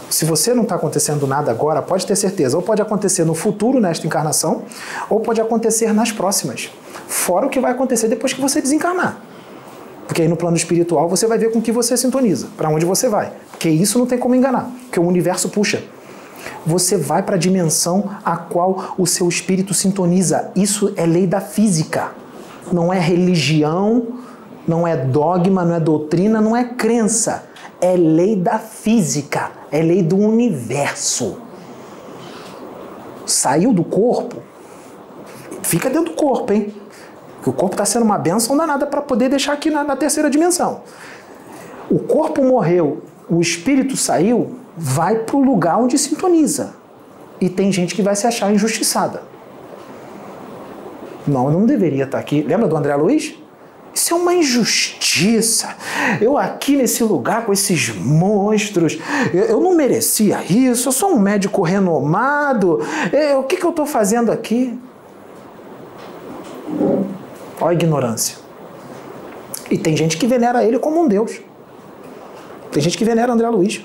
Se 0.10 0.26
você 0.26 0.53
não 0.53 0.61
está 0.61 0.76
acontecendo 0.76 1.26
nada 1.26 1.49
agora, 1.49 1.81
pode 1.81 2.05
ter 2.05 2.15
certeza, 2.15 2.55
ou 2.55 2.61
pode 2.61 2.81
acontecer 2.81 3.23
no 3.23 3.34
futuro, 3.34 3.80
nesta 3.80 4.05
encarnação, 4.05 4.61
ou 5.10 5.19
pode 5.19 5.41
acontecer 5.41 5.91
nas 5.91 6.11
próximas. 6.11 6.69
Fora 7.07 7.47
o 7.47 7.49
que 7.49 7.60
vai 7.60 7.72
acontecer 7.72 8.07
depois 8.07 8.31
que 8.31 8.39
você 8.39 8.61
desencarnar. 8.61 9.18
Porque 10.07 10.22
aí 10.22 10.27
no 10.27 10.35
plano 10.35 10.55
espiritual 10.55 11.10
você 11.10 11.26
vai 11.26 11.38
ver 11.39 11.51
com 11.51 11.60
que 11.60 11.72
você 11.72 11.97
sintoniza, 11.97 12.47
para 12.55 12.69
onde 12.69 12.85
você 12.85 13.10
vai. 13.10 13.31
Porque 13.49 13.69
isso 13.69 13.97
não 13.97 14.05
tem 14.05 14.18
como 14.19 14.35
enganar, 14.35 14.69
porque 14.84 14.99
o 14.99 15.03
universo 15.03 15.49
puxa. 15.49 15.84
Você 16.65 16.98
vai 16.98 17.23
para 17.23 17.35
a 17.35 17.40
dimensão 17.40 18.10
a 18.23 18.38
qual 18.38 18.95
o 18.98 19.06
seu 19.06 19.27
espírito 19.27 19.73
sintoniza. 19.73 20.52
Isso 20.56 20.94
é 20.95 21.06
lei 21.06 21.27
da 21.27 21.41
física. 21.41 22.11
Não 22.72 22.91
é 22.91 22.99
religião, 22.99 24.07
não 24.68 24.88
é 24.88 24.95
dogma, 24.95 25.65
não 25.65 25.76
é 25.76 25.80
doutrina, 25.80 26.40
não 26.40 26.56
é 26.56 26.64
crença. 26.64 27.45
É 27.81 27.95
lei 27.95 28.35
da 28.35 28.60
física, 28.60 29.52
é 29.72 29.81
lei 29.81 30.02
do 30.02 30.18
universo. 30.18 31.38
Saiu 33.26 33.73
do 33.73 33.84
corpo, 33.84 34.38
fica 35.61 35.90
dentro 35.90 36.11
do 36.11 36.15
corpo, 36.15 36.53
hein? 36.53 36.73
o 37.49 37.53
corpo 37.53 37.73
está 37.73 37.85
sendo 37.85 38.03
uma 38.03 38.18
benção 38.18 38.56
danada 38.56 38.85
para 38.85 39.02
poder 39.02 39.30
deixar 39.30 39.53
aqui 39.53 39.69
na, 39.69 39.84
na 39.84 39.95
terceira 39.95 40.30
dimensão. 40.30 40.81
O 41.90 41.99
corpo 41.99 42.44
morreu, 42.44 43.03
o 43.30 43.41
espírito 43.41 43.98
saiu, 43.98 44.60
vai 44.76 45.20
para 45.20 45.36
o 45.36 45.44
lugar 45.44 45.78
onde 45.78 45.98
sintoniza. 45.98 46.76
E 47.40 47.50
tem 47.50 47.72
gente 47.72 47.95
que 47.95 48.02
vai 48.02 48.16
se 48.16 48.26
achar 48.26 48.54
injustiçada. 48.54 49.24
Não, 51.28 51.48
eu 51.48 51.52
não 51.52 51.66
deveria 51.66 52.04
estar 52.04 52.20
aqui. 52.20 52.41
Lembra 52.41 52.68
do 52.68 52.76
André 52.76 52.95
Luiz? 52.95 53.36
Isso 53.94 54.14
é 54.14 54.18
uma 54.18 54.34
injustiça. 54.34 55.76
Eu 56.20 56.38
aqui 56.38 56.76
nesse 56.76 57.04
lugar 57.04 57.45
com 57.45 57.54
esses 57.54 57.90
monstros, 57.90 58.98
eu, 59.34 59.44
eu 59.44 59.62
não 59.62 59.76
merecia 59.76 60.44
isso. 60.44 60.90
Eu 60.90 60.91
sou 60.91 61.12
um 61.12 61.20
médico 61.20 61.62
renomado. 61.62 62.80
Eu, 63.12 63.40
o 63.40 63.44
que, 63.44 63.58
que 63.58 63.66
eu 63.66 63.70
estou 63.70 63.86
fazendo 63.86 64.32
aqui? 64.32 64.78
Olha 67.62 67.70
a 67.70 67.74
ignorância. 67.74 68.38
E 69.70 69.78
tem 69.78 69.95
gente 69.95 70.18
que 70.18 70.26
venera 70.26 70.64
ele 70.64 70.80
como 70.80 71.02
um 71.02 71.08
deus. 71.08 71.40
Tem 72.72 72.82
gente 72.82 72.98
que 72.98 73.06
venera 73.06 73.32
André 73.32 73.48
Luiz. 73.48 73.82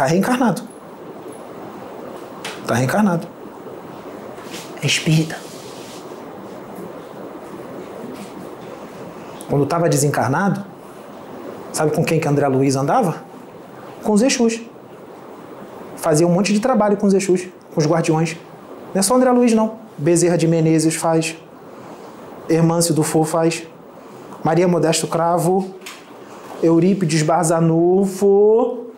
Está 0.00 0.08
reencarnado. 0.08 0.62
Está 2.62 2.74
reencarnado. 2.74 3.28
É 4.82 4.86
espírita. 4.86 5.36
Quando 9.50 9.64
estava 9.64 9.90
desencarnado, 9.90 10.64
sabe 11.70 11.94
com 11.94 12.02
quem 12.02 12.18
que 12.18 12.26
André 12.26 12.48
Luiz 12.48 12.76
andava? 12.76 13.22
Com 14.02 14.12
os 14.12 14.22
Exus. 14.22 14.62
Fazia 15.98 16.26
um 16.26 16.32
monte 16.32 16.54
de 16.54 16.60
trabalho 16.60 16.96
com 16.96 17.06
os 17.06 17.12
Exus, 17.12 17.46
com 17.74 17.78
os 17.78 17.86
guardiões. 17.86 18.38
Não 18.94 19.00
é 19.00 19.02
só 19.02 19.14
André 19.14 19.30
Luiz, 19.32 19.52
não. 19.52 19.80
Bezerra 19.98 20.38
de 20.38 20.48
Menezes 20.48 20.94
faz. 20.94 21.36
Hermâncio 22.48 22.94
Dufour 22.94 23.26
faz. 23.26 23.64
Maria 24.42 24.66
Modesto 24.66 25.06
Cravo. 25.06 25.74
Eurípides 26.62 27.20
Barzanufo. 27.20 28.89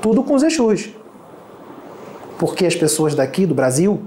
Tudo 0.00 0.22
com 0.22 0.34
os 0.34 0.42
Exus. 0.42 0.90
Porque 2.38 2.64
as 2.64 2.74
pessoas 2.74 3.14
daqui 3.14 3.44
do 3.44 3.54
Brasil, 3.54 4.00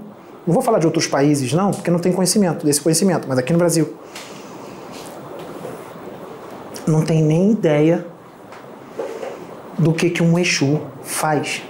não 0.46 0.52
vou 0.52 0.62
falar 0.62 0.78
de 0.78 0.86
outros 0.86 1.06
países 1.06 1.52
não, 1.52 1.70
porque 1.70 1.90
não 1.90 1.98
tem 1.98 2.12
conhecimento 2.12 2.66
desse 2.66 2.80
conhecimento, 2.80 3.26
mas 3.28 3.38
aqui 3.38 3.52
no 3.52 3.58
Brasil, 3.58 3.94
não 6.86 7.02
tem 7.02 7.22
nem 7.22 7.52
ideia 7.52 8.06
do 9.78 9.92
que, 9.92 10.10
que 10.10 10.22
um 10.22 10.38
Exu 10.38 10.80
faz. 11.02 11.62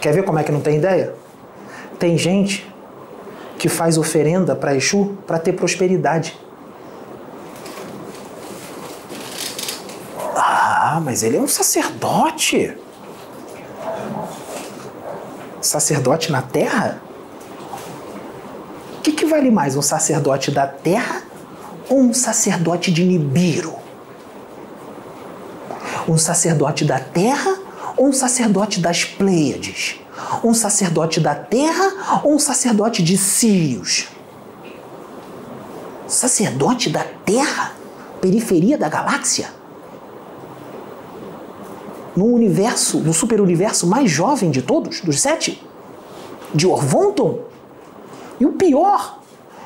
Quer 0.00 0.12
ver 0.12 0.24
como 0.24 0.38
é 0.38 0.44
que 0.44 0.52
não 0.52 0.60
tem 0.60 0.76
ideia? 0.76 1.14
Tem 1.98 2.18
gente 2.18 2.68
que 3.58 3.68
faz 3.68 3.96
oferenda 3.96 4.56
para 4.56 4.74
Exu 4.74 5.16
para 5.26 5.38
ter 5.38 5.52
prosperidade. 5.52 6.36
Ah, 10.34 11.00
mas 11.02 11.22
ele 11.22 11.36
é 11.36 11.40
um 11.40 11.48
sacerdote. 11.48 12.76
Sacerdote 15.62 16.32
na 16.32 16.42
terra? 16.42 17.00
O 18.98 19.00
que, 19.00 19.12
que 19.12 19.24
vale 19.24 19.50
mais, 19.50 19.76
um 19.76 19.82
sacerdote 19.82 20.50
da 20.50 20.66
terra 20.66 21.22
ou 21.88 22.00
um 22.00 22.12
sacerdote 22.12 22.92
de 22.92 23.04
Nibiru? 23.04 23.76
Um 26.08 26.18
sacerdote 26.18 26.84
da 26.84 26.98
terra 26.98 27.56
ou 27.96 28.08
um 28.08 28.12
sacerdote 28.12 28.80
das 28.80 29.04
Pleiades? 29.04 30.00
Um 30.42 30.52
sacerdote 30.52 31.20
da 31.20 31.34
terra 31.34 32.20
ou 32.24 32.34
um 32.34 32.38
sacerdote 32.40 33.00
de 33.00 33.16
Sírios? 33.16 34.08
Sacerdote 36.08 36.90
da 36.90 37.04
terra? 37.24 37.72
Periferia 38.20 38.76
da 38.76 38.88
galáxia? 38.88 39.61
No 42.16 42.26
universo, 42.26 42.98
no 42.98 43.12
superuniverso 43.12 43.86
mais 43.86 44.10
jovem 44.10 44.50
de 44.50 44.62
todos, 44.62 45.00
dos 45.00 45.20
sete? 45.20 45.64
De 46.54 46.66
Orvonton? 46.66 47.40
E 48.38 48.44
o 48.44 48.52
pior, 48.52 49.20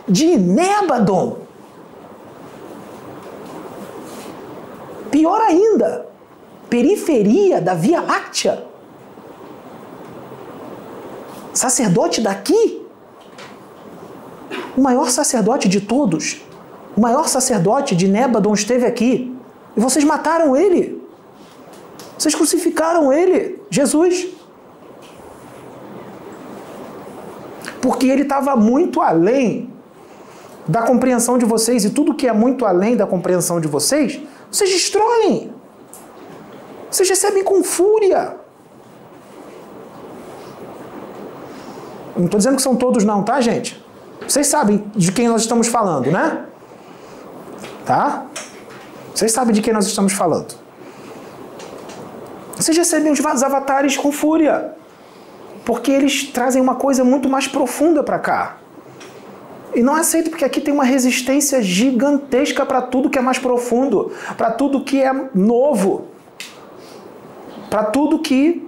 de 0.09 0.37
Nebadon? 0.37 1.39
Pior 5.11 5.41
ainda, 5.41 6.07
periferia 6.69 7.61
da 7.61 7.75
Via 7.75 8.01
Láctea? 8.01 8.67
sacerdote 11.57 12.21
daqui, 12.21 12.83
o 14.77 14.81
maior 14.81 15.09
sacerdote 15.11 15.69
de 15.69 15.81
todos, 15.81 16.43
o 16.97 17.01
maior 17.01 17.29
sacerdote 17.29 17.97
de 17.97 18.07
Nébadon 18.07 18.53
esteve 18.53 18.87
aqui. 18.87 19.35
E 19.77 19.81
vocês 19.81 20.05
mataram 20.05 20.57
ele. 20.57 20.96
Vocês 22.19 22.35
crucificaram 22.35 23.13
ele, 23.13 23.61
Jesus. 23.71 24.29
Porque 27.81 28.07
ele 28.07 28.23
estava 28.23 28.57
muito 28.57 29.01
além 29.01 29.71
da 30.67 30.83
compreensão 30.83 31.39
de 31.39 31.45
vocês 31.45 31.85
e 31.85 31.91
tudo 31.91 32.15
que 32.15 32.27
é 32.27 32.33
muito 32.33 32.65
além 32.65 32.97
da 32.97 33.07
compreensão 33.07 33.61
de 33.61 33.69
vocês, 33.69 34.21
vocês 34.51 34.71
destroem. 34.71 35.53
Vocês 36.91 37.09
recebem 37.09 37.45
com 37.45 37.63
fúria. 37.63 38.37
Não 42.17 42.25
estou 42.25 42.39
dizendo 42.39 42.57
que 42.57 42.63
são 42.63 42.75
todos 42.75 43.05
não, 43.05 43.23
tá, 43.23 43.41
gente? 43.41 43.85
Vocês 44.27 44.47
sabem 44.47 44.85
de 44.97 45.13
quem 45.13 45.29
nós 45.29 45.43
estamos 45.43 45.69
falando, 45.69 46.11
né? 46.11 46.47
Tá? 47.85 48.27
Vocês 49.15 49.31
sabem 49.31 49.55
de 49.55 49.61
quem 49.61 49.73
nós 49.73 49.87
estamos 49.87 50.13
falando. 50.13 50.66
Vocês 52.57 52.77
recebem 52.77 53.13
os 53.13 53.43
avatares 53.43 53.97
com 53.97 54.11
fúria. 54.11 54.73
Porque 55.65 55.91
eles 55.91 56.25
trazem 56.25 56.61
uma 56.61 56.75
coisa 56.75 57.05
muito 57.05 57.29
mais 57.29 57.47
profunda 57.47 58.03
para 58.03 58.19
cá. 58.19 58.57
E 59.75 59.83
não 59.83 59.95
aceito 59.95 60.31
porque 60.31 60.45
aqui 60.45 60.61
tem 60.61 60.73
uma 60.73 60.85
resistência 60.85 61.63
gigantesca 61.63 62.65
para 62.65 62.81
tudo 62.81 63.11
que 63.11 63.19
é 63.19 63.21
mais 63.21 63.39
profundo, 63.39 64.11
para 64.37 64.51
tudo 64.51 64.83
que 64.83 65.03
é 65.03 65.13
novo, 65.35 66.07
para 67.69 67.85
tudo 67.85 68.21
que 68.21 68.67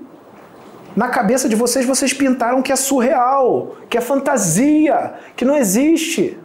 na 0.95 1.09
cabeça 1.09 1.49
de 1.49 1.55
vocês, 1.55 1.87
vocês 1.87 2.13
pintaram 2.13 2.61
que 2.61 2.73
é 2.73 2.77
surreal, 2.77 3.77
que 3.89 3.97
é 3.97 4.01
fantasia, 4.01 5.15
que 5.37 5.45
não 5.45 5.57
existe. 5.57 6.37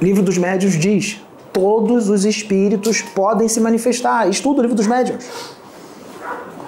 O 0.00 0.04
livro 0.04 0.22
dos 0.22 0.36
médios 0.36 0.74
diz: 0.74 1.24
todos 1.52 2.08
os 2.08 2.24
espíritos 2.24 3.02
podem 3.02 3.48
se 3.48 3.60
manifestar. 3.60 4.28
Estuda 4.28 4.60
o 4.60 4.62
livro 4.62 4.76
dos 4.76 4.86
médios. 4.86 5.24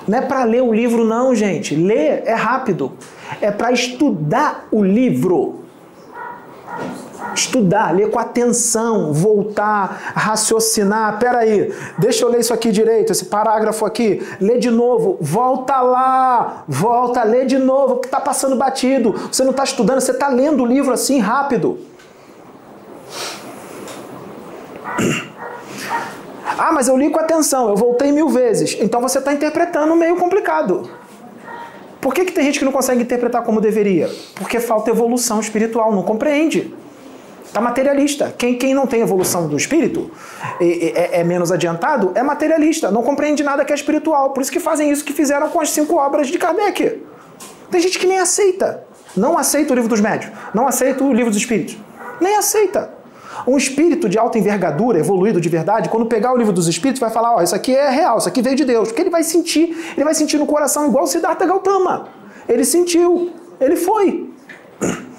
Não 0.06 0.18
é 0.18 0.20
para 0.20 0.44
ler 0.44 0.62
o 0.62 0.72
livro, 0.72 1.04
não, 1.04 1.34
gente. 1.34 1.74
Ler 1.74 2.22
é 2.26 2.34
rápido. 2.34 2.92
É 3.40 3.50
para 3.50 3.72
estudar 3.72 4.68
o 4.70 4.82
livro 4.82 5.64
estudar, 7.34 7.94
ler 7.94 8.10
com 8.10 8.18
atenção, 8.18 9.12
voltar, 9.12 10.12
raciocinar. 10.14 11.18
Peraí, 11.18 11.72
deixa 11.98 12.24
eu 12.24 12.28
ler 12.28 12.40
isso 12.40 12.54
aqui 12.54 12.70
direito, 12.70 13.12
esse 13.12 13.26
parágrafo 13.26 13.84
aqui. 13.84 14.22
Lê 14.40 14.58
de 14.58 14.70
novo, 14.70 15.16
volta 15.20 15.80
lá, 15.80 16.64
volta, 16.68 17.22
lê 17.24 17.44
de 17.44 17.58
novo, 17.58 17.96
que 17.96 18.06
está 18.06 18.20
passando 18.20 18.56
batido. 18.56 19.14
Você 19.30 19.42
não 19.42 19.50
está 19.50 19.64
estudando, 19.64 20.00
você 20.00 20.12
está 20.12 20.28
lendo 20.28 20.62
o 20.62 20.66
livro 20.66 20.92
assim 20.92 21.18
rápido. 21.18 21.78
Ah, 26.58 26.72
mas 26.72 26.88
eu 26.88 26.96
li 26.96 27.10
com 27.10 27.18
atenção, 27.18 27.68
eu 27.68 27.76
voltei 27.76 28.12
mil 28.12 28.28
vezes. 28.28 28.76
Então 28.80 29.00
você 29.00 29.18
está 29.18 29.32
interpretando 29.32 29.94
meio 29.96 30.16
complicado. 30.16 30.88
Por 32.00 32.12
que, 32.12 32.24
que 32.24 32.32
tem 32.32 32.44
gente 32.44 32.58
que 32.58 32.64
não 32.64 32.72
consegue 32.72 33.02
interpretar 33.02 33.42
como 33.42 33.60
deveria? 33.60 34.10
Porque 34.34 34.60
falta 34.60 34.90
evolução 34.90 35.40
espiritual, 35.40 35.92
não 35.92 36.02
compreende. 36.02 36.74
Está 37.44 37.60
materialista. 37.60 38.34
Quem, 38.36 38.58
quem 38.58 38.74
não 38.74 38.86
tem 38.86 39.00
evolução 39.00 39.48
do 39.48 39.56
espírito 39.56 40.10
é, 40.60 40.66
é, 40.66 41.20
é, 41.20 41.24
menos 41.24 41.50
adiantado, 41.50 42.12
é 42.14 42.22
materialista, 42.22 42.90
não 42.90 43.02
compreende 43.02 43.42
nada 43.42 43.64
que 43.64 43.72
é 43.72 43.74
espiritual. 43.74 44.30
Por 44.30 44.42
isso 44.42 44.52
que 44.52 44.60
fazem 44.60 44.90
isso 44.90 45.04
que 45.04 45.12
fizeram 45.12 45.48
com 45.48 45.60
as 45.60 45.70
cinco 45.70 45.96
obras 45.96 46.28
de 46.28 46.38
Kardec. 46.38 47.02
Tem 47.70 47.80
gente 47.80 47.98
que 47.98 48.06
nem 48.06 48.18
aceita. 48.18 48.84
Não 49.16 49.38
aceita 49.38 49.72
o 49.72 49.74
livro 49.74 49.88
dos 49.88 50.00
médios. 50.00 50.32
Não 50.52 50.68
aceita 50.68 51.02
o 51.02 51.12
livro 51.12 51.30
dos 51.30 51.38
espíritos. 51.38 51.76
Nem 52.20 52.36
aceita. 52.36 52.92
Um 53.46 53.56
espírito 53.56 54.08
de 54.08 54.18
alta 54.18 54.38
envergadura, 54.38 54.98
evoluído 54.98 55.40
de 55.40 55.48
verdade, 55.48 55.88
quando 55.88 56.06
pegar 56.06 56.32
o 56.32 56.36
livro 56.36 56.52
dos 56.52 56.68
espíritos, 56.68 57.00
vai 57.00 57.10
falar: 57.10 57.34
Ó, 57.34 57.38
oh, 57.38 57.42
isso 57.42 57.54
aqui 57.54 57.74
é 57.74 57.90
real, 57.90 58.18
isso 58.18 58.28
aqui 58.28 58.40
veio 58.42 58.56
de 58.56 58.64
Deus. 58.64 58.88
Porque 58.88 59.02
ele 59.02 59.10
vai 59.10 59.22
sentir, 59.22 59.76
ele 59.94 60.04
vai 60.04 60.14
sentir 60.14 60.38
no 60.38 60.46
coração 60.46 60.86
igual 60.86 61.04
o 61.04 61.06
Siddhartha 61.06 61.46
Gautama. 61.46 62.08
Ele 62.48 62.64
sentiu, 62.64 63.32
ele 63.60 63.76
foi. 63.76 64.30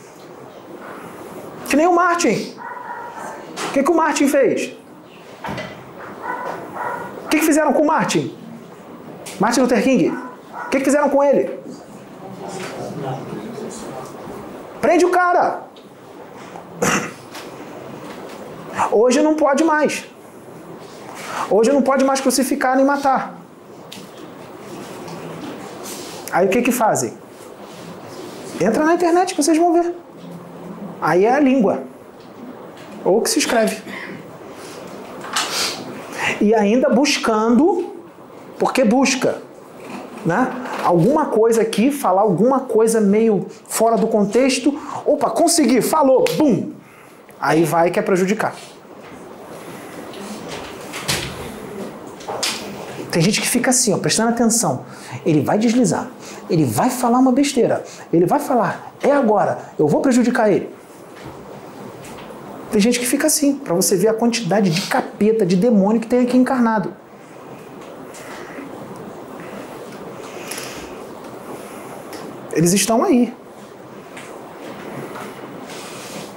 Que 1.68 1.76
nem 1.76 1.88
o 1.88 1.96
Martin. 1.96 2.54
O 3.70 3.74
que, 3.74 3.82
que 3.82 3.92
o 3.92 3.96
Martin 3.96 4.28
fez? 4.28 4.78
O 7.26 7.28
que, 7.28 7.40
que 7.40 7.46
fizeram 7.46 7.74
com 7.74 7.82
o 7.82 7.88
Martin? 7.88 8.34
Martin 9.40 9.62
Luther 9.62 9.84
King. 9.84 10.10
O 10.10 10.70
que, 10.70 10.78
que 10.78 10.86
fizeram 10.86 11.10
com 11.10 11.24
ele? 11.24 11.60
Prende 14.80 15.06
o 15.06 15.10
cara. 15.10 15.64
Hoje 18.92 19.22
não 19.22 19.36
pode 19.36 19.64
mais. 19.64 20.06
Hoje 21.50 21.72
não 21.72 21.82
pode 21.82 22.04
mais 22.04 22.20
crucificar 22.20 22.76
nem 22.76 22.86
matar. 22.86 23.40
Aí 26.32 26.48
o 26.48 26.50
que 26.50 26.62
que 26.62 26.72
fazem? 26.72 27.14
Entra 28.60 28.84
na 28.84 28.94
internet 28.94 29.34
que 29.34 29.42
vocês 29.42 29.58
vão 29.58 29.74
ver. 29.74 29.94
Aí 31.02 31.26
é 31.26 31.32
a 31.32 31.40
língua. 31.40 31.84
Ou 33.04 33.22
que 33.22 33.30
se 33.30 33.40
escreve. 33.40 33.82
E 36.42 36.54
ainda 36.54 36.90
buscando, 36.90 37.96
porque 38.60 38.84
busca, 38.84 39.42
né? 40.26 40.52
Alguma 40.84 41.28
coisa 41.28 41.62
aqui, 41.62 41.92
falar 41.92 42.22
alguma 42.22 42.62
coisa 42.62 43.00
meio 43.00 43.46
fora 43.68 43.96
do 43.96 44.08
contexto. 44.08 44.78
Opa, 45.06 45.30
consegui, 45.30 45.82
falou, 45.82 46.26
bum! 46.38 46.75
Aí 47.46 47.64
vai 47.64 47.92
que 47.92 48.00
é 48.00 48.02
prejudicar. 48.02 48.56
Tem 53.12 53.22
gente 53.22 53.40
que 53.40 53.48
fica 53.48 53.70
assim, 53.70 53.94
ó, 53.94 54.00
prestando 54.00 54.30
atenção. 54.32 54.84
Ele 55.24 55.42
vai 55.42 55.60
deslizar, 55.60 56.10
ele 56.50 56.66
vai 56.66 56.90
falar 56.90 57.20
uma 57.20 57.32
besteira, 57.32 57.84
ele 58.12 58.26
vai 58.26 58.40
falar, 58.40 58.92
é 59.00 59.12
agora, 59.12 59.60
eu 59.78 59.88
vou 59.88 60.02
prejudicar 60.02 60.52
ele. 60.52 60.74
Tem 62.72 62.82
gente 62.82 63.00
que 63.00 63.06
fica 63.06 63.28
assim, 63.28 63.58
para 63.58 63.76
você 63.76 63.96
ver 63.96 64.08
a 64.08 64.14
quantidade 64.16 64.72
de 64.72 64.82
capeta, 64.88 65.46
de 65.46 65.56
demônio 65.56 66.02
que 66.02 66.08
tem 66.08 66.22
aqui 66.22 66.36
encarnado. 66.36 66.96
Eles 72.54 72.74
estão 72.74 73.04
aí. 73.04 73.32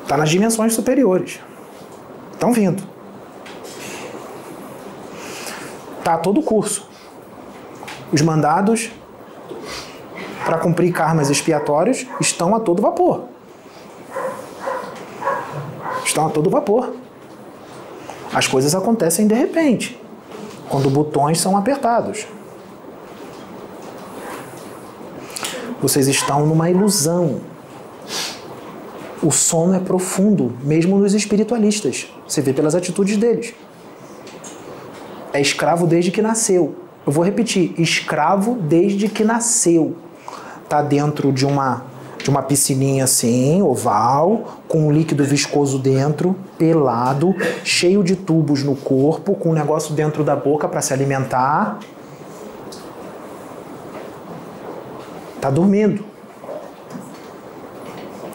Está 0.09 0.16
nas 0.16 0.30
dimensões 0.30 0.72
superiores. 0.72 1.39
Estão 2.32 2.51
vindo. 2.51 2.82
Está 5.98 6.16
todo 6.16 6.40
curso. 6.40 6.89
Os 8.10 8.22
mandados 8.22 8.90
para 10.47 10.56
cumprir 10.56 10.94
karmas 10.94 11.28
expiatórios 11.28 12.06
estão 12.22 12.55
a 12.55 12.60
todo 12.60 12.80
vapor. 12.80 13.24
Estão 16.06 16.28
a 16.28 16.30
todo 16.30 16.48
vapor. 16.48 16.94
As 18.32 18.47
coisas 18.47 18.74
acontecem 18.74 19.26
de 19.26 19.35
repente, 19.35 20.01
quando 20.70 20.89
botões 20.89 21.39
são 21.39 21.55
apertados. 21.55 22.26
Vocês 25.82 26.09
estão 26.09 26.47
numa 26.47 26.70
ilusão. 26.70 27.57
O 29.23 29.31
sono 29.32 29.74
é 29.74 29.81
profundo, 29.81 30.53
mesmo 30.62 30.97
nos 30.99 31.12
espiritualistas. 31.12 32.07
Você 32.27 32.40
vê 32.40 32.53
pelas 32.53 32.74
atitudes 32.74 33.16
deles. 33.16 33.53
É 35.32 35.40
escravo 35.40 35.86
desde 35.86 36.11
que 36.11 36.23
nasceu. 36.23 36.77
Eu 37.05 37.12
vou 37.12 37.24
repetir: 37.24 37.74
escravo 37.78 38.55
desde 38.55 39.09
que 39.09 39.24
nasceu. 39.24 39.97
Tá 40.69 40.82
dentro 40.82 41.32
de 41.32 41.47
uma 41.47 41.85
de 42.23 42.31
uma 42.31 42.43
piscininha 42.43 43.05
assim, 43.05 43.62
oval, 43.62 44.59
com 44.66 44.89
um 44.89 44.93
líquido 44.93 45.24
viscoso 45.24 45.78
dentro, 45.78 46.36
pelado, 46.59 47.35
cheio 47.65 48.03
de 48.03 48.16
tubos 48.16 48.62
no 48.62 48.77
corpo, 48.77 49.35
com 49.35 49.51
um 49.51 49.55
negócio 49.55 49.95
dentro 49.95 50.23
da 50.23 50.36
boca 50.36 50.69
para 50.69 50.82
se 50.82 50.93
alimentar. 50.93 51.78
Tá 55.40 55.49
dormindo. 55.49 56.07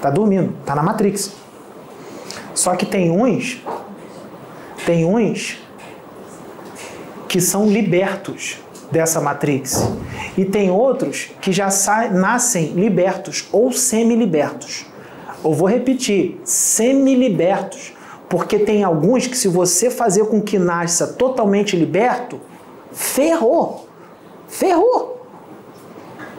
Tá 0.03 0.09
dormindo, 0.09 0.53
tá 0.65 0.75
na 0.75 0.83
Matrix. 0.83 1.31
Só 2.53 2.75
que 2.75 2.85
tem 2.85 3.09
uns, 3.09 3.63
tem 4.85 5.05
uns 5.05 5.57
que 7.29 7.39
são 7.39 7.65
libertos 7.65 8.57
dessa 8.91 9.21
Matrix. 9.21 9.81
E 10.37 10.43
tem 10.43 10.69
outros 10.69 11.31
que 11.39 11.53
já 11.53 11.69
nascem 12.11 12.73
libertos 12.73 13.47
ou 13.49 13.71
semi-libertos. 13.71 14.85
Eu 15.41 15.53
vou 15.53 15.69
repetir, 15.69 16.37
semi-libertos, 16.43 17.93
porque 18.27 18.59
tem 18.59 18.83
alguns 18.83 19.25
que 19.25 19.37
se 19.37 19.47
você 19.47 19.89
fazer 19.89 20.25
com 20.25 20.41
que 20.41 20.59
nasça 20.59 21.07
totalmente 21.13 21.77
liberto, 21.77 22.41
ferrou. 22.91 23.87
Ferrou. 24.49 25.25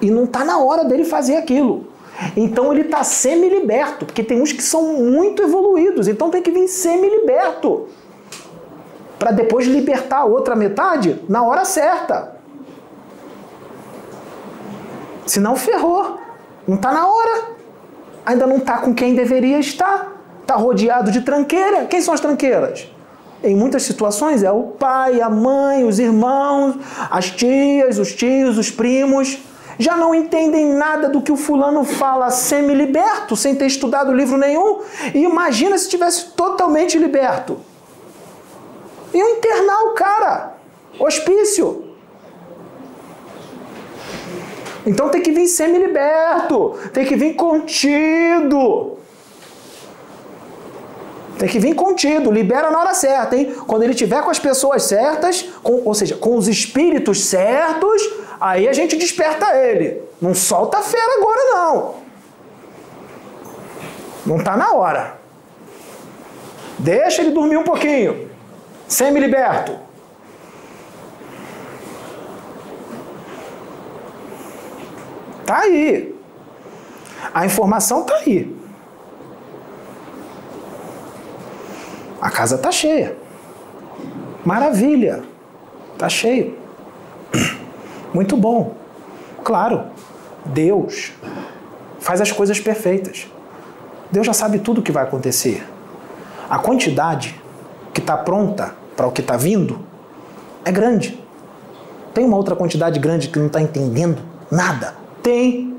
E 0.02 0.10
não 0.10 0.24
está 0.24 0.44
na 0.44 0.58
hora 0.58 0.84
dele 0.84 1.04
fazer 1.04 1.36
aquilo. 1.36 1.93
Então 2.36 2.72
ele 2.72 2.82
está 2.82 3.02
semi-liberto, 3.02 4.06
porque 4.06 4.22
tem 4.22 4.40
uns 4.40 4.52
que 4.52 4.62
são 4.62 4.94
muito 4.94 5.42
evoluídos, 5.42 6.06
então 6.08 6.30
tem 6.30 6.42
que 6.42 6.50
vir 6.50 6.68
semi-liberto. 6.68 7.88
Para 9.18 9.32
depois 9.32 9.66
libertar 9.66 10.18
a 10.18 10.24
outra 10.24 10.54
metade 10.54 11.20
na 11.28 11.42
hora 11.42 11.64
certa. 11.64 12.36
Senão 15.26 15.56
ferrou. 15.56 16.18
Não 16.66 16.76
está 16.76 16.92
na 16.92 17.06
hora. 17.06 17.44
Ainda 18.26 18.46
não 18.46 18.56
está 18.56 18.78
com 18.78 18.94
quem 18.94 19.14
deveria 19.14 19.58
estar. 19.58 20.12
Está 20.42 20.56
rodeado 20.56 21.10
de 21.10 21.22
tranqueira. 21.22 21.86
Quem 21.86 22.02
são 22.02 22.12
as 22.12 22.20
tranqueiras? 22.20 22.90
Em 23.42 23.56
muitas 23.56 23.82
situações 23.82 24.42
é 24.42 24.50
o 24.50 24.62
pai, 24.62 25.20
a 25.20 25.30
mãe, 25.30 25.84
os 25.84 25.98
irmãos, 25.98 26.76
as 27.10 27.30
tias, 27.30 27.98
os 27.98 28.12
tios, 28.12 28.58
os 28.58 28.70
primos 28.70 29.38
já 29.78 29.96
não 29.96 30.14
entendem 30.14 30.66
nada 30.74 31.08
do 31.08 31.20
que 31.20 31.32
o 31.32 31.36
fulano 31.36 31.84
fala 31.84 32.30
semi-liberto, 32.30 33.36
sem 33.36 33.54
ter 33.54 33.66
estudado 33.66 34.12
livro 34.12 34.36
nenhum. 34.36 34.80
E 35.14 35.18
imagina 35.18 35.76
se 35.78 35.88
tivesse 35.88 36.32
totalmente 36.32 36.98
liberto. 36.98 37.58
Iam 39.12 39.30
internar 39.30 39.82
o 39.84 39.94
cara. 39.94 40.54
Hospício. 40.98 41.94
Então 44.86 45.08
tem 45.08 45.22
que 45.22 45.32
vir 45.32 45.46
semi-liberto. 45.46 46.78
Tem 46.92 47.04
que 47.04 47.16
vir 47.16 47.34
contido. 47.34 48.98
Tem 51.38 51.48
que 51.48 51.58
vir 51.58 51.74
contido, 51.74 52.30
libera 52.30 52.70
na 52.70 52.78
hora 52.80 52.94
certa, 52.94 53.36
hein? 53.36 53.54
Quando 53.66 53.82
ele 53.82 53.94
tiver 53.94 54.22
com 54.22 54.30
as 54.30 54.38
pessoas 54.38 54.84
certas, 54.84 55.42
com, 55.62 55.82
ou 55.84 55.94
seja, 55.94 56.16
com 56.16 56.36
os 56.36 56.46
espíritos 56.46 57.24
certos, 57.24 58.02
Aí 58.44 58.68
a 58.68 58.74
gente 58.74 58.96
desperta 58.96 59.56
ele. 59.56 60.02
Não 60.20 60.34
solta 60.34 60.76
a 60.76 60.82
fera 60.82 61.18
agora, 61.18 61.40
não. 61.54 61.94
Não 64.26 64.36
está 64.36 64.54
na 64.54 64.72
hora. 64.74 65.18
Deixa 66.78 67.22
ele 67.22 67.30
dormir 67.30 67.56
um 67.56 67.64
pouquinho. 67.64 68.30
Semi-liberto. 68.86 69.78
Tá 75.46 75.60
aí. 75.60 76.14
A 77.32 77.46
informação 77.46 78.04
tá 78.04 78.14
aí. 78.16 78.54
A 82.24 82.30
casa 82.30 82.56
tá 82.56 82.72
cheia. 82.72 83.14
Maravilha. 84.46 85.22
Tá 85.98 86.08
cheio. 86.08 86.56
Muito 88.14 88.34
bom. 88.34 88.72
Claro, 89.44 89.82
Deus 90.46 91.12
faz 92.00 92.22
as 92.22 92.32
coisas 92.32 92.58
perfeitas. 92.58 93.30
Deus 94.10 94.26
já 94.26 94.32
sabe 94.32 94.58
tudo 94.58 94.80
o 94.80 94.82
que 94.82 94.90
vai 94.90 95.02
acontecer. 95.02 95.68
A 96.48 96.58
quantidade 96.58 97.38
que 97.92 98.00
está 98.00 98.16
pronta 98.16 98.74
para 98.96 99.06
o 99.06 99.12
que 99.12 99.20
está 99.20 99.36
vindo 99.36 99.80
é 100.64 100.72
grande. 100.72 101.22
Tem 102.14 102.24
uma 102.24 102.38
outra 102.38 102.56
quantidade 102.56 102.98
grande 102.98 103.28
que 103.28 103.38
não 103.38 103.48
está 103.48 103.60
entendendo 103.60 104.22
nada? 104.50 104.94
Tem. 105.22 105.78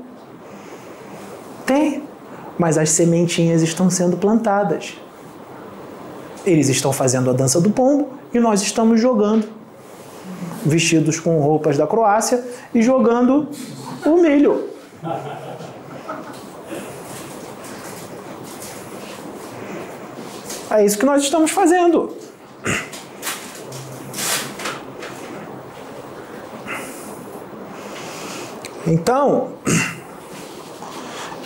Tem. 1.66 2.04
Mas 2.56 2.78
as 2.78 2.90
sementinhas 2.90 3.62
estão 3.62 3.90
sendo 3.90 4.16
plantadas. 4.16 4.96
Eles 6.46 6.68
estão 6.68 6.92
fazendo 6.92 7.28
a 7.28 7.32
dança 7.32 7.60
do 7.60 7.70
pombo 7.70 8.10
e 8.32 8.38
nós 8.38 8.62
estamos 8.62 9.00
jogando, 9.00 9.48
vestidos 10.64 11.18
com 11.18 11.40
roupas 11.40 11.76
da 11.76 11.86
Croácia 11.86 12.42
e 12.72 12.80
jogando 12.80 13.48
o 14.04 14.16
milho. 14.22 14.70
É 20.70 20.84
isso 20.84 20.98
que 20.98 21.04
nós 21.04 21.22
estamos 21.22 21.50
fazendo. 21.50 22.16
Então, 28.86 29.52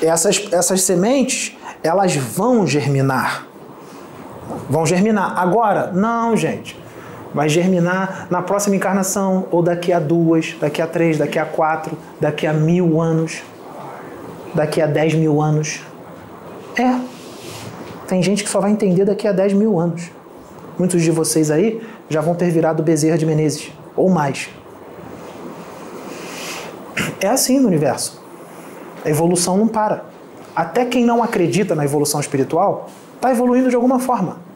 essas, 0.02 0.46
essas 0.52 0.82
sementes, 0.82 1.56
elas 1.82 2.14
vão 2.14 2.66
germinar. 2.66 3.49
Vão 4.70 4.86
germinar. 4.86 5.36
Agora, 5.36 5.90
não, 5.92 6.36
gente. 6.36 6.78
Vai 7.34 7.48
germinar 7.48 8.28
na 8.30 8.40
próxima 8.40 8.76
encarnação, 8.76 9.46
ou 9.50 9.62
daqui 9.62 9.92
a 9.92 9.98
duas, 9.98 10.54
daqui 10.60 10.80
a 10.80 10.86
três, 10.86 11.18
daqui 11.18 11.40
a 11.40 11.44
quatro, 11.44 11.98
daqui 12.20 12.46
a 12.46 12.52
mil 12.52 13.00
anos, 13.00 13.42
daqui 14.54 14.80
a 14.80 14.86
dez 14.86 15.12
mil 15.12 15.42
anos. 15.42 15.80
É. 16.76 17.00
Tem 18.06 18.22
gente 18.22 18.44
que 18.44 18.50
só 18.50 18.60
vai 18.60 18.70
entender 18.70 19.04
daqui 19.04 19.26
a 19.26 19.32
dez 19.32 19.52
mil 19.52 19.78
anos. 19.78 20.10
Muitos 20.78 21.02
de 21.02 21.10
vocês 21.10 21.50
aí 21.50 21.82
já 22.08 22.20
vão 22.20 22.36
ter 22.36 22.50
virado 22.50 22.80
Bezerra 22.82 23.18
de 23.18 23.26
Menezes, 23.26 23.72
ou 23.96 24.08
mais. 24.08 24.48
É 27.20 27.26
assim 27.26 27.58
no 27.58 27.66
universo. 27.66 28.22
A 29.04 29.08
evolução 29.08 29.56
não 29.56 29.66
para. 29.66 30.04
Até 30.54 30.84
quem 30.84 31.04
não 31.04 31.22
acredita 31.22 31.74
na 31.74 31.84
evolução 31.84 32.20
espiritual 32.20 32.88
está 33.16 33.30
evoluindo 33.30 33.68
de 33.68 33.74
alguma 33.74 33.98
forma 33.98 34.49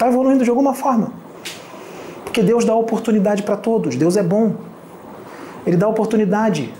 está 0.00 0.08
evoluindo 0.08 0.42
de 0.42 0.48
alguma 0.48 0.72
forma. 0.72 1.12
Porque 2.24 2.42
Deus 2.42 2.64
dá 2.64 2.74
oportunidade 2.74 3.42
para 3.42 3.54
todos, 3.54 3.96
Deus 3.96 4.16
é 4.16 4.22
bom. 4.22 4.54
Ele 5.66 5.76
dá 5.76 5.86
oportunidade. 5.86 6.72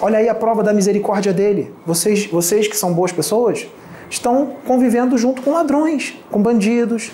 Olha 0.00 0.18
aí 0.18 0.30
a 0.30 0.34
prova 0.34 0.62
da 0.62 0.72
misericórdia 0.72 1.30
dele. 1.30 1.74
Vocês, 1.84 2.26
vocês 2.26 2.66
que 2.66 2.74
são 2.74 2.94
boas 2.94 3.12
pessoas, 3.12 3.66
estão 4.08 4.54
convivendo 4.66 5.18
junto 5.18 5.42
com 5.42 5.50
ladrões, 5.50 6.14
com 6.30 6.40
bandidos. 6.40 7.12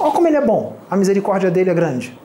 Olha 0.00 0.10
como 0.12 0.26
ele 0.26 0.38
é 0.38 0.40
bom. 0.40 0.76
A 0.90 0.96
misericórdia 0.96 1.50
dele 1.50 1.68
é 1.68 1.74
grande. 1.74 2.18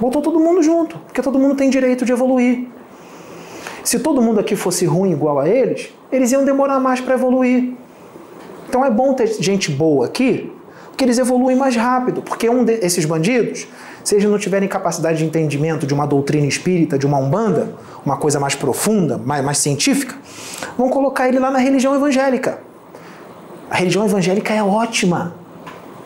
Botou 0.00 0.20
todo 0.20 0.40
mundo 0.40 0.64
junto, 0.64 0.98
porque 0.98 1.22
todo 1.22 1.38
mundo 1.38 1.54
tem 1.54 1.70
direito 1.70 2.04
de 2.04 2.10
evoluir. 2.10 2.66
Se 3.84 4.00
todo 4.00 4.20
mundo 4.20 4.40
aqui 4.40 4.56
fosse 4.56 4.84
ruim 4.84 5.12
igual 5.12 5.38
a 5.38 5.48
eles, 5.48 5.94
eles 6.10 6.32
iam 6.32 6.44
demorar 6.44 6.80
mais 6.80 7.00
para 7.00 7.14
evoluir. 7.14 7.74
Então 8.70 8.84
é 8.84 8.90
bom 8.90 9.12
ter 9.14 9.26
gente 9.42 9.68
boa 9.68 10.06
aqui, 10.06 10.48
porque 10.90 11.02
eles 11.02 11.18
evoluem 11.18 11.56
mais 11.56 11.74
rápido, 11.74 12.22
porque 12.22 12.48
um 12.48 12.62
desses 12.62 13.04
bandidos, 13.04 13.66
se 14.04 14.14
eles 14.14 14.24
não 14.24 14.38
tiverem 14.38 14.68
capacidade 14.68 15.18
de 15.18 15.24
entendimento 15.24 15.88
de 15.88 15.92
uma 15.92 16.06
doutrina 16.06 16.46
espírita, 16.46 16.96
de 16.96 17.04
uma 17.04 17.18
umbanda, 17.18 17.74
uma 18.06 18.16
coisa 18.16 18.38
mais 18.38 18.54
profunda, 18.54 19.18
mais, 19.18 19.44
mais 19.44 19.58
científica, 19.58 20.14
vão 20.78 20.88
colocar 20.88 21.26
ele 21.26 21.40
lá 21.40 21.50
na 21.50 21.58
religião 21.58 21.96
evangélica. 21.96 22.60
A 23.68 23.74
religião 23.74 24.04
evangélica 24.04 24.54
é 24.54 24.62
ótima 24.62 25.34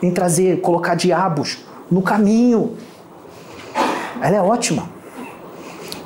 em 0.01 0.09
trazer, 0.09 0.59
colocar 0.59 0.95
diabos 0.95 1.63
no 1.91 2.01
caminho. 2.01 2.73
Ela 4.19 4.37
é 4.37 4.41
ótima. 4.41 4.89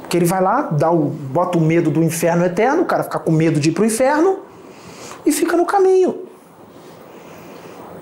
Porque 0.02 0.18
ele 0.18 0.26
vai 0.26 0.42
lá, 0.42 0.64
dá 0.64 0.92
o, 0.92 1.06
bota 1.06 1.58
o 1.58 1.62
medo 1.62 1.90
do 1.90 2.04
inferno 2.04 2.44
eterno, 2.44 2.82
o 2.82 2.86
cara 2.86 3.04
fica 3.04 3.18
com 3.18 3.32
medo 3.32 3.62
de 3.62 3.70
ir 3.70 3.72
para 3.72 3.84
o 3.84 3.86
inferno 3.86 4.40
e 5.26 5.32
fica 5.32 5.56
no 5.56 5.66
caminho 5.66 6.28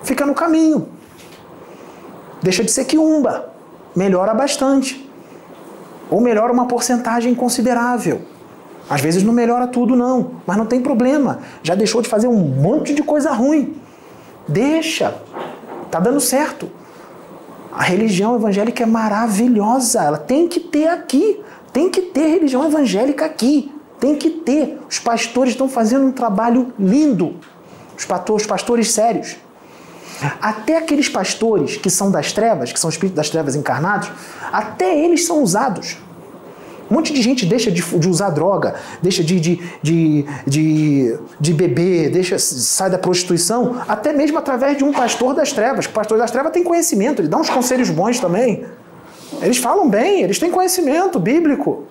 fica 0.02 0.24
no 0.24 0.34
caminho. 0.34 0.88
Deixa 2.42 2.62
de 2.62 2.70
ser 2.70 2.84
quiumba. 2.84 3.52
Melhora 3.94 4.32
bastante. 4.34 5.08
Ou 6.10 6.20
melhora 6.20 6.52
uma 6.52 6.66
porcentagem 6.66 7.34
considerável. 7.34 8.22
Às 8.88 9.00
vezes 9.00 9.22
não 9.22 9.32
melhora 9.32 9.66
tudo, 9.66 9.94
não. 9.94 10.32
Mas 10.46 10.56
não 10.56 10.66
tem 10.66 10.80
problema. 10.80 11.40
Já 11.62 11.74
deixou 11.74 12.00
de 12.00 12.08
fazer 12.08 12.28
um 12.28 12.38
monte 12.38 12.94
de 12.94 13.02
coisa 13.02 13.32
ruim. 13.32 13.76
Deixa. 14.46 15.14
Tá 15.90 16.00
dando 16.00 16.20
certo. 16.20 16.70
A 17.72 17.82
religião 17.82 18.34
evangélica 18.36 18.82
é 18.82 18.86
maravilhosa. 18.86 20.02
Ela 20.02 20.18
tem 20.18 20.48
que 20.48 20.60
ter 20.60 20.88
aqui. 20.88 21.40
Tem 21.72 21.90
que 21.90 22.00
ter 22.00 22.28
religião 22.28 22.64
evangélica 22.64 23.26
aqui. 23.26 23.70
Tem 24.00 24.16
que 24.16 24.30
ter. 24.30 24.80
Os 24.88 24.98
pastores 24.98 25.52
estão 25.52 25.68
fazendo 25.68 26.06
um 26.06 26.12
trabalho 26.12 26.72
lindo. 26.78 27.36
Os 27.96 28.06
pastores, 28.06 28.42
os 28.42 28.48
pastores 28.48 28.90
sérios. 28.92 29.36
Até 30.40 30.76
aqueles 30.76 31.08
pastores 31.08 31.76
que 31.76 31.90
são 31.90 32.10
das 32.10 32.32
trevas, 32.32 32.72
que 32.72 32.80
são 32.80 32.90
espíritos 32.90 33.16
das 33.16 33.30
trevas 33.30 33.54
encarnados, 33.54 34.10
até 34.52 34.98
eles 34.98 35.26
são 35.26 35.42
usados. 35.42 35.96
Um 36.90 36.94
monte 36.94 37.12
de 37.12 37.20
gente 37.20 37.44
deixa 37.44 37.70
de, 37.70 37.82
de 37.82 38.08
usar 38.08 38.30
droga, 38.30 38.74
deixa 39.02 39.22
de, 39.22 39.38
de, 39.38 39.60
de, 39.82 40.24
de, 40.46 41.18
de 41.38 41.52
beber, 41.52 42.10
deixa, 42.10 42.38
sai 42.38 42.88
da 42.88 42.98
prostituição, 42.98 43.82
até 43.86 44.12
mesmo 44.12 44.38
através 44.38 44.78
de 44.78 44.84
um 44.84 44.92
pastor 44.92 45.34
das 45.34 45.52
trevas. 45.52 45.84
O 45.84 45.90
pastor 45.90 46.16
das 46.16 46.30
trevas 46.30 46.50
tem 46.50 46.64
conhecimento, 46.64 47.20
ele 47.20 47.28
dá 47.28 47.36
uns 47.36 47.50
conselhos 47.50 47.90
bons 47.90 48.18
também. 48.18 48.64
Eles 49.42 49.58
falam 49.58 49.88
bem, 49.88 50.22
eles 50.22 50.38
têm 50.38 50.50
conhecimento 50.50 51.18
bíblico. 51.18 51.84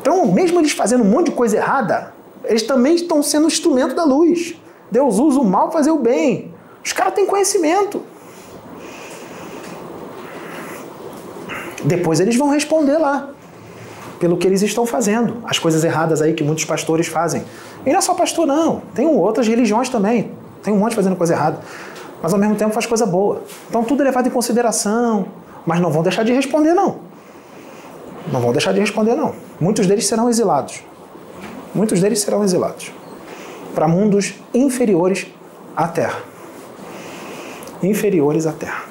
Então, 0.00 0.24
mesmo 0.26 0.60
eles 0.60 0.72
fazendo 0.72 1.02
um 1.02 1.08
monte 1.08 1.26
de 1.26 1.32
coisa 1.32 1.56
errada, 1.56 2.12
eles 2.44 2.62
também 2.62 2.94
estão 2.94 3.22
sendo 3.22 3.48
instrumento 3.48 3.94
da 3.94 4.04
luz. 4.04 4.54
Deus 4.90 5.18
usa 5.18 5.40
o 5.40 5.44
mal 5.44 5.68
para 5.68 5.78
fazer 5.78 5.90
o 5.90 5.98
bem. 5.98 6.51
Os 6.84 6.92
caras 6.92 7.14
têm 7.14 7.26
conhecimento. 7.26 8.02
Depois 11.84 12.20
eles 12.20 12.36
vão 12.36 12.48
responder 12.48 12.98
lá 12.98 13.30
pelo 14.18 14.36
que 14.36 14.46
eles 14.46 14.62
estão 14.62 14.86
fazendo, 14.86 15.38
as 15.44 15.58
coisas 15.58 15.82
erradas 15.82 16.22
aí 16.22 16.32
que 16.32 16.44
muitos 16.44 16.64
pastores 16.64 17.08
fazem. 17.08 17.42
E 17.84 17.90
não 17.90 17.98
é 17.98 18.00
só 18.00 18.14
pastor, 18.14 18.46
não. 18.46 18.82
Tem 18.94 19.04
outras 19.04 19.48
religiões 19.48 19.88
também. 19.88 20.30
Tem 20.62 20.72
um 20.72 20.78
monte 20.78 20.94
fazendo 20.94 21.16
coisa 21.16 21.32
errada. 21.32 21.58
Mas 22.22 22.32
ao 22.32 22.38
mesmo 22.38 22.54
tempo 22.54 22.72
faz 22.72 22.86
coisa 22.86 23.04
boa. 23.04 23.42
Então 23.68 23.82
tudo 23.82 24.02
é 24.02 24.04
levado 24.04 24.28
em 24.28 24.30
consideração. 24.30 25.26
Mas 25.66 25.80
não 25.80 25.90
vão 25.90 26.04
deixar 26.04 26.24
de 26.24 26.32
responder, 26.32 26.72
não. 26.72 26.98
Não 28.32 28.40
vão 28.40 28.52
deixar 28.52 28.72
de 28.72 28.78
responder, 28.78 29.16
não. 29.16 29.34
Muitos 29.60 29.88
deles 29.88 30.06
serão 30.06 30.28
exilados. 30.28 30.84
Muitos 31.74 32.00
deles 32.00 32.20
serão 32.20 32.44
exilados 32.44 32.92
para 33.74 33.88
mundos 33.88 34.34
inferiores 34.54 35.26
à 35.74 35.88
Terra 35.88 36.31
inferiores 37.82 38.46
à 38.46 38.52
Terra. 38.52 38.84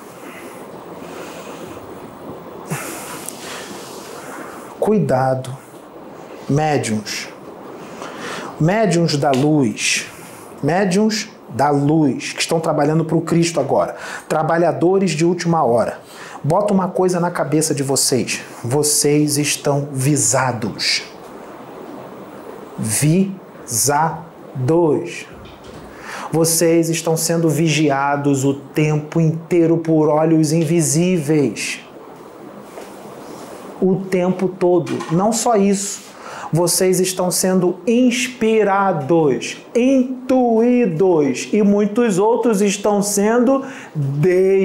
Cuidado, 4.79 5.55
médiums. 6.49 7.29
Médiums 8.59 9.15
da 9.15 9.31
luz. 9.31 10.07
Médiums 10.61 11.29
da 11.49 11.69
luz, 11.69 12.33
que 12.33 12.41
estão 12.41 12.59
trabalhando 12.59 13.05
para 13.05 13.15
o 13.15 13.21
Cristo 13.21 13.59
agora. 13.59 13.95
Trabalhadores 14.27 15.11
de 15.11 15.25
última 15.25 15.63
hora. 15.63 15.99
Bota 16.43 16.73
uma 16.73 16.87
coisa 16.87 17.19
na 17.19 17.29
cabeça 17.29 17.75
de 17.75 17.83
vocês. 17.83 18.41
Vocês 18.63 19.37
estão 19.37 19.87
visados. 19.91 21.03
Visados. 22.77 24.21
Vocês 26.31 26.89
estão 26.89 27.17
sendo 27.17 27.49
vigiados 27.49 28.45
o 28.45 28.53
tempo 28.53 29.19
inteiro 29.19 29.77
por 29.77 30.07
olhos 30.07 30.53
invisíveis. 30.53 31.81
O 33.81 33.97
tempo 33.97 34.47
todo. 34.47 34.97
Não 35.11 35.33
só 35.33 35.57
isso. 35.57 36.09
Vocês 36.53 36.99
estão 36.99 37.31
sendo 37.31 37.77
inspirados, 37.87 39.57
intuídos 39.73 41.47
e 41.51 41.63
muitos 41.63 42.19
outros 42.19 42.61
estão 42.61 43.01
sendo 43.01 43.63
desdobrados. 43.95 44.61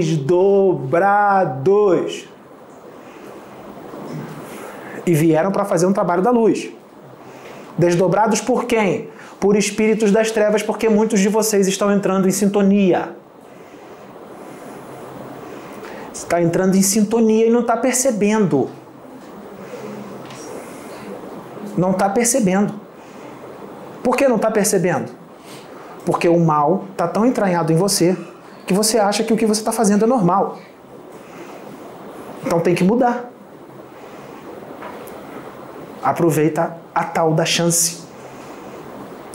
E 5.07 5.15
vieram 5.15 5.53
para 5.53 5.65
fazer 5.65 5.87
um 5.87 5.93
trabalho 5.93 6.23
da 6.23 6.31
luz. 6.31 6.69
Desdobrados 7.79 8.41
por 8.41 8.65
quem? 8.65 9.09
Por 9.39 9.57
espíritos 9.57 10.11
das 10.11 10.31
trevas, 10.31 10.63
porque 10.63 10.89
muitos 10.89 11.21
de 11.21 11.29
vocês 11.29 11.67
estão 11.67 11.93
entrando 11.93 12.27
em 12.27 12.31
sintonia. 12.31 13.11
Está 16.13 16.41
entrando 16.41 16.75
em 16.77 16.83
sintonia 16.83 17.47
e 17.47 17.51
não 17.51 17.61
está 17.61 17.77
percebendo. 17.77 18.71
Não 21.77 21.91
está 21.91 22.09
percebendo. 22.09 22.75
Por 24.03 24.17
que 24.17 24.27
não 24.27 24.37
está 24.37 24.51
percebendo? 24.51 25.13
Porque 26.07 26.29
o 26.29 26.41
mal 26.41 26.85
está 26.93 27.07
tão 27.07 27.27
entranhado 27.27 27.73
em 27.73 27.77
você 27.77 28.17
que 28.67 28.73
você 28.73 28.99
acha 28.99 29.23
que 29.23 29.33
o 29.33 29.37
que 29.37 29.45
você 29.45 29.61
está 29.61 29.73
fazendo 29.73 30.05
é 30.05 30.09
normal. 30.09 30.59
Então 32.45 32.61
tem 32.61 32.75
que 32.75 32.83
mudar. 32.83 33.31
Aproveita 36.03 36.77
a 36.95 37.05
tal 37.05 37.35
da 37.35 37.45
chance 37.45 38.06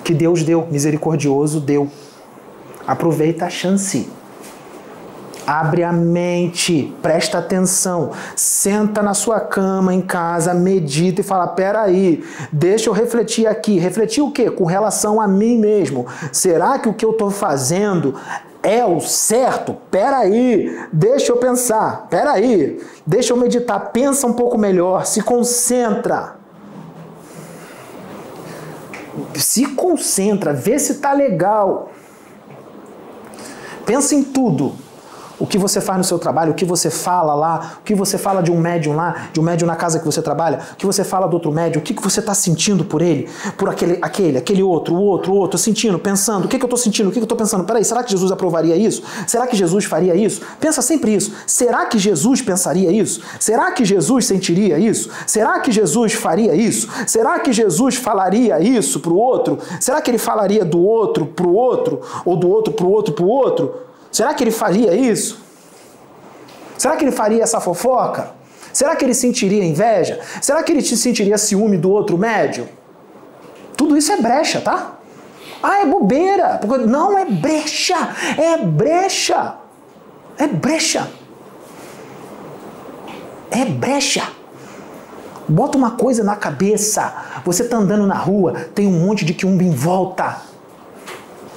que 0.04 0.14
Deus 0.14 0.44
deu, 0.44 0.68
misericordioso 0.70 1.60
deu. 1.60 1.88
Aproveita 2.86 3.46
a 3.46 3.50
chance. 3.50 4.10
Abre 5.46 5.84
a 5.84 5.92
mente, 5.92 6.94
presta 7.02 7.40
atenção, 7.40 8.12
senta 8.36 9.02
na 9.02 9.14
sua 9.14 9.40
cama 9.40 9.94
em 9.94 10.00
casa, 10.02 10.54
medita 10.54 11.22
e 11.22 11.24
fala: 11.24 11.48
peraí, 11.48 12.24
deixa 12.52 12.90
eu 12.90 12.94
refletir 12.94 13.48
aqui. 13.48 13.80
Refletir 13.80 14.22
o 14.22 14.32
quê? 14.32 14.52
Com 14.52 14.66
relação 14.66 15.20
a 15.20 15.28
mim 15.28 15.58
mesmo. 15.58 16.06
Será 16.32 16.78
que 16.78 16.88
o 16.88 16.94
que 16.94 17.04
eu 17.04 17.12
estou 17.12 17.32
fazendo 17.32 18.16
é 18.62 18.86
o 18.86 19.02
certo? 19.02 19.76
Peraí, 19.90 20.80
deixa 20.94 21.32
eu 21.32 21.38
pensar, 21.38 22.08
peraí, 22.10 22.80
deixa 23.06 23.34
eu 23.34 23.38
meditar, 23.38 23.92
pensa 23.92 24.28
um 24.28 24.34
pouco 24.34 24.58
melhor, 24.58 25.06
se 25.06 25.22
concentra 25.22 26.41
se 29.36 29.66
concentra, 29.68 30.54
vê 30.54 30.78
se 30.80 30.96
tá 30.96 31.14
legal. 31.14 31.92
Pensa 33.86 34.16
em 34.16 34.24
tudo 34.24 34.76
o 35.42 35.48
que 35.48 35.58
você 35.58 35.82
faz 35.82 35.98
no 35.98 36.04
seu 36.04 36.20
trabalho, 36.20 36.52
o 36.52 36.54
que 36.54 36.64
você 36.64 36.92
fala 36.92 37.34
lá, 37.34 37.78
o 37.80 37.84
que 37.84 37.96
você 37.96 38.16
fala 38.16 38.44
de 38.44 38.52
um 38.52 38.60
médium 38.60 38.96
lá, 38.96 39.30
de 39.34 39.40
um 39.40 39.44
médium 39.44 39.66
na 39.66 39.76
casa 39.76 39.98
que 39.98 40.06
você 40.06 40.22
trabalha, 40.22 40.60
o 40.74 40.76
que 40.76 40.86
você 40.86 41.04
fala 41.04 41.28
do 41.28 41.34
outro 41.34 41.52
médium, 41.52 41.82
o 41.82 41.84
que, 41.84 41.96
que 41.96 42.04
você 42.04 42.20
está 42.20 42.36
sentindo 42.36 42.86
por 42.86 43.02
ele, 43.02 43.28
por 43.58 43.68
aquele, 43.68 43.98
aquele, 44.04 44.38
aquele 44.38 44.62
outro, 44.62 44.94
o 44.94 45.02
outro, 45.02 45.34
o 45.34 45.36
outro, 45.36 45.58
sentindo, 45.58 45.98
pensando, 45.98 46.46
o 46.46 46.48
que, 46.48 46.60
que 46.60 46.64
eu 46.64 46.68
estou 46.68 46.78
sentindo, 46.78 47.10
o 47.10 47.12
que, 47.12 47.16
que 47.16 47.24
eu 47.24 47.26
estou 47.26 47.38
pensando, 47.38 47.64
peraí, 47.64 47.84
será 47.84 48.04
que 48.04 48.12
Jesus 48.12 48.32
aprovaria 48.32 48.76
isso? 48.76 49.02
Será 49.26 49.48
que 49.48 49.56
Jesus 49.56 49.86
faria 49.86 50.14
isso? 50.14 50.44
Pensa 50.60 50.80
sempre 50.84 51.12
isso. 51.16 51.34
Será 51.48 51.88
que 51.88 51.98
Jesus 51.98 52.40
pensaria 52.44 52.92
isso? 52.92 53.22
Será 53.40 53.72
que 53.72 53.84
Jesus 53.84 54.28
sentiria 54.28 54.78
isso? 54.78 55.10
Será 55.26 55.60
que 55.60 55.72
Jesus 55.72 56.14
faria 56.14 56.54
isso? 56.54 56.88
Será 57.08 57.40
que 57.40 57.52
Jesus 57.52 57.96
falaria 57.96 58.62
isso 58.62 59.00
para 59.00 59.12
o 59.12 59.18
outro? 59.18 59.58
Será 59.80 60.02
que 60.02 60.12
ele 60.12 60.20
falaria 60.20 60.64
do 60.64 60.80
outro 60.80 61.26
para 61.26 61.48
o 61.48 61.56
outro? 61.56 62.00
Ou 62.24 62.38
do 62.38 62.48
outro 62.48 62.74
para 62.74 62.86
o 62.86 62.92
outro 62.92 63.14
para 63.16 63.26
o 63.26 63.28
outro? 63.28 63.91
Será 64.12 64.34
que 64.34 64.44
ele 64.44 64.52
faria 64.52 64.94
isso? 64.94 65.40
Será 66.78 66.96
que 66.96 67.04
ele 67.06 67.12
faria 67.12 67.44
essa 67.44 67.62
fofoca? 67.62 68.32
Será 68.74 68.96
que 68.96 69.06
ele 69.06 69.14
sentiria 69.14 69.64
inveja? 69.64 70.20
Será 70.42 70.64
que 70.64 70.72
ele 70.72 70.82
sentiria 70.82 71.38
ciúme 71.38 71.78
do 71.78 71.92
outro 71.92 72.18
médio? 72.18 72.68
Tudo 73.78 73.98
isso 73.98 74.12
é 74.12 74.18
brecha, 74.18 74.62
tá? 74.62 74.98
Ah, 75.62 75.82
é 75.82 75.86
bobeira. 75.86 76.60
Não 76.88 77.18
é 77.18 77.26
brecha, 77.26 77.96
é 78.38 78.58
brecha. 78.58 79.56
É 80.38 80.48
brecha. 80.48 81.08
É 83.52 83.66
brecha. 83.66 84.28
Bota 85.48 85.78
uma 85.78 85.92
coisa 85.92 86.24
na 86.24 86.36
cabeça. 86.36 87.14
Você 87.46 87.66
tá 87.66 87.78
andando 87.78 88.08
na 88.08 88.16
rua, 88.16 88.54
tem 88.74 88.88
um 88.88 89.06
monte 89.06 89.26
de 89.26 89.34
quiumba 89.34 89.64
em 89.64 89.72
volta. 89.72 90.51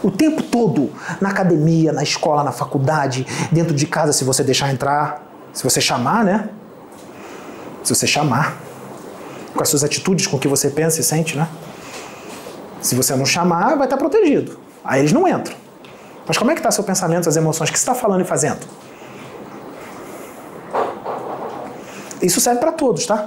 O 0.04 0.10
tempo 0.10 0.42
todo, 0.42 0.92
na 1.18 1.30
academia, 1.30 1.90
na 1.90 2.02
escola, 2.02 2.44
na 2.44 2.52
faculdade, 2.52 3.26
dentro 3.50 3.74
de 3.74 3.86
casa, 3.86 4.12
se 4.12 4.22
você 4.22 4.44
deixar 4.44 4.70
entrar, 4.70 5.26
se 5.50 5.64
você 5.64 5.80
chamar, 5.80 6.22
né? 6.22 6.50
Se 7.82 7.94
você 7.94 8.06
chamar, 8.06 8.58
com 9.54 9.62
as 9.62 9.68
suas 9.70 9.82
atitudes, 9.82 10.26
com 10.26 10.36
o 10.36 10.38
que 10.38 10.46
você 10.46 10.68
pensa 10.68 11.00
e 11.00 11.02
sente, 11.02 11.38
né? 11.38 11.48
Se 12.82 12.94
você 12.94 13.16
não 13.16 13.24
chamar, 13.24 13.76
vai 13.76 13.86
estar 13.86 13.96
protegido. 13.96 14.58
Aí 14.84 15.00
eles 15.00 15.10
não 15.10 15.26
entram. 15.26 15.56
Mas 16.26 16.36
como 16.36 16.50
é 16.50 16.54
que 16.54 16.60
está 16.60 16.70
seu 16.70 16.84
pensamento, 16.84 17.26
as 17.26 17.36
emoções? 17.36 17.70
O 17.70 17.72
que 17.72 17.78
você 17.78 17.82
está 17.82 17.94
falando 17.94 18.20
e 18.20 18.24
fazendo? 18.24 18.60
Isso 22.20 22.42
serve 22.42 22.60
para 22.60 22.72
todos, 22.72 23.06
tá? 23.06 23.26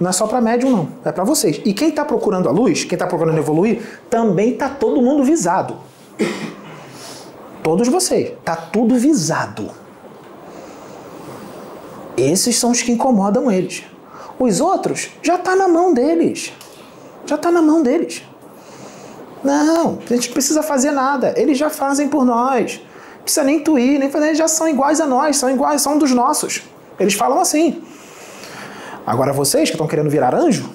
Não 0.00 0.10
é 0.10 0.12
só 0.12 0.26
para 0.26 0.40
médium, 0.40 0.70
não. 0.70 0.88
É 1.04 1.12
para 1.12 1.22
vocês. 1.22 1.60
E 1.64 1.72
quem 1.72 1.90
está 1.90 2.04
procurando 2.04 2.48
a 2.48 2.52
luz, 2.52 2.82
quem 2.82 2.96
está 2.96 3.06
procurando 3.06 3.38
evoluir, 3.38 4.00
também 4.10 4.54
está 4.54 4.68
todo 4.68 5.00
mundo 5.00 5.22
visado. 5.22 5.76
Todos 7.62 7.88
vocês. 7.88 8.32
Tá 8.44 8.54
tudo 8.54 8.96
visado. 8.96 9.70
Esses 12.16 12.58
são 12.58 12.70
os 12.70 12.82
que 12.82 12.92
incomodam 12.92 13.50
eles. 13.50 13.82
Os 14.38 14.60
outros 14.60 15.10
já 15.22 15.36
tá 15.36 15.56
na 15.56 15.68
mão 15.68 15.92
deles. 15.92 16.52
Já 17.26 17.36
tá 17.36 17.50
na 17.50 17.60
mão 17.60 17.82
deles. 17.82 18.22
Não, 19.42 19.98
a 20.04 20.14
gente 20.14 20.28
não 20.28 20.32
precisa 20.32 20.62
fazer 20.62 20.90
nada. 20.90 21.34
Eles 21.36 21.58
já 21.58 21.68
fazem 21.68 22.08
por 22.08 22.24
nós. 22.24 22.80
Não 23.16 23.22
precisa 23.22 23.44
nem 23.44 23.56
intuir, 23.58 23.98
nem 23.98 24.10
fazer. 24.10 24.26
Eles 24.26 24.38
já 24.38 24.48
são 24.48 24.68
iguais 24.68 25.00
a 25.00 25.06
nós, 25.06 25.36
são 25.36 25.50
iguais, 25.50 25.82
são 25.82 25.98
dos 25.98 26.12
nossos. 26.12 26.62
Eles 26.98 27.14
falam 27.14 27.40
assim. 27.40 27.82
Agora 29.06 29.32
vocês 29.32 29.68
que 29.68 29.74
estão 29.74 29.86
querendo 29.86 30.10
virar 30.10 30.34
anjo, 30.34 30.68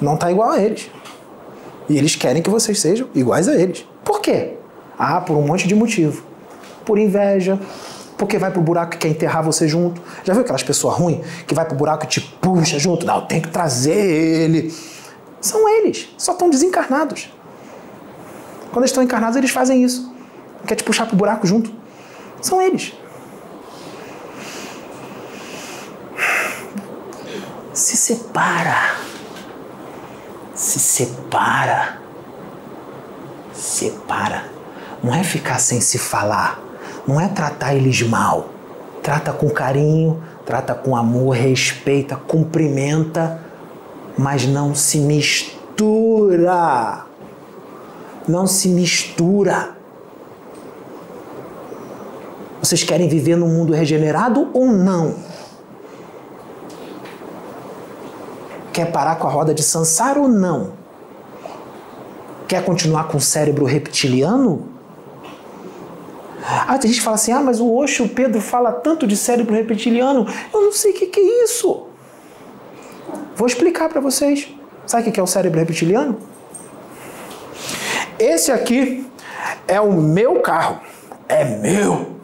não 0.00 0.16
tá 0.16 0.30
igual 0.30 0.50
a 0.50 0.60
eles. 0.60 0.90
E 1.88 1.96
eles 1.96 2.16
querem 2.16 2.42
que 2.42 2.50
vocês 2.50 2.80
sejam 2.80 3.08
iguais 3.14 3.48
a 3.48 3.54
eles. 3.54 3.86
Por 4.04 4.20
quê? 4.20 4.54
Ah, 4.98 5.20
por 5.20 5.36
um 5.36 5.42
monte 5.42 5.68
de 5.68 5.74
motivo. 5.74 6.24
Por 6.84 6.98
inveja, 6.98 7.58
porque 8.16 8.38
vai 8.38 8.50
pro 8.50 8.60
buraco 8.60 8.94
e 8.94 8.98
quer 8.98 9.08
enterrar 9.08 9.42
você 9.42 9.68
junto. 9.68 10.00
Já 10.24 10.32
viu 10.32 10.42
aquelas 10.42 10.62
pessoas 10.62 10.96
ruins 10.96 11.24
que 11.46 11.54
vai 11.54 11.64
pro 11.64 11.76
buraco 11.76 12.04
e 12.04 12.08
te 12.08 12.20
puxa 12.20 12.78
junto? 12.78 13.04
Não, 13.04 13.26
tem 13.26 13.40
que 13.40 13.48
trazer 13.48 13.94
ele. 13.94 14.74
São 15.40 15.68
eles, 15.68 16.08
só 16.16 16.32
estão 16.32 16.48
desencarnados. 16.48 17.30
Quando 18.70 18.78
eles 18.78 18.90
estão 18.90 19.02
encarnados, 19.02 19.36
eles 19.36 19.50
fazem 19.50 19.82
isso. 19.84 20.12
Quer 20.66 20.74
te 20.74 20.84
puxar 20.84 21.06
pro 21.06 21.16
buraco 21.16 21.46
junto. 21.46 21.72
São 22.40 22.60
eles. 22.60 22.92
Se 27.72 27.96
separa 27.96 28.96
se 30.56 30.80
separa. 30.80 31.98
Separa. 33.52 34.44
Não 35.04 35.14
é 35.14 35.22
ficar 35.22 35.60
sem 35.60 35.80
se 35.80 35.98
falar. 35.98 36.58
Não 37.06 37.20
é 37.20 37.28
tratar 37.28 37.74
eles 37.74 38.02
mal. 38.02 38.48
Trata 39.02 39.32
com 39.32 39.48
carinho, 39.50 40.20
trata 40.44 40.74
com 40.74 40.96
amor, 40.96 41.36
respeita, 41.36 42.16
cumprimenta, 42.16 43.40
mas 44.18 44.46
não 44.46 44.74
se 44.74 44.98
mistura. 44.98 47.04
Não 48.26 48.46
se 48.46 48.68
mistura. 48.68 49.76
Vocês 52.60 52.82
querem 52.82 53.08
viver 53.08 53.36
num 53.36 53.48
mundo 53.48 53.72
regenerado 53.72 54.48
ou 54.52 54.66
não? 54.66 55.14
Quer 58.76 58.92
parar 58.92 59.16
com 59.16 59.26
a 59.26 59.30
roda 59.30 59.54
de 59.54 59.62
Sansara 59.62 60.20
ou 60.20 60.28
não? 60.28 60.74
Quer 62.46 62.62
continuar 62.62 63.08
com 63.08 63.16
o 63.16 63.20
cérebro 63.22 63.64
reptiliano? 63.64 64.68
Ah, 66.44 66.76
tem 66.76 66.90
gente 66.90 66.98
que 66.98 67.04
fala 67.04 67.14
assim: 67.14 67.32
ah, 67.32 67.40
mas 67.40 67.58
o 67.58 67.74
Osho, 67.74 68.04
o 68.04 68.08
Pedro 68.10 68.38
fala 68.38 68.70
tanto 68.70 69.06
de 69.06 69.16
cérebro 69.16 69.54
reptiliano. 69.54 70.26
Eu 70.52 70.60
não 70.60 70.72
sei 70.72 70.90
o 70.90 70.94
que, 70.94 71.06
que 71.06 71.18
é 71.18 71.44
isso. 71.44 71.86
Vou 73.34 73.46
explicar 73.46 73.88
para 73.88 73.98
vocês. 73.98 74.46
Sabe 74.86 75.08
o 75.08 75.12
que 75.12 75.18
é 75.18 75.22
o 75.22 75.26
cérebro 75.26 75.58
reptiliano? 75.58 76.18
Esse 78.18 78.52
aqui 78.52 79.10
é 79.66 79.80
o 79.80 79.90
meu 79.90 80.40
carro. 80.40 80.82
É 81.26 81.46
meu. 81.46 82.14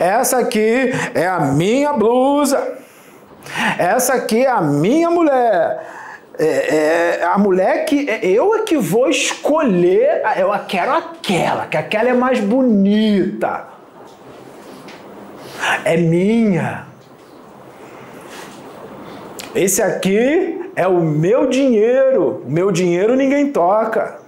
Essa 0.00 0.38
aqui 0.38 0.90
é 1.14 1.28
a 1.28 1.38
minha 1.38 1.92
blusa. 1.92 2.79
Essa 3.78 4.14
aqui 4.14 4.44
é 4.44 4.50
a 4.50 4.60
minha 4.60 5.10
mulher. 5.10 5.80
É, 6.38 7.18
é, 7.20 7.24
a 7.24 7.36
mulher 7.36 7.84
que 7.84 8.08
é, 8.08 8.24
eu 8.24 8.54
é 8.54 8.62
que 8.62 8.76
vou 8.76 9.10
escolher, 9.10 10.22
eu 10.38 10.50
quero 10.66 10.92
aquela, 10.92 11.66
que 11.66 11.76
aquela 11.76 12.08
é 12.08 12.14
mais 12.14 12.40
bonita. 12.40 13.68
É 15.84 15.96
minha. 15.98 16.86
Esse 19.54 19.82
aqui 19.82 20.70
é 20.74 20.86
o 20.86 21.00
meu 21.00 21.46
dinheiro. 21.48 22.42
O 22.46 22.50
meu 22.50 22.70
dinheiro 22.70 23.16
ninguém 23.16 23.52
toca. 23.52 24.19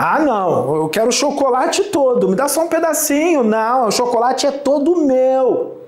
Ah, 0.00 0.20
não, 0.20 0.76
eu 0.76 0.88
quero 0.88 1.08
o 1.08 1.12
chocolate 1.12 1.82
todo, 1.86 2.28
me 2.28 2.36
dá 2.36 2.46
só 2.46 2.62
um 2.62 2.68
pedacinho. 2.68 3.42
Não, 3.42 3.88
o 3.88 3.90
chocolate 3.90 4.46
é 4.46 4.52
todo 4.52 5.04
meu. 5.04 5.82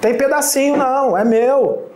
Tem 0.00 0.16
pedacinho, 0.16 0.78
não, 0.78 1.14
é 1.14 1.22
meu. 1.22 1.90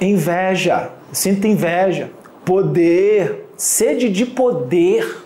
Inveja, 0.00 0.90
sinto 1.12 1.46
inveja. 1.46 2.10
Poder, 2.44 3.48
sede 3.56 4.10
de 4.10 4.26
poder. 4.26 5.18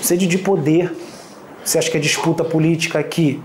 Sede 0.00 0.26
de 0.26 0.38
poder. 0.38 0.96
Você 1.62 1.76
acha 1.76 1.90
que 1.90 1.98
a 1.98 2.00
disputa 2.00 2.42
política 2.42 3.00
aqui 3.00 3.38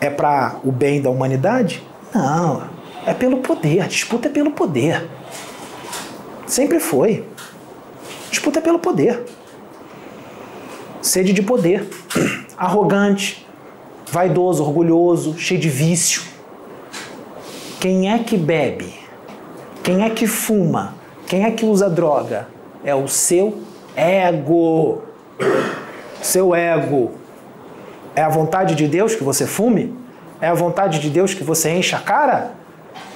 é 0.00 0.08
para 0.08 0.56
o 0.64 0.72
bem 0.72 1.02
da 1.02 1.10
humanidade? 1.10 1.86
Não, 2.14 2.62
é 3.04 3.12
pelo 3.12 3.36
poder. 3.42 3.80
A 3.80 3.86
disputa 3.86 4.28
é 4.28 4.30
pelo 4.30 4.52
poder. 4.52 5.06
Sempre 6.52 6.80
foi. 6.80 7.24
Disputa 8.28 8.60
pelo 8.60 8.78
poder. 8.78 9.24
Sede 11.00 11.32
de 11.32 11.40
poder. 11.40 11.88
Arrogante, 12.58 13.46
vaidoso, 14.10 14.62
orgulhoso, 14.62 15.38
cheio 15.38 15.58
de 15.58 15.70
vício. 15.70 16.20
Quem 17.80 18.12
é 18.12 18.18
que 18.18 18.36
bebe? 18.36 18.92
Quem 19.82 20.04
é 20.04 20.10
que 20.10 20.26
fuma? 20.26 20.94
Quem 21.26 21.46
é 21.46 21.50
que 21.50 21.64
usa 21.64 21.88
droga? 21.88 22.48
É 22.84 22.94
o 22.94 23.08
seu 23.08 23.62
ego. 23.96 25.04
Seu 26.20 26.54
ego. 26.54 27.12
É 28.14 28.22
a 28.22 28.28
vontade 28.28 28.74
de 28.74 28.86
Deus 28.86 29.14
que 29.14 29.24
você 29.24 29.46
fume? 29.46 29.96
É 30.38 30.48
a 30.48 30.54
vontade 30.54 30.98
de 30.98 31.08
Deus 31.08 31.32
que 31.32 31.42
você 31.42 31.70
encha 31.70 31.96
a 31.96 32.00
cara? 32.00 32.52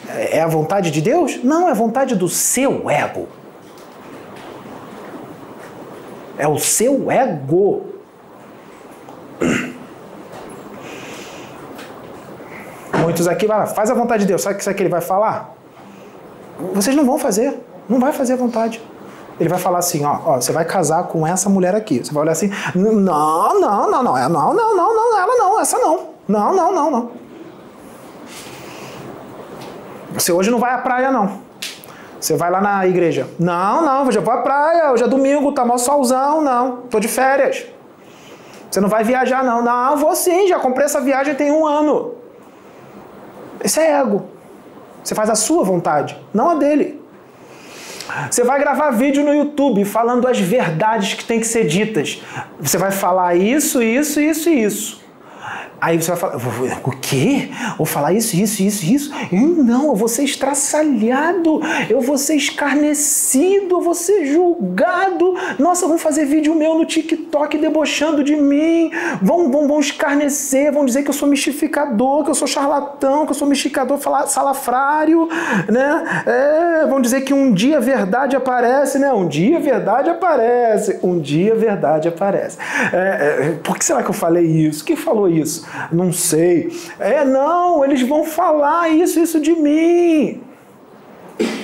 É 0.09 0.41
a 0.41 0.47
vontade 0.47 0.91
de 0.91 1.01
Deus? 1.01 1.43
Não, 1.43 1.69
é 1.69 1.71
a 1.71 1.75
vontade 1.75 2.15
do 2.15 2.29
seu 2.29 2.89
ego. 2.89 3.29
É 6.39 6.47
o 6.47 6.59
seu 6.59 7.11
ego. 7.11 7.87
Muitos 12.99 13.27
aqui 13.27 13.47
vai 13.47 13.67
faz 13.67 13.91
a 13.91 13.95
vontade 13.95 14.23
de 14.23 14.29
Deus. 14.29 14.43
Sabe 14.43 14.57
o 14.57 14.75
que 14.75 14.83
ele 14.83 14.89
vai 14.89 15.01
falar? 15.01 15.55
Vocês 16.75 16.95
não 16.95 17.05
vão 17.05 17.19
fazer. 17.19 17.59
Não 17.89 17.99
vai 18.01 18.13
fazer 18.13 18.35
a 18.35 18.37
vontade. 18.37 18.81
Ele 19.39 19.49
vai 19.49 19.59
falar 19.59 19.79
assim, 19.79 20.05
ó, 20.05 20.19
ó, 20.25 20.37
você 20.37 20.51
vai 20.51 20.65
casar 20.65 21.05
com 21.05 21.27
essa 21.27 21.49
mulher 21.49 21.75
aqui. 21.75 22.03
Você 22.03 22.13
vai 22.13 22.23
olhar 22.23 22.33
assim, 22.33 22.51
não, 22.75 22.93
não, 22.93 23.61
não, 23.61 23.91
não, 23.91 24.03
não, 24.03 24.29
não, 24.29 24.55
não, 24.55 24.95
não, 24.95 25.19
ela 25.19 25.37
não, 25.37 25.61
essa 25.61 25.79
não. 25.79 26.01
Não, 26.27 26.55
não, 26.55 26.73
não, 26.73 26.91
não. 26.91 27.11
Você 30.17 30.33
hoje 30.33 30.51
não 30.51 30.59
vai 30.59 30.73
à 30.73 30.79
praia, 30.79 31.11
não. 31.11 31.41
Você 32.19 32.35
vai 32.37 32.51
lá 32.51 32.61
na 32.61 32.87
igreja. 32.87 33.29
Não, 33.39 33.83
não, 33.83 34.11
já 34.11 34.21
vou 34.21 34.33
à 34.33 34.39
praia, 34.39 34.91
hoje 34.91 35.05
é 35.05 35.09
domingo, 35.09 35.53
tá 35.53 35.65
mal 35.65 35.79
solzão, 35.79 36.41
não. 36.41 36.79
Tô 36.91 36.99
de 36.99 37.09
férias. 37.09 37.67
Você 38.71 38.81
não 38.81 38.89
vai 38.89 39.05
viajar, 39.05 39.45
não. 39.45 39.63
Não, 39.63 39.97
vou 39.97 40.15
sim, 40.17 40.49
já 40.49 40.59
comprei 40.59 40.87
essa 40.87 41.01
viagem 41.01 41.35
tem 41.35 41.53
um 41.53 41.67
ano. 41.67 42.15
Isso 43.63 43.79
é 43.79 44.01
ego. 44.01 44.27
Você 45.05 45.15
faz 45.15 45.31
a 45.31 45.35
sua 45.35 45.63
vontade, 45.63 46.19
não 46.33 46.51
a 46.51 46.55
dele. 46.55 47.01
Você 48.31 48.43
vai 48.45 48.59
gravar 48.59 48.91
vídeo 48.91 49.25
no 49.25 49.35
YouTube 49.35 49.85
falando 49.85 50.27
as 50.27 50.39
verdades 50.39 51.15
que 51.15 51.25
tem 51.25 51.41
que 51.41 51.47
ser 51.47 51.67
ditas. 51.67 52.23
Você 52.59 52.79
vai 52.79 52.91
falar 52.91 53.35
isso, 53.35 53.83
isso, 53.83 54.21
isso 54.21 54.49
e 54.49 54.63
isso. 54.63 55.01
Aí 55.81 56.01
você 56.01 56.11
vai 56.11 56.19
falar, 56.19 56.37
o 56.85 56.91
quê? 56.91 57.51
Vou 57.77 57.87
falar 57.87 58.13
isso, 58.13 58.35
isso, 58.35 58.63
isso, 58.63 58.85
isso? 58.85 59.15
Não, 59.33 59.89
eu 59.89 59.95
vou 59.95 60.09
ser 60.09 60.25
estraçalhado, 60.25 61.61
eu 61.91 62.01
vou 62.01 62.17
ser 62.17 62.37
escarnecido, 62.37 63.77
eu 63.77 63.81
vou 63.81 63.95
ser 63.95 64.25
julgado. 64.25 65.35
Nossa, 65.59 65.87
vão 65.87 65.99
fazer 65.99 66.25
vídeo 66.25 66.55
meu 66.55 66.75
no 66.75 66.87
TikTok 66.87 67.59
debochando 67.59 68.25
de 68.25 68.35
mim, 68.37 68.91
vão, 69.21 69.51
vão, 69.51 69.69
vão 69.69 69.81
escarnecer, 69.81 70.73
vão 70.73 70.87
dizer 70.87 71.03
que 71.03 71.11
eu 71.11 71.15
sou 71.15 71.29
mistificador, 71.29 72.25
que 72.25 72.31
eu 72.31 72.35
sou 72.35 72.49
charlatão, 72.49 73.27
que 73.27 73.33
eu 73.33 73.37
sou 73.37 73.47
mistificador 73.47 73.99
salafrário, 74.27 75.29
né? 75.69 76.25
É, 76.27 76.87
vão 76.87 77.01
dizer 77.01 77.21
que 77.23 77.35
um 77.35 77.53
dia 77.53 77.77
a 77.77 77.81
verdade 77.81 78.35
aparece, 78.35 78.99
né? 78.99 79.13
Um 79.13 79.29
dia 79.29 79.59
a 79.59 79.61
verdade 79.61 80.09
aparece, 80.09 80.99
um 81.03 81.19
dia 81.19 81.53
a 81.53 81.57
verdade 81.57 82.09
aparece. 82.09 82.57
É, 82.93 82.97
é, 82.97 83.59
por 83.63 83.79
que 83.79 83.85
será 83.85 84.03
que 84.03 84.09
eu 84.09 84.15
falei 84.15 84.47
isso? 84.47 84.85
Quem 84.85 84.97
falou 84.97 85.29
isso? 85.29 85.66
Não 85.91 86.13
sei. 86.13 86.75
É, 86.99 87.25
não, 87.25 87.85
eles 87.85 88.03
vão 88.03 88.25
falar 88.25 88.89
isso, 88.89 89.21
isso 89.21 89.41
de 89.41 89.53
mim. 89.53 90.43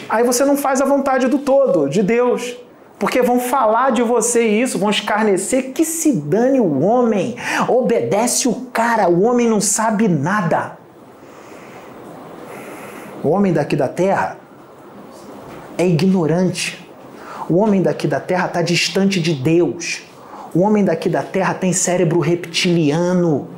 Aí 0.09 0.25
você 0.25 0.45
não 0.45 0.57
faz 0.57 0.81
a 0.81 0.85
vontade 0.85 1.27
do 1.27 1.39
todo, 1.39 1.89
de 1.89 2.03
Deus. 2.03 2.57
Porque 2.99 3.21
vão 3.21 3.41
falar 3.41 3.91
de 3.91 4.03
você 4.03 4.47
isso, 4.47 4.79
vão 4.79 4.91
escarnecer 4.91 5.73
que 5.73 5.85
se 5.85 6.13
dane 6.13 6.61
o 6.61 6.81
homem. 6.81 7.35
Obedece 7.67 8.47
o 8.47 8.55
cara, 8.73 9.09
o 9.09 9.23
homem 9.23 9.49
não 9.49 9.61
sabe 9.61 10.07
nada. 10.07 10.79
O 13.25 13.31
homem 13.31 13.53
daqui 13.53 13.75
da 13.75 13.89
terra 13.89 14.37
é 15.77 15.87
ignorante. 15.87 16.89
O 17.49 17.57
homem 17.57 17.83
daqui 17.83 18.07
da 18.07 18.21
terra 18.21 18.47
está 18.47 18.63
distante 18.63 19.21
de 19.21 19.35
Deus. 19.35 20.03
O 20.55 20.61
homem 20.61 20.85
daqui 20.85 21.09
da 21.09 21.23
terra 21.23 21.55
tem 21.55 21.73
cérebro 21.73 22.21
reptiliano. 22.21 23.49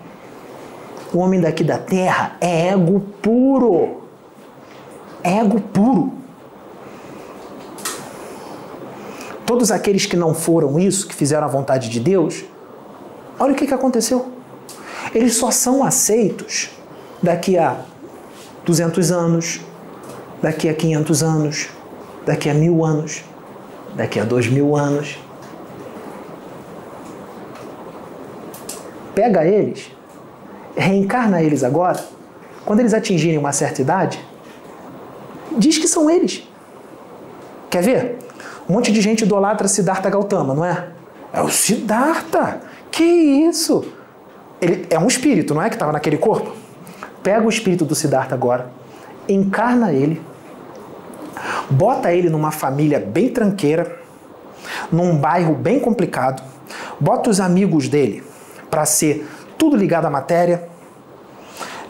O 1.14 1.18
homem 1.18 1.40
daqui 1.40 1.62
da 1.62 1.78
terra 1.78 2.36
é 2.40 2.70
ego 2.70 2.98
puro. 3.22 4.02
Ego 5.22 5.60
puro. 5.60 6.12
Todos 9.46 9.70
aqueles 9.70 10.06
que 10.06 10.16
não 10.16 10.34
foram 10.34 10.80
isso, 10.80 11.06
que 11.06 11.14
fizeram 11.14 11.44
a 11.44 11.48
vontade 11.48 11.88
de 11.88 12.00
Deus, 12.00 12.44
olha 13.38 13.52
o 13.52 13.54
que, 13.54 13.64
que 13.64 13.72
aconteceu. 13.72 14.32
Eles 15.14 15.36
só 15.36 15.52
são 15.52 15.84
aceitos 15.84 16.70
daqui 17.22 17.56
a 17.56 17.76
200 18.64 19.12
anos, 19.12 19.60
daqui 20.42 20.68
a 20.68 20.74
500 20.74 21.22
anos, 21.22 21.68
daqui 22.26 22.50
a 22.50 22.54
mil 22.54 22.84
anos, 22.84 23.22
daqui 23.94 24.18
a 24.18 24.24
dois 24.24 24.48
mil 24.48 24.74
anos. 24.74 25.16
Pega 29.14 29.46
eles 29.46 29.93
reencarna 30.76 31.42
eles 31.42 31.62
agora, 31.62 32.02
quando 32.64 32.80
eles 32.80 32.94
atingirem 32.94 33.38
uma 33.38 33.52
certa 33.52 33.82
idade, 33.82 34.24
diz 35.56 35.78
que 35.78 35.86
são 35.86 36.10
eles. 36.10 36.48
Quer 37.70 37.82
ver? 37.82 38.18
Um 38.68 38.74
monte 38.74 38.92
de 38.92 39.00
gente 39.00 39.24
idolatra 39.24 39.68
Siddhartha 39.68 40.08
Gautama, 40.08 40.54
não 40.54 40.64
é? 40.64 40.88
É 41.32 41.42
o 41.42 41.48
Siddhartha! 41.48 42.60
Que 42.90 43.04
isso? 43.04 43.84
Ele 44.60 44.86
é 44.88 44.98
um 44.98 45.06
espírito, 45.06 45.54
não 45.54 45.62
é? 45.62 45.68
Que 45.68 45.74
estava 45.74 45.92
naquele 45.92 46.16
corpo. 46.16 46.52
Pega 47.22 47.44
o 47.44 47.48
espírito 47.48 47.84
do 47.84 47.94
Siddhartha 47.94 48.34
agora, 48.34 48.70
encarna 49.28 49.92
ele, 49.92 50.20
bota 51.70 52.12
ele 52.12 52.28
numa 52.28 52.50
família 52.50 53.00
bem 53.00 53.28
tranqueira, 53.28 53.98
num 54.92 55.16
bairro 55.16 55.54
bem 55.54 55.80
complicado, 55.80 56.42
bota 57.00 57.30
os 57.30 57.40
amigos 57.40 57.88
dele 57.88 58.22
para 58.70 58.84
ser 58.84 59.26
tudo 59.58 59.76
ligado 59.76 60.06
à 60.06 60.10
matéria. 60.10 60.68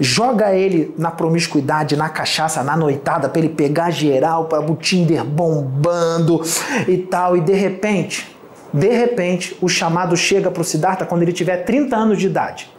Joga 0.01 0.53
ele 0.53 0.93
na 0.99 1.11
promiscuidade, 1.11 1.97
na 1.97 2.09
cachaça, 2.09 2.63
na 2.65 2.77
noitada, 2.77 3.29
para 3.29 3.39
ele 3.39 3.51
pegar 3.51 3.91
geral, 3.91 4.47
para 4.47 4.61
o 4.61 4.75
Tinder 4.75 5.25
bombando 5.25 6.43
e 6.89 6.99
tal. 6.99 7.37
E 7.37 7.41
de 7.41 7.53
repente, 7.53 8.37
de 8.73 8.89
repente, 8.89 9.57
o 9.61 9.69
chamado 9.69 10.17
chega 10.17 10.51
para 10.51 10.61
o 10.61 10.65
Siddhartha 10.65 11.07
quando 11.07 11.23
ele 11.23 11.33
tiver 11.33 11.59
30 11.59 11.97
anos 11.97 12.19
de 12.19 12.27
idade. 12.27 12.75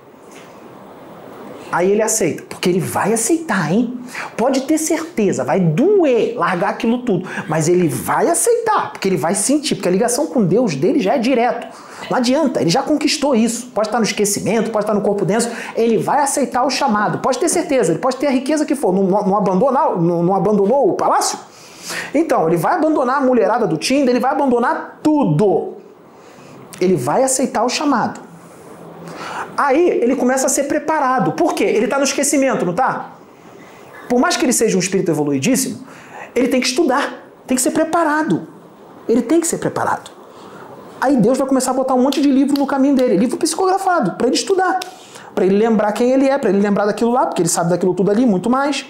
Aí 1.71 1.91
ele 1.91 2.01
aceita, 2.01 2.43
porque 2.47 2.69
ele 2.69 2.79
vai 2.79 3.13
aceitar, 3.13 3.71
hein? 3.71 3.97
Pode 4.37 4.61
ter 4.61 4.77
certeza, 4.77 5.43
vai 5.43 5.59
doer 5.59 6.33
largar 6.37 6.69
aquilo 6.69 6.99
tudo, 6.99 7.27
mas 7.47 7.67
ele 7.67 7.87
vai 7.87 8.29
aceitar, 8.29 8.91
porque 8.91 9.07
ele 9.07 9.17
vai 9.17 9.35
sentir, 9.35 9.75
porque 9.75 9.87
a 9.87 9.91
ligação 9.91 10.27
com 10.27 10.43
Deus 10.43 10.75
dele 10.75 10.99
já 10.99 11.15
é 11.15 11.17
direto. 11.17 11.67
Não 12.09 12.17
adianta, 12.17 12.61
ele 12.61 12.69
já 12.69 12.81
conquistou 12.83 13.35
isso. 13.35 13.67
Pode 13.67 13.87
estar 13.87 13.97
no 13.97 14.03
esquecimento, 14.03 14.71
pode 14.71 14.83
estar 14.83 14.93
no 14.93 15.01
corpo 15.01 15.25
denso, 15.25 15.49
ele 15.75 15.97
vai 15.97 16.21
aceitar 16.21 16.65
o 16.65 16.69
chamado. 16.69 17.19
Pode 17.19 17.39
ter 17.39 17.49
certeza, 17.49 17.91
ele 17.91 17.99
pode 17.99 18.17
ter 18.17 18.27
a 18.27 18.31
riqueza 18.31 18.65
que 18.65 18.75
for. 18.75 18.93
Não, 18.93 19.03
não, 19.03 19.37
abandonar, 19.37 19.99
não, 19.99 20.23
não 20.23 20.35
abandonou 20.35 20.89
o 20.89 20.93
palácio? 20.93 21.37
Então, 22.13 22.47
ele 22.47 22.57
vai 22.57 22.75
abandonar 22.75 23.17
a 23.17 23.21
mulherada 23.21 23.67
do 23.67 23.77
Tinder, 23.77 24.09
ele 24.09 24.19
vai 24.19 24.31
abandonar 24.31 24.99
tudo. 25.03 25.75
Ele 26.79 26.95
vai 26.95 27.23
aceitar 27.23 27.63
o 27.63 27.69
chamado. 27.69 28.19
Aí 29.57 29.89
ele 30.01 30.15
começa 30.15 30.47
a 30.47 30.49
ser 30.49 30.63
preparado. 30.63 31.31
Por 31.33 31.53
quê? 31.53 31.63
Ele 31.63 31.85
está 31.85 31.97
no 31.97 32.03
esquecimento, 32.03 32.65
não 32.65 32.71
está? 32.71 33.11
Por 34.09 34.19
mais 34.19 34.35
que 34.35 34.45
ele 34.45 34.53
seja 34.53 34.75
um 34.75 34.79
espírito 34.79 35.09
evoluidíssimo, 35.09 35.85
ele 36.35 36.47
tem 36.47 36.59
que 36.59 36.67
estudar, 36.67 37.29
tem 37.47 37.55
que 37.55 37.61
ser 37.61 37.71
preparado. 37.71 38.47
Ele 39.07 39.21
tem 39.21 39.39
que 39.39 39.47
ser 39.47 39.57
preparado. 39.57 40.11
Aí 40.99 41.17
Deus 41.17 41.37
vai 41.37 41.47
começar 41.47 41.71
a 41.71 41.73
botar 41.73 41.93
um 41.93 42.01
monte 42.01 42.21
de 42.21 42.31
livro 42.31 42.57
no 42.57 42.65
caminho 42.65 42.95
dele, 42.95 43.17
livro 43.17 43.37
psicografado, 43.37 44.11
para 44.11 44.27
ele 44.27 44.35
estudar, 44.35 44.79
para 45.33 45.45
ele 45.45 45.57
lembrar 45.57 45.91
quem 45.91 46.11
ele 46.11 46.27
é, 46.27 46.37
para 46.37 46.49
ele 46.49 46.59
lembrar 46.59 46.85
daquilo 46.85 47.11
lá, 47.11 47.25
porque 47.25 47.41
ele 47.41 47.49
sabe 47.49 47.69
daquilo 47.69 47.93
tudo 47.93 48.11
ali, 48.11 48.25
muito 48.25 48.49
mais. 48.49 48.85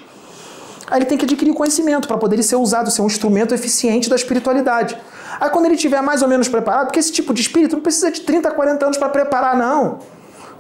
Aí 0.88 1.00
ele 1.00 1.06
tem 1.06 1.18
que 1.18 1.26
adquirir 1.26 1.54
conhecimento 1.54 2.08
para 2.08 2.18
poder 2.18 2.42
ser 2.44 2.58
usado, 2.58 2.92
ser 2.92 3.02
um 3.02 3.08
instrumento 3.08 3.54
eficiente 3.54 4.10
da 4.10 4.16
espiritualidade. 4.16 4.96
Aí 5.40 5.50
quando 5.50 5.66
ele 5.66 5.76
estiver 5.76 6.02
mais 6.02 6.22
ou 6.22 6.28
menos 6.28 6.48
preparado, 6.48 6.86
porque 6.88 7.00
esse 7.00 7.12
tipo 7.12 7.34
de 7.34 7.42
espírito 7.42 7.76
não 7.76 7.82
precisa 7.82 8.12
de 8.12 8.22
30, 8.22 8.52
40 8.52 8.86
anos 8.86 8.98
para 8.98 9.10
preparar, 9.10 9.58
não. 9.58 10.00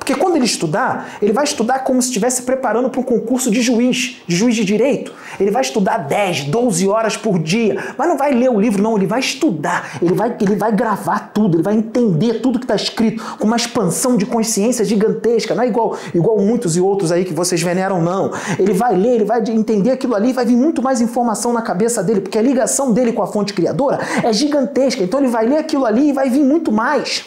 Porque 0.05 0.13
quando 0.21 0.35
ele 0.35 0.45
estudar, 0.45 1.17
ele 1.19 1.33
vai 1.33 1.43
estudar 1.43 1.79
como 1.79 1.99
se 1.99 2.09
estivesse 2.09 2.43
preparando 2.43 2.91
para 2.91 3.01
um 3.01 3.03
concurso 3.03 3.49
de 3.49 3.59
juiz, 3.59 4.17
de 4.27 4.35
juiz 4.35 4.55
de 4.55 4.63
direito. 4.63 5.11
Ele 5.39 5.49
vai 5.49 5.63
estudar 5.63 5.97
10, 5.97 6.43
12 6.43 6.87
horas 6.87 7.17
por 7.17 7.39
dia, 7.39 7.83
mas 7.97 8.07
não 8.07 8.15
vai 8.15 8.31
ler 8.31 8.51
o 8.51 8.59
livro, 8.59 8.83
não, 8.83 8.95
ele 8.95 9.07
vai 9.07 9.19
estudar, 9.19 9.97
ele 9.99 10.13
vai, 10.13 10.35
ele 10.39 10.55
vai 10.57 10.71
gravar 10.71 11.31
tudo, 11.33 11.55
ele 11.55 11.63
vai 11.63 11.73
entender 11.73 12.35
tudo 12.35 12.59
que 12.59 12.65
está 12.65 12.75
escrito 12.75 13.37
com 13.39 13.47
uma 13.47 13.55
expansão 13.55 14.15
de 14.15 14.27
consciência 14.27 14.85
gigantesca, 14.85 15.55
não 15.55 15.63
é 15.63 15.67
igual, 15.67 15.97
igual 16.13 16.37
muitos 16.37 16.77
e 16.77 16.79
outros 16.79 17.11
aí 17.11 17.25
que 17.25 17.33
vocês 17.33 17.63
veneram, 17.63 17.99
não. 17.99 18.29
Ele 18.59 18.73
vai 18.73 18.95
ler, 18.95 19.15
ele 19.15 19.25
vai 19.25 19.41
entender 19.49 19.89
aquilo 19.89 20.13
ali, 20.13 20.31
vai 20.31 20.45
vir 20.45 20.55
muito 20.55 20.83
mais 20.83 21.01
informação 21.01 21.51
na 21.51 21.63
cabeça 21.63 22.03
dele, 22.03 22.21
porque 22.21 22.37
a 22.37 22.43
ligação 22.43 22.93
dele 22.93 23.11
com 23.11 23.23
a 23.23 23.27
fonte 23.27 23.55
criadora 23.55 23.97
é 24.23 24.31
gigantesca, 24.31 25.01
então 25.01 25.19
ele 25.19 25.29
vai 25.29 25.47
ler 25.47 25.57
aquilo 25.57 25.83
ali 25.83 26.09
e 26.09 26.13
vai 26.13 26.29
vir 26.29 26.43
muito 26.43 26.71
mais. 26.71 27.25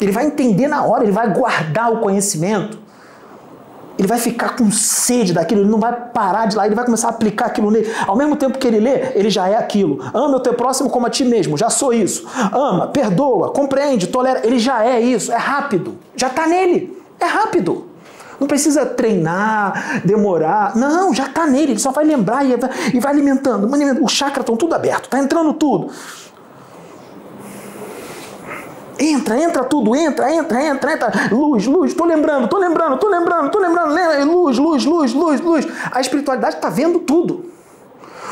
Ele 0.00 0.12
vai 0.12 0.26
entender 0.26 0.68
na 0.68 0.84
hora, 0.84 1.02
ele 1.02 1.12
vai 1.12 1.32
guardar 1.32 1.92
o 1.92 2.00
conhecimento. 2.00 2.78
ele 3.98 4.06
vai 4.06 4.18
ficar 4.18 4.54
com 4.54 4.70
sede 4.70 5.32
daquilo, 5.32 5.62
ele 5.62 5.70
não 5.70 5.80
vai 5.80 5.92
parar 5.92 6.46
de 6.46 6.56
lá, 6.56 6.64
ele 6.64 6.74
vai 6.74 6.84
começar 6.84 7.08
a 7.08 7.10
aplicar 7.10 7.46
aquilo 7.46 7.68
nele. 7.70 7.92
Ao 8.06 8.14
mesmo 8.14 8.36
tempo 8.36 8.56
que 8.56 8.66
ele 8.66 8.78
lê, 8.78 9.12
ele 9.14 9.28
já 9.28 9.48
é 9.48 9.56
aquilo. 9.56 9.98
Ama 10.14 10.36
o 10.36 10.40
teu 10.40 10.54
próximo 10.54 10.88
como 10.88 11.06
a 11.06 11.10
ti 11.10 11.24
mesmo, 11.24 11.58
já 11.58 11.68
sou 11.68 11.92
isso. 11.92 12.24
Ama, 12.52 12.86
perdoa, 12.86 13.50
compreende, 13.50 14.06
tolera, 14.06 14.46
ele 14.46 14.58
já 14.60 14.84
é 14.84 15.00
isso, 15.00 15.32
é 15.32 15.36
rápido, 15.36 15.98
já 16.14 16.28
está 16.28 16.46
nele, 16.46 16.96
é 17.18 17.24
rápido. 17.24 17.86
Não 18.38 18.46
precisa 18.46 18.86
treinar, 18.86 20.00
demorar. 20.04 20.76
Não, 20.76 21.12
já 21.12 21.26
está 21.26 21.44
nele, 21.44 21.72
ele 21.72 21.80
só 21.80 21.90
vai 21.90 22.04
lembrar 22.04 22.44
e 22.44 23.00
vai, 23.00 23.10
alimentando. 23.12 23.68
Os 24.04 24.12
chakras 24.12 24.44
estão 24.44 24.56
tudo 24.56 24.76
aberto, 24.76 25.06
está 25.06 25.18
entrando 25.18 25.52
tudo. 25.54 25.90
Entra, 28.98 29.38
entra 29.38 29.62
tudo, 29.64 29.94
entra, 29.94 30.32
entra, 30.32 30.62
entra, 30.62 30.92
entra. 30.92 31.12
Luz, 31.30 31.66
luz, 31.66 31.94
tô 31.94 32.04
lembrando, 32.04 32.48
tô 32.48 32.58
lembrando, 32.58 32.98
tô 32.98 33.08
lembrando, 33.08 33.50
tô 33.50 33.58
lembrando. 33.58 33.94
Luz, 34.24 34.58
luz, 34.58 34.84
luz, 34.84 35.14
luz, 35.14 35.40
luz. 35.40 35.68
A 35.92 36.00
espiritualidade 36.00 36.56
está 36.56 36.68
vendo 36.68 36.98
tudo. 37.00 37.52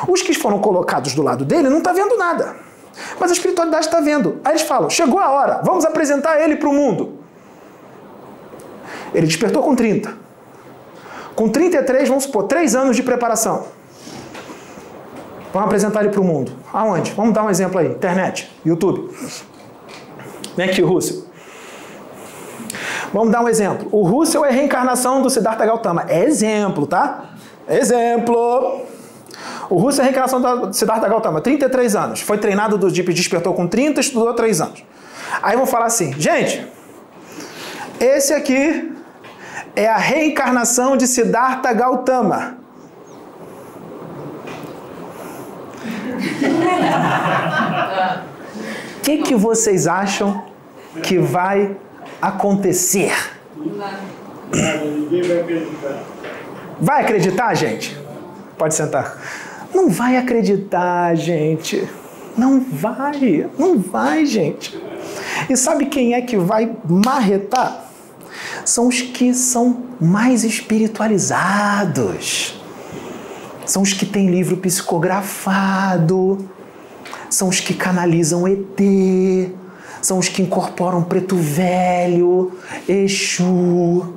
Os 0.08 0.22
que 0.22 0.34
foram 0.34 0.58
colocados 0.58 1.14
do 1.14 1.22
lado 1.22 1.44
dele 1.44 1.68
não 1.68 1.78
está 1.78 1.92
vendo 1.92 2.16
nada. 2.16 2.56
Mas 3.20 3.30
a 3.30 3.34
espiritualidade 3.34 3.86
está 3.86 4.00
vendo. 4.00 4.40
Aí 4.44 4.52
eles 4.52 4.62
falam: 4.62 4.90
chegou 4.90 5.20
a 5.20 5.30
hora, 5.30 5.60
vamos 5.62 5.84
apresentar 5.84 6.40
ele 6.40 6.56
para 6.56 6.68
o 6.68 6.72
mundo. 6.72 7.18
Ele 9.14 9.26
despertou 9.26 9.62
com 9.62 9.76
30. 9.76 10.12
Com 11.34 11.48
33, 11.48 12.08
vamos 12.08 12.24
supor, 12.24 12.44
3 12.44 12.74
anos 12.74 12.96
de 12.96 13.02
preparação. 13.02 13.66
Vamos 15.52 15.66
apresentar 15.66 16.00
ele 16.00 16.10
para 16.10 16.20
o 16.20 16.24
mundo. 16.24 16.52
Aonde? 16.72 17.12
Vamos 17.12 17.32
dar 17.32 17.44
um 17.44 17.50
exemplo 17.50 17.78
aí: 17.78 17.88
internet, 17.88 18.50
YouTube. 18.64 19.10
Vem 20.56 20.70
aqui, 20.70 20.82
Russell. 20.82 21.24
Vamos 23.12 23.30
dar 23.30 23.42
um 23.42 23.48
exemplo. 23.48 23.88
O 23.92 24.02
Russell 24.02 24.44
é 24.44 24.48
a 24.48 24.52
reencarnação 24.52 25.22
do 25.22 25.30
Siddhartha 25.30 25.64
Gautama. 25.64 26.04
É 26.08 26.24
exemplo, 26.24 26.86
tá? 26.86 27.30
Exemplo. 27.68 28.82
O 29.68 29.76
Russell 29.76 30.04
é 30.04 30.08
a 30.08 30.10
reencarnação 30.10 30.40
do 30.40 30.72
Siddhartha 30.72 31.08
Gautama, 31.08 31.40
33 31.40 31.96
anos. 31.96 32.20
Foi 32.20 32.38
treinado 32.38 32.78
do 32.78 32.90
DIP, 32.90 33.12
despertou 33.12 33.54
com 33.54 33.66
30, 33.66 34.00
estudou 34.00 34.32
3 34.34 34.60
anos. 34.60 34.84
Aí 35.42 35.56
vou 35.56 35.66
falar 35.66 35.86
assim, 35.86 36.12
gente, 36.18 36.66
esse 37.98 38.32
aqui 38.32 38.92
é 39.74 39.88
a 39.88 39.96
reencarnação 39.96 40.96
de 40.96 41.06
Siddhartha 41.06 41.72
Gautama. 41.72 42.58
O 48.96 49.00
que, 49.02 49.18
que 49.18 49.34
vocês 49.34 49.86
acham 49.86 50.44
que 51.02 51.18
vai 51.18 51.76
acontecer? 52.20 53.12
Vai 56.80 57.02
acreditar, 57.02 57.54
gente? 57.54 57.96
Pode 58.56 58.74
sentar. 58.74 59.20
Não 59.74 59.90
vai 59.90 60.16
acreditar, 60.16 61.14
gente. 61.14 61.88
Não 62.36 62.60
vai. 62.60 63.48
Não 63.58 63.78
vai, 63.78 64.26
gente. 64.26 64.80
E 65.48 65.56
sabe 65.56 65.86
quem 65.86 66.14
é 66.14 66.22
que 66.22 66.36
vai 66.36 66.76
marretar? 66.88 67.84
São 68.64 68.88
os 68.88 69.00
que 69.00 69.32
são 69.34 69.84
mais 70.00 70.42
espiritualizados. 70.44 72.60
São 73.64 73.82
os 73.82 73.92
que 73.92 74.06
têm 74.06 74.30
livro 74.30 74.56
psicografado 74.56 76.48
são 77.28 77.48
os 77.48 77.60
que 77.60 77.74
canalizam 77.74 78.46
ET, 78.46 78.80
são 80.00 80.18
os 80.18 80.28
que 80.28 80.42
incorporam 80.42 81.02
preto 81.02 81.36
velho, 81.36 82.52
Exu, 82.88 84.14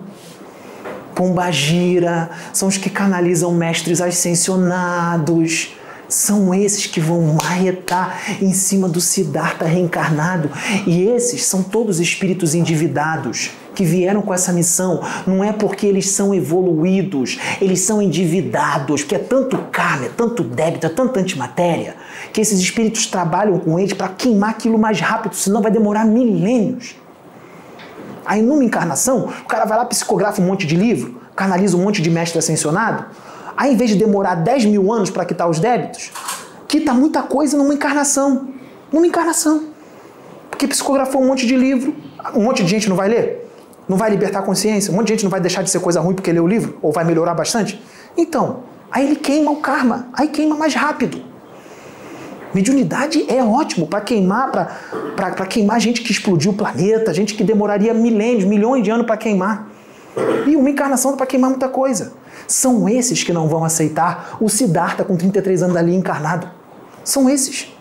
Pombagira, 1.15 2.30
são 2.53 2.68
os 2.68 2.77
que 2.77 2.89
canalizam 2.89 3.53
mestres 3.53 4.01
ascensionados. 4.01 5.76
São 6.07 6.56
esses 6.56 6.88
que 6.88 6.99
vão 6.99 7.38
marretar 7.39 8.19
em 8.41 8.51
cima 8.51 8.89
do 8.89 8.99
Siddhartha 8.99 9.65
reencarnado. 9.65 10.49
E 10.88 11.03
esses 11.03 11.45
são 11.45 11.61
todos 11.61 11.99
espíritos 11.99 12.56
endividados 12.56 13.51
que 13.80 13.85
vieram 13.85 14.22
com 14.22 14.34
essa 14.34 14.51
missão 14.51 15.01
não 15.26 15.41
é 15.41 15.53
porque 15.53 15.85
eles 15.85 16.10
são 16.10 16.35
evoluídos, 16.35 17.39
eles 17.61 17.80
são 17.80 18.01
endividados, 18.01 19.03
porque 19.03 19.15
é 19.15 19.19
tanto 19.19 19.57
karma, 19.72 20.07
é 20.07 20.10
tanto 20.10 20.43
débito, 20.43 20.85
é 20.85 20.89
tanta 20.89 21.22
antimatéria, 21.22 21.95
que 22.31 22.41
esses 22.41 22.60
espíritos 22.60 23.07
trabalham 23.07 23.60
com 23.60 23.80
eles 23.80 23.93
para 23.93 24.10
queimar 24.10 24.51
aquilo 24.51 24.77
mais 24.77 24.99
rápido, 24.99 25.35
senão 25.35 25.61
vai 25.61 25.72
demorar 25.72 26.06
milênios. 26.06 26.95
Aí 28.26 28.41
numa 28.41 28.64
encarnação, 28.64 29.26
o 29.26 29.47
cara 29.47 29.65
vai 29.65 29.77
lá, 29.77 29.85
psicografa 29.85 30.41
um 30.41 30.45
monte 30.45 30.68
de 30.68 30.76
livro, 30.76 31.19
canaliza 31.35 31.76
um 31.76 31.81
monte 31.81 32.01
de 32.01 32.10
mestre 32.10 32.38
ascensionado, 32.38 33.06
aí 33.57 33.73
em 33.73 33.76
vez 33.76 33.89
de 33.89 33.95
demorar 33.95 34.35
10 34.35 34.65
mil 34.65 34.93
anos 34.93 35.10
para 35.10 35.26
quitar 35.26 35.49
os 35.49 35.60
débitos, 35.60 36.11
quita 36.68 36.93
muita 36.93 37.23
coisa 37.23 37.57
numa 37.57 37.73
encarnação. 37.73 38.49
Numa 38.91 39.07
encarnação. 39.07 39.69
Porque 40.49 40.68
psicografou 40.68 41.22
um 41.22 41.27
monte 41.27 41.47
de 41.47 41.56
livro, 41.56 41.95
um 42.35 42.43
monte 42.43 42.64
de 42.64 42.69
gente 42.69 42.89
não 42.89 42.95
vai 42.95 43.10
ler? 43.10 43.49
Não 43.88 43.97
vai 43.97 44.10
libertar 44.11 44.39
a 44.39 44.41
consciência? 44.43 44.91
Um 44.93 44.95
monte 44.95 45.07
de 45.07 45.14
gente 45.14 45.23
não 45.23 45.31
vai 45.31 45.39
deixar 45.39 45.64
de 45.64 45.69
ser 45.69 45.80
coisa 45.80 45.99
ruim 45.99 46.14
porque 46.14 46.31
lê 46.31 46.39
o 46.39 46.47
livro? 46.47 46.77
Ou 46.81 46.91
vai 46.91 47.03
melhorar 47.03 47.34
bastante? 47.34 47.81
Então, 48.15 48.64
aí 48.91 49.06
ele 49.06 49.15
queima 49.15 49.49
o 49.49 49.56
karma, 49.56 50.07
aí 50.14 50.27
queima 50.27 50.56
mais 50.56 50.76
rápido. 50.76 51.28
Mediunidade 52.54 53.26
é 53.30 53.44
ótimo 53.44 53.86
para 53.86 54.02
queimar, 54.02 54.52
para 55.16 55.46
queimar 55.46 55.80
gente 55.80 56.02
que 56.02 56.12
explodiu 56.12 56.52
o 56.52 56.56
planeta, 56.56 57.14
gente 57.14 57.36
que 57.36 57.44
demoraria 57.44 57.94
milênios, 57.94 58.44
milhões 58.44 58.84
de 58.84 58.90
anos 58.90 59.06
para 59.06 59.18
queimar. 59.18 59.68
E 60.48 60.56
uma 60.56 60.70
encarnação 60.70 61.16
para 61.16 61.28
queimar 61.28 61.52
muita 61.52 61.70
coisa. 61.70 62.14
São 62.48 62.90
esses 62.90 63.24
que 63.24 63.32
não 63.32 63.48
vão 63.48 63.64
aceitar 63.64 64.38
o 64.42 64.50
Siddhartha 64.50 65.04
com 65.04 65.16
33 65.16 65.62
anos 65.64 65.76
ali 65.76 65.96
encarnado. 65.96 66.50
São 67.04 67.30
esses. 67.30 67.72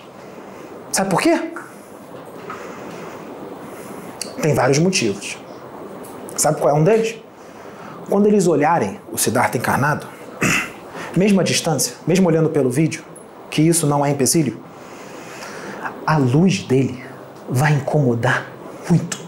Sabe 0.93 1.09
por 1.09 1.20
quê? 1.20 1.40
Tem 4.43 4.55
vários 4.55 4.78
motivos. 4.78 5.39
Sabe 6.36 6.61
qual 6.61 6.77
é 6.77 6.78
um 6.78 6.85
deles? 6.85 7.16
Quando 8.09 8.27
eles 8.27 8.47
olharem 8.47 9.01
o 9.11 9.16
Siddhartha 9.16 9.57
encarnado, 9.57 10.07
mesmo 11.16 11.40
à 11.40 11.43
distância, 11.43 11.95
mesmo 12.07 12.28
olhando 12.28 12.51
pelo 12.51 12.70
vídeo, 12.70 13.03
que 13.50 13.62
isso 13.62 13.86
não 13.86 14.04
é 14.04 14.10
empecilho, 14.10 14.60
a 16.06 16.16
luz 16.16 16.60
dele 16.60 17.02
vai 17.48 17.72
incomodar 17.72 18.46
muito. 18.88 19.18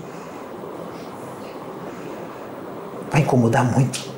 Vai 3.10 3.22
incomodar 3.22 3.64
muito. 3.64 4.10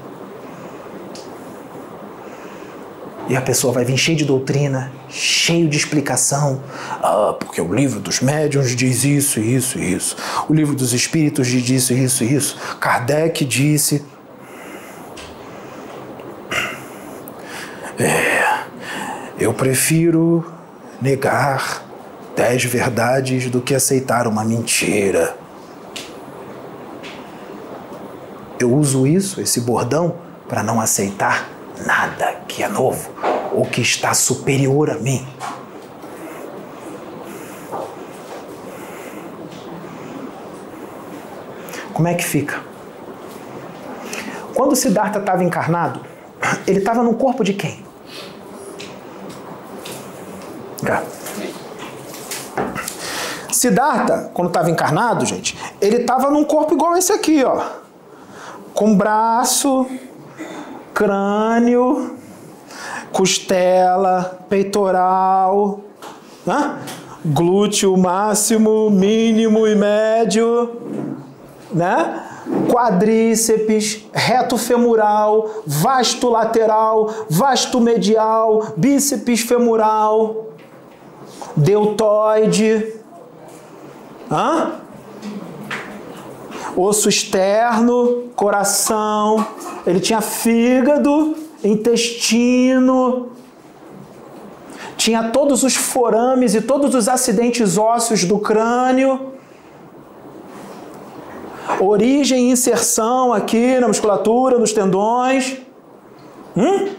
E 3.29 3.37
a 3.37 3.41
pessoa 3.41 3.73
vai 3.73 3.85
vir 3.85 3.97
cheia 3.97 4.17
de 4.17 4.25
doutrina, 4.25 4.93
cheio 5.09 5.69
de 5.69 5.77
explicação. 5.77 6.63
Ah, 7.03 7.35
porque 7.39 7.61
o 7.61 7.73
livro 7.73 7.99
dos 7.99 8.21
médiuns 8.21 8.77
diz 8.77 9.05
isso, 9.05 9.41
isso 9.41 9.79
isso. 9.79 10.17
O 10.49 10.55
livro 10.55 10.75
dos 10.75 10.93
espíritos 10.93 11.47
diz 11.47 11.69
isso, 11.69 11.95
isso 11.95 12.25
isso. 12.25 12.57
Kardec 12.79 13.45
disse. 13.45 14.05
É, 17.99 18.42
eu 19.43 19.53
prefiro 19.53 20.47
negar 21.01 21.83
dez 22.37 22.65
verdades 22.65 23.51
do 23.51 23.61
que 23.61 23.75
aceitar 23.75 24.29
uma 24.29 24.45
mentira. 24.45 25.37
Eu 28.57 28.73
uso 28.73 29.05
isso, 29.05 29.41
esse 29.41 29.61
bordão, 29.63 30.15
para 30.49 30.63
não 30.63 30.81
aceitar 30.81 31.49
nada 31.85 32.37
que 32.47 32.63
é 32.63 32.69
novo 32.69 33.11
ou 33.53 33.65
que 33.65 33.81
está 33.81 34.15
superior 34.15 34.91
a 34.91 34.95
mim. 34.95 35.27
Como 41.93 42.07
é 42.07 42.15
que 42.15 42.25
fica? 42.25 42.61
Quando 44.55 44.77
Siddhartha 44.77 45.19
estava 45.19 45.43
encarnado, 45.43 46.01
ele 46.65 46.79
estava 46.79 47.03
no 47.03 47.15
corpo 47.15 47.43
de 47.43 47.55
quem? 47.55 47.83
Cá. 50.85 51.05
Siddhartha, 53.63 54.29
quando 54.35 54.49
estava 54.49 54.73
encarnado, 54.73 55.25
gente, 55.25 55.57
ele 55.81 55.99
estava 55.99 56.29
num 56.29 56.43
corpo 56.43 56.75
igual 56.75 56.97
esse 56.97 57.13
aqui, 57.13 57.45
ó. 57.45 57.63
Com 58.75 58.97
braço, 58.97 59.87
crânio, 60.93 62.17
costela, 63.13 64.41
peitoral, 64.49 65.79
né? 66.45 66.77
glúteo 67.25 67.97
máximo, 67.97 68.91
mínimo 68.91 69.69
e 69.69 69.77
médio, 69.77 70.81
né? 71.73 72.21
quadríceps, 72.69 74.07
reto 74.13 74.59
femoral, 74.59 75.63
vasto 75.65 76.29
lateral, 76.29 77.15
vasto 77.31 77.81
medial, 77.81 78.73
bíceps 78.77 79.43
femoral, 79.43 80.49
deltoide, 81.57 83.02
Hã? 84.33 84.83
osso 86.77 87.09
externo, 87.09 88.31
coração, 88.35 89.47
ele 89.87 90.01
tinha 90.01 90.21
fígado, 90.21 91.37
intestino, 91.63 93.31
tinha 94.97 95.31
todos 95.31 95.63
os 95.63 95.75
forames 95.75 96.55
e 96.55 96.61
todos 96.63 96.95
os 96.95 97.09
acidentes 97.09 97.77
ósseos 97.77 98.25
do 98.25 98.39
crânio, 98.39 99.33
origem 101.81 102.49
e 102.49 102.53
inserção 102.53 103.33
aqui 103.33 103.79
na 103.79 103.89
musculatura, 103.89 104.59
nos 104.59 104.73
tendões. 104.73 105.59
Hum? 106.57 106.91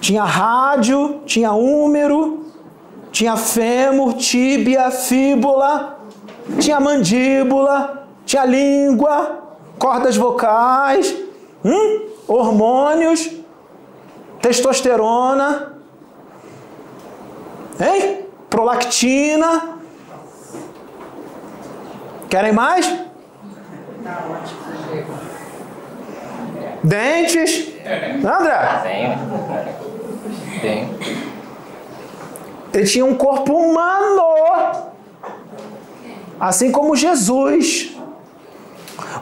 Tinha 0.00 0.24
rádio, 0.24 1.20
tinha 1.24 1.52
úmero, 1.52 2.46
tinha 3.10 3.36
fêmur, 3.36 4.14
tíbia, 4.14 4.90
fíbula, 4.90 5.91
tinha 6.58 6.80
mandíbula, 6.80 8.06
tinha 8.24 8.44
língua, 8.44 9.42
cordas 9.78 10.16
vocais, 10.16 11.14
hum? 11.64 12.08
hormônios, 12.26 13.30
testosterona, 14.40 15.74
hein? 17.80 18.26
prolactina. 18.48 19.78
Querem 22.28 22.52
mais? 22.52 22.86
Dentes? 26.82 27.72
André? 28.24 28.80
Tenho. 28.82 29.18
Tenho. 30.60 30.98
Ele 32.72 32.84
tinha 32.84 33.04
um 33.04 33.14
corpo 33.14 33.54
humano, 33.54 34.22
assim 36.42 36.72
como 36.72 36.96
Jesus. 36.96 37.96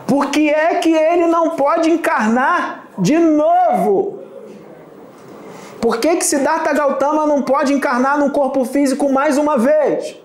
Por 0.06 0.30
que 0.30 0.48
é 0.48 0.76
que 0.76 0.90
ele 0.90 1.26
não 1.26 1.51
pode 1.51 1.90
encarnar 1.90 2.86
de 2.97 3.18
novo? 3.18 4.20
Por 5.82 5.98
que, 5.98 6.16
que 6.16 6.24
Siddhartha 6.24 6.72
Gautama 6.72 7.26
não 7.26 7.42
pode 7.42 7.74
encarnar 7.74 8.18
num 8.18 8.30
corpo 8.30 8.64
físico 8.64 9.12
mais 9.12 9.36
uma 9.36 9.59
vez? 9.59 10.16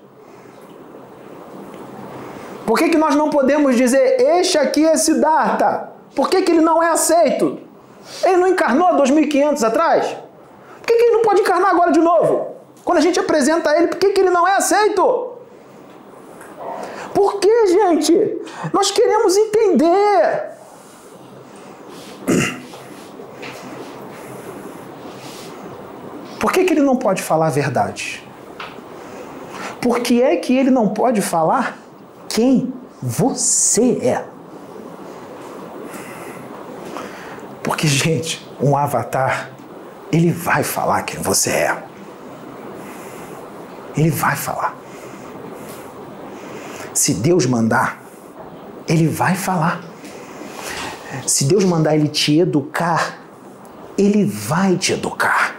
Por 2.65 2.77
que, 2.79 2.87
que 2.89 2.97
nós 2.97 3.13
não 3.13 3.29
podemos 3.29 3.75
dizer, 3.75 4.21
este 4.39 4.57
aqui 4.57 4.85
é 4.85 4.95
Siddhartha? 4.95 5.89
Por 6.15 6.29
que, 6.29 6.43
que 6.43 6.51
ele 6.53 6.61
não 6.61 6.81
é 6.81 6.91
aceito? 6.91 7.59
Ele 8.23 8.37
não 8.37 8.47
encarnou 8.47 8.95
2500 8.95 9.63
atrás? 9.65 10.15
Por 10.79 10.87
que, 10.87 10.95
que 10.95 11.03
ele 11.03 11.13
não 11.13 11.21
pode 11.23 11.41
encarnar 11.41 11.71
agora 11.71 11.91
de 11.91 11.99
novo? 11.99 12.55
Quando 12.85 12.99
a 12.99 13.01
gente 13.01 13.19
apresenta 13.19 13.75
ele, 13.77 13.87
por 13.87 13.97
que, 13.97 14.09
que 14.11 14.21
ele 14.21 14.29
não 14.29 14.47
é 14.47 14.55
aceito? 14.55 15.34
Por 17.15 17.39
que, 17.39 17.67
gente? 17.67 18.41
Nós 18.73 18.91
queremos 18.91 19.37
entender. 19.37 20.51
Por 26.37 26.51
que, 26.51 26.65
que 26.65 26.73
ele 26.73 26.81
não 26.81 26.97
pode 26.97 27.23
falar 27.23 27.47
a 27.47 27.49
verdade? 27.49 28.21
Por 29.79 30.01
que 30.01 30.21
é 30.21 30.35
que 30.35 30.57
ele 30.57 30.69
não 30.69 30.89
pode 30.89 31.21
falar 31.21 31.77
quem 32.27 32.73
você 33.01 33.93
é? 34.03 34.25
Porque, 37.63 37.87
gente, 37.87 38.45
um 38.61 38.75
avatar, 38.75 39.51
ele 40.11 40.31
vai 40.31 40.63
falar 40.63 41.03
quem 41.03 41.21
você 41.21 41.51
é. 41.51 41.83
Ele 43.95 44.09
vai 44.09 44.35
falar. 44.35 44.84
Se 46.95 47.13
Deus 47.15 47.45
mandar, 47.45 48.01
ele 48.87 49.05
vai 49.05 49.35
falar. 49.35 49.83
Se 51.27 51.43
Deus 51.43 51.65
mandar 51.65 51.93
ele 51.93 52.07
te 52.07 52.39
educar, 52.39 53.19
ele 53.97 54.23
vai 54.23 54.77
te 54.77 54.93
educar. 54.93 55.57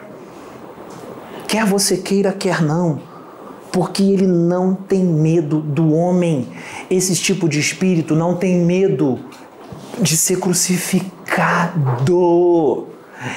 Quer 1.47 1.67
você 1.67 1.99
queira, 1.99 2.33
quer 2.33 2.63
não. 2.63 3.03
Porque 3.71 4.03
ele 4.03 4.27
não 4.27 4.75
tem 4.75 5.05
medo 5.05 5.61
do 5.61 5.93
homem. 5.93 6.49
Esse 6.89 7.15
tipo 7.15 7.47
de 7.51 7.61
espírito 7.61 8.17
não 8.17 8.35
tem 8.35 8.65
medo 8.65 9.21
de 10.01 10.17
ser 10.17 10.41
crucificado. 10.41 11.77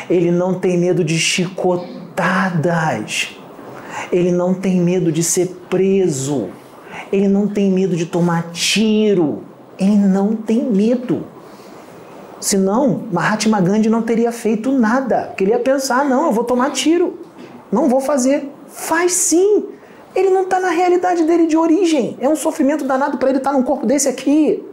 Ele 0.09 0.31
não 0.31 0.57
tem 0.57 0.77
medo 0.77 1.03
de 1.03 1.19
chicotadas. 1.19 1.77
Ele 4.09 4.31
não 4.31 4.53
tem 4.53 4.80
medo 4.80 5.11
de 5.11 5.21
ser 5.21 5.47
preso. 5.69 6.47
Ele 7.11 7.27
não 7.27 7.48
tem 7.48 7.72
medo 7.72 7.95
de 7.95 8.06
tomar 8.06 8.52
tiro. 8.52 9.44
Ele 9.77 9.95
não 9.95 10.36
tem 10.36 10.64
medo. 10.64 11.26
Senão, 12.40 13.03
Mahatma 13.11 13.60
Gandhi 13.60 13.90
não 13.90 14.02
teria 14.02 14.31
feito 14.31 14.72
nada. 14.72 15.34
Ele 15.40 15.52
ia 15.52 15.60
pensar: 15.60 16.06
não, 16.06 16.27
eu 16.27 16.31
vou 16.31 16.44
tomar 16.44 16.72
tiro. 16.72 17.19
Não 17.72 17.90
vou 17.90 17.99
fazer. 17.99 18.49
Faz 18.68 19.14
sim. 19.14 19.65
Ele 20.15 20.30
não 20.30 20.44
está 20.44 20.60
na 20.60 20.69
realidade 20.69 21.23
dele 21.23 21.48
de 21.48 21.57
origem. 21.57 22.18
É 22.19 22.27
um 22.27 22.36
sofrimento 22.36 22.86
danado 22.86 23.18
para 23.18 23.30
ele 23.30 23.38
estar 23.40 23.52
tá 23.52 23.57
num 23.57 23.64
corpo 23.64 23.86
desse 23.86 24.07
aqui. 24.07 24.64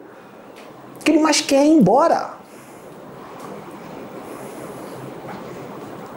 Que 1.04 1.10
ele 1.12 1.20
mais 1.20 1.40
quer 1.40 1.64
ir 1.64 1.70
embora. 1.70 2.36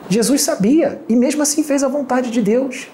Jesus 0.09 0.41
sabia 0.41 1.01
e 1.07 1.15
mesmo 1.15 1.43
assim 1.43 1.61
fez 1.61 1.83
a 1.83 1.87
vontade 1.87 2.31
de 2.31 2.41
Deus. 2.41 2.87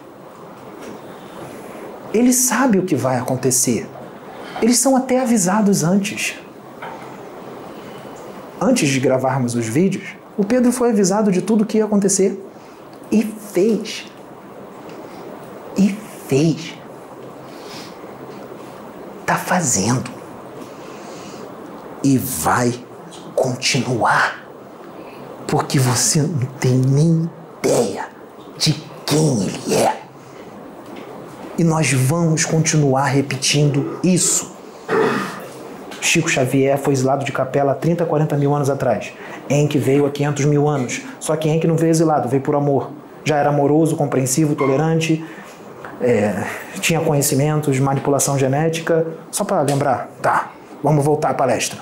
Ele 2.16 2.32
sabe 2.32 2.80
o 2.80 2.86
que 2.86 2.96
vai 2.96 3.18
acontecer. 3.18 3.90
Eles 4.62 4.80
são 4.80 4.96
até 4.96 5.20
avisados 5.20 5.84
antes. 5.84 6.36
Antes 8.60 8.88
de 8.88 9.02
gravarmos 9.02 9.54
os 9.54 9.66
vídeos, 9.66 10.16
o 10.38 10.46
Pedro 10.46 10.72
foi 10.72 10.92
avisado 10.92 11.30
de 11.30 11.42
tudo 11.42 11.66
o 11.66 11.68
que 11.68 11.78
ia 11.78 11.84
acontecer 11.84 12.42
e 13.12 13.22
fez. 13.22 14.06
E 15.76 15.90
fez. 16.30 16.76
Tá 19.26 19.36
fazendo. 19.36 20.10
E 22.02 22.18
vai 22.18 22.74
continuar. 23.36 24.42
Porque 25.46 25.78
você 25.78 26.22
não 26.22 26.46
tem 26.62 26.78
nem 26.78 27.30
ideia 27.60 28.08
de 28.58 28.72
quem 29.06 29.44
ele 29.44 29.74
é. 29.76 30.05
E 31.58 31.64
nós 31.64 31.92
vamos 31.94 32.44
continuar 32.44 33.06
repetindo 33.06 34.00
isso. 34.04 34.54
Chico 36.02 36.30
Xavier 36.30 36.78
foi 36.78 36.94
exilado 36.94 37.24
de 37.24 37.32
capela 37.32 37.72
há 37.72 37.76
30, 37.76 38.06
40 38.06 38.38
mil 38.38 38.54
anos 38.54 38.70
atrás. 38.70 39.14
Enki 39.50 39.78
veio 39.78 40.06
há 40.06 40.10
500 40.10 40.46
mil 40.46 40.68
anos. 40.68 41.02
Só 41.20 41.36
que 41.36 41.50
Enki 41.50 41.66
não 41.66 41.76
veio 41.76 41.92
exilado, 41.92 42.28
veio 42.28 42.42
por 42.42 42.56
amor. 42.56 42.92
Já 43.24 43.38
era 43.38 43.50
amoroso, 43.50 43.96
compreensivo, 43.96 44.54
tolerante, 44.54 45.24
é, 46.02 46.44
tinha 46.80 47.00
conhecimentos, 47.00 47.80
manipulação 47.80 48.38
genética. 48.38 49.08
Só 49.32 49.44
para 49.44 49.62
lembrar, 49.62 50.10
tá, 50.22 50.52
vamos 50.84 51.04
voltar 51.04 51.30
à 51.30 51.34
palestra. 51.34 51.80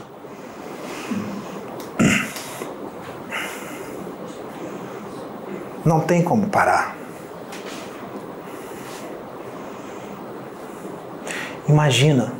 Não 5.83 5.99
tem 5.99 6.21
como 6.21 6.47
parar. 6.47 7.02
Imagina 11.67 12.33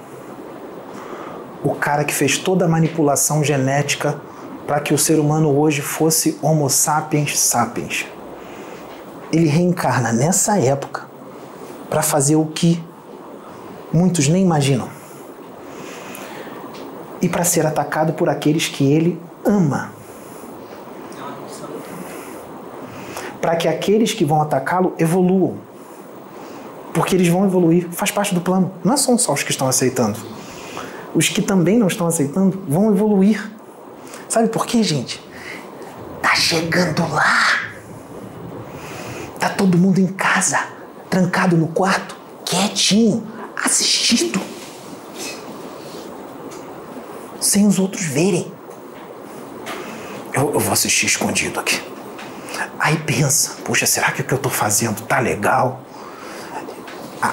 o 1.64 1.74
cara 1.74 2.04
que 2.04 2.14
fez 2.14 2.38
toda 2.38 2.66
a 2.66 2.68
manipulação 2.68 3.42
genética 3.42 4.20
para 4.68 4.82
que 4.82 4.94
o 4.94 4.98
ser 4.98 5.18
humano 5.18 5.58
hoje 5.58 5.82
fosse 5.82 6.38
Homo 6.42 6.70
sapiens 6.70 7.40
sapiens. 7.40 8.06
Ele 9.32 9.48
reencarna 9.48 10.12
nessa 10.12 10.60
época 10.60 11.08
para 11.90 12.02
fazer 12.02 12.36
o 12.36 12.46
que 12.46 12.84
muitos 13.94 14.28
nem 14.28 14.44
imaginam. 14.44 14.90
E 17.22 17.30
para 17.30 17.46
ser 17.46 17.66
atacado 17.66 18.14
por 18.14 18.28
aqueles 18.28 18.68
que 18.68 18.92
ele 18.92 19.22
ama. 19.46 19.92
Para 23.40 23.56
que 23.56 23.70
aqueles 23.70 24.14
que 24.14 24.26
vão 24.26 24.42
atacá-lo 24.42 24.94
evoluam 24.98 25.63
porque 26.94 27.16
eles 27.16 27.28
vão 27.28 27.44
evoluir, 27.44 27.90
faz 27.92 28.12
parte 28.12 28.34
do 28.34 28.42
plano. 28.42 28.72
Não 28.84 28.94
é 28.94 28.98
só 28.98 29.34
os 29.34 29.44
que 29.44 29.52
estão 29.52 29.68
aceitando. 29.68 30.20
Os 31.16 31.28
que 31.28 31.42
também 31.42 31.78
não 31.78 31.88
estão 31.88 32.08
aceitando 32.08 32.64
vão 32.68 32.92
evoluir. 32.92 33.52
Sabe 34.30 34.48
por 34.48 34.66
quê, 34.66 34.84
gente? 34.84 35.20
Tá 36.22 36.36
chegando 36.36 37.02
lá. 37.12 37.60
Tá 39.40 39.50
todo 39.50 39.78
mundo 39.78 40.00
em 40.00 40.08
casa, 40.08 40.60
trancado 41.10 41.58
no 41.58 41.68
quarto, 41.68 42.16
quietinho, 42.46 43.28
assistindo. 43.64 44.40
Sem 47.40 47.68
os 47.68 47.78
outros 47.78 48.04
verem. 48.06 48.52
Eu, 50.32 50.54
eu 50.54 50.60
vou 50.60 50.74
assistir 50.74 51.08
escondido 51.08 51.60
aqui. 51.60 51.82
Aí 52.80 52.98
pensa, 52.98 53.58
puxa, 53.64 53.86
será 53.86 54.12
que 54.12 54.22
o 54.22 54.24
que 54.24 54.34
eu 54.34 54.38
tô 54.38 54.50
fazendo 54.50 55.02
tá 55.02 55.20
legal? 55.20 55.82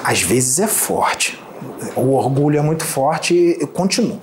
Às 0.03 0.21
vezes 0.21 0.59
é 0.59 0.67
forte. 0.67 1.41
O 1.95 2.13
orgulho 2.15 2.57
é 2.57 2.61
muito 2.61 2.83
forte 2.85 3.33
e 3.33 3.67
continua. 3.67 4.17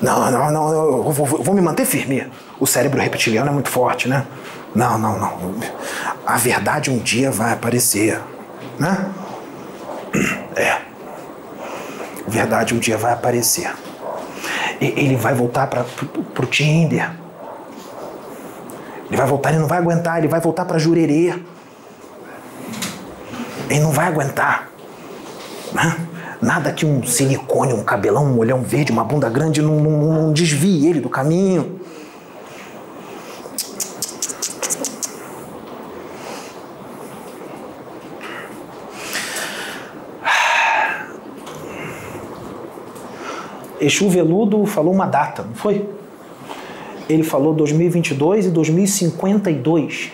Não, 0.00 0.30
não, 0.30 0.50
não, 0.50 0.72
eu 0.72 1.02
vou, 1.12 1.26
vou- 1.26 1.54
me 1.54 1.60
manter 1.60 1.84
firme. 1.86 2.26
O 2.60 2.66
cérebro 2.66 3.00
reptiliano 3.00 3.48
é 3.50 3.52
muito 3.52 3.68
forte, 3.70 4.08
né? 4.08 4.26
Não, 4.74 4.98
não, 4.98 5.18
não. 5.18 5.54
A 6.26 6.36
verdade 6.36 6.90
um 6.90 6.98
dia 6.98 7.30
vai 7.30 7.52
aparecer, 7.52 8.20
né? 8.78 9.06
É. 10.56 10.78
Verdade 12.28 12.74
um 12.74 12.78
dia 12.78 12.96
vai 12.96 13.12
aparecer. 13.12 13.72
E- 14.80 14.94
Ele 14.96 15.16
vai 15.16 15.34
voltar 15.34 15.66
para 15.66 15.84
pro 16.32 16.46
Tinder. 16.46 17.10
Ele 19.08 19.16
vai 19.16 19.26
voltar, 19.26 19.50
ele 19.50 19.58
não 19.58 19.66
vai 19.68 19.78
aguentar, 19.78 20.18
ele 20.18 20.28
vai 20.28 20.40
voltar 20.40 20.64
para 20.64 20.78
Jurerê. 20.78 21.34
Ele 23.74 23.82
não 23.82 23.90
vai 23.90 24.06
aguentar. 24.06 24.68
né? 25.72 25.96
Nada 26.40 26.70
que 26.72 26.86
um 26.86 27.02
silicone, 27.02 27.72
um 27.72 27.82
cabelão, 27.82 28.24
um 28.24 28.38
olhão 28.38 28.62
verde, 28.62 28.92
uma 28.92 29.02
bunda 29.02 29.28
grande 29.28 29.60
não, 29.60 29.80
não- 29.80 30.12
não 30.14 30.32
desvie 30.32 30.86
ele 30.86 31.00
do 31.00 31.08
caminho. 31.08 31.80
Exu 43.80 44.08
Veludo 44.08 44.64
falou 44.66 44.92
uma 44.94 45.06
data, 45.06 45.42
não 45.42 45.54
foi? 45.54 45.88
Ele 47.08 47.22
falou 47.22 47.52
2022 47.52 48.46
e 48.46 48.50
2052. 48.50 50.12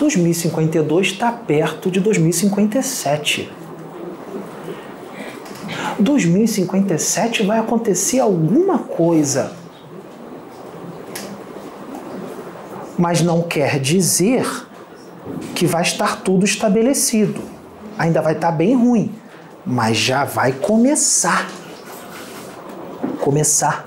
2052 0.00 1.08
está 1.08 1.30
perto 1.30 1.90
de 1.90 2.00
2057. 2.00 3.52
2057 5.98 7.42
vai 7.42 7.58
acontecer 7.58 8.18
alguma 8.18 8.78
coisa. 8.78 9.52
Mas 12.98 13.20
não 13.20 13.42
quer 13.42 13.78
dizer 13.78 14.46
que 15.54 15.66
vai 15.66 15.82
estar 15.82 16.22
tudo 16.22 16.46
estabelecido. 16.46 17.42
Ainda 17.98 18.22
vai 18.22 18.32
estar 18.32 18.52
bem 18.52 18.74
ruim, 18.74 19.14
mas 19.66 19.98
já 19.98 20.24
vai 20.24 20.52
começar. 20.52 21.46
Começar. 23.20 23.86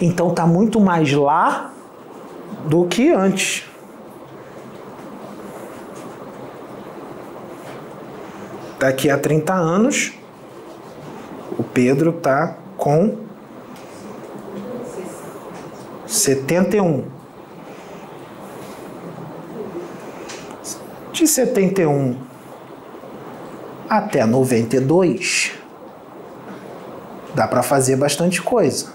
Então 0.00 0.30
tá 0.30 0.46
muito 0.46 0.80
mais 0.80 1.12
lá 1.12 1.72
do 2.68 2.84
que 2.86 3.12
antes. 3.12 3.67
Daqui 8.78 9.10
a 9.10 9.18
30 9.18 9.52
anos, 9.52 10.12
o 11.58 11.64
Pedro 11.64 12.12
tá 12.12 12.56
com 12.76 13.16
71. 16.06 17.04
De 21.12 21.26
71 21.26 22.16
até 23.88 24.24
92, 24.24 25.52
dá 27.34 27.48
para 27.48 27.62
fazer 27.62 27.96
bastante 27.96 28.40
coisa. 28.40 28.92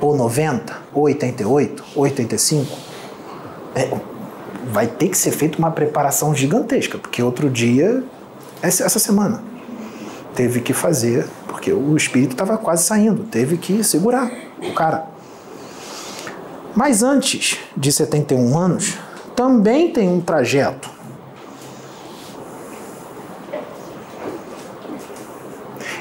Ou 0.00 0.16
90, 0.16 0.76
ou 0.92 1.04
88, 1.04 1.84
ou 1.96 2.02
85. 2.04 2.78
É, 3.74 3.90
vai 4.66 4.86
ter 4.86 5.08
que 5.08 5.18
ser 5.18 5.32
feita 5.32 5.58
uma 5.58 5.70
preparação 5.70 6.34
gigantesca, 6.34 6.98
porque 6.98 7.22
outro 7.22 7.50
dia, 7.50 8.04
essa 8.64 8.84
essa 8.84 8.98
semana, 8.98 9.42
teve 10.34 10.60
que 10.60 10.72
fazer, 10.72 11.26
porque 11.46 11.72
o 11.72 11.96
espírito 11.96 12.32
estava 12.32 12.56
quase 12.56 12.84
saindo, 12.84 13.24
teve 13.24 13.56
que 13.58 13.84
segurar 13.84 14.30
o 14.58 14.72
cara. 14.72 15.06
Mas 16.74 17.02
antes 17.02 17.58
de 17.76 17.92
71 17.92 18.58
anos, 18.58 18.98
também 19.36 19.92
tem 19.92 20.08
um 20.08 20.20
trajeto. 20.20 20.90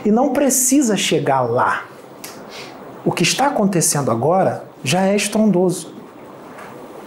E 0.06 0.12
não 0.12 0.34
precisa 0.34 0.98
chegar 0.98 1.42
lá. 1.42 1.86
O 3.06 3.12
que 3.12 3.24
está 3.24 3.48
acontecendo 3.48 4.10
agora 4.10 4.66
já 4.84 5.02
é 5.02 5.16
estrondoso. 5.16 5.94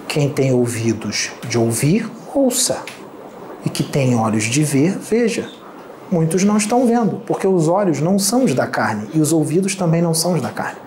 Quem 0.06 0.28
tem 0.28 0.52
ouvidos 0.52 1.30
de 1.48 1.58
ouvir, 1.58 2.10
ouça. 2.34 2.82
E 3.66 3.68
que 3.68 3.82
tem 3.82 4.16
olhos 4.16 4.44
de 4.44 4.64
ver, 4.64 4.96
veja. 4.96 5.50
Muitos 6.10 6.44
não 6.44 6.56
estão 6.56 6.86
vendo, 6.86 7.20
porque 7.26 7.48
os 7.48 7.66
olhos 7.66 8.00
não 8.00 8.18
são 8.18 8.44
os 8.44 8.54
da 8.54 8.66
carne 8.66 9.08
e 9.12 9.20
os 9.20 9.32
ouvidos 9.32 9.74
também 9.74 10.00
não 10.00 10.14
são 10.14 10.34
os 10.34 10.40
da 10.40 10.50
carne. 10.50 10.78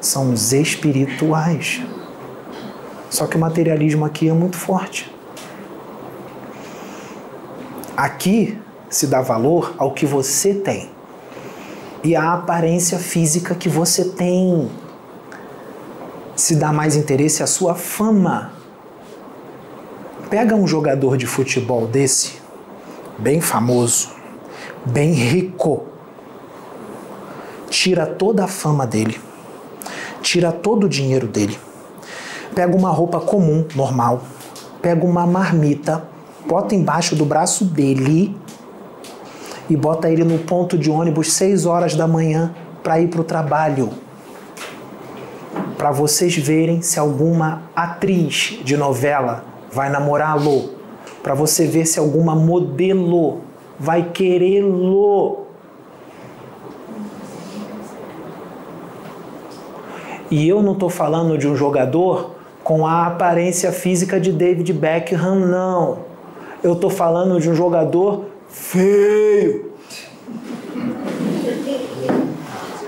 São 0.00 0.32
os 0.32 0.52
espirituais. 0.52 1.82
Só 3.08 3.26
que 3.26 3.36
o 3.36 3.40
materialismo 3.40 4.04
aqui 4.04 4.28
é 4.28 4.32
muito 4.34 4.56
forte. 4.56 5.10
Aqui 7.96 8.58
se 8.90 9.06
dá 9.06 9.22
valor 9.22 9.74
ao 9.78 9.92
que 9.92 10.04
você 10.04 10.52
tem 10.52 10.90
e 12.04 12.14
à 12.14 12.34
aparência 12.34 12.98
física 12.98 13.54
que 13.54 13.68
você 13.70 14.04
tem. 14.04 14.70
Se 16.36 16.54
dá 16.54 16.70
mais 16.70 16.94
interesse 16.94 17.42
à 17.42 17.46
sua 17.46 17.74
fama. 17.74 18.52
Pega 20.30 20.56
um 20.56 20.66
jogador 20.66 21.16
de 21.16 21.24
futebol 21.24 21.86
desse, 21.86 22.40
bem 23.16 23.40
famoso, 23.40 24.08
bem 24.84 25.12
rico, 25.12 25.84
tira 27.70 28.04
toda 28.04 28.42
a 28.42 28.48
fama 28.48 28.84
dele, 28.84 29.20
tira 30.20 30.50
todo 30.50 30.86
o 30.86 30.88
dinheiro 30.88 31.28
dele, 31.28 31.56
pega 32.56 32.76
uma 32.76 32.90
roupa 32.90 33.20
comum, 33.20 33.64
normal, 33.76 34.22
pega 34.82 35.06
uma 35.06 35.24
marmita, 35.24 36.02
bota 36.44 36.74
embaixo 36.74 37.14
do 37.14 37.24
braço 37.24 37.64
dele 37.64 38.36
e 39.70 39.76
bota 39.76 40.10
ele 40.10 40.24
no 40.24 40.40
ponto 40.40 40.76
de 40.76 40.90
ônibus 40.90 41.34
6 41.34 41.66
horas 41.66 41.94
da 41.94 42.08
manhã 42.08 42.52
para 42.82 42.98
ir 42.98 43.06
para 43.06 43.20
o 43.20 43.24
trabalho. 43.24 43.90
Para 45.78 45.92
vocês 45.92 46.36
verem 46.36 46.82
se 46.82 46.98
alguma 46.98 47.62
atriz 47.76 48.58
de 48.64 48.76
novela 48.76 49.55
vai 49.76 49.90
namorá-lo. 49.90 50.70
Para 51.22 51.34
você 51.34 51.66
ver 51.66 51.84
se 51.84 51.98
alguma 51.98 52.34
modelo 52.34 53.42
vai 53.78 54.10
querê-lo. 54.10 55.44
E 60.30 60.48
eu 60.48 60.62
não 60.62 60.72
estou 60.72 60.88
falando 60.88 61.36
de 61.36 61.46
um 61.46 61.54
jogador 61.54 62.36
com 62.64 62.86
a 62.86 63.06
aparência 63.06 63.70
física 63.70 64.18
de 64.18 64.32
David 64.32 64.72
Beckham, 64.72 65.36
não. 65.36 65.98
Eu 66.64 66.72
estou 66.72 66.88
falando 66.88 67.38
de 67.38 67.50
um 67.50 67.54
jogador 67.54 68.24
feio. 68.48 69.72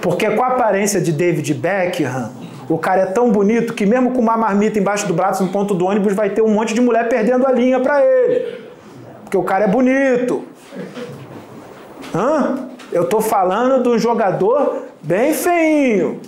Porque 0.01 0.31
com 0.31 0.43
a 0.43 0.49
aparência 0.49 1.01
de 1.01 1.13
David 1.13 1.53
Beckham, 1.53 2.31
o 2.69 2.77
cara 2.77 3.03
é 3.03 3.07
tão 3.07 3.31
bonito 3.31 3.73
que 3.73 3.87
mesmo 3.87 4.13
com 4.13 4.21
uma 4.21 4.37
marmita 4.37 4.79
embaixo 4.79 5.07
do 5.07 5.15
braço 5.15 5.43
no 5.43 5.51
ponto 5.51 5.75
do 5.75 5.87
ônibus 5.87 6.13
vai 6.13 6.31
ter 6.31 6.43
um 6.43 6.49
monte 6.49 6.75
de 6.75 6.81
mulher 6.81 7.09
perdendo 7.09 7.47
a 7.47 7.53
linha 7.53 7.81
para 7.81 8.05
ele. 8.05 8.69
Porque 9.25 9.37
o 9.37 9.43
cara 9.43 9.65
é 9.65 9.69
bonito. 9.69 10.45
Hã? 12.15 12.69
Eu 12.93 13.09
tô 13.09 13.21
falando 13.21 13.83
de 13.83 13.89
um 13.89 13.99
jogador 13.99 14.83
bem 15.03 15.33
feinho. 15.33 16.21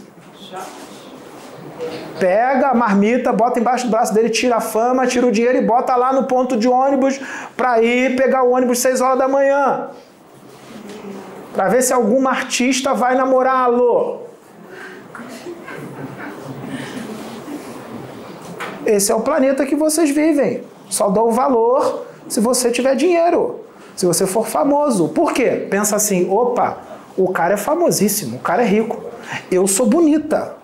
Pega 2.18 2.68
a 2.68 2.74
marmita, 2.74 3.32
bota 3.32 3.58
embaixo 3.58 3.86
do 3.86 3.90
braço 3.90 4.12
dele, 4.12 4.28
tira 4.28 4.56
a 4.56 4.60
fama, 4.60 5.06
tira 5.06 5.26
o 5.26 5.32
dinheiro 5.32 5.58
e 5.58 5.62
bota 5.62 5.96
lá 5.96 6.12
no 6.12 6.24
ponto 6.24 6.56
de 6.56 6.68
ônibus 6.68 7.18
para 7.56 7.82
ir 7.82 8.16
pegar 8.16 8.42
o 8.42 8.52
ônibus 8.52 8.78
6 8.80 9.00
horas 9.00 9.18
da 9.18 9.28
manhã. 9.28 9.88
Para 11.54 11.68
ver 11.68 11.82
se 11.82 11.92
alguma 11.92 12.30
artista 12.30 12.92
vai 12.92 13.14
namorá-lo. 13.14 14.29
Esse 18.90 19.12
é 19.12 19.14
o 19.14 19.20
planeta 19.20 19.64
que 19.64 19.76
vocês 19.76 20.10
vivem. 20.10 20.62
Só 20.88 21.08
dou 21.08 21.30
valor 21.30 22.06
se 22.28 22.40
você 22.40 22.70
tiver 22.70 22.96
dinheiro, 22.96 23.60
se 23.94 24.04
você 24.04 24.26
for 24.26 24.46
famoso. 24.46 25.08
Por 25.08 25.32
quê? 25.32 25.66
Pensa 25.70 25.94
assim: 25.94 26.28
opa, 26.28 26.78
o 27.16 27.30
cara 27.30 27.54
é 27.54 27.56
famosíssimo, 27.56 28.36
o 28.36 28.40
cara 28.40 28.62
é 28.62 28.66
rico. 28.66 29.02
Eu 29.50 29.66
sou 29.68 29.86
bonita. 29.86 30.58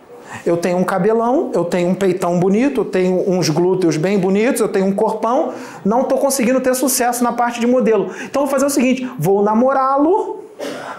Eu 0.45 0.57
tenho 0.57 0.77
um 0.77 0.85
cabelão, 0.85 1.53
eu 1.55 1.65
tenho 1.65 1.89
um 1.89 1.95
peitão 1.95 2.41
bonito, 2.41 2.81
eu 2.81 2.85
tenho 2.85 3.31
uns 3.31 3.49
glúteos 3.49 3.97
bem 3.97 4.19
bonitos, 4.19 4.61
eu 4.61 4.69
tenho 4.69 4.87
um 4.87 4.93
corpão. 4.93 5.53
Não 5.85 6.03
estou 6.03 6.19
conseguindo 6.19 6.61
ter 6.61 6.75
sucesso 6.75 7.23
na 7.23 7.33
parte 7.33 7.61
de 7.61 7.67
modelo. 7.67 8.11
Então 8.25 8.43
vou 8.43 8.51
fazer 8.51 8.67
o 8.67 8.71
seguinte: 8.71 9.09
vou 9.19 9.43
namorá-lo, 9.43 10.43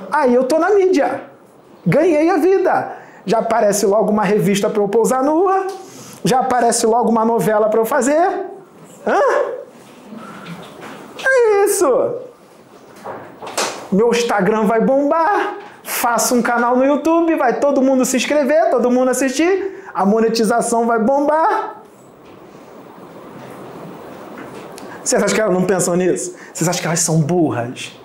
aí 0.10 0.34
eu 0.34 0.46
tô 0.46 0.58
na 0.58 0.70
mídia. 0.74 1.24
Ganhei 1.86 2.30
a 2.30 2.38
vida. 2.38 2.94
Já 3.26 3.40
aparece 3.40 3.86
logo 3.86 4.10
uma 4.12 4.24
revista 4.24 4.70
para 4.70 4.82
eu 4.82 4.88
pousar 4.88 5.22
nua, 5.22 5.68
já 6.28 6.40
aparece 6.40 6.86
logo 6.86 7.10
uma 7.10 7.24
novela 7.24 7.70
para 7.70 7.80
eu 7.80 7.86
fazer. 7.86 8.46
Hã? 9.06 9.22
É 11.26 11.66
isso. 11.66 11.88
Meu 13.92 14.10
Instagram 14.10 14.66
vai 14.66 14.82
bombar. 14.82 15.56
faço 15.84 16.36
um 16.36 16.42
canal 16.42 16.76
no 16.76 16.86
YouTube, 16.86 17.34
vai 17.36 17.60
todo 17.62 17.82
mundo 17.82 18.06
se 18.06 18.18
inscrever, 18.18 18.70
todo 18.70 18.92
mundo 18.92 19.10
assistir, 19.10 19.84
a 19.94 20.06
monetização 20.06 20.86
vai 20.86 21.00
bombar. 21.00 21.82
Vocês 25.02 25.24
acham 25.24 25.34
que 25.34 25.42
elas 25.42 25.54
não 25.54 25.64
pensam 25.64 25.96
nisso? 25.96 26.36
Vocês 26.54 26.68
acham 26.68 26.82
que 26.82 26.88
elas 26.88 27.00
são 27.00 27.22
burras? 27.22 27.98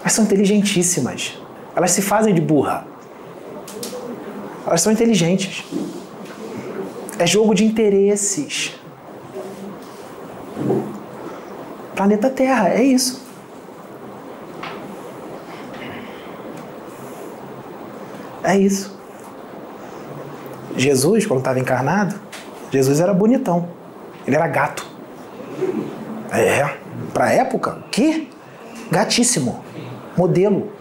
Elas 0.00 0.12
são 0.12 0.24
inteligentíssimas. 0.24 1.40
Elas 1.76 1.92
se 1.92 2.02
fazem 2.02 2.34
de 2.34 2.40
burra. 2.40 2.84
Elas 4.66 4.80
são 4.80 4.92
inteligentes. 4.92 5.64
É 7.20 7.26
jogo 7.26 7.54
de 7.54 7.66
interesses. 7.66 8.74
Planeta 11.94 12.30
Terra, 12.30 12.70
é 12.70 12.82
isso. 12.82 13.22
É 18.42 18.56
isso. 18.56 18.98
Jesus, 20.74 21.26
quando 21.26 21.40
estava 21.40 21.60
encarnado, 21.60 22.18
Jesus 22.70 23.00
era 23.00 23.12
bonitão. 23.12 23.68
Ele 24.26 24.36
era 24.36 24.48
gato. 24.48 24.86
É, 26.32 26.74
pra 27.12 27.30
época, 27.30 27.84
que? 27.90 28.30
Gatíssimo. 28.90 29.62
Modelo. 30.16 30.72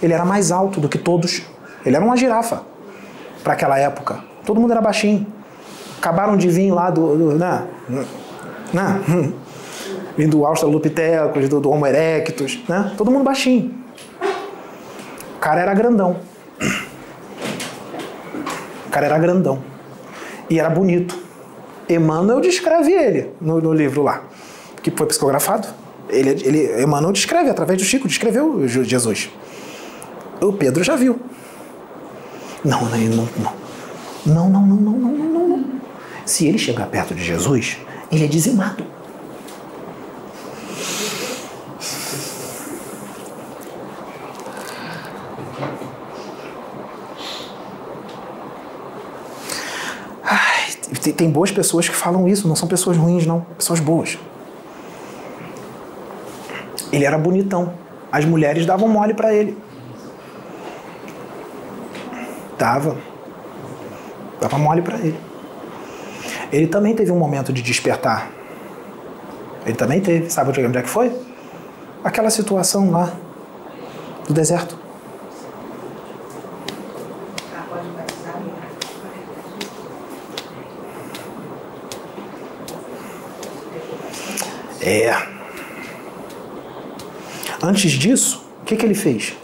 Ele 0.00 0.12
era 0.12 0.24
mais 0.24 0.52
alto 0.52 0.80
do 0.80 0.88
que 0.88 0.98
todos. 0.98 1.42
Ele 1.84 1.96
era 1.96 2.04
uma 2.04 2.16
girafa 2.16 2.62
para 3.42 3.54
aquela 3.54 3.76
época. 3.76 4.22
Todo 4.46 4.60
mundo 4.60 4.70
era 4.70 4.80
baixinho. 4.80 5.39
Acabaram 6.00 6.34
de 6.34 6.48
vir 6.48 6.72
lá 6.72 6.88
do. 6.88 7.14
do 7.16 7.38
né? 7.38 7.62
Né? 8.72 9.32
Vindo 10.16 10.38
do 10.38 10.46
Australopithecus, 10.46 11.48
do, 11.48 11.60
do 11.60 11.70
Homo 11.70 11.86
erectus, 11.86 12.58
né? 12.66 12.92
Todo 12.96 13.10
mundo 13.10 13.22
baixinho. 13.22 13.74
O 15.36 15.38
cara 15.38 15.60
era 15.60 15.74
grandão. 15.74 16.16
O 18.86 18.90
cara 18.90 19.06
era 19.06 19.18
grandão. 19.18 19.62
E 20.48 20.58
era 20.58 20.70
bonito. 20.70 21.16
Emmanuel 21.88 22.40
descreve 22.40 22.92
ele 22.92 23.30
no, 23.40 23.60
no 23.60 23.72
livro 23.72 24.02
lá, 24.02 24.22
que 24.82 24.90
foi 24.90 25.06
psicografado. 25.06 25.68
Ele, 26.08 26.30
ele, 26.30 26.82
Emmanuel 26.82 27.12
descreve, 27.12 27.50
através 27.50 27.78
do 27.78 27.84
Chico, 27.84 28.08
descreveu 28.08 28.66
Jesus. 28.66 29.30
O 30.40 30.52
Pedro 30.52 30.82
já 30.82 30.96
viu. 30.96 31.20
Não, 32.64 32.84
não, 32.84 32.98
não, 32.98 33.28
não. 33.38 33.60
Não, 34.26 34.50
não, 34.50 34.66
não, 34.66 34.76
não, 34.76 34.92
não, 34.92 35.12
não, 35.12 35.48
não. 35.48 35.49
Se 36.30 36.46
ele 36.46 36.58
chegar 36.58 36.86
perto 36.86 37.12
de 37.12 37.24
Jesus, 37.24 37.76
ele 38.10 38.24
é 38.24 38.28
dizimado. 38.28 38.86
Tem 51.16 51.28
boas 51.28 51.50
pessoas 51.50 51.88
que 51.88 51.96
falam 51.96 52.28
isso, 52.28 52.46
não 52.46 52.54
são 52.54 52.68
pessoas 52.68 52.96
ruins, 52.96 53.26
não. 53.26 53.40
Pessoas 53.58 53.80
boas. 53.80 54.16
Ele 56.92 57.04
era 57.04 57.18
bonitão. 57.18 57.74
As 58.12 58.24
mulheres 58.24 58.64
davam 58.64 58.88
mole 58.88 59.14
para 59.14 59.34
ele. 59.34 59.58
Dava. 62.56 62.96
Dava 64.40 64.58
mole 64.58 64.80
para 64.80 64.96
ele. 64.98 65.29
Ele 66.52 66.66
também 66.66 66.94
teve 66.94 67.12
um 67.12 67.18
momento 67.18 67.52
de 67.52 67.62
despertar. 67.62 68.30
Ele 69.64 69.76
também 69.76 70.00
teve. 70.00 70.30
Sabe 70.30 70.50
onde 70.50 70.78
é 70.78 70.82
que 70.82 70.88
foi? 70.88 71.12
Aquela 72.02 72.30
situação 72.30 72.90
lá 72.90 73.12
do 74.26 74.34
deserto. 74.34 74.78
É. 84.82 85.14
Antes 87.62 87.92
disso, 87.92 88.44
o 88.62 88.64
que, 88.64 88.76
que 88.76 88.84
ele 88.84 88.94
fez? 88.94 89.36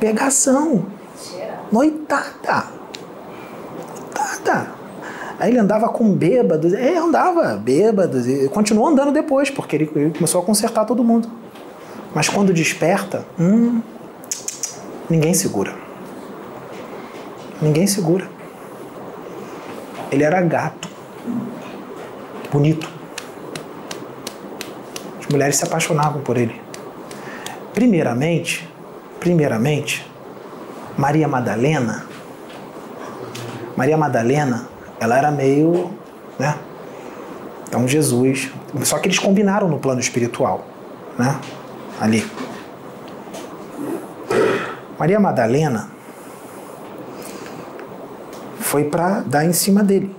Pegação. 0.00 0.86
Noitada. 1.70 2.75
Aí 5.38 5.50
ele 5.50 5.58
andava 5.58 5.88
com 5.88 6.10
bêbados. 6.12 6.72
É, 6.72 6.96
andava 6.96 7.56
bêbados. 7.56 8.26
E 8.26 8.48
continuou 8.48 8.88
andando 8.88 9.12
depois, 9.12 9.50
porque 9.50 9.76
ele, 9.76 9.90
ele 9.94 10.10
começou 10.10 10.40
a 10.40 10.44
consertar 10.44 10.84
todo 10.84 11.04
mundo. 11.04 11.28
Mas 12.14 12.28
quando 12.28 12.52
desperta, 12.52 13.26
hum, 13.38 13.80
ninguém 15.10 15.34
segura. 15.34 15.74
Ninguém 17.60 17.86
segura. 17.86 18.28
Ele 20.10 20.22
era 20.22 20.40
gato. 20.40 20.88
Bonito. 22.50 22.88
As 25.20 25.26
mulheres 25.26 25.56
se 25.56 25.64
apaixonavam 25.64 26.22
por 26.22 26.36
ele. 26.36 26.60
Primeiramente, 27.74 28.68
primeiramente, 29.20 30.06
Maria 30.96 31.28
Madalena. 31.28 32.06
Maria 33.76 33.96
Madalena, 33.96 34.68
ela 34.98 35.18
era 35.18 35.30
meio, 35.30 35.90
né? 36.38 36.56
Então 37.68 37.86
Jesus, 37.86 38.50
só 38.84 38.98
que 38.98 39.08
eles 39.08 39.18
combinaram 39.18 39.68
no 39.68 39.78
plano 39.78 40.00
espiritual, 40.00 40.64
né? 41.18 41.38
Ali. 42.00 42.26
Maria 44.98 45.20
Madalena 45.20 45.90
foi 48.60 48.84
para 48.84 49.20
dar 49.20 49.44
em 49.44 49.52
cima 49.52 49.82
dele. 49.82 50.16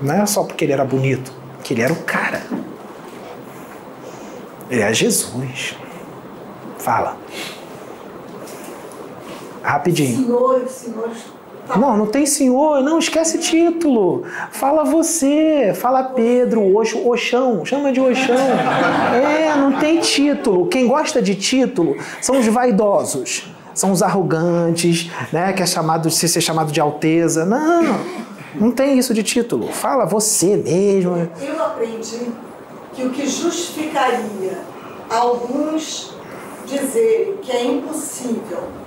Não 0.00 0.14
é 0.14 0.26
só 0.26 0.44
porque 0.44 0.64
ele 0.64 0.72
era 0.72 0.84
bonito, 0.84 1.32
que 1.62 1.74
ele 1.74 1.82
era 1.82 1.92
o 1.92 2.02
cara. 2.04 2.42
Ele 4.70 4.80
é 4.80 4.92
Jesus. 4.94 5.76
Fala. 6.78 7.16
Rapidinho. 9.62 10.16
Senhor, 10.16 10.68
senhor. 10.68 11.10
Não, 11.76 11.96
não 11.96 12.06
tem 12.06 12.26
senhor, 12.26 12.82
não, 12.82 12.98
esquece 12.98 13.38
título. 13.38 14.24
Fala 14.50 14.84
você, 14.84 15.72
fala 15.74 16.02
Pedro, 16.02 16.76
Oxo, 16.76 17.08
Oxão, 17.08 17.64
chama 17.64 17.92
de 17.92 18.00
Oxão. 18.00 18.34
É, 19.14 19.54
não 19.56 19.78
tem 19.78 20.00
título. 20.00 20.66
Quem 20.66 20.88
gosta 20.88 21.22
de 21.22 21.34
título 21.34 21.96
são 22.20 22.38
os 22.38 22.46
vaidosos, 22.46 23.52
são 23.72 23.92
os 23.92 24.02
arrogantes, 24.02 25.10
né, 25.32 25.52
que 25.52 25.62
é 25.62 25.66
chamado 25.66 26.08
de 26.08 26.14
ser 26.14 26.40
chamado 26.40 26.72
de 26.72 26.80
alteza. 26.80 27.44
Não, 27.44 28.00
não 28.54 28.70
tem 28.72 28.98
isso 28.98 29.14
de 29.14 29.22
título. 29.22 29.68
Fala 29.68 30.04
você 30.04 30.56
mesmo. 30.56 31.28
Eu 31.40 31.64
aprendi 31.64 32.32
que 32.92 33.04
o 33.04 33.10
que 33.10 33.26
justificaria 33.28 34.58
alguns 35.08 36.14
dizerem 36.66 37.36
que 37.42 37.50
é 37.52 37.64
impossível 37.64 38.79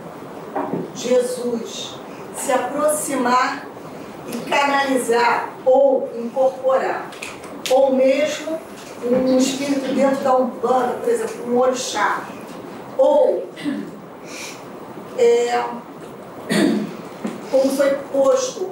Jesus 0.95 1.95
se 2.35 2.51
aproximar 2.51 3.67
e 4.27 4.37
canalizar 4.49 5.49
ou 5.65 6.09
incorporar, 6.15 7.09
ou 7.69 7.95
mesmo 7.95 8.59
um 9.05 9.37
espírito 9.37 9.93
dentro 9.93 10.23
da 10.23 10.35
Umbanda, 10.37 10.93
por 10.93 11.09
exemplo, 11.09 11.53
um 11.53 11.59
orixá, 11.59 12.23
ou 12.97 13.47
é, 15.17 15.63
como 17.51 17.69
foi 17.75 17.97
posto, 18.11 18.71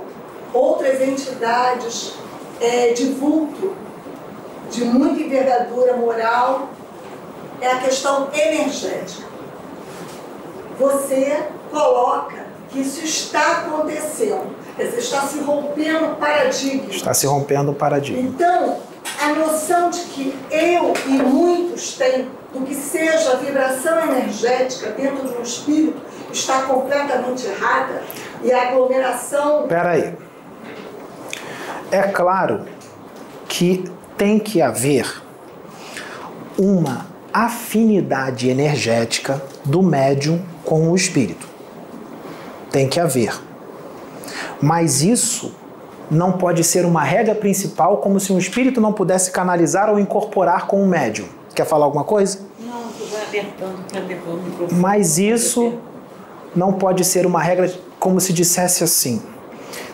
outras 0.54 1.02
entidades 1.02 2.14
é, 2.60 2.94
de 2.94 3.12
vulto, 3.14 3.76
de 4.70 4.86
muita 4.86 5.22
envergadura 5.22 5.98
moral, 5.98 6.70
é 7.60 7.68
a 7.68 7.80
questão 7.80 8.30
energética. 8.34 9.31
Você 10.82 11.44
coloca 11.70 12.44
que 12.72 12.82
isso 12.82 13.06
está 13.06 13.60
acontecendo, 13.60 14.56
dizer, 14.76 14.98
está 14.98 15.22
se 15.22 15.40
rompendo 15.40 16.06
o 16.14 16.16
paradigma. 16.16 16.90
Está 16.90 17.14
se 17.14 17.28
rompendo 17.28 17.72
o 17.72 17.76
paradigma. 17.76 18.28
Então, 18.28 18.80
a 19.22 19.28
noção 19.36 19.92
de 19.92 20.00
que 20.06 20.36
eu 20.50 20.94
e 21.06 21.22
muitos 21.22 21.94
têm 21.98 22.28
do 22.52 22.66
que 22.66 22.74
seja 22.74 23.34
a 23.34 23.36
vibração 23.36 24.00
energética 24.12 24.90
dentro 24.90 25.28
de 25.28 25.38
um 25.38 25.42
espírito 25.44 26.02
está 26.34 26.64
completamente 26.64 27.46
errada 27.46 28.02
e 28.44 28.52
a 28.52 28.70
aglomeração. 28.70 29.68
Peraí. 29.68 30.16
É 31.92 32.04
claro 32.04 32.66
que 33.48 33.84
tem 34.18 34.40
que 34.40 34.64
haver 34.64 35.22
uma 36.58 37.06
afinidade 37.32 38.50
energética 38.50 39.42
do 39.64 39.84
médium 39.84 40.42
com 40.64 40.92
o 40.92 40.96
espírito. 40.96 41.48
Tem 42.72 42.88
que 42.88 43.00
haver. 43.00 43.34
Mas 44.62 45.02
isso 45.02 45.54
não 46.10 46.34
pode 46.34 46.64
ser 46.64 46.86
uma 46.86 47.04
regra 47.04 47.34
principal, 47.34 47.98
como 47.98 48.20
se 48.20 48.34
um 48.34 48.38
espírito 48.38 48.82
não 48.82 48.92
pudesse 48.92 49.32
canalizar 49.32 49.90
ou 49.90 50.00
incorporar 50.00 50.68
com 50.68 50.84
o 50.84 50.88
médium. 50.88 51.28
quer 51.56 51.66
falar 51.66 51.86
alguma 51.86 52.04
coisa? 52.04 52.40
Não, 52.60 52.84
vai 53.12 53.24
apertando 53.24 53.88
para 53.90 54.02
depois 54.02 54.40
o 54.40 54.44
microfone. 54.44 54.82
Mas 54.82 55.18
isso 55.18 55.74
não 56.56 56.74
pode 56.74 57.06
ser 57.06 57.26
uma 57.26 57.42
regra 57.42 57.74
como 58.00 58.20
se 58.20 58.34
dissesse 58.34 58.84
assim. 58.84 59.22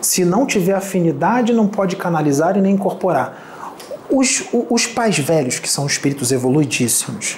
Se 0.02 0.26
não 0.26 0.46
tiver 0.46 0.74
afinidade, 0.74 1.54
não 1.54 1.68
pode 1.68 1.96
canalizar 1.96 2.58
e 2.58 2.62
nem 2.62 2.74
incorporar. 2.74 3.76
Os, 4.10 4.44
os 4.70 4.88
pais 4.88 5.20
velhos, 5.20 5.60
que 5.60 5.70
são 5.70 5.86
espíritos 5.86 6.32
evoluidíssimos, 6.32 7.38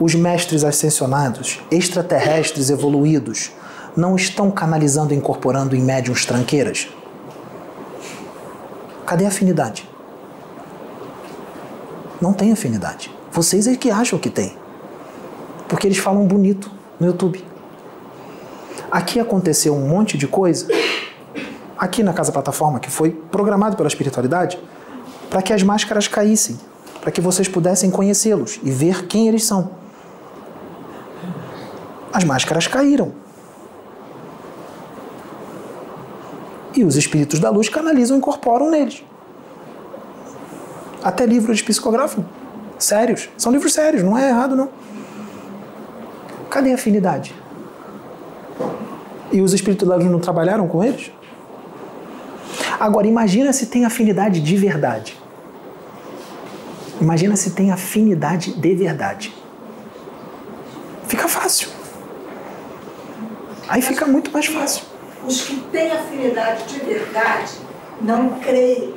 os 0.00 0.14
mestres 0.14 0.64
ascensionados, 0.64 1.60
extraterrestres 1.70 2.70
evoluídos, 2.70 3.50
não 3.96 4.14
estão 4.14 4.50
canalizando 4.50 5.12
e 5.12 5.16
incorporando 5.16 5.74
em 5.74 5.82
médiums 5.82 6.24
tranqueiras? 6.24 6.88
Cadê 9.04 9.24
a 9.24 9.28
afinidade? 9.28 9.88
Não 12.20 12.32
tem 12.32 12.52
afinidade. 12.52 13.10
Vocês 13.32 13.66
é 13.66 13.76
que 13.76 13.90
acham 13.90 14.18
que 14.18 14.30
tem. 14.30 14.56
Porque 15.68 15.86
eles 15.86 15.98
falam 15.98 16.26
bonito 16.26 16.70
no 16.98 17.06
YouTube. 17.06 17.44
Aqui 18.90 19.20
aconteceu 19.20 19.74
um 19.74 19.86
monte 19.86 20.16
de 20.16 20.26
coisa, 20.26 20.66
aqui 21.76 22.02
na 22.02 22.12
Casa 22.12 22.32
Plataforma, 22.32 22.80
que 22.80 22.90
foi 22.90 23.10
programado 23.10 23.76
pela 23.76 23.86
espiritualidade, 23.86 24.58
para 25.28 25.42
que 25.42 25.52
as 25.52 25.62
máscaras 25.62 26.08
caíssem, 26.08 26.58
para 27.00 27.10
que 27.10 27.20
vocês 27.20 27.46
pudessem 27.46 27.90
conhecê-los 27.90 28.58
e 28.62 28.70
ver 28.70 29.06
quem 29.06 29.28
eles 29.28 29.44
são. 29.44 29.70
As 32.18 32.24
máscaras 32.24 32.66
caíram. 32.66 33.12
E 36.74 36.82
os 36.82 36.96
espíritos 36.96 37.38
da 37.38 37.48
luz 37.48 37.68
canalizam 37.68 38.16
e 38.16 38.18
incorporam 38.18 38.68
neles. 38.68 39.04
Até 41.00 41.24
livros 41.24 41.58
de 41.58 41.62
psicografam. 41.62 42.24
Sérios. 42.76 43.28
São 43.38 43.52
livros 43.52 43.72
sérios, 43.72 44.02
não 44.02 44.18
é 44.18 44.30
errado, 44.30 44.56
não. 44.56 44.68
Cadê 46.50 46.72
a 46.72 46.74
afinidade? 46.74 47.32
E 49.30 49.40
os 49.40 49.52
espíritos 49.52 49.86
da 49.86 49.94
luz 49.94 50.10
não 50.10 50.18
trabalharam 50.18 50.66
com 50.66 50.82
eles? 50.82 51.12
Agora, 52.80 53.06
imagina 53.06 53.52
se 53.52 53.66
tem 53.66 53.84
afinidade 53.84 54.40
de 54.40 54.56
verdade. 54.56 55.16
Imagina 57.00 57.36
se 57.36 57.52
tem 57.52 57.70
afinidade 57.70 58.54
de 58.54 58.74
verdade. 58.74 59.32
Fica 61.06 61.28
fácil. 61.28 61.78
Aí 63.68 63.82
fica 63.82 64.06
muito 64.06 64.32
mais 64.32 64.46
fácil. 64.46 64.84
Os 65.26 65.42
que 65.42 65.56
têm 65.70 65.90
afinidade 65.90 66.64
de 66.64 66.80
verdade 66.80 67.52
não 68.00 68.30
creem, 68.40 68.94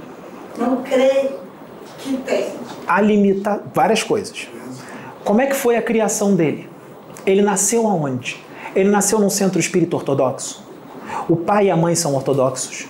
não 0.57 0.81
creem 0.81 1.35
que 1.97 2.17
tem. 2.17 2.53
a 2.87 3.01
limitar 3.01 3.61
várias 3.73 4.01
coisas. 4.01 4.47
Como 5.25 5.41
é 5.41 5.47
que 5.47 5.55
foi 5.55 5.75
a 5.75 5.81
criação 5.81 6.35
dele? 6.35 6.69
Ele 7.25 7.41
nasceu 7.41 7.85
aonde? 7.87 8.43
Ele 8.73 8.89
nasceu 8.89 9.19
num 9.19 9.29
centro 9.29 9.59
espírita 9.59 9.95
ortodoxo. 9.95 10.63
O 11.29 11.35
pai 11.35 11.65
e 11.65 11.71
a 11.71 11.75
mãe 11.75 11.93
são 11.93 12.15
ortodoxos. 12.15 12.87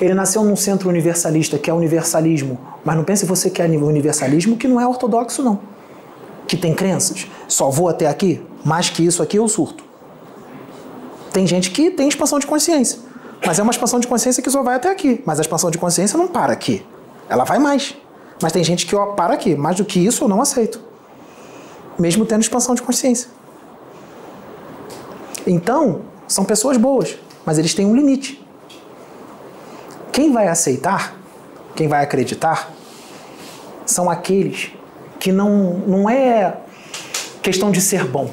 Ele 0.00 0.14
nasceu 0.14 0.44
num 0.44 0.56
centro 0.56 0.88
universalista, 0.88 1.58
que 1.58 1.68
é 1.68 1.74
universalismo. 1.74 2.58
Mas 2.84 2.96
não 2.96 3.04
pense 3.04 3.26
você 3.26 3.50
que 3.50 3.60
é 3.60 3.66
universalismo 3.66 4.56
que 4.56 4.68
não 4.68 4.80
é 4.80 4.86
ortodoxo, 4.86 5.42
não. 5.42 5.60
Que 6.46 6.56
tem 6.56 6.72
crenças. 6.72 7.26
Só 7.48 7.70
vou 7.70 7.88
até 7.88 8.06
aqui, 8.06 8.40
mais 8.64 8.88
que 8.88 9.04
isso 9.04 9.22
aqui 9.22 9.36
eu 9.36 9.48
surto. 9.48 9.91
Tem 11.32 11.46
gente 11.46 11.70
que 11.70 11.90
tem 11.90 12.08
expansão 12.08 12.38
de 12.38 12.46
consciência. 12.46 12.98
Mas 13.44 13.58
é 13.58 13.62
uma 13.62 13.72
expansão 13.72 13.98
de 13.98 14.06
consciência 14.06 14.42
que 14.42 14.50
só 14.50 14.62
vai 14.62 14.76
até 14.76 14.90
aqui. 14.90 15.22
Mas 15.26 15.38
a 15.38 15.42
expansão 15.42 15.70
de 15.70 15.78
consciência 15.78 16.16
não 16.16 16.28
para 16.28 16.52
aqui. 16.52 16.84
Ela 17.28 17.44
vai 17.44 17.58
mais. 17.58 17.96
Mas 18.40 18.52
tem 18.52 18.62
gente 18.62 18.86
que 18.86 18.94
ó, 18.94 19.06
para 19.12 19.34
aqui. 19.34 19.54
Mais 19.54 19.76
do 19.76 19.84
que 19.84 19.98
isso 19.98 20.24
eu 20.24 20.28
não 20.28 20.40
aceito. 20.40 20.80
Mesmo 21.98 22.26
tendo 22.26 22.42
expansão 22.42 22.74
de 22.74 22.82
consciência. 22.82 23.28
Então, 25.46 26.02
são 26.28 26.44
pessoas 26.44 26.76
boas, 26.76 27.16
mas 27.44 27.58
eles 27.58 27.74
têm 27.74 27.84
um 27.84 27.96
limite. 27.96 28.44
Quem 30.12 30.32
vai 30.32 30.48
aceitar, 30.48 31.16
quem 31.74 31.88
vai 31.88 32.02
acreditar, 32.02 32.70
são 33.84 34.08
aqueles 34.08 34.70
que 35.18 35.32
não, 35.32 35.78
não 35.86 36.08
é 36.08 36.56
questão 37.42 37.70
de 37.70 37.80
ser 37.80 38.04
bom, 38.04 38.30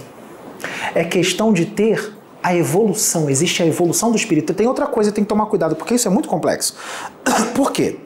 é 0.94 1.04
questão 1.04 1.52
de 1.52 1.66
ter 1.66 2.19
a 2.42 2.56
evolução. 2.56 3.30
Existe 3.30 3.62
a 3.62 3.66
evolução 3.66 4.12
do 4.12 4.18
espírito. 4.18 4.54
Tem 4.54 4.68
outra 4.68 4.88
coisa, 4.88 5.12
tem 5.12 5.24
que 5.24 5.28
tomar 5.30 5.46
cuidado, 5.48 5.76
porque 5.76 5.96
isso 5.96 6.08
é 6.08 6.12
muito 6.12 6.30
complexo. 6.30 6.76
Por 7.54 7.72
quê? 7.72 7.98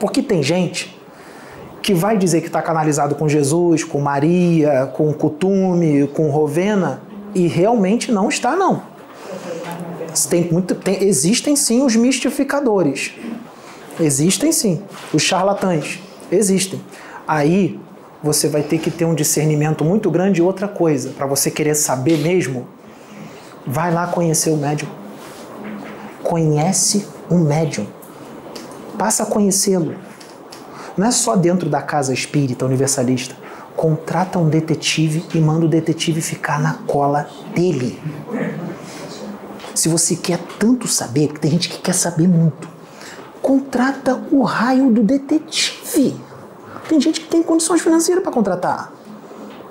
Porque 0.00 0.22
tem 0.22 0.42
gente 0.42 0.98
que 1.82 1.92
vai 1.92 2.16
dizer 2.16 2.40
que 2.40 2.46
está 2.46 2.62
canalizado 2.62 3.14
com 3.14 3.28
Jesus, 3.28 3.84
com 3.84 4.00
Maria, 4.00 4.90
com 4.94 5.12
Cutume, 5.12 6.08
com 6.14 6.30
Rovena, 6.30 7.02
e 7.34 7.46
realmente 7.46 8.10
não 8.10 8.28
está, 8.28 8.56
não. 8.56 8.82
Tem 10.30 10.50
muito, 10.50 10.74
tem- 10.74 11.04
existem 11.04 11.54
sim 11.56 11.82
os 11.82 11.94
mistificadores. 11.94 13.12
Existem 14.00 14.50
sim. 14.50 14.82
Os 15.12 15.22
charlatães. 15.22 16.00
Existem. 16.30 16.80
Aí 17.26 17.78
você 18.22 18.48
vai 18.48 18.62
ter 18.62 18.78
que 18.78 18.90
ter 18.90 19.04
um 19.04 19.14
discernimento 19.14 19.84
muito 19.84 20.10
grande 20.10 20.40
e 20.40 20.42
outra 20.42 20.66
coisa. 20.66 21.10
Para 21.10 21.26
você 21.26 21.50
querer 21.50 21.74
saber 21.74 22.16
mesmo, 22.18 22.66
vai 23.66 23.92
lá 23.92 24.06
conhecer 24.06 24.50
o 24.50 24.56
médium. 24.56 24.88
Conhece 26.22 27.06
o 27.30 27.36
médium. 27.36 27.86
Passa 28.98 29.24
a 29.24 29.26
conhecê-lo. 29.26 29.94
Não 30.96 31.06
é 31.06 31.10
só 31.10 31.34
dentro 31.34 31.68
da 31.68 31.82
casa 31.82 32.12
espírita 32.12 32.64
universalista. 32.64 33.34
Contrata 33.76 34.38
um 34.38 34.48
detetive 34.48 35.24
e 35.34 35.40
manda 35.40 35.66
o 35.66 35.68
detetive 35.68 36.20
ficar 36.20 36.60
na 36.60 36.74
cola 36.86 37.28
dele. 37.54 38.00
Se 39.74 39.88
você 39.88 40.14
quer 40.14 40.38
tanto 40.58 40.86
saber, 40.86 41.26
porque 41.26 41.40
tem 41.40 41.50
gente 41.50 41.68
que 41.68 41.78
quer 41.78 41.94
saber 41.94 42.28
muito, 42.28 42.68
contrata 43.42 44.22
o 44.30 44.42
raio 44.42 44.90
do 44.90 45.02
detetive. 45.02 46.16
Tem 46.88 47.00
gente 47.00 47.20
que 47.20 47.26
tem 47.26 47.42
condições 47.42 47.80
financeiras 47.80 48.22
para 48.22 48.32
contratar. 48.32 48.92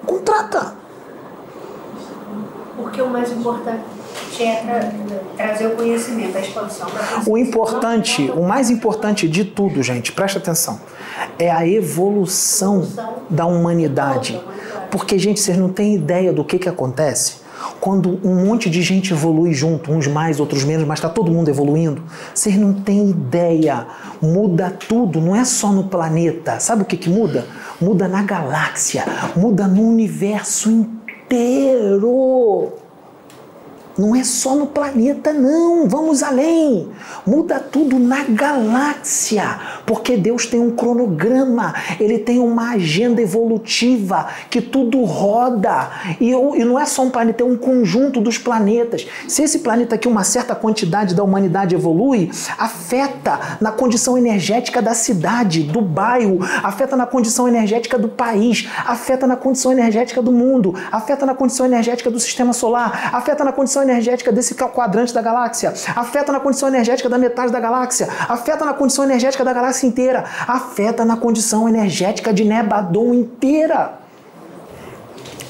Contrata. 0.06 0.83
Porque 2.94 3.02
o 3.02 3.10
mais 3.10 3.32
importante 3.32 3.82
é 4.40 4.56
tra- 4.58 4.92
trazer 5.36 5.66
o 5.66 5.72
conhecimento, 5.72 6.38
a 6.38 6.42
expansão. 6.42 6.88
O 7.26 7.36
importante, 7.36 8.32
o 8.36 8.44
mais 8.44 8.70
importante 8.70 9.28
de 9.28 9.44
tudo, 9.44 9.82
gente, 9.82 10.12
presta 10.12 10.38
atenção, 10.38 10.80
é 11.40 11.50
a 11.50 11.68
evolução 11.68 12.88
da 13.28 13.48
humanidade. 13.48 14.40
Porque, 14.92 15.18
gente, 15.18 15.40
vocês 15.40 15.58
não 15.58 15.70
têm 15.70 15.96
ideia 15.96 16.32
do 16.32 16.46
que, 16.46 16.60
que 16.60 16.70
acontece 16.70 17.42
quando 17.80 18.20
um 18.24 18.46
monte 18.46 18.70
de 18.70 18.84
gente 18.84 19.12
evolui 19.12 19.54
junto, 19.54 19.92
uns 19.92 20.06
mais, 20.06 20.40
outros 20.40 20.64
menos, 20.64 20.86
mas 20.86 21.00
está 21.00 21.10
todo 21.10 21.32
mundo 21.32 21.50
evoluindo. 21.50 22.04
Vocês 22.36 22.56
não 22.56 22.74
têm 22.74 23.10
ideia. 23.10 23.88
Muda 24.22 24.70
tudo, 24.70 25.20
não 25.20 25.36
é 25.36 25.44
só 25.44 25.72
no 25.72 25.86
planeta. 25.86 26.60
Sabe 26.60 26.84
o 26.84 26.86
que, 26.86 26.96
que 26.96 27.10
muda? 27.10 27.48
Muda 27.82 28.08
na 28.08 28.22
galáxia, 28.22 29.04
muda 29.36 29.68
no 29.68 29.82
universo 29.82 30.70
inteiro. 30.70 32.83
Não 33.98 34.16
é 34.16 34.24
só 34.24 34.56
no 34.56 34.68
planeta, 34.68 35.32
não. 35.32 35.88
Vamos 35.88 36.24
além. 36.24 36.90
Muda 37.26 37.60
tudo 37.60 38.00
na 38.00 38.24
galáxia. 38.24 39.60
Porque 39.86 40.16
Deus 40.18 40.45
tem 40.45 40.60
um 40.60 40.72
cronograma, 40.72 41.74
ele 42.00 42.18
tem 42.20 42.40
uma 42.40 42.72
agenda 42.72 43.22
evolutiva 43.22 44.28
que 44.50 44.62
tudo 44.62 45.03
roda. 45.03 45.90
E, 46.20 46.34
o- 46.34 46.56
e 46.56 46.64
não 46.64 46.80
é 46.80 46.86
só 46.86 47.03
um 47.03 47.10
planeta, 47.10 47.44
é 47.44 47.45
um 47.45 47.58
conjunto 47.58 48.22
dos 48.22 48.38
planetas. 48.38 49.06
Se 49.28 49.44
esse 49.44 49.60
planeta 49.60 49.95
aqui, 49.95 50.08
uma 50.08 50.24
certa 50.24 50.56
quantidade 50.56 51.14
da 51.14 51.24
humanidade 51.24 51.76
evolui, 51.76 52.32
afeta 52.58 53.58
na 53.60 53.72
condição 53.72 54.18
energética 54.18 54.82
da 54.82 54.94
cidade, 54.94 55.64
do 55.64 55.82
bairro, 55.82 56.40
afeta 56.64 56.95
na 56.95 57.06
condição 57.06 57.48
energética 57.48 57.98
do 57.98 58.08
país, 58.08 58.70
afeta 58.86 59.28
na 59.28 59.36
condição 59.36 59.72
energética 59.72 60.22
do 60.22 60.32
mundo, 60.32 60.74
afeta 60.92 61.26
na 61.26 61.34
condição 61.36 61.66
energética 61.66 62.10
do 62.10 62.20
sistema 62.20 62.53
solar, 62.53 63.10
afeta 63.14 63.44
na 63.44 63.52
condição 63.52 63.82
energética 63.84 64.32
desse 64.32 64.56
quadrante 64.56 65.14
da 65.14 65.22
galáxia, 65.22 65.74
afeta 65.95 66.32
na 66.32 66.40
condição 66.40 66.70
energética 66.70 67.10
da 67.10 67.18
metade 67.18 67.52
da 67.52 67.60
galáxia, 67.60 68.08
afeta 68.30 68.64
na 68.66 68.74
condição 68.74 69.03
energética 69.03 69.44
da 69.44 69.52
galáxia 69.52 69.73
inteira, 69.82 70.26
afeta 70.48 71.03
na 71.03 71.18
condição 71.18 71.68
energética 71.68 72.34
de 72.34 72.45
Nebadon 72.45 73.14
inteira 73.14 74.00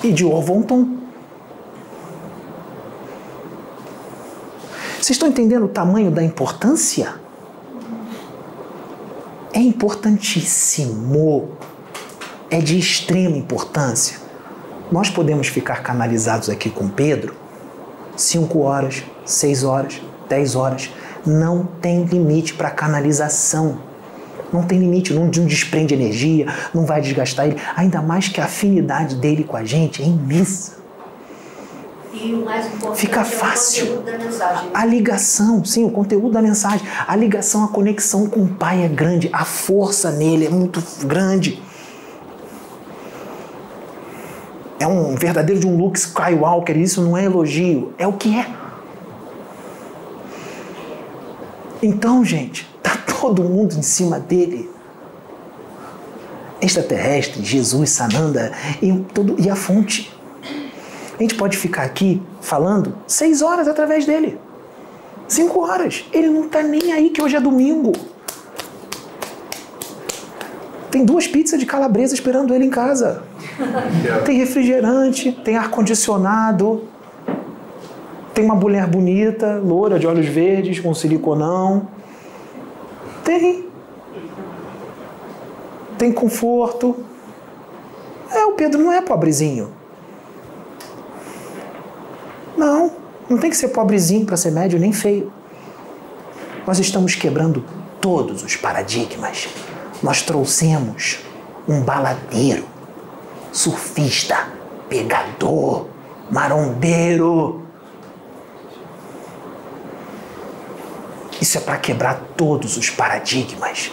e 0.04 0.12
de 0.12 0.26
Orvonton. 0.26 0.98
Vocês 4.96 5.12
estão 5.12 5.28
entendendo 5.28 5.66
o 5.66 5.70
tamanho 5.70 6.10
da 6.10 6.24
importância? 6.24 7.16
É 9.52 9.60
importantíssimo. 9.60 11.50
É 12.50 12.60
de 12.60 12.78
extrema 12.80 13.36
importância. 13.36 14.18
Nós 14.92 15.10
podemos 15.10 15.48
ficar 15.48 15.82
canalizados 15.84 16.50
aqui 16.50 16.70
com 16.70 16.88
Pedro 16.88 17.44
5 18.16 18.60
horas, 18.60 19.04
6 19.26 19.64
horas, 19.64 20.02
10 20.30 20.56
horas. 20.56 20.90
Não 21.26 21.66
tem 21.66 22.04
limite 22.04 22.54
para 22.54 22.70
canalização. 22.70 23.80
Não 24.54 24.62
tem 24.62 24.78
limite, 24.78 25.14
não, 25.14 25.24
não 25.24 25.46
desprende 25.46 25.96
energia, 25.96 26.46
não 26.74 26.86
vai 26.86 27.02
desgastar 27.02 27.48
ele. 27.48 27.58
Ainda 27.76 28.02
mais 28.02 28.28
que 28.28 28.40
a 28.40 28.46
afinidade 28.46 29.16
dele 29.16 29.44
com 29.44 29.58
a 29.58 29.66
gente 29.66 30.02
é 30.04 30.06
imensa. 30.06 30.84
E 32.14 32.32
o 32.32 32.46
mais 32.46 32.68
importante 32.68 33.00
Fica 33.00 33.20
é 33.22 33.24
o 33.24 33.26
fácil. 33.26 33.88
conteúdo 33.88 34.06
da 34.06 34.18
mensagem. 34.20 34.70
A 34.72 34.86
ligação, 34.86 35.66
sim, 35.66 35.84
o 35.84 35.90
conteúdo 35.90 36.32
da 36.32 36.42
mensagem. 36.44 36.88
A 37.08 37.16
ligação, 37.16 37.64
a 37.66 37.68
conexão 37.68 38.28
com 38.28 38.44
o 38.44 38.48
Pai 38.48 38.84
é 38.84 38.88
grande. 38.88 39.30
A 39.34 39.44
força 39.44 40.12
nele 40.12 40.46
é 40.46 40.50
muito 40.50 40.82
grande. 41.06 41.60
É 44.80 44.86
um 44.86 45.16
verdadeiro 45.16 45.62
de 45.62 45.66
um 45.66 45.76
Luke 45.76 45.98
Skywalker. 45.98 46.78
Isso 46.78 47.02
não 47.02 47.18
é 47.18 47.26
elogio, 47.26 47.94
é 47.98 48.06
o 48.06 48.14
que 48.14 48.38
é. 48.38 48.46
Então, 51.82 52.24
gente, 52.24 52.73
tá 52.84 52.96
todo 53.20 53.44
mundo 53.44 53.74
em 53.76 53.82
cima 53.82 54.20
dele. 54.20 54.70
Extraterrestre, 56.62 57.44
Jesus, 57.44 57.90
Sananda 57.90 58.52
e, 58.82 58.94
todo, 59.14 59.36
e 59.42 59.50
a 59.50 59.56
fonte. 59.56 60.14
A 61.18 61.22
gente 61.22 61.36
pode 61.36 61.58
ficar 61.58 61.84
aqui 61.84 62.22
falando 62.42 62.96
seis 63.08 63.42
horas 63.42 63.68
através 63.68 64.06
dele. 64.06 64.38
Cinco 65.28 65.62
horas. 65.62 66.06
Ele 66.12 66.30
não 66.30 66.48
tá 66.48 66.62
nem 66.62 66.92
aí 66.92 67.10
que 67.10 67.22
hoje 67.22 67.36
é 67.36 67.40
domingo. 67.40 67.94
Tem 70.92 71.04
duas 71.04 71.26
pizzas 71.26 71.60
de 71.60 71.66
calabresa 71.66 72.14
esperando 72.14 72.54
ele 72.54 72.66
em 72.66 72.70
casa. 72.70 73.24
Tem 74.26 74.38
refrigerante, 74.38 75.32
tem 75.44 75.56
ar-condicionado, 75.56 76.84
tem 78.34 78.46
uma 78.46 78.56
mulher 78.56 78.88
bonita, 78.88 79.62
loura, 79.64 80.00
de 80.00 80.08
olhos 80.08 80.26
verdes, 80.26 80.80
com 80.80 80.94
siliconão. 80.94 81.88
Tem. 83.24 83.70
Tem 85.98 86.12
conforto. 86.12 86.96
É, 88.32 88.46
o 88.46 88.54
Pedro 88.54 88.82
não 88.82 88.92
é 88.92 89.02
pobrezinho. 89.02 89.72
Não, 92.58 92.92
não 93.30 93.38
tem 93.38 93.50
que 93.50 93.58
ser 93.58 93.70
pobrezinho 93.70 94.26
para 94.26 94.38
ser 94.38 94.52
médio, 94.52 94.80
nem 94.80 94.94
feio. 94.94 95.32
Nós 96.66 96.80
estamos 96.80 97.16
quebrando 97.16 97.64
todos 98.00 98.44
os 98.44 98.56
paradigmas. 98.56 99.48
Nós 100.02 100.22
trouxemos 100.22 101.20
um 101.68 101.82
baladeiro, 101.82 102.66
surfista, 103.52 104.48
pegador, 104.90 105.88
marombeiro. 106.30 107.63
Isso 111.44 111.58
é 111.58 111.62
para 111.62 111.76
quebrar 111.76 112.22
todos 112.38 112.78
os 112.78 112.90
paradigmas. 112.90 113.92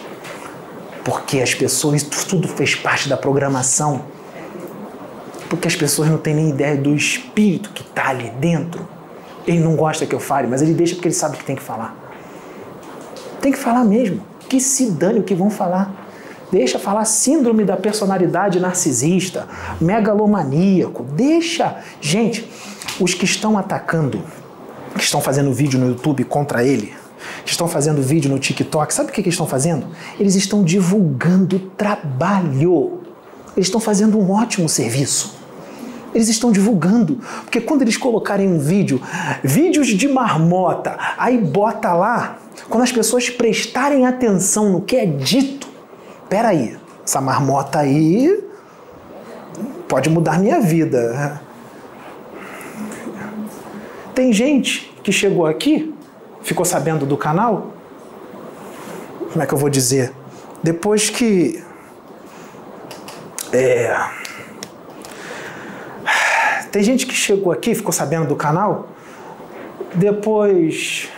Porque 1.03 1.41
as 1.41 1.53
pessoas, 1.53 2.01
tudo 2.01 2.47
fez 2.47 2.75
parte 2.75 3.09
da 3.09 3.17
programação 3.17 4.05
porque 5.49 5.67
as 5.67 5.75
pessoas 5.75 6.07
não 6.07 6.17
têm 6.17 6.33
nem 6.33 6.49
ideia 6.51 6.77
do 6.77 6.95
espírito 6.95 7.71
que 7.71 7.81
está 7.81 8.07
ali 8.07 8.29
dentro. 8.39 8.87
Ele 9.45 9.59
não 9.59 9.75
gosta 9.75 10.05
que 10.05 10.15
eu 10.15 10.19
fale, 10.21 10.47
mas 10.47 10.61
ele 10.61 10.73
deixa 10.73 10.95
porque 10.95 11.09
ele 11.09 11.13
sabe 11.13 11.35
que 11.35 11.43
tem 11.43 11.57
que 11.57 11.61
falar. 11.61 11.93
Tem 13.41 13.51
que 13.51 13.57
falar 13.57 13.83
mesmo. 13.83 14.25
Que 14.47 14.61
se 14.61 14.89
dane 14.89 15.19
o 15.19 15.23
que 15.23 15.35
vão 15.35 15.49
falar. 15.49 15.91
Deixa 16.49 16.79
falar 16.79 17.03
síndrome 17.03 17.65
da 17.65 17.75
personalidade 17.75 18.61
narcisista, 18.61 19.45
megalomaníaco. 19.81 21.03
Deixa. 21.03 21.79
Gente, 21.99 22.49
os 22.97 23.13
que 23.13 23.25
estão 23.25 23.57
atacando, 23.57 24.23
que 24.95 25.03
estão 25.03 25.19
fazendo 25.19 25.51
vídeo 25.51 25.77
no 25.77 25.89
YouTube 25.89 26.23
contra 26.23 26.63
ele, 26.63 27.00
que 27.43 27.51
estão 27.51 27.67
fazendo 27.67 28.01
vídeo 28.01 28.29
no 28.29 28.39
TikTok, 28.39 28.93
sabe 28.93 29.09
o 29.09 29.13
que, 29.13 29.23
que 29.23 29.29
estão 29.29 29.47
fazendo? 29.47 29.87
Eles 30.19 30.35
estão 30.35 30.63
divulgando 30.63 31.59
trabalho. 31.77 32.99
Eles 33.55 33.67
estão 33.67 33.79
fazendo 33.79 34.17
um 34.17 34.31
ótimo 34.31 34.69
serviço. 34.69 35.39
Eles 36.13 36.27
estão 36.29 36.51
divulgando. 36.51 37.19
Porque 37.43 37.61
quando 37.61 37.81
eles 37.81 37.97
colocarem 37.97 38.47
um 38.47 38.59
vídeo, 38.59 39.01
vídeos 39.43 39.87
de 39.87 40.07
marmota, 40.07 40.97
aí 41.17 41.37
bota 41.37 41.93
lá, 41.93 42.37
quando 42.69 42.83
as 42.83 42.91
pessoas 42.91 43.29
prestarem 43.29 44.05
atenção 44.05 44.71
no 44.71 44.81
que 44.81 44.95
é 44.95 45.05
dito, 45.05 45.67
peraí, 46.29 46.77
essa 47.03 47.19
marmota 47.21 47.79
aí 47.79 48.43
pode 49.87 50.09
mudar 50.09 50.39
minha 50.39 50.59
vida. 50.61 51.41
Tem 54.13 54.31
gente 54.31 54.93
que 55.03 55.11
chegou 55.11 55.45
aqui, 55.45 55.93
ficou 56.43 56.65
sabendo 56.65 57.05
do 57.05 57.17
canal, 57.17 57.73
como 59.31 59.43
é 59.43 59.45
que 59.45 59.53
eu 59.53 59.57
vou 59.57 59.69
dizer? 59.69 60.13
Depois 60.61 61.09
que. 61.09 61.63
É, 63.53 63.95
tem 66.71 66.83
gente 66.83 67.05
que 67.05 67.13
chegou 67.13 67.51
aqui, 67.51 67.75
ficou 67.75 67.91
sabendo 67.91 68.27
do 68.27 68.35
canal, 68.35 68.89
depois 69.93 71.09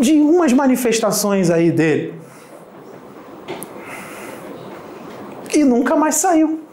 de 0.00 0.14
umas 0.20 0.52
manifestações 0.52 1.50
aí 1.50 1.70
dele. 1.70 2.14
E 5.52 5.62
nunca 5.62 5.94
mais 5.94 6.16
saiu. 6.16 6.63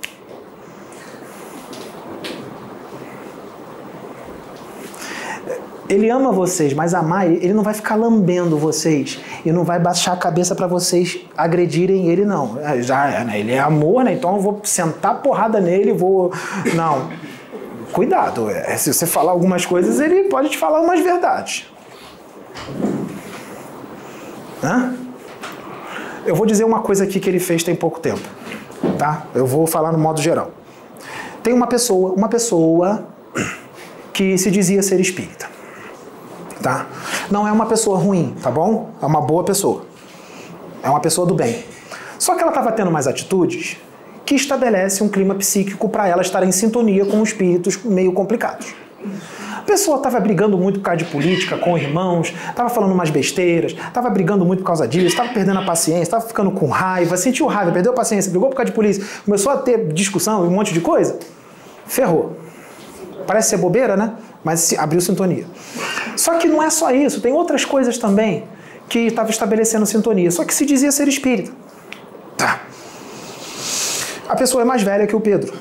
Ele 5.91 6.09
ama 6.09 6.31
vocês, 6.31 6.73
mas 6.73 6.93
amar, 6.93 7.29
ele 7.29 7.53
não 7.53 7.63
vai 7.63 7.73
ficar 7.73 7.95
lambendo 7.95 8.57
vocês 8.57 9.19
e 9.45 9.51
não 9.51 9.65
vai 9.65 9.77
baixar 9.77 10.13
a 10.13 10.15
cabeça 10.15 10.55
para 10.55 10.65
vocês 10.65 11.19
agredirem 11.35 12.07
ele, 12.07 12.23
não. 12.23 12.57
É, 12.61 12.81
já, 12.81 13.25
né? 13.25 13.41
Ele 13.41 13.51
é 13.51 13.59
amor, 13.59 14.05
né? 14.05 14.13
Então 14.13 14.35
eu 14.35 14.39
vou 14.39 14.61
sentar 14.63 15.21
porrada 15.21 15.59
nele, 15.59 15.91
vou. 15.91 16.31
Não. 16.75 17.09
Cuidado, 17.91 18.49
é, 18.49 18.77
se 18.77 18.93
você 18.93 19.05
falar 19.05 19.33
algumas 19.33 19.65
coisas, 19.65 19.99
ele 19.99 20.29
pode 20.29 20.47
te 20.47 20.57
falar 20.57 20.79
umas 20.79 21.01
verdades. 21.01 21.69
Hã? 24.63 24.95
Eu 26.25 26.35
vou 26.37 26.45
dizer 26.45 26.63
uma 26.63 26.79
coisa 26.79 27.03
aqui 27.03 27.19
que 27.19 27.27
ele 27.27 27.39
fez 27.39 27.63
tem 27.63 27.75
pouco 27.75 27.99
tempo, 27.99 28.21
tá? 28.97 29.25
Eu 29.35 29.45
vou 29.45 29.67
falar 29.67 29.91
no 29.91 29.97
modo 29.97 30.21
geral. 30.21 30.51
Tem 31.43 31.51
uma 31.51 31.67
pessoa, 31.67 32.13
uma 32.13 32.29
pessoa 32.29 33.07
que 34.13 34.37
se 34.37 34.49
dizia 34.49 34.81
ser 34.81 34.97
espírita 34.97 35.50
tá? 36.61 36.85
Não 37.29 37.47
é 37.47 37.51
uma 37.51 37.65
pessoa 37.65 37.97
ruim, 37.97 38.35
tá 38.41 38.49
bom? 38.49 38.91
É 39.01 39.05
uma 39.05 39.21
boa 39.21 39.43
pessoa. 39.43 39.85
É 40.83 40.89
uma 40.89 40.99
pessoa 40.99 41.27
do 41.27 41.35
bem. 41.35 41.63
Só 42.17 42.35
que 42.35 42.41
ela 42.41 42.51
estava 42.51 42.71
tendo 42.71 42.91
mais 42.91 43.07
atitudes 43.07 43.77
que 44.25 44.35
estabelece 44.35 45.03
um 45.03 45.09
clima 45.09 45.35
psíquico 45.35 45.89
para 45.89 46.07
ela 46.07 46.21
estar 46.21 46.43
em 46.43 46.51
sintonia 46.51 47.05
com 47.05 47.21
espíritos 47.23 47.83
meio 47.83 48.13
complicados. 48.13 48.73
A 49.57 49.61
pessoa 49.63 49.97
estava 49.97 50.19
brigando 50.19 50.57
muito 50.57 50.79
por 50.79 50.85
causa 50.85 50.97
de 50.97 51.05
política 51.05 51.57
com 51.57 51.77
irmãos, 51.77 52.33
estava 52.49 52.69
falando 52.69 52.93
umas 52.93 53.09
besteiras, 53.09 53.73
estava 53.73 54.09
brigando 54.09 54.45
muito 54.45 54.59
por 54.59 54.67
causa 54.67 54.87
disso, 54.87 55.07
estava 55.07 55.29
perdendo 55.29 55.59
a 55.59 55.63
paciência, 55.63 56.03
estava 56.03 56.25
ficando 56.25 56.51
com 56.51 56.67
raiva, 56.67 57.15
sentiu 57.17 57.45
raiva, 57.47 57.71
perdeu 57.71 57.91
a 57.91 57.95
paciência, 57.95 58.31
brigou 58.31 58.49
por 58.49 58.55
causa 58.55 58.71
de 58.71 58.75
polícia, 58.75 59.03
começou 59.25 59.51
a 59.51 59.57
ter 59.57 59.87
discussão 59.93 60.45
e 60.45 60.47
um 60.47 60.51
monte 60.51 60.73
de 60.73 60.81
coisa. 60.81 61.19
Ferrou. 61.85 62.37
Parece 63.27 63.49
ser 63.49 63.57
bobeira, 63.57 63.95
né? 63.95 64.13
Mas 64.43 64.73
abriu 64.77 64.99
sintonia. 64.99 65.45
Só 66.15 66.37
que 66.37 66.47
não 66.47 66.61
é 66.61 66.69
só 66.69 66.91
isso, 66.91 67.21
tem 67.21 67.33
outras 67.33 67.65
coisas 67.65 67.97
também 67.97 68.43
que 68.89 68.99
estava 68.99 69.29
estabelecendo 69.29 69.85
sintonia. 69.85 70.29
Só 70.31 70.43
que 70.43 70.53
se 70.53 70.65
dizia 70.65 70.91
ser 70.91 71.07
espírita. 71.07 71.51
Tá. 72.37 72.61
A 74.27 74.35
pessoa 74.35 74.63
é 74.63 74.65
mais 74.65 74.81
velha 74.81 75.07
que 75.07 75.15
o 75.15 75.21
Pedro. 75.21 75.53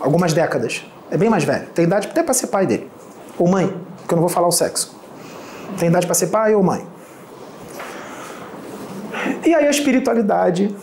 Algumas 0.00 0.32
décadas. 0.32 0.82
É 1.10 1.16
bem 1.16 1.28
mais 1.28 1.44
velha. 1.44 1.68
Tem 1.74 1.84
idade 1.84 2.08
até 2.08 2.22
para 2.22 2.34
ser 2.34 2.46
pai 2.46 2.66
dele. 2.66 2.90
Ou 3.38 3.48
mãe, 3.48 3.66
porque 3.98 4.14
eu 4.14 4.16
não 4.16 4.22
vou 4.22 4.30
falar 4.30 4.48
o 4.48 4.52
sexo. 4.52 4.94
Tem 5.78 5.88
idade 5.88 6.06
para 6.06 6.14
ser 6.14 6.28
pai 6.28 6.54
ou 6.54 6.62
mãe. 6.62 6.86
E 9.44 9.54
aí 9.54 9.66
a 9.66 9.70
espiritualidade, 9.70 10.74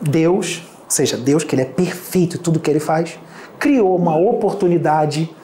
Deus, 0.00 0.62
ou 0.84 0.90
seja, 0.90 1.16
Deus, 1.16 1.44
que 1.44 1.54
ele 1.54 1.62
é 1.62 1.66
perfeito 1.66 2.36
em 2.36 2.40
tudo 2.40 2.60
que 2.60 2.70
ele 2.70 2.80
faz, 2.80 3.18
criou 3.58 3.96
uma 3.96 4.16
oportunidade 4.16 5.34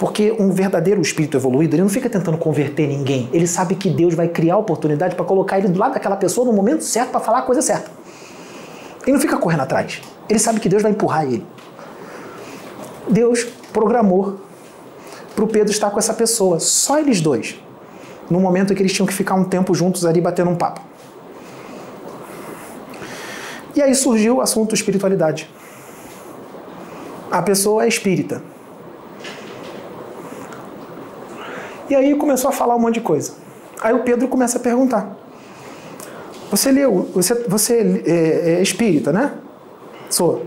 porque 0.00 0.34
um 0.38 0.50
verdadeiro 0.50 0.98
espírito 1.02 1.36
evoluído, 1.36 1.76
ele 1.76 1.82
não 1.82 1.90
fica 1.90 2.08
tentando 2.08 2.38
converter 2.38 2.88
ninguém. 2.88 3.28
Ele 3.34 3.46
sabe 3.46 3.74
que 3.74 3.90
Deus 3.90 4.14
vai 4.14 4.28
criar 4.28 4.56
oportunidade 4.56 5.14
para 5.14 5.26
colocar 5.26 5.58
ele 5.58 5.68
do 5.68 5.78
lado 5.78 5.92
daquela 5.92 6.16
pessoa 6.16 6.46
no 6.46 6.54
momento 6.54 6.82
certo 6.82 7.10
para 7.10 7.20
falar 7.20 7.40
a 7.40 7.42
coisa 7.42 7.60
certa. 7.60 7.90
Ele 9.02 9.12
não 9.12 9.20
fica 9.20 9.36
correndo 9.36 9.60
atrás. 9.60 10.00
Ele 10.26 10.38
sabe 10.38 10.58
que 10.58 10.70
Deus 10.70 10.82
vai 10.82 10.92
empurrar 10.92 11.24
ele. 11.24 11.46
Deus 13.10 13.44
programou 13.74 14.40
para 15.36 15.44
o 15.44 15.46
Pedro 15.46 15.70
estar 15.70 15.90
com 15.90 15.98
essa 15.98 16.14
pessoa, 16.14 16.58
só 16.58 16.98
eles 16.98 17.20
dois, 17.20 17.60
no 18.30 18.40
momento 18.40 18.72
em 18.72 18.76
que 18.76 18.80
eles 18.80 18.94
tinham 18.94 19.06
que 19.06 19.12
ficar 19.12 19.34
um 19.34 19.44
tempo 19.44 19.74
juntos 19.74 20.06
ali 20.06 20.18
batendo 20.18 20.48
um 20.48 20.56
papo. 20.56 20.80
E 23.76 23.82
aí 23.82 23.94
surgiu 23.94 24.36
o 24.36 24.40
assunto 24.40 24.74
espiritualidade. 24.74 25.50
A 27.30 27.42
pessoa 27.42 27.84
é 27.84 27.88
espírita. 27.88 28.49
E 31.90 31.94
aí 31.94 32.14
começou 32.14 32.50
a 32.50 32.52
falar 32.52 32.76
um 32.76 32.78
monte 32.78 32.94
de 32.94 33.00
coisa. 33.00 33.32
Aí 33.82 33.92
o 33.92 34.04
Pedro 34.04 34.28
começa 34.28 34.58
a 34.58 34.60
perguntar: 34.60 35.16
Você 36.48 36.70
leu, 36.70 37.10
você, 37.12 37.34
você 37.48 38.02
é, 38.06 38.50
é 38.52 38.62
espírita, 38.62 39.12
né? 39.12 39.32
Sou. 40.08 40.46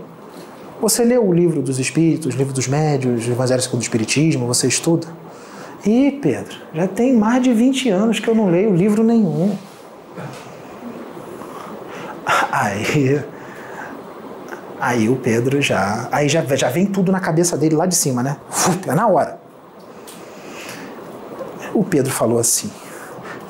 Você 0.80 1.04
leu 1.04 1.26
o 1.26 1.32
livro 1.32 1.60
dos 1.62 1.78
espíritos, 1.78 2.34
o 2.34 2.38
livro 2.38 2.52
dos 2.52 2.66
médios, 2.66 3.28
o 3.28 3.30
Evangelho 3.30 3.60
segundo 3.60 3.80
o 3.80 3.82
Espiritismo, 3.82 4.46
você 4.46 4.66
estuda? 4.66 5.06
Ih, 5.84 6.18
Pedro, 6.22 6.56
já 6.74 6.88
tem 6.88 7.14
mais 7.14 7.42
de 7.42 7.52
20 7.52 7.90
anos 7.90 8.18
que 8.18 8.28
eu 8.28 8.34
não 8.34 8.50
leio 8.50 8.74
livro 8.74 9.04
nenhum. 9.04 9.56
Aí, 12.50 13.22
aí 14.80 15.08
o 15.10 15.16
Pedro 15.16 15.60
já. 15.60 16.08
Aí 16.10 16.28
já, 16.28 16.42
já 16.56 16.70
vem 16.70 16.86
tudo 16.86 17.12
na 17.12 17.20
cabeça 17.20 17.56
dele 17.56 17.74
lá 17.74 17.84
de 17.84 17.94
cima, 17.94 18.22
né? 18.22 18.38
É 18.86 18.94
na 18.94 19.06
hora. 19.06 19.43
O 21.74 21.82
Pedro 21.84 22.12
falou 22.12 22.38
assim: 22.38 22.70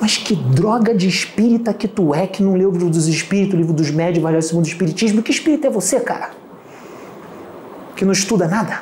Mas 0.01 0.17
que 0.17 0.35
droga 0.35 0.93
de 0.93 1.07
espírita 1.07 1.73
que 1.73 1.87
tu 1.87 2.13
é 2.13 2.25
que 2.25 2.41
não 2.43 2.55
leu 2.55 2.69
o 2.69 2.71
livro 2.73 2.89
dos 2.89 3.07
espíritos, 3.07 3.53
o 3.53 3.57
livro 3.57 3.73
dos 3.73 3.91
médios, 3.91 4.17
Evangelho 4.17 4.43
segundo 4.43 4.65
o 4.65 4.67
Espiritismo? 4.67 5.21
Que 5.21 5.31
espírito 5.31 5.67
é 5.67 5.69
você, 5.69 5.99
cara? 5.99 6.31
Que 7.95 8.03
não 8.03 8.11
estuda 8.11 8.47
nada? 8.47 8.81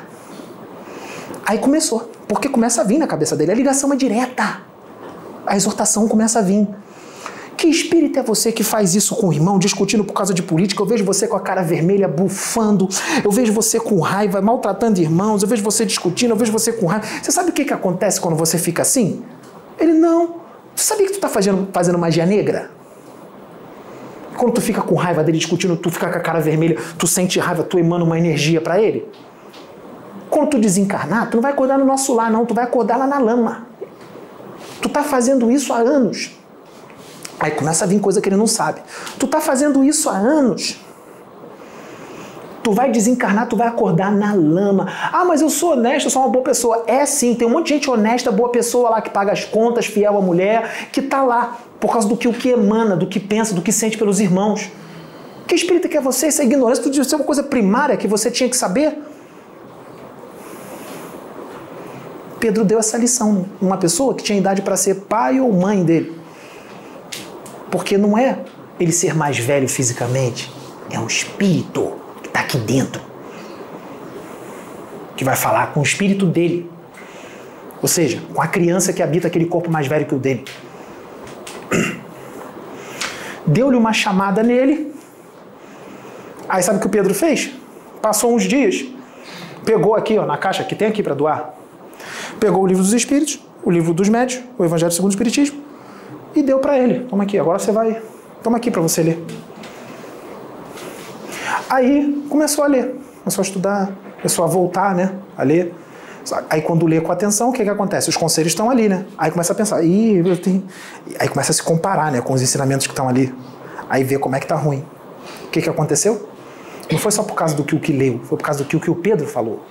Aí 1.46 1.58
começou. 1.58 2.10
Porque 2.26 2.48
começa 2.48 2.80
a 2.80 2.84
vir 2.84 2.98
na 2.98 3.06
cabeça 3.06 3.36
dele. 3.36 3.52
A 3.52 3.54
ligação 3.54 3.92
é 3.92 3.96
direta. 3.96 4.62
A 5.46 5.54
exortação 5.56 6.08
começa 6.08 6.38
a 6.38 6.42
vir. 6.42 6.66
Que 7.56 7.68
espírito 7.68 8.18
é 8.18 8.22
você 8.22 8.50
que 8.50 8.64
faz 8.64 8.94
isso 8.94 9.14
com 9.14 9.28
o 9.28 9.32
irmão, 9.32 9.58
discutindo 9.58 10.04
por 10.04 10.12
causa 10.12 10.34
de 10.34 10.42
política? 10.42 10.82
Eu 10.82 10.86
vejo 10.86 11.04
você 11.04 11.28
com 11.28 11.36
a 11.36 11.40
cara 11.40 11.62
vermelha, 11.62 12.08
bufando. 12.08 12.88
Eu 13.22 13.30
vejo 13.30 13.52
você 13.52 13.78
com 13.78 14.00
raiva, 14.00 14.40
maltratando 14.40 15.00
irmãos. 15.00 15.42
Eu 15.42 15.48
vejo 15.48 15.62
você 15.62 15.84
discutindo. 15.84 16.30
Eu 16.30 16.36
vejo 16.36 16.50
você 16.50 16.72
com 16.72 16.86
raiva. 16.86 17.06
Você 17.22 17.30
sabe 17.30 17.50
o 17.50 17.52
que, 17.52 17.64
que 17.64 17.72
acontece 17.72 18.20
quando 18.20 18.36
você 18.36 18.58
fica 18.58 18.82
assim? 18.82 19.22
Ele, 19.78 19.92
não. 19.92 20.40
Tu 20.74 20.80
sabia 20.80 21.06
que 21.06 21.12
tu 21.12 21.20
tá 21.20 21.28
fazendo, 21.28 21.68
fazendo 21.72 21.98
magia 21.98 22.26
negra? 22.26 22.70
Quando 24.36 24.54
tu 24.54 24.60
fica 24.60 24.82
com 24.82 24.94
raiva 24.94 25.22
dele 25.22 25.38
discutindo, 25.38 25.76
tu 25.76 25.90
fica 25.90 26.10
com 26.10 26.18
a 26.18 26.20
cara 26.20 26.40
vermelha, 26.40 26.76
tu 26.98 27.06
sente 27.06 27.38
raiva, 27.38 27.62
tu 27.62 27.78
emana 27.78 28.04
uma 28.04 28.18
energia 28.18 28.60
para 28.60 28.80
ele? 28.80 29.08
Quando 30.28 30.50
tu 30.50 30.58
desencarnar, 30.58 31.30
tu 31.30 31.36
não 31.36 31.42
vai 31.42 31.52
acordar 31.52 31.78
no 31.78 31.84
nosso 31.84 32.12
lar, 32.12 32.30
não, 32.30 32.44
tu 32.44 32.54
vai 32.54 32.64
acordar 32.64 32.96
lá 32.96 33.06
na 33.06 33.18
lama. 33.18 33.66
Tu 34.82 34.88
tá 34.88 35.04
fazendo 35.04 35.50
isso 35.50 35.72
há 35.72 35.78
anos. 35.78 36.32
Aí 37.38 37.52
começa 37.52 37.84
a 37.84 37.86
vir 37.86 38.00
coisa 38.00 38.20
que 38.20 38.28
ele 38.28 38.36
não 38.36 38.46
sabe. 38.46 38.80
Tu 39.18 39.26
tá 39.26 39.40
fazendo 39.40 39.84
isso 39.84 40.08
há 40.10 40.16
anos. 40.16 40.80
Tu 42.64 42.72
vai 42.72 42.90
desencarnar, 42.90 43.46
tu 43.46 43.58
vai 43.58 43.68
acordar 43.68 44.10
na 44.10 44.32
lama. 44.32 44.90
Ah, 45.12 45.22
mas 45.26 45.42
eu 45.42 45.50
sou 45.50 45.72
honesto, 45.72 46.06
eu 46.06 46.10
sou 46.10 46.22
uma 46.22 46.30
boa 46.30 46.42
pessoa. 46.42 46.82
É 46.86 47.04
sim, 47.04 47.34
tem 47.34 47.46
um 47.46 47.50
monte 47.50 47.66
de 47.66 47.74
gente 47.74 47.90
honesta, 47.90 48.32
boa 48.32 48.48
pessoa 48.48 48.88
lá 48.88 49.02
que 49.02 49.10
paga 49.10 49.32
as 49.32 49.44
contas, 49.44 49.84
fiel 49.84 50.16
à 50.16 50.22
mulher, 50.22 50.88
que 50.90 51.02
tá 51.02 51.22
lá 51.22 51.58
por 51.78 51.92
causa 51.92 52.08
do 52.08 52.16
que 52.16 52.26
o 52.26 52.32
que 52.32 52.48
emana, 52.48 52.96
do 52.96 53.06
que 53.06 53.20
pensa, 53.20 53.54
do 53.54 53.60
que 53.60 53.70
sente 53.70 53.98
pelos 53.98 54.18
irmãos. 54.18 54.72
Que 55.46 55.54
espírito 55.54 55.90
que 55.90 55.96
é 55.98 56.00
você? 56.00 56.28
Isso 56.28 56.40
é 56.40 56.46
ignorância. 56.46 56.82
Tu 56.82 56.88
disse 56.88 57.14
uma 57.14 57.22
coisa 57.22 57.42
primária 57.42 57.98
que 57.98 58.08
você 58.08 58.30
tinha 58.30 58.48
que 58.48 58.56
saber. 58.56 58.96
Pedro 62.40 62.64
deu 62.64 62.78
essa 62.78 62.96
lição. 62.96 63.44
Uma 63.60 63.76
pessoa 63.76 64.14
que 64.14 64.22
tinha 64.22 64.38
idade 64.38 64.62
para 64.62 64.78
ser 64.78 65.02
pai 65.02 65.38
ou 65.38 65.52
mãe 65.52 65.84
dele. 65.84 66.18
Porque 67.70 67.98
não 67.98 68.16
é 68.16 68.38
ele 68.80 68.90
ser 68.90 69.14
mais 69.14 69.38
velho 69.38 69.68
fisicamente, 69.68 70.50
é 70.90 70.98
o 70.98 71.06
espírito 71.06 72.03
está 72.34 72.40
aqui 72.40 72.58
dentro. 72.58 73.00
Que 75.16 75.24
vai 75.24 75.36
falar 75.36 75.72
com 75.72 75.78
o 75.78 75.82
espírito 75.84 76.26
dele. 76.26 76.68
Ou 77.80 77.86
seja, 77.86 78.20
com 78.34 78.42
a 78.42 78.48
criança 78.48 78.92
que 78.92 79.02
habita 79.02 79.28
aquele 79.28 79.46
corpo 79.46 79.70
mais 79.70 79.86
velho 79.86 80.04
que 80.04 80.14
o 80.14 80.18
dele. 80.18 80.44
Deu-lhe 83.46 83.76
uma 83.76 83.92
chamada 83.92 84.42
nele. 84.42 84.92
Aí 86.48 86.62
sabe 86.62 86.78
o 86.78 86.80
que 86.80 86.86
o 86.88 86.90
Pedro 86.90 87.14
fez? 87.14 87.50
Passou 88.02 88.34
uns 88.34 88.42
dias, 88.42 88.84
pegou 89.64 89.94
aqui, 89.94 90.18
ó, 90.18 90.26
na 90.26 90.36
caixa 90.36 90.62
que 90.62 90.74
tem 90.74 90.88
aqui 90.88 91.02
para 91.02 91.14
doar, 91.14 91.54
pegou 92.38 92.62
o 92.62 92.66
livro 92.66 92.82
dos 92.82 92.92
Espíritos, 92.92 93.40
o 93.62 93.70
livro 93.70 93.94
dos 93.94 94.10
Médios, 94.10 94.42
o 94.58 94.64
Evangelho 94.64 94.92
segundo 94.92 95.10
o 95.10 95.14
Espiritismo, 95.14 95.62
e 96.34 96.42
deu 96.42 96.58
para 96.58 96.78
ele. 96.78 97.06
Toma 97.06 97.22
aqui, 97.22 97.38
agora 97.38 97.58
você 97.58 97.72
vai. 97.72 98.02
Toma 98.42 98.58
aqui 98.58 98.70
para 98.70 98.82
você 98.82 99.02
ler. 99.02 99.24
Aí 101.68 102.24
começou 102.28 102.64
a 102.64 102.66
ler, 102.66 103.00
começou 103.22 103.42
a 103.42 103.46
estudar, 103.46 103.92
começou 104.16 104.44
a 104.44 104.48
voltar, 104.48 104.94
né, 104.94 105.12
a 105.36 105.42
ler. 105.42 105.74
Aí 106.48 106.62
quando 106.62 106.86
lê 106.86 107.00
com 107.00 107.12
atenção, 107.12 107.50
o 107.50 107.52
que, 107.52 107.62
que 107.62 107.68
acontece? 107.68 108.08
Os 108.08 108.16
conselhos 108.16 108.52
estão 108.52 108.70
ali, 108.70 108.88
né? 108.88 109.04
Aí 109.18 109.30
começa 109.30 109.52
a 109.52 109.56
pensar, 109.56 109.82
Ih, 109.82 110.26
eu 110.26 110.36
tenho... 110.40 110.64
aí 111.18 111.28
começa 111.28 111.52
a 111.52 111.54
se 111.54 111.62
comparar, 111.62 112.10
né, 112.10 112.20
com 112.20 112.32
os 112.32 112.40
ensinamentos 112.40 112.86
que 112.86 112.92
estão 112.92 113.08
ali. 113.08 113.34
Aí 113.88 114.02
vê 114.04 114.18
como 114.18 114.34
é 114.34 114.40
que 114.40 114.46
tá 114.46 114.56
ruim. 114.56 114.84
O 115.44 115.48
que, 115.48 115.60
que 115.60 115.68
aconteceu? 115.68 116.28
Não 116.90 116.98
foi 116.98 117.12
só 117.12 117.22
por 117.22 117.34
causa 117.34 117.54
do 117.54 117.64
que 117.64 117.74
o 117.74 117.80
que 117.80 117.92
leu, 117.92 118.20
foi 118.24 118.38
por 118.38 118.44
causa 118.44 118.62
do 118.62 118.66
que 118.66 118.76
o 118.76 118.80
que 118.80 118.90
o 118.90 118.94
Pedro 118.94 119.26
falou. 119.26 119.64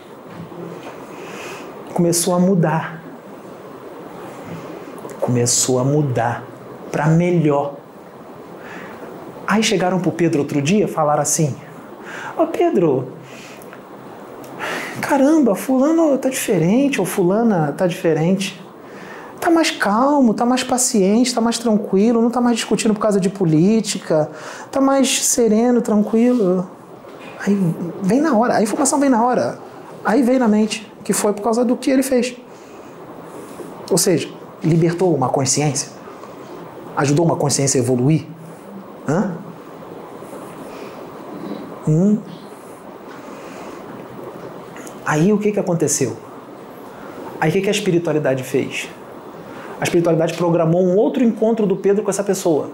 Começou 1.93 2.35
a 2.35 2.39
mudar. 2.39 3.03
Começou 5.19 5.79
a 5.79 5.83
mudar 5.83 6.43
para 6.91 7.07
melhor. 7.07 7.75
Aí 9.47 9.61
chegaram 9.61 9.99
pro 9.99 10.11
Pedro 10.11 10.39
outro 10.39 10.61
dia, 10.61 10.87
falaram 10.87 11.21
assim: 11.21 11.55
Ô 12.35 12.47
Pedro, 12.47 13.09
caramba, 14.99 15.53
fulano 15.53 16.17
tá 16.17 16.29
diferente, 16.29 16.99
ou 16.99 17.05
fulana 17.05 17.71
tá 17.77 17.85
diferente. 17.85 18.59
Tá 19.39 19.51
mais 19.51 19.69
calmo, 19.69 20.33
tá 20.33 20.45
mais 20.45 20.63
paciente, 20.63 21.35
tá 21.35 21.41
mais 21.41 21.59
tranquilo, 21.59 22.21
não 22.21 22.31
tá 22.31 22.41
mais 22.41 22.55
discutindo 22.55 22.93
por 22.93 23.01
causa 23.01 23.19
de 23.19 23.29
política, 23.29 24.31
tá 24.71 24.81
mais 24.81 25.25
sereno, 25.25 25.81
tranquilo. 25.81 26.67
Aí 27.45 27.55
vem 28.01 28.21
na 28.21 28.35
hora, 28.35 28.55
a 28.55 28.63
informação 28.63 28.99
vem 28.99 29.09
na 29.09 29.23
hora. 29.23 29.59
Aí 30.03 30.23
vem 30.23 30.39
na 30.39 30.47
mente 30.47 30.91
que 31.03 31.13
foi 31.13 31.33
por 31.33 31.41
causa 31.41 31.63
do 31.63 31.75
que 31.75 31.91
ele 31.91 32.01
fez. 32.01 32.35
Ou 33.91 33.97
seja, 33.97 34.29
libertou 34.63 35.13
uma 35.13 35.29
consciência, 35.29 35.89
ajudou 36.95 37.25
uma 37.25 37.35
consciência 37.35 37.79
a 37.79 37.83
evoluir. 37.83 38.25
Hã? 39.07 39.42
Hum. 41.87 42.17
Aí 45.05 45.33
o 45.33 45.37
que, 45.37 45.51
que 45.51 45.59
aconteceu? 45.59 46.15
Aí 47.39 47.49
o 47.49 47.53
que, 47.53 47.61
que 47.61 47.67
a 47.67 47.71
espiritualidade 47.71 48.43
fez? 48.43 48.89
A 49.79 49.83
espiritualidade 49.83 50.33
programou 50.35 50.81
um 50.81 50.95
outro 50.95 51.23
encontro 51.23 51.65
do 51.65 51.75
Pedro 51.75 52.03
com 52.03 52.09
essa 52.09 52.23
pessoa. 52.23 52.69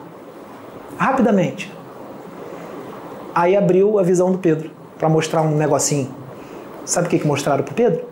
Rapidamente. 0.98 1.74
Aí 3.34 3.56
abriu 3.56 3.98
a 3.98 4.04
visão 4.04 4.32
do 4.32 4.38
Pedro 4.38 4.70
para 4.98 5.10
mostrar 5.10 5.42
um 5.42 5.56
negocinho. 5.56 6.10
Sabe 6.86 7.08
o 7.08 7.10
que, 7.10 7.20
que 7.20 7.28
mostraram 7.28 7.64
para 7.64 7.74
Pedro? 7.74 8.04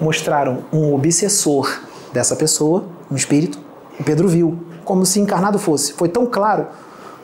Mostraram 0.00 0.64
um 0.72 0.94
obsessor 0.94 1.80
dessa 2.12 2.34
pessoa, 2.34 2.84
um 3.10 3.16
espírito. 3.16 3.58
O 3.98 4.04
Pedro 4.04 4.28
viu, 4.28 4.58
como 4.84 5.04
se 5.04 5.20
encarnado 5.20 5.58
fosse. 5.58 5.92
Foi 5.92 6.08
tão 6.08 6.24
claro, 6.24 6.66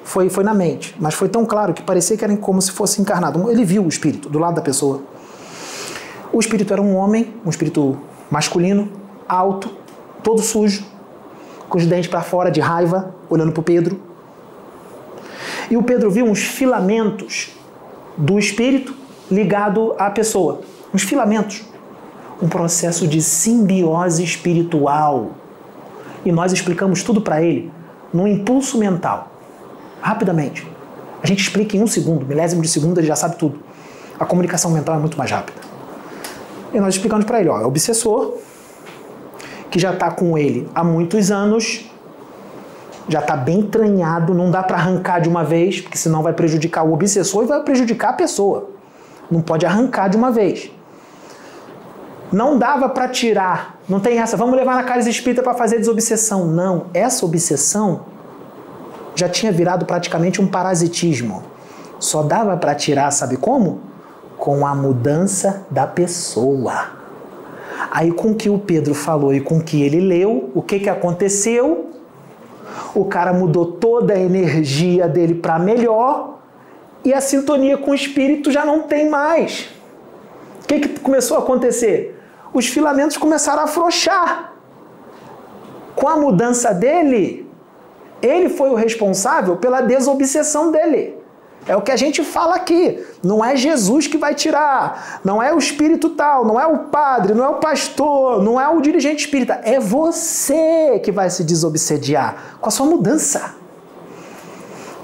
foi, 0.07 0.31
foi 0.31 0.45
na 0.45 0.55
mente, 0.55 0.95
mas 1.01 1.15
foi 1.15 1.29
tão 1.29 1.45
claro 1.45 1.75
que 1.75 1.83
parecia 1.83 2.17
que 2.17 2.25
era 2.25 2.35
como 2.37 2.63
se 2.63 2.71
fosse 2.71 3.03
encarnado. 3.03 3.51
Ele 3.51 3.65
viu 3.65 3.85
o 3.85 3.89
espírito 3.89 4.29
do 4.29 4.39
lado 4.39 4.55
da 4.55 4.63
pessoa. 4.63 5.03
O 6.33 6.39
espírito 6.39 6.73
era 6.73 6.81
um 6.81 6.95
homem, 6.95 7.35
um 7.45 7.51
espírito 7.51 7.99
masculino, 8.31 8.89
alto, 9.29 9.69
todo 10.23 10.41
sujo, 10.41 10.85
com 11.69 11.77
os 11.77 11.87
dentes 11.87 12.09
para 12.09 12.23
fora 12.23 12.53
de 12.53 12.61
raiva, 12.61 13.17
olhando 13.29 13.51
para 13.51 13.61
o 13.61 13.65
Pedro. 13.65 14.01
E 15.69 15.77
o 15.77 15.83
Pedro 15.83 16.09
viu 16.09 16.25
uns 16.25 16.39
filamentos 16.39 17.51
do 18.17 18.39
espírito 18.39 18.95
ligado 19.29 19.93
à 19.99 20.09
pessoa. 20.09 20.61
Uns 20.95 21.03
filamentos. 21.03 21.65
Um 22.41 22.49
processo 22.49 23.09
de 23.09 23.21
simbiose 23.21 24.23
espiritual. 24.23 25.33
E 26.25 26.31
nós 26.31 26.53
explicamos 26.53 27.03
tudo 27.03 27.21
para 27.21 27.43
ele 27.43 27.73
num 28.15 28.29
impulso 28.29 28.79
mental. 28.79 29.33
Rapidamente. 30.01 30.67
A 31.23 31.27
gente 31.27 31.41
explica 31.41 31.77
em 31.77 31.83
um 31.83 31.87
segundo, 31.87 32.25
milésimo 32.25 32.63
de 32.63 32.69
segundo, 32.69 32.99
ele 32.99 33.07
já 33.07 33.17
sabe 33.17 33.37
tudo. 33.37 33.59
A 34.19 34.25
comunicação 34.25 34.71
mental 34.71 34.97
é 34.97 34.99
muito 34.99 35.19
mais 35.19 35.31
rápida. 35.31 35.59
E 36.73 36.81
nós 36.81 36.95
explicamos 36.95 37.25
para 37.25 37.41
ele, 37.41 37.49
ó, 37.49 37.61
é 37.61 37.65
obsessor, 37.67 38.35
que 39.71 39.79
já 39.79 39.93
está 39.93 40.11
com 40.11 40.37
ele 40.37 40.69
há 40.75 40.85
muitos 40.85 41.31
anos, 41.31 41.91
já 43.09 43.21
está 43.21 43.37
bem 43.37 43.61
entranhado, 43.61 44.35
não 44.35 44.51
dá 44.51 44.63
para 44.63 44.77
arrancar 44.77 45.21
de 45.21 45.29
uma 45.29 45.45
vez, 45.45 45.81
porque 45.81 45.97
senão 45.97 46.23
vai 46.23 46.33
prejudicar 46.33 46.83
o 46.85 46.93
obsessor 46.93 47.45
e 47.45 47.47
vai 47.47 47.63
prejudicar 47.63 48.11
a 48.11 48.13
pessoa. 48.15 48.71
Não 49.31 49.41
pode 49.41 49.65
arrancar 49.65 50.09
de 50.09 50.17
uma 50.17 50.31
vez. 50.31 50.71
Não 52.33 52.59
dava 52.59 52.89
para 52.89 53.09
tirar, 53.09 53.79
não 53.89 54.01
tem 54.01 54.19
essa, 54.19 54.37
vamos 54.37 54.57
levar 54.57 54.75
na 54.75 54.83
casa 54.83 55.09
espírita 55.09 55.43
para 55.43 55.55
fazer 55.55 55.79
desobsessão. 55.79 56.47
Não, 56.47 56.87
essa 56.93 57.25
obsessão 57.25 58.07
já 59.17 59.29
tinha 59.29 59.51
virado 59.51 59.85
praticamente 59.85 60.41
um 60.41 60.47
parasitismo. 60.47 61.43
Só 61.99 62.23
dava 62.23 62.57
para 62.57 62.75
tirar, 62.75 63.11
sabe 63.11 63.37
como? 63.37 63.81
Com 64.39 64.67
a 64.67 64.75
mudança 64.75 65.67
da 65.71 65.87
pessoa. 65.87 66.91
Aí 67.91 68.13
com 68.13 68.31
o 68.31 68.35
que 68.35 68.49
o 68.49 68.59
Pedro 68.59 68.95
falou 68.95 69.35
e 69.35 69.41
com 69.41 69.59
o 69.59 69.63
que 69.63 69.83
ele 69.83 70.01
leu, 70.01 70.51
o 70.55 70.63
que, 70.63 70.79
que 70.79 70.91
aconteceu? 70.91 71.87
o 72.95 73.05
cara 73.05 73.33
mudou 73.33 73.73
toda 73.73 74.15
a 74.15 74.19
energia 74.19 75.09
dele 75.09 75.35
para 75.35 75.59
melhor 75.59 76.39
e 77.05 77.13
a 77.13 77.21
sintonia 77.21 77.77
com 77.77 77.91
o 77.91 77.95
espírito 77.95 78.51
já 78.51 78.65
não 78.65 78.83
tem 78.83 79.09
mais. 79.09 79.69
O 80.63 80.67
que, 80.67 80.81
que 80.81 81.01
começou 81.01 81.37
a 81.37 81.41
acontecer? 81.41 82.19
Os 82.53 82.67
filamentos 82.67 83.17
começaram 83.17 83.61
a 83.61 83.65
afrouxar. 83.65 84.55
Com 85.95 86.09
a 86.09 86.17
mudança 86.17 86.75
dele, 86.75 87.46
ele 88.27 88.49
foi 88.49 88.71
o 88.71 88.75
responsável 88.75 89.57
pela 89.57 89.81
desobsessão 89.81 90.71
dele. 90.71 91.17
É 91.67 91.75
o 91.77 91.83
que 91.83 91.91
a 91.91 91.97
gente 91.97 92.23
fala 92.23 92.55
aqui. 92.55 93.05
Não 93.23 93.45
é 93.45 93.57
Jesus 93.57 94.07
que 94.07 94.17
vai 94.17 94.35
tirar, 94.35 95.21
não 95.25 95.43
é 95.43 95.53
o 95.53 95.59
espírito 95.59 96.11
tal, 96.11 96.45
não 96.45 96.61
é 96.61 96.67
o 96.67 96.79
padre, 96.85 97.35
não 97.35 97.45
é 97.45 97.49
o 97.49 97.57
pastor, 97.57 98.43
não 98.43 98.61
é 98.61 98.69
o 98.69 98.81
dirigente 98.81 99.25
espírita. 99.25 99.61
É 99.65 99.81
você 99.81 101.01
que 101.03 101.11
vai 101.11 101.29
se 101.29 101.43
desobsediar 101.43 102.57
com 102.61 102.69
a 102.69 102.71
sua 102.71 102.87
mudança. 102.87 103.55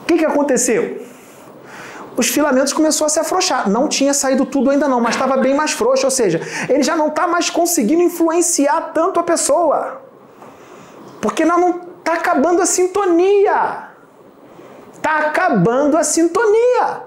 O 0.03 0.05
que, 0.07 0.19
que 0.19 0.25
aconteceu? 0.25 1.03
Os 2.17 2.29
filamentos 2.29 2.73
começou 2.73 3.07
a 3.07 3.09
se 3.09 3.19
afrouxar. 3.19 3.69
Não 3.69 3.89
tinha 3.89 4.15
saído 4.15 4.45
tudo 4.47 4.71
ainda 4.71 4.87
não, 4.87 5.01
mas 5.01 5.15
estava 5.15 5.39
bem 5.39 5.55
mais 5.55 5.73
frouxo. 5.73 6.05
Ou 6.05 6.11
seja, 6.11 6.41
ele 6.69 6.83
já 6.83 6.95
não 6.95 7.09
está 7.09 7.27
mais 7.27 7.51
conseguindo 7.51 8.03
influenciar 8.03 8.93
tanto 8.93 9.19
a 9.19 9.23
pessoa. 9.23 10.03
Porque 11.21 11.45
não 11.45 11.92
está 12.03 12.15
acabando 12.15 12.61
a 12.61 12.67
sintonia. 12.67 13.89
Está 14.93 15.19
acabando 15.19 15.97
a 15.97 16.05
sintonia. 16.05 17.03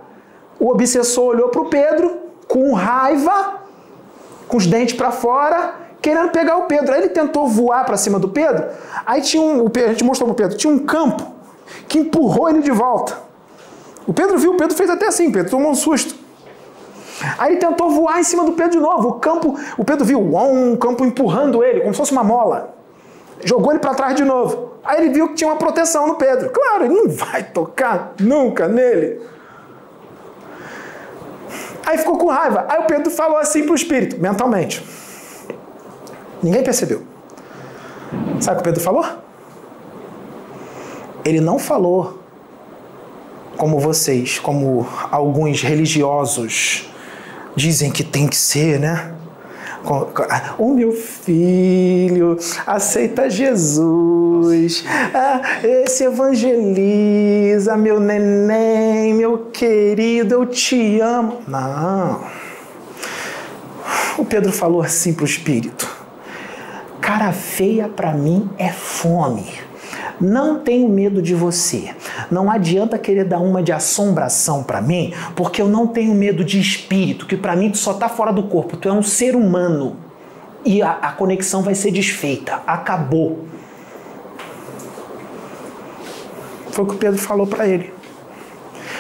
O 0.60 0.70
obsessor 0.70 1.26
olhou 1.26 1.50
para 1.50 1.62
o 1.62 1.66
Pedro 1.66 2.18
com 2.48 2.74
raiva, 2.74 3.62
com 4.48 4.58
os 4.58 4.66
dentes 4.66 4.96
para 4.96 5.12
fora, 5.12 5.76
querendo 6.02 6.30
pegar 6.32 6.58
o 6.58 6.64
Pedro. 6.64 6.94
Aí 6.94 7.02
ele 7.02 7.10
tentou 7.10 7.48
voar 7.48 7.86
para 7.86 7.98
cima 7.98 8.18
do 8.18 8.30
Pedro. 8.30 8.66
Aí 9.06 9.22
tinha 9.22 9.44
um, 9.44 9.66
a 9.68 9.88
gente 9.90 10.04
mostrou 10.04 10.28
para 10.28 10.34
o 10.34 10.36
Pedro, 10.36 10.58
tinha 10.58 10.72
um 10.72 10.80
campo 10.80 11.36
que 11.88 12.00
empurrou 12.00 12.50
ele 12.50 12.62
de 12.62 12.72
volta. 12.72 13.18
O 14.08 14.14
Pedro 14.14 14.38
viu, 14.38 14.54
o 14.54 14.58
Pedro 14.58 14.76
fez 14.76 14.90
até 14.90 15.08
assim, 15.08 15.32
Pedro 15.32 15.50
tomou 15.50 15.72
um 15.72 15.76
susto. 15.76 16.16
Aí 17.38 17.54
ele 17.54 17.60
tentou 17.60 17.90
voar 17.90 18.20
em 18.20 18.24
cima 18.24 18.44
do 18.44 18.54
Pedro 18.54 18.74
de 18.74 18.80
novo. 18.80 19.10
O 19.10 19.14
campo, 19.14 19.58
o 19.78 19.84
Pedro 19.84 20.06
viu 20.06 20.20
um 20.20 20.76
campo 20.76 21.04
empurrando 21.04 21.64
ele, 21.64 21.82
como 21.82 21.94
se 21.94 21.98
fosse 21.98 22.12
uma 22.12 22.24
mola. 22.24 22.75
Jogou 23.46 23.72
ele 23.72 23.80
para 23.80 23.94
trás 23.94 24.16
de 24.16 24.26
novo. 24.26 24.74
Aí 24.84 25.02
ele 25.02 25.14
viu 25.14 25.30
que 25.30 25.36
tinha 25.36 25.50
uma 25.50 25.56
proteção 25.56 26.08
no 26.08 26.16
Pedro. 26.16 26.50
Claro, 26.50 26.86
ele 26.86 26.94
não 26.96 27.08
vai 27.08 27.44
tocar 27.44 28.16
nunca 28.20 28.68
nele. 28.68 29.22
Aí 31.86 32.00
ficou 32.00 32.18
com 32.18 32.28
raiva. 32.28 32.66
Aí 32.68 32.80
o 32.80 32.88
Pedro 32.88 33.12
falou 33.12 33.38
assim 33.38 33.64
para 33.64 33.74
o 33.74 33.76
espírito, 33.76 34.20
mentalmente. 34.20 34.84
Ninguém 36.42 36.64
percebeu. 36.64 37.04
Sabe 38.42 38.60
o 38.60 38.64
que 38.64 38.70
o 38.70 38.74
Pedro 38.74 38.82
falou? 38.82 39.06
Ele 41.24 41.40
não 41.40 41.60
falou 41.60 42.20
como 43.58 43.80
vocês, 43.80 44.40
como 44.40 44.88
alguns 45.12 45.62
religiosos 45.62 46.90
dizem 47.56 47.92
que 47.92 48.04
tem 48.04 48.28
que 48.28 48.36
ser, 48.36 48.80
né? 48.80 49.14
O 50.58 50.74
meu 50.74 50.92
filho 50.92 52.38
aceita 52.66 53.30
Jesus, 53.30 54.84
ah, 55.14 55.42
se 55.88 56.06
evangeliza, 56.06 57.78
meu 57.78 58.00
neném, 58.00 59.14
meu 59.14 59.50
querido, 59.54 60.34
eu 60.36 60.46
te 60.46 61.00
amo. 61.00 61.42
Não. 61.48 62.24
O 64.18 64.26
Pedro 64.26 64.52
falou 64.52 64.82
assim 64.82 65.14
para 65.14 65.24
o 65.24 65.26
Espírito: 65.26 65.96
cara 67.06 67.32
feia 67.32 67.88
para 67.88 68.14
mim 68.14 68.50
é 68.58 68.72
fome. 68.72 69.46
Não 70.20 70.60
tenho 70.60 70.88
medo 70.88 71.22
de 71.22 71.34
você. 71.34 71.94
Não 72.32 72.50
adianta 72.50 72.98
querer 72.98 73.26
dar 73.26 73.40
uma 73.40 73.62
de 73.62 73.72
assombração 73.72 74.64
para 74.64 74.82
mim, 74.82 75.14
porque 75.36 75.62
eu 75.62 75.68
não 75.68 75.88
tenho 75.88 76.14
medo 76.14 76.44
de 76.44 76.60
espírito, 76.60 77.26
que 77.26 77.38
para 77.38 77.56
mim 77.56 77.72
tu 77.72 77.78
só 77.78 77.94
tá 77.94 78.08
fora 78.08 78.32
do 78.32 78.44
corpo, 78.44 78.78
tu 78.78 78.88
é 78.88 78.94
um 78.94 79.04
ser 79.04 79.36
humano. 79.36 79.98
E 80.64 80.82
a, 80.82 80.92
a 80.92 81.12
conexão 81.12 81.62
vai 81.62 81.76
ser 81.76 81.92
desfeita. 81.92 82.62
Acabou. 82.66 83.46
Foi 86.72 86.84
o 86.84 86.88
que 86.88 86.96
o 86.96 86.98
Pedro 86.98 87.20
falou 87.20 87.46
para 87.46 87.68
ele. 87.68 87.94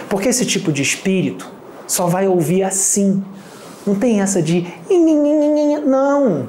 Porque 0.07 0.29
esse 0.29 0.45
tipo 0.45 0.71
de 0.71 0.81
espírito 0.81 1.51
só 1.87 2.07
vai 2.07 2.27
ouvir 2.27 2.63
assim. 2.63 3.23
Não 3.85 3.95
tem 3.95 4.21
essa 4.21 4.41
de. 4.41 4.67
Não. 5.85 6.47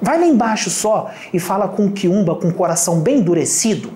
Vai 0.00 0.18
lá 0.18 0.26
embaixo 0.26 0.70
só 0.70 1.10
e 1.32 1.40
fala 1.40 1.68
com 1.68 1.86
o 1.86 1.92
quiumba 1.92 2.36
com 2.36 2.48
o 2.48 2.54
coração 2.54 3.00
bem 3.00 3.18
endurecido, 3.18 3.90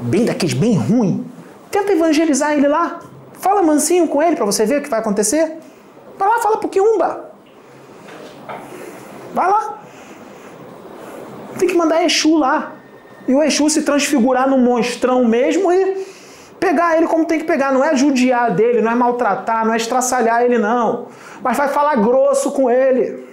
bem 0.00 0.24
daqueles 0.24 0.54
bem 0.54 0.74
ruim. 0.74 1.26
Tenta 1.70 1.92
evangelizar 1.92 2.52
ele 2.52 2.66
lá. 2.66 3.00
Fala 3.34 3.62
mansinho 3.62 4.08
com 4.08 4.22
ele 4.22 4.36
para 4.36 4.46
você 4.46 4.64
ver 4.64 4.80
o 4.80 4.82
que 4.82 4.88
vai 4.88 5.00
acontecer. 5.00 5.58
Vai 6.18 6.28
lá, 6.28 6.38
fala 6.40 6.56
pro 6.56 6.68
quiumba. 6.68 7.30
Vai 9.34 9.48
lá. 9.48 9.78
Tem 11.58 11.68
que 11.68 11.76
mandar 11.76 12.02
Exu 12.04 12.36
lá. 12.36 12.72
E 13.26 13.34
o 13.34 13.42
Exu 13.42 13.68
se 13.68 13.82
transfigurar 13.82 14.48
no 14.48 14.56
monstrão 14.56 15.24
mesmo 15.24 15.70
e 15.70 16.06
pegar 16.58 16.96
ele 16.96 17.06
como 17.06 17.26
tem 17.26 17.38
que 17.38 17.44
pegar. 17.44 17.70
Não 17.70 17.84
é 17.84 17.94
judiar 17.94 18.50
dele, 18.52 18.80
não 18.80 18.90
é 18.90 18.94
maltratar, 18.94 19.66
não 19.66 19.74
é 19.74 19.76
estraçalhar 19.76 20.42
ele, 20.42 20.58
não. 20.58 21.08
Mas 21.42 21.56
vai 21.56 21.68
falar 21.68 21.96
grosso 21.96 22.50
com 22.52 22.70
ele. 22.70 23.27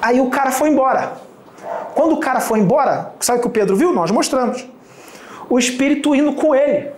Aí 0.00 0.20
o 0.20 0.30
cara 0.30 0.50
foi 0.50 0.68
embora. 0.68 1.12
Quando 1.94 2.14
o 2.14 2.20
cara 2.20 2.40
foi 2.40 2.60
embora, 2.60 3.12
sabe 3.20 3.38
o 3.38 3.42
que 3.42 3.48
o 3.48 3.50
Pedro 3.50 3.76
viu? 3.76 3.92
Nós 3.92 4.10
mostramos. 4.10 4.66
O 5.48 5.58
espírito 5.58 6.14
indo 6.14 6.32
com 6.34 6.54
ele. 6.54 6.90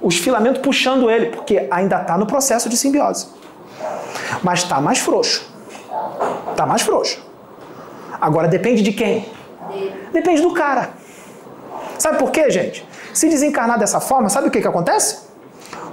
Os 0.00 0.16
filamentos 0.16 0.60
puxando 0.62 1.10
ele, 1.10 1.26
porque 1.26 1.68
ainda 1.70 2.00
está 2.00 2.16
no 2.16 2.26
processo 2.26 2.68
de 2.68 2.76
simbiose. 2.76 3.28
Mas 4.42 4.60
está 4.60 4.80
mais 4.80 4.98
frouxo. 4.98 5.48
Está 6.50 6.66
mais 6.66 6.82
frouxo. 6.82 7.22
Agora 8.20 8.48
depende 8.48 8.82
de 8.82 8.92
quem? 8.92 9.28
Depende 10.12 10.42
do 10.42 10.52
cara. 10.52 10.90
Sabe 11.98 12.18
por 12.18 12.30
quê, 12.30 12.50
gente? 12.50 12.86
Se 13.12 13.28
desencarnar 13.28 13.78
dessa 13.78 14.00
forma, 14.00 14.28
sabe 14.28 14.48
o 14.48 14.50
que, 14.50 14.60
que 14.60 14.66
acontece? 14.66 15.28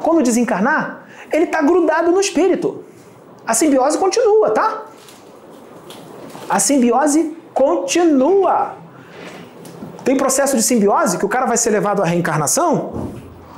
Quando 0.02 0.24
desencarnar, 0.24 1.08
ele 1.32 1.46
está 1.46 1.62
grudado 1.62 2.12
no 2.12 2.20
espírito. 2.20 2.84
A 3.46 3.54
simbiose 3.54 3.98
continua, 3.98 4.52
tá? 4.52 4.84
A 6.50 6.60
simbiose 6.60 7.36
continua. 7.54 8.76
Tem 10.04 10.16
processo 10.16 10.56
de 10.56 10.64
simbiose 10.64 11.18
que 11.18 11.26
o 11.26 11.30
cara 11.30 11.46
vai 11.46 11.58
ser 11.58 11.72
levado 11.72 12.02
à 12.02 12.06
reencarnação, 12.06 13.12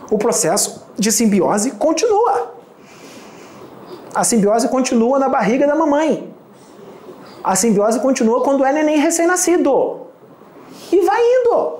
o 0.09 0.17
processo 0.17 0.87
de 0.97 1.11
simbiose 1.11 1.71
continua. 1.71 2.55
A 4.13 4.23
simbiose 4.23 4.67
continua 4.67 5.19
na 5.19 5.29
barriga 5.29 5.67
da 5.67 5.75
mamãe. 5.75 6.33
A 7.43 7.55
simbiose 7.55 7.99
continua 7.99 8.41
quando 8.43 8.65
é 8.65 8.73
neném 8.73 8.97
recém-nascido. 8.97 10.07
E 10.91 11.01
vai 11.01 11.21
indo. 11.21 11.79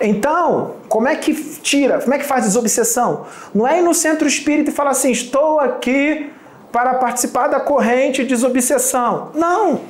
Então, 0.00 0.74
como 0.88 1.08
é 1.08 1.16
que 1.16 1.34
tira, 1.60 2.00
como 2.00 2.14
é 2.14 2.18
que 2.18 2.24
faz 2.24 2.44
desobsessão? 2.44 3.26
Não 3.54 3.66
é 3.66 3.78
ir 3.78 3.82
no 3.82 3.94
centro 3.94 4.26
espírita 4.26 4.70
e 4.70 4.72
falar 4.72 4.90
assim: 4.90 5.10
estou 5.10 5.60
aqui 5.60 6.30
para 6.74 6.94
participar 6.94 7.46
da 7.46 7.60
corrente 7.60 8.24
de 8.24 8.30
desobsessão. 8.30 9.30
Não. 9.32 9.82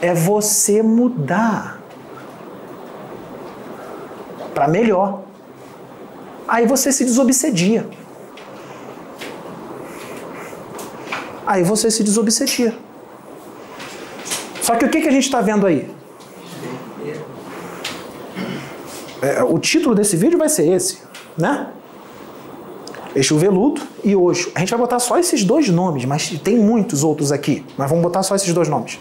É 0.00 0.14
você 0.14 0.84
mudar 0.84 1.80
para 4.54 4.68
melhor. 4.68 5.22
Aí 6.46 6.64
você 6.64 6.92
se 6.92 7.04
desobsedia. 7.04 7.84
Aí 11.44 11.64
você 11.64 11.90
se 11.90 12.04
desobsedia. 12.04 12.72
Só 14.62 14.76
que 14.76 14.84
o 14.84 14.88
que, 14.88 15.00
que 15.00 15.08
a 15.08 15.12
gente 15.12 15.24
está 15.24 15.40
vendo 15.40 15.66
aí? 15.66 15.92
É, 19.20 19.42
o 19.42 19.58
título 19.58 19.96
desse 19.96 20.16
vídeo 20.16 20.38
vai 20.38 20.48
ser 20.48 20.68
esse, 20.70 21.02
né? 21.36 21.72
Exu 23.18 23.36
Veludo 23.36 23.82
e 24.04 24.14
Oxo. 24.14 24.52
A 24.54 24.60
gente 24.60 24.70
vai 24.70 24.78
botar 24.78 25.00
só 25.00 25.18
esses 25.18 25.42
dois 25.42 25.68
nomes, 25.68 26.04
mas 26.04 26.30
tem 26.38 26.56
muitos 26.56 27.02
outros 27.02 27.32
aqui. 27.32 27.64
Mas 27.76 27.88
vamos 27.88 28.04
botar 28.04 28.22
só 28.22 28.36
esses 28.36 28.54
dois 28.54 28.68
nomes. 28.68 29.00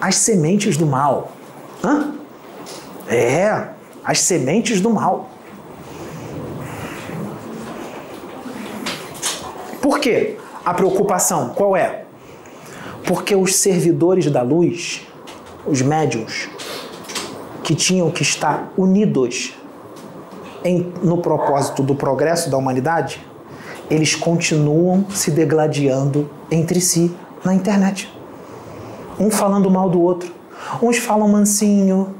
As 0.00 0.14
sementes 0.14 0.76
do 0.76 0.86
mal. 0.86 1.32
Hã? 1.82 2.14
É, 3.08 3.66
as 4.04 4.20
sementes 4.20 4.80
do 4.80 4.90
mal. 4.90 5.28
Por 9.82 9.98
quê? 9.98 10.36
A 10.64 10.72
preocupação 10.72 11.48
qual 11.48 11.76
é? 11.76 12.04
Porque 13.04 13.34
os 13.34 13.56
servidores 13.56 14.30
da 14.30 14.42
luz, 14.42 15.04
os 15.66 15.82
médiums, 15.82 16.48
que 17.64 17.74
tinham 17.74 18.08
que 18.08 18.22
estar 18.22 18.72
unidos 18.76 19.54
em, 20.64 20.92
no 21.02 21.18
propósito 21.18 21.82
do 21.82 21.94
progresso 21.94 22.50
da 22.50 22.56
humanidade, 22.56 23.24
eles 23.90 24.14
continuam 24.14 25.04
se 25.10 25.30
degladiando 25.30 26.30
entre 26.50 26.80
si 26.80 27.14
na 27.44 27.54
internet. 27.54 28.12
Um 29.18 29.30
falando 29.30 29.70
mal 29.70 29.90
do 29.90 30.00
outro. 30.00 30.32
Uns 30.82 30.98
falam 30.98 31.28
mansinho, 31.28 32.14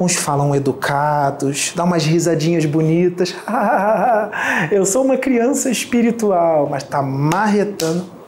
uns 0.00 0.16
falam 0.16 0.54
educados, 0.54 1.72
dá 1.74 1.84
umas 1.84 2.04
risadinhas 2.04 2.64
bonitas. 2.64 3.34
Eu 4.70 4.84
sou 4.84 5.04
uma 5.04 5.16
criança 5.16 5.70
espiritual, 5.70 6.68
mas 6.70 6.82
tá 6.82 7.02
marretando. 7.02 8.21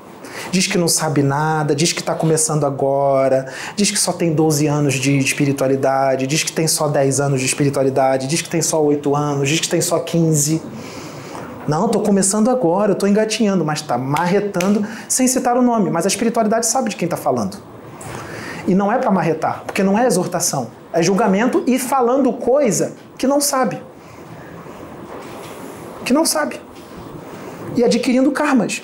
Diz 0.50 0.66
que 0.66 0.78
não 0.78 0.88
sabe 0.88 1.22
nada, 1.22 1.74
diz 1.74 1.92
que 1.92 2.00
está 2.00 2.14
começando 2.14 2.64
agora, 2.64 3.46
diz 3.76 3.90
que 3.90 3.98
só 3.98 4.12
tem 4.12 4.32
12 4.32 4.66
anos 4.66 4.94
de 4.94 5.16
espiritualidade, 5.18 6.26
diz 6.26 6.42
que 6.42 6.52
tem 6.52 6.66
só 6.66 6.88
10 6.88 7.20
anos 7.20 7.40
de 7.40 7.46
espiritualidade, 7.46 8.26
diz 8.26 8.42
que 8.42 8.48
tem 8.48 8.62
só 8.62 8.82
8 8.82 9.14
anos, 9.14 9.48
diz 9.48 9.60
que 9.60 9.68
tem 9.68 9.80
só 9.80 9.98
15. 9.98 10.62
Não, 11.66 11.86
estou 11.86 12.02
começando 12.02 12.50
agora, 12.50 12.92
estou 12.92 13.08
engatinhando, 13.08 13.64
mas 13.64 13.80
está 13.80 13.96
marretando 13.96 14.86
sem 15.08 15.26
citar 15.26 15.56
o 15.56 15.62
nome. 15.62 15.90
Mas 15.90 16.04
a 16.04 16.08
espiritualidade 16.08 16.66
sabe 16.66 16.90
de 16.90 16.96
quem 16.96 17.06
está 17.06 17.16
falando. 17.16 17.56
E 18.66 18.74
não 18.74 18.92
é 18.92 18.98
para 18.98 19.10
marretar, 19.10 19.62
porque 19.66 19.82
não 19.82 19.98
é 19.98 20.06
exortação, 20.06 20.68
é 20.92 21.02
julgamento 21.02 21.62
e 21.66 21.78
falando 21.78 22.32
coisa 22.32 22.92
que 23.18 23.26
não 23.26 23.40
sabe. 23.40 23.80
Que 26.04 26.12
não 26.12 26.24
sabe. 26.24 26.60
E 27.76 27.84
adquirindo 27.84 28.30
karmas. 28.30 28.82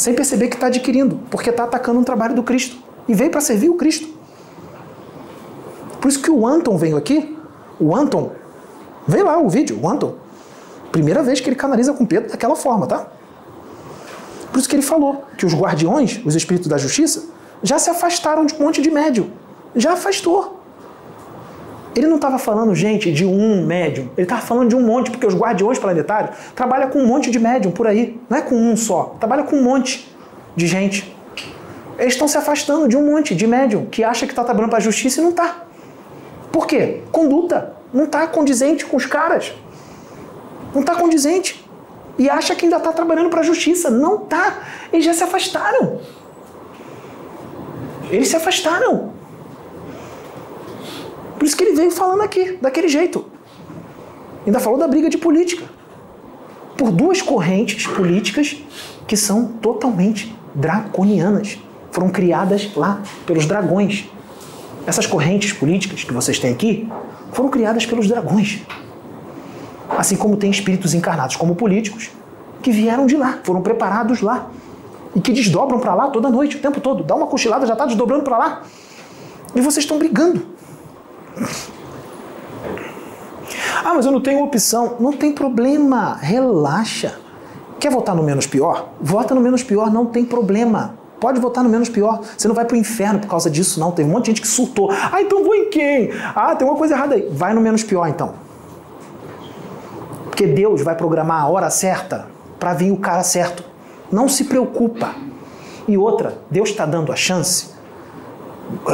Sem 0.00 0.14
perceber 0.14 0.48
que 0.48 0.54
está 0.54 0.68
adquirindo, 0.68 1.20
porque 1.30 1.50
está 1.50 1.64
atacando 1.64 2.00
um 2.00 2.02
trabalho 2.02 2.34
do 2.34 2.42
Cristo. 2.42 2.74
E 3.06 3.12
veio 3.12 3.30
para 3.30 3.42
servir 3.42 3.68
o 3.68 3.74
Cristo. 3.74 4.08
Por 6.00 6.08
isso 6.08 6.22
que 6.22 6.30
o 6.30 6.46
Anton 6.46 6.78
veio 6.78 6.96
aqui. 6.96 7.36
O 7.78 7.94
Anton, 7.94 8.32
vem 9.06 9.22
lá 9.22 9.38
o 9.38 9.50
vídeo, 9.50 9.78
o 9.78 9.86
Anton. 9.86 10.14
Primeira 10.90 11.22
vez 11.22 11.38
que 11.38 11.50
ele 11.50 11.56
canaliza 11.56 11.92
com 11.92 12.06
Pedro 12.06 12.30
daquela 12.30 12.56
forma, 12.56 12.86
tá? 12.86 13.08
Por 14.50 14.58
isso 14.58 14.66
que 14.66 14.74
ele 14.74 14.82
falou 14.82 15.26
que 15.36 15.44
os 15.44 15.52
guardiões, 15.52 16.22
os 16.24 16.34
espíritos 16.34 16.66
da 16.66 16.78
justiça, 16.78 17.24
já 17.62 17.78
se 17.78 17.90
afastaram 17.90 18.46
de 18.46 18.54
um 18.54 18.58
monte 18.60 18.80
de 18.80 18.90
médium. 18.90 19.28
Já 19.76 19.92
afastou. 19.92 20.59
Ele 21.94 22.06
não 22.06 22.16
estava 22.16 22.38
falando, 22.38 22.74
gente, 22.74 23.12
de 23.12 23.24
um 23.24 23.66
médium. 23.66 24.08
Ele 24.16 24.24
estava 24.24 24.40
falando 24.40 24.68
de 24.68 24.76
um 24.76 24.82
monte, 24.82 25.10
porque 25.10 25.26
os 25.26 25.34
guardiões 25.34 25.78
planetários 25.78 26.36
trabalham 26.54 26.88
com 26.88 27.00
um 27.00 27.06
monte 27.06 27.30
de 27.30 27.38
médium 27.38 27.72
por 27.72 27.86
aí. 27.86 28.20
Não 28.28 28.38
é 28.38 28.42
com 28.42 28.54
um 28.54 28.76
só. 28.76 29.16
Trabalha 29.18 29.42
com 29.42 29.56
um 29.56 29.62
monte 29.62 30.08
de 30.54 30.66
gente. 30.66 31.14
Eles 31.98 32.14
estão 32.14 32.28
se 32.28 32.38
afastando 32.38 32.88
de 32.88 32.96
um 32.96 33.04
monte 33.04 33.34
de 33.34 33.46
médium 33.46 33.86
que 33.86 34.04
acha 34.04 34.24
que 34.24 34.32
está 34.32 34.44
trabalhando 34.44 34.70
para 34.70 34.78
a 34.78 34.82
justiça 34.82 35.20
e 35.20 35.22
não 35.22 35.30
está. 35.30 35.64
Por 36.52 36.66
quê? 36.66 37.02
Conduta. 37.10 37.74
Não 37.92 38.04
está 38.04 38.26
condizente 38.26 38.86
com 38.86 38.96
os 38.96 39.06
caras. 39.06 39.52
Não 40.72 40.82
está 40.82 40.94
condizente. 40.94 41.68
E 42.16 42.30
acha 42.30 42.54
que 42.54 42.66
ainda 42.66 42.76
está 42.76 42.92
trabalhando 42.92 43.30
para 43.30 43.40
a 43.40 43.42
justiça. 43.42 43.90
Não 43.90 44.22
está. 44.22 44.58
Eles 44.92 45.04
já 45.04 45.12
se 45.12 45.24
afastaram. 45.24 46.00
Eles 48.10 48.28
se 48.28 48.36
afastaram. 48.36 49.19
Por 51.40 51.46
isso 51.46 51.56
que 51.56 51.64
ele 51.64 51.74
veio 51.74 51.90
falando 51.90 52.20
aqui, 52.20 52.58
daquele 52.60 52.86
jeito. 52.86 53.24
Ainda 54.44 54.60
falou 54.60 54.78
da 54.78 54.86
briga 54.86 55.08
de 55.08 55.16
política. 55.16 55.64
Por 56.76 56.92
duas 56.92 57.22
correntes 57.22 57.86
políticas 57.86 58.58
que 59.06 59.16
são 59.16 59.46
totalmente 59.46 60.36
draconianas. 60.54 61.58
Foram 61.90 62.10
criadas 62.10 62.70
lá 62.76 63.00
pelos 63.24 63.46
dragões. 63.46 64.04
Essas 64.86 65.06
correntes 65.06 65.50
políticas 65.54 66.04
que 66.04 66.12
vocês 66.12 66.38
têm 66.38 66.52
aqui 66.52 66.86
foram 67.32 67.48
criadas 67.48 67.86
pelos 67.86 68.06
dragões. 68.06 68.60
Assim 69.96 70.16
como 70.16 70.36
tem 70.36 70.50
espíritos 70.50 70.92
encarnados 70.92 71.36
como 71.36 71.54
políticos 71.54 72.10
que 72.60 72.70
vieram 72.70 73.06
de 73.06 73.16
lá, 73.16 73.38
foram 73.44 73.62
preparados 73.62 74.20
lá 74.20 74.50
e 75.16 75.20
que 75.22 75.32
desdobram 75.32 75.80
para 75.80 75.94
lá 75.94 76.08
toda 76.10 76.28
noite, 76.28 76.58
o 76.58 76.60
tempo 76.60 76.82
todo. 76.82 77.02
Dá 77.02 77.14
uma 77.14 77.26
cochilada, 77.26 77.64
já 77.64 77.72
está 77.72 77.86
desdobrando 77.86 78.24
para 78.24 78.36
lá. 78.36 78.62
E 79.54 79.62
vocês 79.62 79.84
estão 79.84 79.98
brigando. 79.98 80.49
Ah, 83.84 83.94
mas 83.94 84.06
eu 84.06 84.12
não 84.12 84.20
tenho 84.20 84.42
opção. 84.42 84.96
Não 85.00 85.12
tem 85.12 85.32
problema, 85.32 86.16
relaxa. 86.20 87.18
Quer 87.78 87.90
votar 87.90 88.14
no 88.14 88.22
menos 88.22 88.46
pior? 88.46 88.90
Vota 89.00 89.34
no 89.34 89.40
menos 89.40 89.62
pior, 89.62 89.90
não 89.90 90.06
tem 90.06 90.24
problema. 90.24 90.94
Pode 91.18 91.40
votar 91.40 91.64
no 91.64 91.70
menos 91.70 91.88
pior. 91.88 92.20
Você 92.36 92.46
não 92.46 92.54
vai 92.54 92.64
pro 92.64 92.76
inferno 92.76 93.20
por 93.20 93.28
causa 93.28 93.50
disso, 93.50 93.80
não. 93.80 93.90
Teve 93.90 94.08
um 94.08 94.12
monte 94.12 94.26
de 94.26 94.30
gente 94.32 94.42
que 94.42 94.48
surtou. 94.48 94.90
Ah, 94.90 95.20
então 95.20 95.42
vou 95.42 95.54
em 95.54 95.70
quem? 95.70 96.10
Ah, 96.34 96.54
tem 96.54 96.66
uma 96.66 96.76
coisa 96.76 96.94
errada 96.94 97.14
aí. 97.14 97.28
Vai 97.30 97.52
no 97.52 97.60
menos 97.60 97.82
pior, 97.82 98.06
então. 98.06 98.34
Porque 100.24 100.46
Deus 100.46 100.82
vai 100.82 100.94
programar 100.94 101.42
a 101.42 101.48
hora 101.48 101.68
certa 101.70 102.26
para 102.58 102.74
vir 102.74 102.92
o 102.92 102.96
cara 102.96 103.22
certo. 103.22 103.64
Não 104.10 104.28
se 104.28 104.44
preocupa. 104.44 105.14
E 105.88 105.96
outra, 105.96 106.38
Deus 106.50 106.70
está 106.70 106.86
dando 106.86 107.12
a 107.12 107.16
chance 107.16 107.69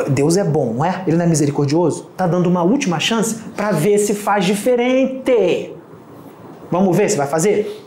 Deus 0.09 0.37
é 0.37 0.45
bom, 0.45 0.73
não 0.75 0.85
é? 0.85 1.05
Ele 1.07 1.17
não 1.17 1.25
é 1.25 1.29
misericordioso? 1.29 2.09
Está 2.13 2.27
dando 2.27 2.49
uma 2.49 2.63
última 2.63 2.99
chance 2.99 3.37
para 3.57 3.73
ver 3.73 3.99
se 3.99 4.15
faz 4.15 4.45
diferente. 4.45 5.75
Vamos 6.71 6.97
ver 6.97 7.11
se 7.11 7.17
vai 7.17 7.27
fazer? 7.27 7.85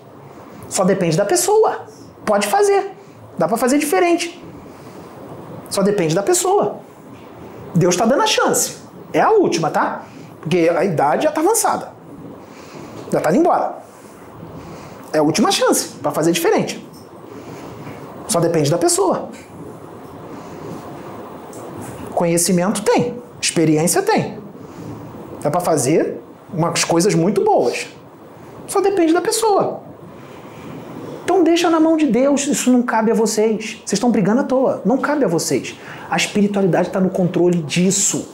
Só 0.67 0.83
depende 0.83 1.17
da 1.17 1.25
pessoa. 1.25 1.85
Pode 2.25 2.47
fazer. 2.47 2.91
Dá 3.37 3.47
para 3.47 3.57
fazer 3.57 3.77
diferente. 3.77 4.43
Só 5.69 5.81
depende 5.81 6.15
da 6.15 6.23
pessoa. 6.23 6.77
Deus 7.73 7.95
está 7.95 8.05
dando 8.05 8.21
a 8.21 8.27
chance. 8.27 8.77
É 9.11 9.21
a 9.21 9.31
última, 9.31 9.69
tá? 9.69 10.05
Porque 10.41 10.69
a 10.69 10.83
idade 10.83 11.23
já 11.23 11.29
está 11.29 11.41
avançada. 11.41 11.91
Já 13.11 13.17
está 13.17 13.31
indo 13.31 13.39
embora. 13.39 13.77
É 15.11 15.17
a 15.17 15.23
última 15.23 15.51
chance 15.51 15.89
para 16.01 16.11
fazer 16.11 16.31
diferente. 16.31 16.87
Só 18.27 18.39
depende 18.39 18.69
da 18.69 18.77
pessoa. 18.77 19.29
Conhecimento 22.19 22.81
tem, 22.81 23.13
experiência 23.39 24.01
tem. 24.01 24.37
É 25.41 25.49
para 25.49 25.61
fazer 25.61 26.17
umas 26.53 26.83
coisas 26.83 27.15
muito 27.15 27.45
boas. 27.45 27.87
Só 28.67 28.81
depende 28.81 29.13
da 29.13 29.21
pessoa. 29.21 29.79
Então 31.23 31.45
deixa 31.45 31.69
na 31.69 31.79
mão 31.79 31.95
de 31.95 32.07
Deus, 32.07 32.45
isso 32.45 32.73
não 32.73 32.81
cabe 32.83 33.09
a 33.09 33.13
vocês. 33.13 33.77
Vocês 33.85 33.93
estão 33.93 34.11
brigando 34.11 34.41
à 34.41 34.43
toa, 34.43 34.81
não 34.83 34.97
cabe 34.97 35.23
a 35.23 35.29
vocês. 35.29 35.79
A 36.09 36.17
espiritualidade 36.17 36.89
está 36.89 36.99
no 36.99 37.09
controle 37.09 37.61
disso. 37.61 38.27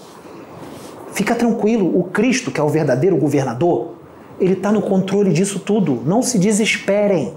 Fica 1.13 1.35
tranquilo, 1.35 1.85
o 1.95 2.05
Cristo, 2.05 2.49
que 2.49 2.59
é 2.59 2.63
o 2.63 2.69
verdadeiro 2.69 3.15
governador, 3.15 3.91
ele 4.39 4.53
está 4.53 4.71
no 4.71 4.81
controle 4.81 5.31
disso 5.31 5.59
tudo. 5.59 6.01
Não 6.03 6.23
se 6.23 6.39
desesperem. 6.39 7.35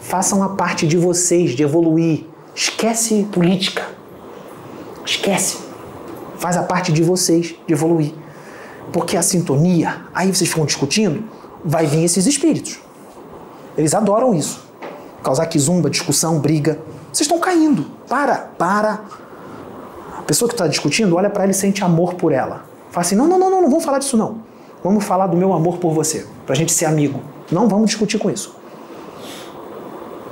Façam 0.00 0.42
a 0.42 0.48
parte 0.48 0.86
de 0.86 0.96
vocês, 0.96 1.50
de 1.50 1.62
evoluir. 1.62 2.24
Esquece 2.54 3.28
política. 3.30 3.86
Esquece. 5.04 5.65
Faz 6.38 6.56
a 6.56 6.62
parte 6.62 6.92
de 6.92 7.02
vocês 7.02 7.54
de 7.66 7.72
evoluir. 7.72 8.12
Porque 8.92 9.16
a 9.16 9.22
sintonia, 9.22 10.02
aí 10.14 10.34
vocês 10.34 10.48
ficam 10.48 10.64
discutindo, 10.64 11.24
vai 11.64 11.86
vir 11.86 12.04
esses 12.04 12.26
espíritos. 12.26 12.78
Eles 13.76 13.94
adoram 13.94 14.34
isso. 14.34 14.64
Causar 15.22 15.46
quizumba, 15.46 15.90
discussão, 15.90 16.38
briga. 16.38 16.78
Vocês 17.12 17.26
estão 17.26 17.38
caindo. 17.38 17.86
Para, 18.08 18.50
para. 18.56 19.00
A 20.18 20.22
pessoa 20.22 20.48
que 20.48 20.54
está 20.54 20.66
discutindo, 20.66 21.16
olha 21.16 21.28
para 21.28 21.42
ela 21.42 21.52
e 21.52 21.54
sente 21.54 21.82
amor 21.82 22.14
por 22.14 22.32
ela. 22.32 22.64
Fala 22.90 23.04
assim: 23.04 23.16
não, 23.16 23.26
não, 23.26 23.38
não, 23.38 23.50
não, 23.50 23.62
não 23.62 23.68
vamos 23.68 23.84
falar 23.84 23.98
disso 23.98 24.16
não. 24.16 24.38
Vamos 24.82 25.04
falar 25.04 25.26
do 25.26 25.36
meu 25.36 25.52
amor 25.52 25.78
por 25.78 25.92
você, 25.92 26.26
para 26.44 26.54
a 26.54 26.56
gente 26.56 26.72
ser 26.72 26.84
amigo. 26.84 27.20
Não 27.50 27.68
vamos 27.68 27.88
discutir 27.88 28.18
com 28.18 28.30
isso. 28.30 28.54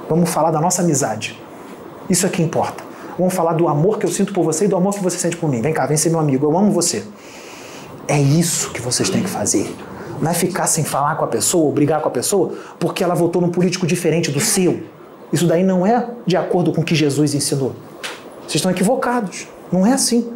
Vamos 0.09 0.31
falar 0.31 0.51
da 0.51 0.61
nossa 0.61 0.83
amizade. 0.83 1.41
Isso 2.09 2.27
é 2.27 2.29
que 2.29 2.43
importa. 2.43 2.85
Vamos 3.19 3.35
falar 3.35 3.53
do 3.53 3.69
amor 3.69 3.99
que 3.99 4.07
eu 4.07 4.11
sinto 4.11 4.33
por 4.33 4.45
você 4.45 4.65
e 4.65 4.69
do 4.69 4.77
amor 4.77 4.95
que 4.95 5.03
você 5.03 5.19
sente 5.19 5.37
por 5.37 5.49
mim. 5.49 5.61
Vem 5.61 5.73
cá, 5.73 5.87
vem 5.87 5.97
ser 5.97 6.11
meu 6.11 6.19
amigo, 6.19 6.47
eu 6.47 6.57
amo 6.57 6.73
você. 6.73 7.05
É 8.09 8.21
isso 8.21 8.71
que 8.71 8.81
vocês 8.81 9.09
têm 9.09 9.23
que 9.23 9.31
fazer. 9.31 9.75
Não 10.21 10.31
é 10.31 10.35
ficar 10.35 10.67
sem 10.67 10.85
falar 10.85 11.17
com 11.17 11.25
a 11.25 11.29
pessoa 11.29 11.65
ou 11.65 11.73
brigar 11.73 12.01
com 12.01 12.09
a 12.09 12.11
pessoa 12.11 12.53
porque 12.79 13.03
ela 13.03 13.15
votou 13.15 13.41
num 13.41 13.51
político 13.51 13.87
diferente 13.87 14.31
do 14.31 14.41
seu. 14.41 14.83
Isso 15.33 15.47
daí 15.47 15.65
não 15.65 15.87
é 15.87 16.09
de 16.27 16.37
acordo 16.37 16.73
com 16.73 16.81
o 16.81 16.85
que 16.85 16.95
Jesus 16.95 17.35
ensinou. 17.35 17.75
Vocês 18.43 18.57
estão 18.57 18.71
equivocados. 18.71 19.47
Não 19.73 19.87
é 19.87 19.93
assim 19.93 20.31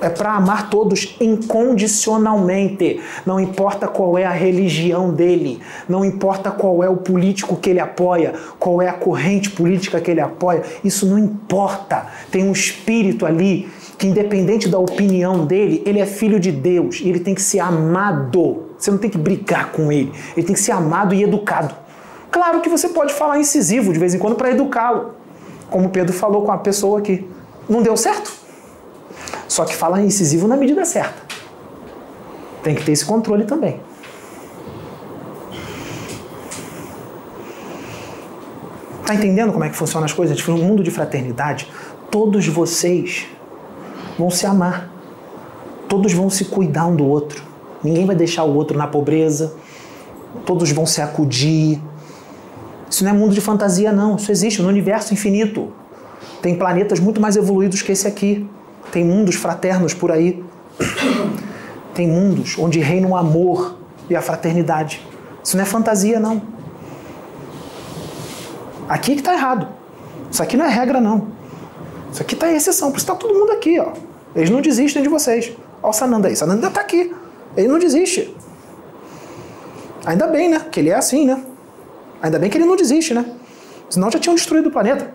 é 0.00 0.08
para 0.08 0.32
amar 0.32 0.70
todos 0.70 1.16
incondicionalmente. 1.20 3.00
Não 3.24 3.38
importa 3.40 3.86
qual 3.86 4.18
é 4.18 4.24
a 4.24 4.30
religião 4.30 5.12
dele, 5.12 5.60
não 5.88 6.04
importa 6.04 6.50
qual 6.50 6.82
é 6.82 6.88
o 6.88 6.96
político 6.96 7.56
que 7.56 7.70
ele 7.70 7.80
apoia, 7.80 8.34
qual 8.58 8.82
é 8.82 8.88
a 8.88 8.92
corrente 8.92 9.50
política 9.50 10.00
que 10.00 10.10
ele 10.10 10.20
apoia, 10.20 10.62
isso 10.82 11.06
não 11.06 11.18
importa. 11.18 12.06
Tem 12.30 12.44
um 12.44 12.52
espírito 12.52 13.26
ali 13.26 13.68
que, 13.96 14.06
independente 14.06 14.68
da 14.68 14.78
opinião 14.78 15.44
dele, 15.44 15.82
ele 15.86 16.00
é 16.00 16.06
filho 16.06 16.38
de 16.40 16.50
Deus 16.50 17.00
e 17.00 17.08
ele 17.08 17.20
tem 17.20 17.34
que 17.34 17.42
ser 17.42 17.60
amado. 17.60 18.64
Você 18.78 18.90
não 18.90 18.98
tem 18.98 19.10
que 19.10 19.18
brigar 19.18 19.72
com 19.72 19.90
ele, 19.90 20.12
ele 20.36 20.46
tem 20.46 20.54
que 20.54 20.60
ser 20.60 20.72
amado 20.72 21.14
e 21.14 21.22
educado. 21.22 21.74
Claro 22.30 22.60
que 22.60 22.68
você 22.68 22.88
pode 22.88 23.14
falar 23.14 23.38
incisivo 23.38 23.92
de 23.92 23.98
vez 23.98 24.12
em 24.12 24.18
quando 24.18 24.34
para 24.34 24.50
educá-lo, 24.50 25.14
como 25.70 25.88
Pedro 25.88 26.12
falou 26.12 26.42
com 26.42 26.50
a 26.50 26.58
pessoa 26.58 26.98
aqui. 26.98 27.24
Não 27.68 27.80
deu 27.80 27.96
certo? 27.96 28.43
Só 29.48 29.64
que 29.64 29.74
fala 29.74 30.00
incisivo 30.02 30.48
na 30.48 30.56
medida 30.56 30.84
certa. 30.84 31.22
Tem 32.62 32.74
que 32.74 32.82
ter 32.82 32.92
esse 32.92 33.04
controle 33.04 33.44
Tá 39.04 39.14
entendendo 39.14 39.52
como 39.52 39.64
é 39.64 39.68
que 39.68 39.76
funcionam 39.76 40.06
as 40.06 40.12
coisas? 40.12 40.36
Tipo, 40.36 40.52
No 40.52 40.58
mundo 40.58 40.82
de 40.82 40.90
fraternidade, 40.90 41.70
todos 42.10 42.46
vocês 42.46 43.26
vão 44.18 44.30
se 44.30 44.46
amar. 44.46 44.90
Todos 45.88 46.12
vão 46.12 46.30
se 46.30 46.46
cuidar 46.46 46.86
um 46.86 46.96
do 46.96 47.06
outro. 47.06 47.42
Ninguém 47.82 48.06
vai 48.06 48.16
deixar 48.16 48.44
o 48.44 48.54
outro 48.54 48.78
na 48.78 48.86
pobreza. 48.86 49.54
Todos 50.46 50.70
vão 50.72 50.86
se 50.86 51.02
acudir. 51.02 51.80
Isso 52.90 53.04
não 53.04 53.10
é 53.10 53.14
mundo 53.14 53.34
de 53.34 53.40
fantasia, 53.42 53.92
não. 53.92 54.16
Isso 54.16 54.32
existe 54.32 54.62
no 54.62 54.68
universo 54.68 55.12
infinito. 55.12 55.70
Tem 56.40 56.56
planetas 56.56 56.98
muito 56.98 57.20
mais 57.20 57.36
evoluídos 57.36 57.82
que 57.82 57.92
esse 57.92 58.08
aqui. 58.08 58.48
Tem 58.90 59.04
mundos 59.04 59.34
fraternos 59.36 59.94
por 59.94 60.10
aí. 60.10 60.44
Tem 61.94 62.08
mundos 62.08 62.56
onde 62.58 62.80
reina 62.80 63.06
o 63.06 63.16
amor 63.16 63.76
e 64.08 64.16
a 64.16 64.22
fraternidade. 64.22 65.06
Isso 65.42 65.56
não 65.56 65.62
é 65.62 65.66
fantasia, 65.66 66.18
não. 66.18 66.42
Aqui 68.88 69.14
que 69.14 69.20
está 69.20 69.32
errado. 69.32 69.68
Isso 70.30 70.42
aqui 70.42 70.56
não 70.56 70.64
é 70.64 70.68
regra, 70.68 71.00
não. 71.00 71.28
Isso 72.12 72.22
aqui 72.22 72.34
está 72.34 72.52
exceção. 72.52 72.90
Por 72.90 72.98
isso 72.98 73.04
está 73.04 73.14
todo 73.14 73.32
mundo 73.32 73.52
aqui, 73.52 73.78
ó. 73.78 73.92
Eles 74.34 74.50
não 74.50 74.60
desistem 74.60 75.02
de 75.02 75.08
vocês. 75.08 75.52
Olha 75.82 75.90
o 75.90 75.92
Sananda 75.92 76.28
aí. 76.28 76.36
Sananda 76.36 76.68
está 76.68 76.80
aqui. 76.80 77.14
Ele 77.56 77.68
não 77.68 77.78
desiste. 77.78 78.34
Ainda 80.04 80.26
bem, 80.26 80.48
né? 80.48 80.60
Que 80.70 80.80
ele 80.80 80.90
é 80.90 80.94
assim, 80.94 81.26
né? 81.26 81.42
Ainda 82.22 82.38
bem 82.38 82.50
que 82.50 82.58
ele 82.58 82.66
não 82.66 82.76
desiste, 82.76 83.14
né? 83.14 83.24
Senão 83.88 84.10
já 84.10 84.18
tinham 84.18 84.34
destruído 84.34 84.68
o 84.68 84.72
planeta. 84.72 85.14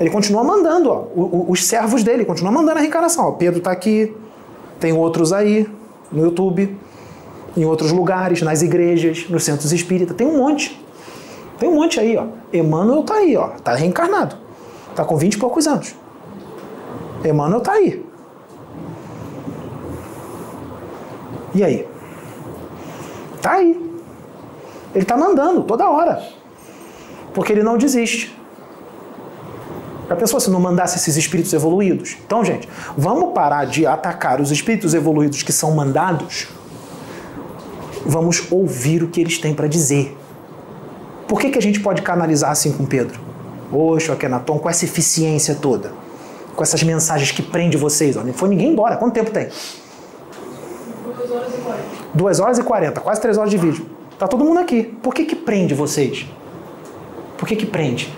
Ele 0.00 0.08
continua 0.08 0.42
mandando, 0.42 0.90
ó. 0.90 1.04
Os 1.46 1.66
servos 1.66 2.02
dele 2.02 2.24
continuam 2.24 2.54
mandando 2.54 2.78
a 2.78 2.80
reencarnação. 2.80 3.26
Ó, 3.26 3.32
Pedro 3.32 3.58
está 3.58 3.70
aqui. 3.70 4.16
Tem 4.80 4.94
outros 4.94 5.30
aí 5.30 5.68
no 6.10 6.24
YouTube, 6.24 6.74
em 7.54 7.66
outros 7.66 7.92
lugares, 7.92 8.40
nas 8.40 8.62
igrejas, 8.62 9.28
nos 9.28 9.44
centros 9.44 9.72
espíritas. 9.72 10.16
Tem 10.16 10.26
um 10.26 10.38
monte. 10.38 10.82
Tem 11.58 11.68
um 11.68 11.74
monte 11.74 12.00
aí, 12.00 12.16
ó. 12.16 12.24
Emmanuel 12.50 13.02
tá 13.02 13.16
aí, 13.16 13.36
ó. 13.36 13.48
Tá 13.62 13.74
reencarnado. 13.74 14.36
Tá 14.96 15.04
com 15.04 15.18
20 15.18 15.34
e 15.34 15.38
poucos 15.38 15.66
anos. 15.66 15.94
Emmanuel 17.22 17.60
tá 17.60 17.72
aí. 17.72 18.02
E 21.54 21.62
aí? 21.62 21.86
Tá 23.42 23.52
aí. 23.52 24.00
Ele 24.94 25.04
tá 25.04 25.14
mandando 25.14 25.62
toda 25.64 25.90
hora. 25.90 26.22
Porque 27.34 27.52
ele 27.52 27.62
não 27.62 27.76
desiste. 27.76 28.39
Já 30.10 30.16
pensou 30.16 30.40
se 30.40 30.50
não 30.50 30.58
mandasse 30.58 30.96
esses 30.96 31.16
espíritos 31.16 31.52
evoluídos? 31.52 32.16
Então, 32.26 32.44
gente, 32.44 32.68
vamos 32.98 33.32
parar 33.32 33.64
de 33.64 33.86
atacar 33.86 34.40
os 34.40 34.50
espíritos 34.50 34.92
evoluídos 34.92 35.44
que 35.44 35.52
são 35.52 35.70
mandados. 35.70 36.48
Vamos 38.04 38.42
ouvir 38.50 39.04
o 39.04 39.08
que 39.08 39.20
eles 39.20 39.38
têm 39.38 39.54
para 39.54 39.68
dizer. 39.68 40.18
Por 41.28 41.38
que, 41.40 41.50
que 41.50 41.58
a 41.58 41.62
gente 41.62 41.78
pode 41.78 42.02
canalizar 42.02 42.50
assim 42.50 42.72
com 42.72 42.84
Pedro? 42.84 43.20
Oxo, 43.72 44.10
Akenaton, 44.10 44.58
com 44.58 44.68
essa 44.68 44.84
eficiência 44.84 45.54
toda. 45.54 45.92
Com 46.56 46.62
essas 46.64 46.82
mensagens 46.82 47.30
que 47.30 47.40
prende 47.40 47.76
vocês. 47.76 48.16
Ó. 48.16 48.24
Não 48.24 48.32
foi 48.32 48.48
ninguém 48.48 48.72
embora. 48.72 48.96
Quanto 48.96 49.14
tempo 49.14 49.30
tem? 49.30 49.48
Duas 52.12 52.40
horas 52.40 52.58
e 52.58 52.64
quarenta. 52.64 53.00
Quase 53.00 53.20
três 53.20 53.38
horas 53.38 53.48
de 53.48 53.56
vídeo. 53.56 53.86
Tá 54.18 54.26
todo 54.26 54.44
mundo 54.44 54.58
aqui. 54.58 54.82
Por 54.82 55.14
que 55.14 55.24
que 55.24 55.36
prende 55.36 55.72
vocês? 55.72 56.26
Por 57.38 57.46
que 57.46 57.54
que 57.54 57.64
prende? 57.64 58.12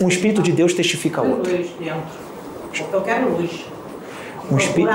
Um 0.00 0.08
espírito 0.08 0.42
de 0.42 0.52
Deus 0.52 0.72
testifica 0.72 1.20
Quero 1.20 1.34
outro. 1.34 1.52
eu 2.92 3.00
quero 3.02 3.36
luz. 3.36 3.64
Um 4.50 4.56
espírito, 4.56 4.92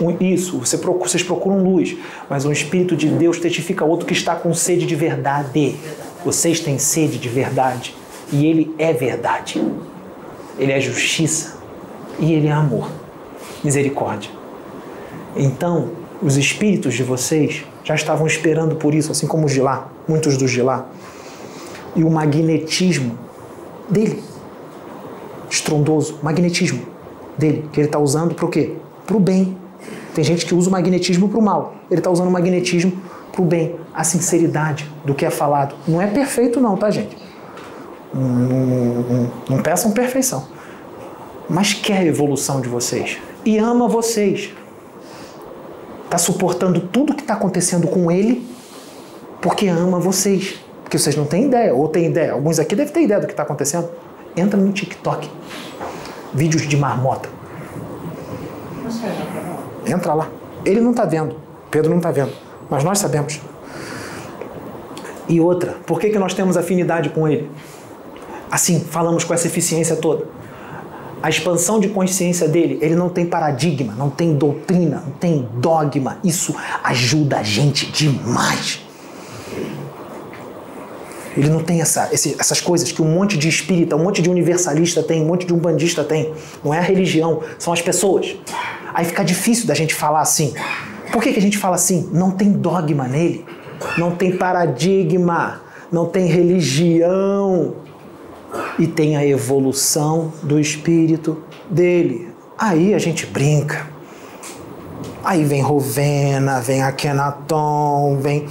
um- 0.00 0.16
isso, 0.20 0.58
você 0.58 0.76
procu- 0.78 1.08
vocês 1.08 1.22
procuram 1.22 1.62
luz, 1.62 1.96
mas 2.28 2.44
um 2.44 2.50
espírito 2.50 2.96
de 2.96 3.08
Deus 3.08 3.38
testifica 3.38 3.84
outro 3.84 4.06
que 4.06 4.12
está 4.12 4.34
com 4.34 4.52
sede 4.54 4.86
de 4.86 4.96
verdade. 4.96 5.76
Vocês 6.24 6.58
têm 6.60 6.78
sede 6.78 7.18
de 7.18 7.28
verdade 7.28 7.94
e 8.32 8.44
ele 8.46 8.74
é 8.78 8.92
verdade. 8.92 9.62
Ele 10.58 10.72
é 10.72 10.80
justiça 10.80 11.58
e 12.18 12.32
ele 12.32 12.48
é 12.48 12.52
amor, 12.52 12.90
misericórdia. 13.62 14.30
Então, 15.36 15.90
os 16.20 16.36
espíritos 16.36 16.94
de 16.94 17.04
vocês 17.04 17.64
já 17.84 17.94
estavam 17.94 18.26
esperando 18.26 18.74
por 18.74 18.92
isso, 18.94 19.12
assim 19.12 19.26
como 19.28 19.46
os 19.46 19.52
de 19.52 19.60
lá, 19.60 19.88
muitos 20.08 20.36
dos 20.36 20.50
de 20.50 20.60
lá. 20.62 20.88
E 21.94 22.02
o 22.02 22.10
magnetismo 22.10 23.16
dele, 23.88 24.24
estrondoso, 25.50 26.18
magnetismo 26.22 26.82
dele, 27.36 27.68
que 27.72 27.80
ele 27.80 27.88
está 27.88 27.98
usando 27.98 28.34
para 28.34 28.44
o 28.44 28.48
quê? 28.48 28.74
Para 29.06 29.16
o 29.16 29.20
bem. 29.20 29.56
Tem 30.14 30.24
gente 30.24 30.44
que 30.46 30.54
usa 30.54 30.68
o 30.68 30.72
magnetismo 30.72 31.28
para 31.28 31.38
o 31.38 31.42
mal. 31.42 31.74
Ele 31.90 32.00
está 32.00 32.10
usando 32.10 32.28
o 32.28 32.30
magnetismo 32.30 32.92
para 33.32 33.42
o 33.42 33.44
bem. 33.44 33.76
A 33.94 34.02
sinceridade 34.04 34.90
do 35.04 35.14
que 35.14 35.24
é 35.24 35.30
falado. 35.30 35.74
Não 35.86 36.00
é 36.02 36.06
perfeito, 36.06 36.60
não, 36.60 36.76
tá, 36.76 36.90
gente? 36.90 37.16
Não, 38.12 38.22
não- 38.22 39.02
não- 39.02 39.30
não 39.50 39.62
peçam 39.62 39.90
perfeição. 39.92 40.46
Mas 41.48 41.72
quer 41.72 41.98
a 41.98 42.04
evolução 42.04 42.60
de 42.60 42.68
vocês. 42.68 43.18
E 43.44 43.56
ama 43.58 43.86
vocês. 43.88 44.50
Está 46.04 46.18
suportando 46.18 46.80
tudo 46.80 47.14
que 47.14 47.20
está 47.22 47.34
acontecendo 47.34 47.86
com 47.86 48.10
ele 48.10 48.46
porque 49.40 49.68
ama 49.68 49.98
vocês. 50.00 50.58
Porque 50.82 50.98
vocês 50.98 51.14
não 51.16 51.26
têm 51.26 51.44
ideia, 51.44 51.74
ou 51.74 51.86
têm 51.88 52.06
ideia. 52.06 52.32
Alguns 52.32 52.58
aqui 52.58 52.74
devem 52.74 52.92
ter 52.92 53.02
ideia 53.02 53.20
do 53.20 53.26
que 53.26 53.32
está 53.32 53.42
acontecendo. 53.42 53.88
Entra 54.38 54.58
no 54.58 54.72
TikTok. 54.72 55.28
Vídeos 56.32 56.68
de 56.68 56.76
marmota. 56.76 57.28
Entra 59.86 60.14
lá. 60.14 60.28
Ele 60.64 60.80
não 60.80 60.90
está 60.92 61.04
vendo. 61.04 61.36
Pedro 61.70 61.90
não 61.90 61.98
está 61.98 62.10
vendo. 62.10 62.32
Mas 62.70 62.84
nós 62.84 62.98
sabemos. 62.98 63.40
E 65.28 65.40
outra, 65.40 65.72
por 65.86 66.00
que, 66.00 66.10
que 66.10 66.18
nós 66.18 66.32
temos 66.34 66.56
afinidade 66.56 67.10
com 67.10 67.28
ele? 67.28 67.50
Assim, 68.50 68.80
falamos 68.80 69.24
com 69.24 69.34
essa 69.34 69.46
eficiência 69.46 69.96
toda. 69.96 70.24
A 71.22 71.28
expansão 71.28 71.80
de 71.80 71.88
consciência 71.88 72.48
dele, 72.48 72.78
ele 72.80 72.94
não 72.94 73.08
tem 73.08 73.26
paradigma, 73.26 73.92
não 73.94 74.08
tem 74.08 74.36
doutrina, 74.36 75.02
não 75.04 75.12
tem 75.12 75.48
dogma. 75.54 76.18
Isso 76.22 76.54
ajuda 76.82 77.38
a 77.38 77.42
gente 77.42 77.90
demais. 77.90 78.87
Ele 81.38 81.48
não 81.48 81.62
tem 81.62 81.80
essa, 81.80 82.08
esse- 82.12 82.34
essas 82.38 82.60
coisas 82.60 82.90
que 82.90 83.00
um 83.00 83.06
monte 83.06 83.38
de 83.38 83.48
espírita, 83.48 83.94
um 83.96 84.02
monte 84.02 84.20
de 84.20 84.28
universalista 84.28 85.02
tem, 85.02 85.22
um 85.22 85.26
monte 85.26 85.46
de 85.46 85.54
umbandista 85.54 86.02
tem. 86.02 86.32
Não 86.64 86.74
é 86.74 86.78
a 86.78 86.82
religião, 86.82 87.40
são 87.58 87.72
as 87.72 87.80
pessoas. 87.80 88.36
Aí 88.92 89.04
fica 89.04 89.24
difícil 89.24 89.66
da 89.66 89.74
gente 89.74 89.94
falar 89.94 90.20
assim. 90.20 90.52
Por 91.12 91.22
que, 91.22 91.32
que 91.32 91.38
a 91.38 91.42
gente 91.42 91.56
fala 91.56 91.76
assim? 91.76 92.08
Não 92.12 92.30
tem 92.32 92.50
dogma 92.50 93.06
nele, 93.06 93.44
não 93.96 94.10
tem 94.16 94.36
paradigma, 94.36 95.62
não 95.92 96.06
tem 96.06 96.26
religião. 96.26 97.74
E 98.78 98.86
tem 98.86 99.16
a 99.16 99.26
evolução 99.26 100.32
do 100.42 100.58
espírito 100.58 101.42
dele. 101.70 102.28
Aí 102.58 102.94
a 102.94 102.98
gente 102.98 103.26
brinca. 103.26 103.86
Aí 105.22 105.44
vem 105.44 105.60
Rovena, 105.60 106.58
vem 106.60 106.82
Akenaton, 106.82 108.16
vem, 108.20 108.46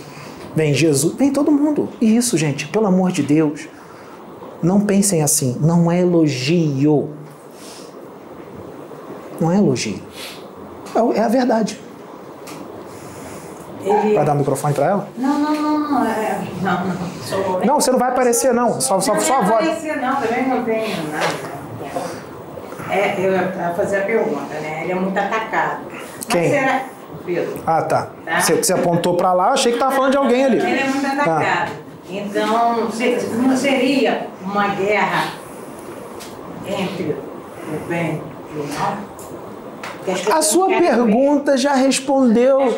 vem 0.58 0.74
Jesus, 0.74 1.14
vem 1.14 1.32
todo 1.32 1.52
mundo. 1.52 1.88
E 2.02 2.18
isso, 2.18 2.36
gente, 2.36 2.68
pelo 2.68 2.88
amor 2.88 3.12
de 3.12 3.22
Deus, 3.22 3.70
não 4.62 4.82
pensem 4.82 5.22
assim. 5.22 5.56
Não 5.62 5.92
é 5.92 6.02
elogio. 6.02 7.12
Não 9.40 9.52
é 9.52 9.58
elogio. 9.58 10.02
É 10.96 11.20
É 11.20 11.24
a 11.24 11.28
verdade. 11.28 11.80
Ele... 13.84 14.16
Vai 14.16 14.26
dar 14.26 14.34
o 14.34 14.38
microfone 14.38 14.74
para 14.74 14.86
ela? 14.86 15.10
Não, 15.16 15.40
não, 15.40 15.56
não, 15.56 15.80
não. 15.80 16.06
É... 16.06 16.42
Não, 16.62 16.88
não. 16.88 16.96
Sou... 17.24 17.62
Não, 17.64 17.80
você 17.80 17.92
não 17.92 18.00
vai 18.00 18.10
aparecer, 18.10 18.52
não. 18.52 18.82
Só, 18.82 19.00
só, 19.00 19.18
só 19.20 19.36
a 19.36 19.42
não 19.42 19.48
voz. 19.48 19.68
aparecer, 19.68 20.02
não, 20.02 20.16
também 20.16 20.48
não 20.50 20.64
tenho 20.64 21.12
nada. 21.12 21.58
É, 22.90 23.16
eu 23.20 23.32
ia 23.32 23.74
fazer 23.76 23.98
a 23.98 24.02
pergunta, 24.06 24.54
né? 24.56 24.82
Ele 24.84 24.92
é 24.94 24.96
muito 24.96 25.18
atacado. 25.18 25.82
Quem? 26.28 26.42
Mas 26.42 26.52
será... 26.52 26.97
Pedro. 27.28 27.60
Ah, 27.68 27.82
tá. 27.82 28.08
Tá. 28.26 28.40
Você, 28.40 28.56
você 28.56 28.74
apontou 28.74 29.16
para 29.16 29.34
lá, 29.34 29.50
achei 29.52 29.74
que 29.74 29.78
tava 29.78 29.92
falando 29.94 30.12
de 30.12 30.18
alguém 30.18 30.46
ali. 30.46 30.58
Ele 30.60 30.80
é 30.80 30.88
muito 30.88 31.06
Ah. 31.06 31.12
atacado. 31.12 31.72
Então, 32.10 32.90
não 33.44 33.58
seria 33.58 34.28
uma 34.42 34.70
guerra 34.70 35.26
entre 36.66 37.04
o 37.14 37.88
bem 37.90 38.22
e 38.56 38.60
o 38.60 38.80
mal? 38.80 38.98
A 40.34 40.42
sua 40.42 40.68
pergunta 40.68 41.58
já 41.58 41.74
respondeu. 41.74 42.74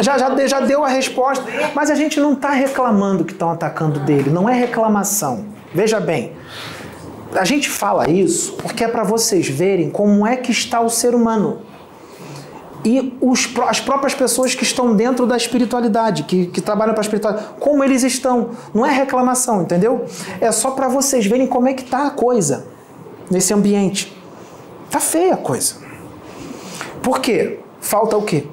Já, 0.00 0.16
já, 0.16 0.46
já 0.46 0.60
deu 0.60 0.82
a 0.82 0.88
resposta. 0.88 1.44
Mas 1.74 1.90
a 1.90 1.94
gente 1.94 2.18
não 2.18 2.32
está 2.32 2.50
reclamando 2.52 3.22
que 3.22 3.32
estão 3.32 3.50
atacando 3.50 4.00
dele. 4.00 4.30
Não 4.30 4.48
é 4.48 4.54
reclamação. 4.54 5.44
Veja 5.74 6.00
bem. 6.00 6.32
A 7.36 7.44
gente 7.44 7.68
fala 7.68 8.08
isso 8.08 8.54
porque 8.54 8.82
é 8.82 8.88
para 8.88 9.02
vocês 9.02 9.46
verem 9.46 9.90
como 9.90 10.26
é 10.26 10.36
que 10.36 10.52
está 10.52 10.80
o 10.80 10.88
ser 10.88 11.14
humano. 11.14 11.58
E 12.84 13.16
os 13.20 13.48
as 13.66 13.80
próprias 13.80 14.14
pessoas 14.14 14.54
que 14.54 14.62
estão 14.62 14.94
dentro 14.94 15.26
da 15.26 15.36
espiritualidade, 15.36 16.24
que, 16.24 16.46
que 16.46 16.60
trabalham 16.60 16.92
para 16.92 17.00
a 17.00 17.06
espiritualidade, 17.06 17.48
como 17.58 17.82
eles 17.82 18.02
estão. 18.02 18.50
Não 18.74 18.84
é 18.84 18.92
reclamação, 18.92 19.62
entendeu? 19.62 20.04
É 20.40 20.52
só 20.52 20.72
para 20.72 20.86
vocês 20.88 21.24
verem 21.24 21.46
como 21.46 21.66
é 21.66 21.72
que 21.72 21.82
está 21.82 22.06
a 22.06 22.10
coisa 22.10 22.66
nesse 23.30 23.54
ambiente. 23.54 24.14
Tá 24.90 25.00
feia 25.00 25.34
a 25.34 25.36
coisa. 25.36 25.76
Por 27.02 27.20
quê? 27.20 27.58
Falta 27.80 28.16
o 28.16 28.22
quê? 28.22 28.46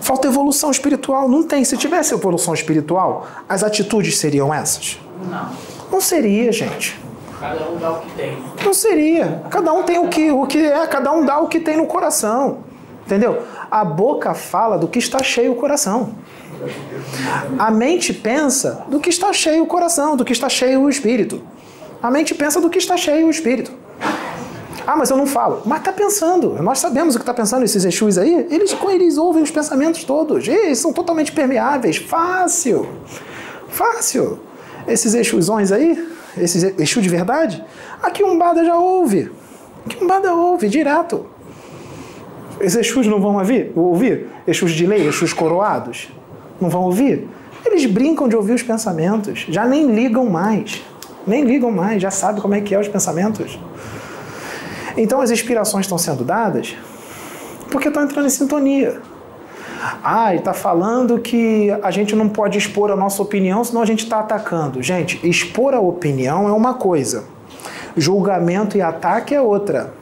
Falta 0.00 0.26
evolução 0.26 0.70
espiritual. 0.70 1.28
Não 1.28 1.44
tem. 1.44 1.64
Se 1.64 1.76
tivesse 1.76 2.14
evolução 2.14 2.54
espiritual, 2.54 3.26
as 3.48 3.62
atitudes 3.62 4.18
seriam 4.18 4.52
essas? 4.52 4.98
Não. 5.30 5.50
Não 5.92 6.00
seria, 6.00 6.50
gente. 6.50 6.98
Cada 7.40 7.68
um 7.68 7.76
dá 7.76 7.92
o 7.92 8.00
que 8.00 8.10
tem. 8.12 8.38
Não 8.64 8.74
seria. 8.74 9.42
Cada 9.48 9.72
um 9.72 9.82
tem 9.84 9.98
o 9.98 10.08
que, 10.08 10.30
o 10.30 10.46
que 10.46 10.58
é, 10.58 10.86
cada 10.86 11.12
um 11.12 11.24
dá 11.24 11.38
o 11.38 11.48
que 11.48 11.60
tem 11.60 11.76
no 11.76 11.86
coração. 11.86 12.58
Entendeu? 13.08 13.42
A 13.70 13.86
boca 13.86 14.34
fala 14.34 14.76
do 14.76 14.86
que 14.86 14.98
está 14.98 15.22
cheio 15.22 15.52
o 15.52 15.54
coração. 15.54 16.10
A 17.58 17.70
mente 17.70 18.12
pensa 18.12 18.84
do 18.86 19.00
que 19.00 19.08
está 19.08 19.32
cheio 19.32 19.62
o 19.62 19.66
coração, 19.66 20.14
do 20.14 20.26
que 20.26 20.32
está 20.34 20.46
cheio 20.46 20.82
o 20.82 20.90
espírito. 20.90 21.40
A 22.02 22.10
mente 22.10 22.34
pensa 22.34 22.60
do 22.60 22.68
que 22.68 22.76
está 22.76 22.98
cheio 22.98 23.26
o 23.26 23.30
espírito. 23.30 23.72
Ah, 24.86 24.94
mas 24.94 25.08
eu 25.08 25.16
não 25.16 25.26
falo. 25.26 25.62
Mas 25.64 25.78
está 25.78 25.90
pensando. 25.90 26.62
Nós 26.62 26.80
sabemos 26.80 27.14
o 27.14 27.18
que 27.18 27.22
está 27.22 27.32
pensando 27.32 27.64
esses 27.64 27.82
Exus 27.82 28.18
aí. 28.18 28.46
Eles, 28.50 28.76
eles 28.90 29.16
ouvem 29.16 29.42
os 29.42 29.50
pensamentos 29.50 30.04
todos. 30.04 30.46
Eles 30.46 30.78
são 30.78 30.92
totalmente 30.92 31.32
permeáveis. 31.32 31.96
Fácil. 31.96 32.90
Fácil. 33.70 34.38
Esses 34.86 35.14
Exusões 35.14 35.72
aí, 35.72 36.06
esses 36.36 36.62
Exu 36.78 37.00
de 37.00 37.08
verdade, 37.08 37.64
aqui 38.02 38.22
Umbada 38.22 38.62
já 38.66 38.76
ouve. 38.76 39.32
Aqui 39.86 40.04
Umbada 40.04 40.34
ouve 40.34 40.68
direto. 40.68 41.37
Esses 42.60 42.88
Exus 42.88 43.06
não 43.06 43.20
vão 43.20 43.36
ouvir? 43.36 43.72
ouvir? 43.74 44.26
Exus 44.46 44.72
de 44.72 44.86
lei, 44.86 45.06
Exus 45.06 45.32
coroados? 45.32 46.08
Não 46.60 46.68
vão 46.68 46.82
ouvir? 46.82 47.28
Eles 47.64 47.86
brincam 47.86 48.28
de 48.28 48.36
ouvir 48.36 48.54
os 48.54 48.62
pensamentos. 48.62 49.46
Já 49.48 49.66
nem 49.66 49.94
ligam 49.94 50.26
mais. 50.26 50.82
Nem 51.26 51.44
ligam 51.44 51.70
mais. 51.70 52.00
Já 52.02 52.10
sabem 52.10 52.40
como 52.40 52.54
é 52.54 52.60
que 52.60 52.74
é 52.74 52.80
os 52.80 52.88
pensamentos. 52.88 53.58
Então 54.96 55.20
as 55.20 55.30
inspirações 55.30 55.84
estão 55.84 55.98
sendo 55.98 56.24
dadas 56.24 56.76
porque 57.70 57.88
estão 57.88 58.02
entrando 58.02 58.26
em 58.26 58.30
sintonia. 58.30 59.00
Ah, 60.02 60.30
ele 60.30 60.40
está 60.40 60.52
falando 60.52 61.18
que 61.18 61.70
a 61.82 61.90
gente 61.90 62.16
não 62.16 62.28
pode 62.28 62.58
expor 62.58 62.90
a 62.90 62.96
nossa 62.96 63.22
opinião, 63.22 63.62
senão 63.62 63.80
a 63.80 63.86
gente 63.86 64.02
está 64.02 64.20
atacando. 64.20 64.82
Gente, 64.82 65.20
expor 65.26 65.74
a 65.74 65.80
opinião 65.80 66.48
é 66.48 66.52
uma 66.52 66.74
coisa, 66.74 67.24
julgamento 67.96 68.76
e 68.76 68.82
ataque 68.82 69.34
é 69.34 69.40
outra. 69.40 69.92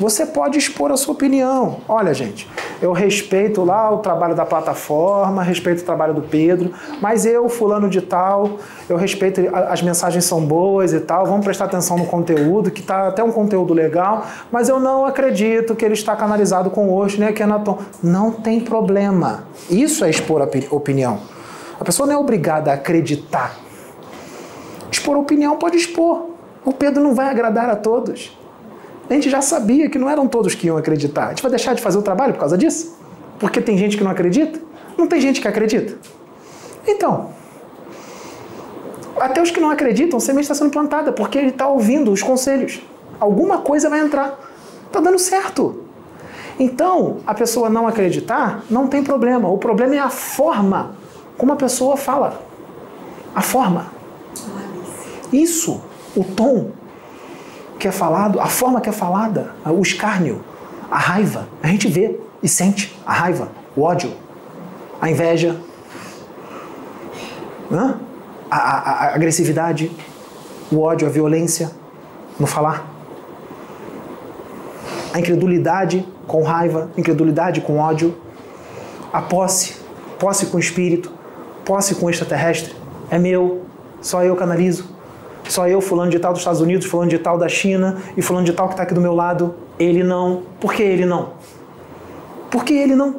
Você 0.00 0.24
pode 0.24 0.58
expor 0.58 0.90
a 0.90 0.96
sua 0.96 1.12
opinião. 1.12 1.80
Olha, 1.86 2.14
gente, 2.14 2.48
eu 2.80 2.90
respeito 2.90 3.62
lá 3.62 3.92
o 3.92 3.98
trabalho 3.98 4.34
da 4.34 4.46
plataforma, 4.46 5.42
respeito 5.42 5.82
o 5.82 5.84
trabalho 5.84 6.14
do 6.14 6.22
Pedro, 6.22 6.72
mas 7.02 7.26
eu, 7.26 7.46
fulano 7.50 7.86
de 7.86 8.00
tal, 8.00 8.52
eu 8.88 8.96
respeito, 8.96 9.42
as 9.54 9.82
mensagens 9.82 10.24
são 10.24 10.40
boas 10.40 10.94
e 10.94 11.00
tal, 11.00 11.26
vamos 11.26 11.44
prestar 11.44 11.66
atenção 11.66 11.98
no 11.98 12.06
conteúdo, 12.06 12.70
que 12.70 12.80
está 12.80 13.08
até 13.08 13.22
um 13.22 13.30
conteúdo 13.30 13.74
legal, 13.74 14.24
mas 14.50 14.70
eu 14.70 14.80
não 14.80 15.04
acredito 15.04 15.76
que 15.76 15.84
ele 15.84 15.92
está 15.92 16.16
canalizado 16.16 16.70
com 16.70 16.88
o 16.88 17.06
nem 17.18 17.28
aqui 17.28 17.42
Anatom. 17.42 17.76
Não 18.02 18.32
tem 18.32 18.58
problema. 18.58 19.44
Isso 19.68 20.02
é 20.02 20.08
expor 20.08 20.40
a 20.40 20.48
opinião. 20.70 21.18
A 21.78 21.84
pessoa 21.84 22.06
não 22.06 22.14
é 22.14 22.18
obrigada 22.18 22.70
a 22.70 22.74
acreditar. 22.74 23.54
Expor 24.90 25.18
opinião 25.18 25.58
pode 25.58 25.76
expor. 25.76 26.30
O 26.64 26.72
Pedro 26.72 27.02
não 27.02 27.14
vai 27.14 27.28
agradar 27.28 27.68
a 27.68 27.76
todos. 27.76 28.39
A 29.10 29.14
gente 29.14 29.28
já 29.28 29.42
sabia 29.42 29.90
que 29.90 29.98
não 29.98 30.08
eram 30.08 30.28
todos 30.28 30.54
que 30.54 30.68
iam 30.68 30.76
acreditar. 30.76 31.26
A 31.26 31.28
gente 31.30 31.42
vai 31.42 31.50
deixar 31.50 31.74
de 31.74 31.82
fazer 31.82 31.98
o 31.98 32.02
trabalho 32.02 32.32
por 32.32 32.38
causa 32.38 32.56
disso? 32.56 32.96
Porque 33.40 33.60
tem 33.60 33.76
gente 33.76 33.96
que 33.96 34.04
não 34.04 34.10
acredita? 34.12 34.60
Não 34.96 35.08
tem 35.08 35.20
gente 35.20 35.40
que 35.40 35.48
acredita. 35.48 35.98
Então, 36.86 37.30
até 39.18 39.42
os 39.42 39.50
que 39.50 39.58
não 39.58 39.68
acreditam, 39.68 40.16
a 40.16 40.20
semente 40.20 40.42
está 40.42 40.54
sendo 40.54 40.70
plantada, 40.70 41.12
porque 41.12 41.36
ele 41.36 41.48
está 41.48 41.66
ouvindo 41.66 42.12
os 42.12 42.22
conselhos. 42.22 42.80
Alguma 43.18 43.58
coisa 43.58 43.90
vai 43.90 43.98
entrar. 43.98 44.38
Está 44.86 45.00
dando 45.00 45.18
certo. 45.18 45.82
Então, 46.56 47.16
a 47.26 47.34
pessoa 47.34 47.68
não 47.68 47.88
acreditar, 47.88 48.62
não 48.70 48.86
tem 48.86 49.02
problema. 49.02 49.48
O 49.48 49.58
problema 49.58 49.96
é 49.96 49.98
a 49.98 50.10
forma 50.10 50.94
como 51.36 51.52
a 51.52 51.56
pessoa 51.56 51.96
fala. 51.96 52.40
A 53.34 53.42
forma. 53.42 53.86
Isso, 55.32 55.80
o 56.14 56.22
tom, 56.22 56.70
que 57.80 57.88
é 57.88 57.92
falado, 57.92 58.38
a 58.38 58.46
forma 58.46 58.80
que 58.80 58.90
é 58.90 58.92
falada, 58.92 59.54
o 59.64 59.80
escárnio, 59.80 60.44
a 60.90 60.98
raiva. 60.98 61.48
A 61.62 61.66
gente 61.68 61.88
vê 61.88 62.20
e 62.42 62.48
sente 62.48 62.96
a 63.06 63.12
raiva, 63.12 63.48
o 63.74 63.82
ódio, 63.82 64.12
a 65.00 65.10
inveja, 65.10 65.56
a, 68.50 68.56
a, 68.56 68.92
a 69.06 69.14
agressividade, 69.14 69.90
o 70.70 70.80
ódio, 70.80 71.08
a 71.08 71.10
violência 71.10 71.70
no 72.38 72.46
falar. 72.46 72.86
A 75.14 75.18
incredulidade 75.18 76.06
com 76.26 76.42
raiva, 76.42 76.90
incredulidade 76.98 77.62
com 77.62 77.78
ódio, 77.78 78.14
a 79.10 79.22
posse, 79.22 79.76
posse 80.18 80.46
com 80.46 80.58
espírito, 80.58 81.10
posse 81.64 81.94
com 81.94 82.10
extraterrestre. 82.10 82.74
É 83.10 83.18
meu, 83.18 83.62
só 84.02 84.22
eu 84.22 84.36
canalizo. 84.36 84.99
Só 85.48 85.66
eu, 85.66 85.80
fulano 85.80 86.10
de 86.10 86.18
tal 86.18 86.32
dos 86.32 86.40
Estados 86.40 86.60
Unidos, 86.60 86.86
fulano 86.86 87.10
de 87.10 87.18
tal 87.18 87.36
da 87.36 87.48
China 87.48 87.98
e 88.16 88.22
fulano 88.22 88.46
de 88.46 88.52
tal 88.52 88.68
que 88.68 88.74
está 88.74 88.84
aqui 88.84 88.94
do 88.94 89.00
meu 89.00 89.14
lado. 89.14 89.54
Ele 89.78 90.02
não. 90.02 90.42
Por 90.60 90.72
que 90.72 90.82
ele 90.82 91.04
não? 91.04 91.30
Por 92.50 92.64
que 92.64 92.74
ele 92.74 92.94
não? 92.94 93.16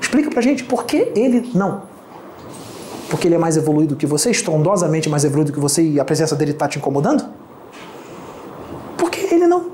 Explica 0.00 0.30
pra 0.30 0.40
gente 0.40 0.64
por 0.64 0.84
que 0.84 1.12
ele 1.14 1.50
não. 1.54 1.82
Porque 3.10 3.26
ele 3.26 3.34
é 3.34 3.38
mais 3.38 3.56
evoluído 3.56 3.96
que 3.96 4.06
você, 4.06 4.30
estrondosamente 4.30 5.08
mais 5.08 5.24
evoluído 5.24 5.52
que 5.52 5.60
você 5.60 5.82
e 5.82 6.00
a 6.00 6.04
presença 6.04 6.36
dele 6.36 6.52
está 6.52 6.68
te 6.68 6.78
incomodando? 6.78 7.24
Por 8.96 9.10
que 9.10 9.34
ele 9.34 9.46
não? 9.46 9.70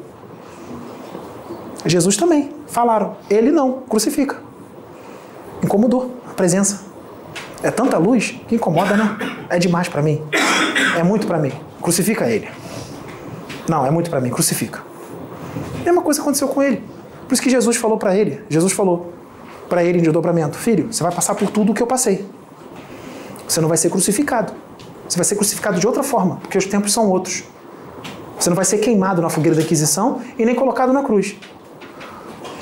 Jesus 1.85 2.17
também. 2.17 2.51
Falaram. 2.67 3.17
Ele 3.29 3.51
não. 3.51 3.81
Crucifica. 3.89 4.37
Incomodou 5.63 6.11
a 6.31 6.35
presença. 6.35 6.94
É 7.65 7.71
tanta 7.71 7.97
luz 7.97 8.39
que 8.47 8.57
incomoda, 8.57 8.95
né? 8.95 9.17
É 9.49 9.59
demais 9.59 9.89
para 9.89 10.03
mim. 10.03 10.23
É 10.99 11.03
muito 11.03 11.27
para 11.27 11.39
mim. 11.39 11.51
Crucifica 11.81 12.29
ele. 12.29 12.47
Não, 13.67 13.87
é 13.87 13.91
muito 13.91 14.11
para 14.11 14.21
mim. 14.21 14.29
Crucifica. 14.29 14.83
A 15.81 15.83
mesma 15.83 16.03
coisa 16.03 16.21
aconteceu 16.21 16.47
com 16.47 16.63
ele. 16.63 16.85
Por 17.27 17.33
isso 17.33 17.43
que 17.43 17.49
Jesus 17.49 17.79
falou 17.79 17.97
para 17.97 18.15
ele. 18.15 18.45
Jesus 18.51 18.75
falou 18.75 19.15
para 19.67 19.83
ele 19.83 19.99
em 19.99 20.03
desdobramento: 20.03 20.59
Filho, 20.59 20.93
você 20.93 21.03
vai 21.03 21.11
passar 21.11 21.35
por 21.35 21.49
tudo 21.49 21.73
o 21.73 21.75
que 21.75 21.83
eu 21.83 21.87
passei. 21.87 22.29
Você 23.49 23.63
não 23.63 23.69
vai 23.69 23.79
ser 23.79 23.89
crucificado. 23.89 24.53
Você 25.09 25.17
vai 25.17 25.25
ser 25.25 25.35
crucificado 25.37 25.81
de 25.81 25.87
outra 25.87 26.03
forma, 26.03 26.37
porque 26.43 26.59
os 26.59 26.67
tempos 26.67 26.93
são 26.93 27.09
outros. 27.09 27.45
Você 28.39 28.51
não 28.51 28.57
vai 28.57 28.67
ser 28.67 28.77
queimado 28.77 29.23
na 29.23 29.31
fogueira 29.31 29.57
da 29.57 29.63
Inquisição 29.63 30.21
e 30.39 30.45
nem 30.45 30.55
colocado 30.55 30.93
na 30.93 31.03
cruz. 31.03 31.35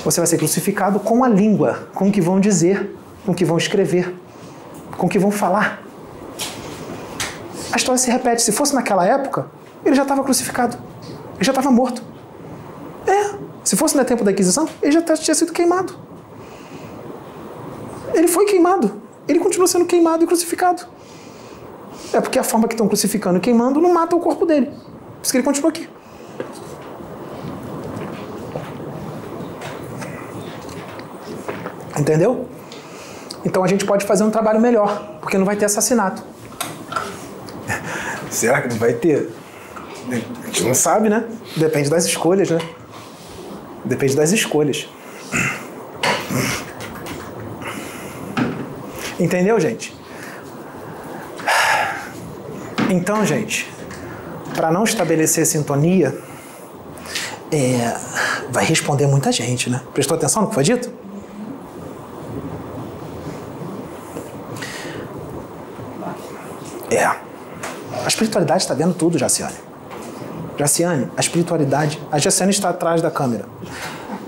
Você 0.05 0.21
vai 0.21 0.27
ser 0.27 0.37
crucificado 0.37 0.97
com 1.01 1.25
a 1.25 1.27
língua, 1.27 1.89
com 1.93 2.07
o 2.07 2.11
que 2.11 2.21
vão 2.21 2.39
dizer, 2.39 2.95
com 3.25 3.33
o 3.33 3.35
que 3.35 3.43
vão 3.43 3.57
escrever 3.57 4.22
com 4.97 5.07
que 5.07 5.19
vão 5.19 5.31
falar. 5.31 5.83
A 7.71 7.77
história 7.77 7.97
se 7.97 8.09
repete. 8.11 8.41
Se 8.41 8.51
fosse 8.51 8.73
naquela 8.73 9.05
época, 9.05 9.47
ele 9.85 9.95
já 9.95 10.03
estava 10.03 10.23
crucificado. 10.23 10.77
Ele 11.35 11.43
já 11.43 11.51
estava 11.51 11.71
morto. 11.71 12.03
É. 13.07 13.35
Se 13.63 13.75
fosse 13.75 13.95
no 13.95 14.05
tempo 14.05 14.23
da 14.23 14.31
Inquisição, 14.31 14.67
ele 14.81 14.91
já 14.91 15.01
tinha 15.01 15.33
sido 15.35 15.51
queimado. 15.51 15.95
Ele 18.13 18.27
foi 18.27 18.45
queimado. 18.45 19.01
Ele 19.27 19.39
continua 19.39 19.67
sendo 19.67 19.85
queimado 19.85 20.23
e 20.23 20.27
crucificado. 20.27 20.85
É 22.11 22.21
porque 22.21 22.37
a 22.37 22.43
forma 22.43 22.67
que 22.67 22.73
estão 22.73 22.87
crucificando 22.87 23.37
e 23.37 23.41
queimando 23.41 23.81
não 23.81 23.93
mata 23.93 24.15
o 24.15 24.19
corpo 24.19 24.45
dele. 24.45 24.67
Por 24.67 25.23
isso 25.23 25.31
que 25.31 25.37
ele 25.37 25.45
continua 25.45 25.69
aqui. 25.69 25.89
Entendeu? 31.97 32.47
Então 33.45 33.63
a 33.63 33.67
gente 33.67 33.85
pode 33.85 34.05
fazer 34.05 34.23
um 34.23 34.31
trabalho 34.31 34.59
melhor, 34.59 35.17
porque 35.21 35.37
não 35.37 35.45
vai 35.45 35.55
ter 35.55 35.65
assassinato. 35.65 36.23
Será 38.29 38.61
que 38.61 38.69
não 38.69 38.77
vai 38.77 38.93
ter? 38.93 39.29
A 40.09 40.45
gente 40.47 40.63
não 40.63 40.73
sabe, 40.73 41.09
né? 41.09 41.25
Depende 41.55 41.89
das 41.89 42.05
escolhas, 42.05 42.49
né? 42.49 42.59
Depende 43.85 44.15
das 44.15 44.31
escolhas. 44.31 44.87
Entendeu, 49.19 49.59
gente? 49.59 49.95
Então, 52.89 53.25
gente, 53.25 53.71
para 54.55 54.71
não 54.71 54.83
estabelecer 54.83 55.45
sintonia, 55.45 56.17
é, 57.51 57.97
vai 58.49 58.65
responder 58.65 59.07
muita 59.07 59.31
gente, 59.31 59.69
né? 59.69 59.81
Prestou 59.93 60.17
atenção 60.17 60.43
no 60.43 60.49
que 60.49 60.53
foi 60.53 60.63
dito? 60.63 61.02
É. 66.93 67.05
A 67.05 68.07
espiritualidade 68.07 68.61
está 68.61 68.75
vendo 68.75 68.93
tudo, 68.93 69.17
Jaciane. 69.17 69.55
Jaciane, 70.57 71.09
a 71.17 71.19
espiritualidade. 71.19 71.99
A 72.11 72.19
Jaciane 72.19 72.51
está 72.51 72.69
atrás 72.69 73.01
da 73.01 73.09
câmera. 73.09 73.45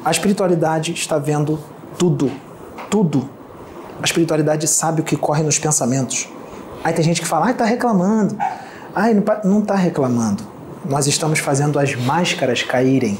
A 0.03 0.09
espiritualidade 0.09 0.91
está 0.93 1.19
vendo 1.19 1.59
tudo. 1.97 2.31
Tudo. 2.89 3.29
A 4.01 4.05
espiritualidade 4.05 4.67
sabe 4.67 5.01
o 5.01 5.03
que 5.03 5.15
corre 5.15 5.43
nos 5.43 5.59
pensamentos. 5.59 6.27
Aí 6.83 6.91
tem 6.93 7.05
gente 7.05 7.21
que 7.21 7.27
fala, 7.27 7.45
ai, 7.45 7.51
está 7.51 7.65
reclamando. 7.65 8.35
Ai, 8.95 9.23
não 9.43 9.59
está 9.59 9.75
reclamando. 9.75 10.43
Nós 10.83 11.05
estamos 11.05 11.39
fazendo 11.39 11.77
as 11.77 11.95
máscaras 11.95 12.63
caírem. 12.63 13.19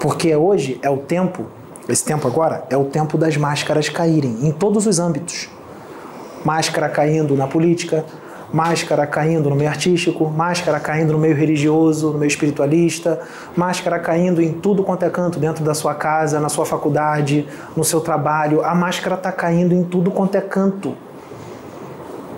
Porque 0.00 0.34
hoje 0.34 0.78
é 0.82 0.90
o 0.90 0.98
tempo, 0.98 1.46
esse 1.88 2.04
tempo 2.04 2.26
agora, 2.26 2.64
é 2.68 2.76
o 2.76 2.84
tempo 2.84 3.16
das 3.16 3.36
máscaras 3.36 3.88
caírem, 3.88 4.38
em 4.42 4.52
todos 4.52 4.86
os 4.86 4.98
âmbitos 4.98 5.48
máscara 6.44 6.88
caindo 6.88 7.36
na 7.36 7.46
política, 7.46 8.04
Máscara 8.52 9.06
caindo 9.06 9.50
no 9.50 9.56
meio 9.56 9.68
artístico, 9.68 10.30
máscara 10.30 10.80
caindo 10.80 11.12
no 11.12 11.18
meio 11.18 11.36
religioso, 11.36 12.12
no 12.12 12.18
meio 12.18 12.28
espiritualista, 12.28 13.20
máscara 13.54 13.98
caindo 13.98 14.40
em 14.40 14.54
tudo 14.54 14.82
quanto 14.82 15.04
é 15.04 15.10
canto, 15.10 15.38
dentro 15.38 15.62
da 15.62 15.74
sua 15.74 15.94
casa, 15.94 16.40
na 16.40 16.48
sua 16.48 16.64
faculdade, 16.64 17.46
no 17.76 17.84
seu 17.84 18.00
trabalho. 18.00 18.64
A 18.64 18.74
máscara 18.74 19.16
está 19.16 19.30
caindo 19.30 19.74
em 19.74 19.84
tudo 19.84 20.10
quanto 20.10 20.36
é 20.36 20.40
canto. 20.40 20.96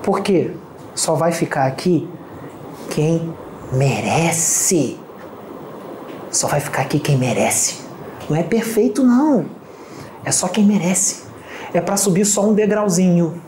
Por 0.03 0.21
quê? 0.21 0.51
Só 0.97 1.15
vai 1.15 1.31
ficar 1.31 1.67
aqui 1.67 2.09
quem 2.91 3.33
merece. 3.73 4.99
Só 6.33 6.49
vai 6.49 6.59
ficar 6.59 6.83
aqui 6.83 6.99
quem 6.99 7.17
merece. 7.17 7.83
Não 8.29 8.37
é 8.37 8.43
perfeito, 8.43 9.05
não. 9.05 9.47
É 10.25 10.33
só 10.33 10.49
quem 10.49 10.65
merece. 10.65 11.23
É 11.73 11.81
para 11.81 11.97
subir 11.97 12.25
só 12.25 12.49
um 12.49 12.53
degrauzinho. 12.53 13.41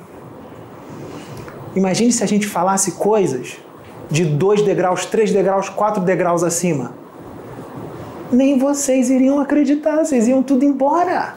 Imagine 1.74 2.12
se 2.12 2.22
a 2.22 2.26
gente 2.26 2.46
falasse 2.46 2.92
coisas 2.92 3.56
de 4.10 4.24
dois 4.24 4.62
degraus, 4.62 5.06
três 5.06 5.32
degraus, 5.32 5.68
quatro 5.68 6.02
degraus 6.02 6.42
acima. 6.42 6.92
Nem 8.30 8.58
vocês 8.58 9.10
iriam 9.10 9.40
acreditar, 9.40 10.04
vocês 10.04 10.28
iam 10.28 10.42
tudo 10.42 10.64
embora. 10.64 11.34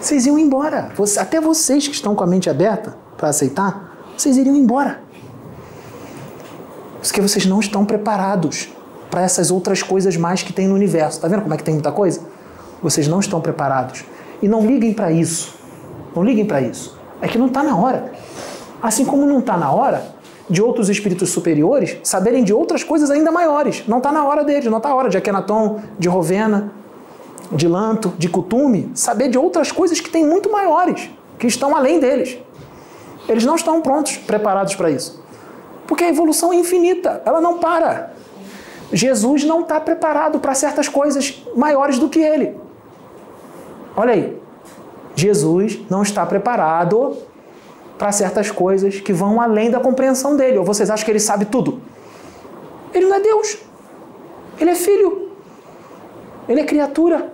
Vocês 0.00 0.26
iam 0.26 0.38
embora. 0.38 0.90
Até 1.18 1.40
vocês 1.40 1.86
que 1.86 1.94
estão 1.94 2.14
com 2.14 2.24
a 2.24 2.26
mente 2.26 2.48
aberta 2.48 2.96
para 3.16 3.28
aceitar, 3.28 3.96
vocês 4.16 4.36
iriam 4.36 4.56
embora. 4.56 5.00
Porque 7.00 7.20
vocês 7.20 7.44
não 7.44 7.60
estão 7.60 7.84
preparados 7.84 8.68
para 9.10 9.22
essas 9.22 9.50
outras 9.50 9.82
coisas 9.82 10.16
mais 10.16 10.42
que 10.42 10.52
tem 10.52 10.66
no 10.66 10.74
universo. 10.74 11.20
Tá 11.20 11.28
vendo 11.28 11.42
como 11.42 11.52
é 11.52 11.56
que 11.56 11.64
tem 11.64 11.74
muita 11.74 11.92
coisa? 11.92 12.22
Vocês 12.82 13.06
não 13.06 13.20
estão 13.20 13.40
preparados. 13.40 14.04
E 14.40 14.48
não 14.48 14.66
liguem 14.66 14.94
para 14.94 15.12
isso. 15.12 15.54
Não 16.16 16.24
liguem 16.24 16.46
para 16.46 16.62
isso. 16.62 16.98
É 17.22 17.28
que 17.28 17.38
não 17.38 17.46
está 17.46 17.62
na 17.62 17.76
hora. 17.76 18.12
Assim 18.82 19.04
como 19.04 19.24
não 19.24 19.38
está 19.38 19.56
na 19.56 19.70
hora 19.70 20.04
de 20.50 20.60
outros 20.60 20.88
espíritos 20.88 21.30
superiores 21.30 21.96
saberem 22.02 22.42
de 22.42 22.52
outras 22.52 22.82
coisas 22.82 23.10
ainda 23.10 23.30
maiores. 23.30 23.84
Não 23.86 23.98
está 23.98 24.10
na 24.10 24.24
hora 24.24 24.44
deles, 24.44 24.66
não 24.66 24.78
está 24.78 24.88
na 24.88 24.96
hora 24.96 25.08
de 25.08 25.16
Akenaton, 25.16 25.80
de 25.98 26.08
Rovena, 26.08 26.72
de 27.52 27.68
Lanto, 27.68 28.12
de 28.18 28.28
Kutume, 28.28 28.90
saber 28.92 29.28
de 29.28 29.38
outras 29.38 29.70
coisas 29.70 30.00
que 30.00 30.10
têm 30.10 30.26
muito 30.26 30.50
maiores, 30.50 31.08
que 31.38 31.46
estão 31.46 31.76
além 31.76 32.00
deles. 32.00 32.36
Eles 33.28 33.44
não 33.44 33.54
estão 33.54 33.80
prontos, 33.80 34.16
preparados 34.16 34.74
para 34.74 34.90
isso. 34.90 35.22
Porque 35.86 36.02
a 36.02 36.08
evolução 36.08 36.52
é 36.52 36.56
infinita, 36.56 37.22
ela 37.24 37.40
não 37.40 37.58
para. 37.58 38.12
Jesus 38.92 39.44
não 39.44 39.60
está 39.60 39.80
preparado 39.80 40.40
para 40.40 40.54
certas 40.54 40.88
coisas 40.88 41.40
maiores 41.54 41.98
do 42.00 42.08
que 42.08 42.18
ele. 42.18 42.56
Olha 43.96 44.12
aí. 44.12 44.41
Jesus 45.22 45.78
não 45.88 46.02
está 46.02 46.26
preparado 46.26 47.16
para 47.96 48.10
certas 48.10 48.50
coisas 48.50 48.98
que 48.98 49.12
vão 49.12 49.40
além 49.40 49.70
da 49.70 49.78
compreensão 49.78 50.36
dele. 50.36 50.58
Ou 50.58 50.64
vocês 50.64 50.90
acham 50.90 51.04
que 51.04 51.10
ele 51.10 51.20
sabe 51.20 51.44
tudo? 51.44 51.80
Ele 52.92 53.06
não 53.06 53.16
é 53.16 53.20
Deus. 53.20 53.58
Ele 54.58 54.70
é 54.70 54.74
filho. 54.74 55.30
Ele 56.48 56.60
é 56.60 56.64
criatura. 56.64 57.32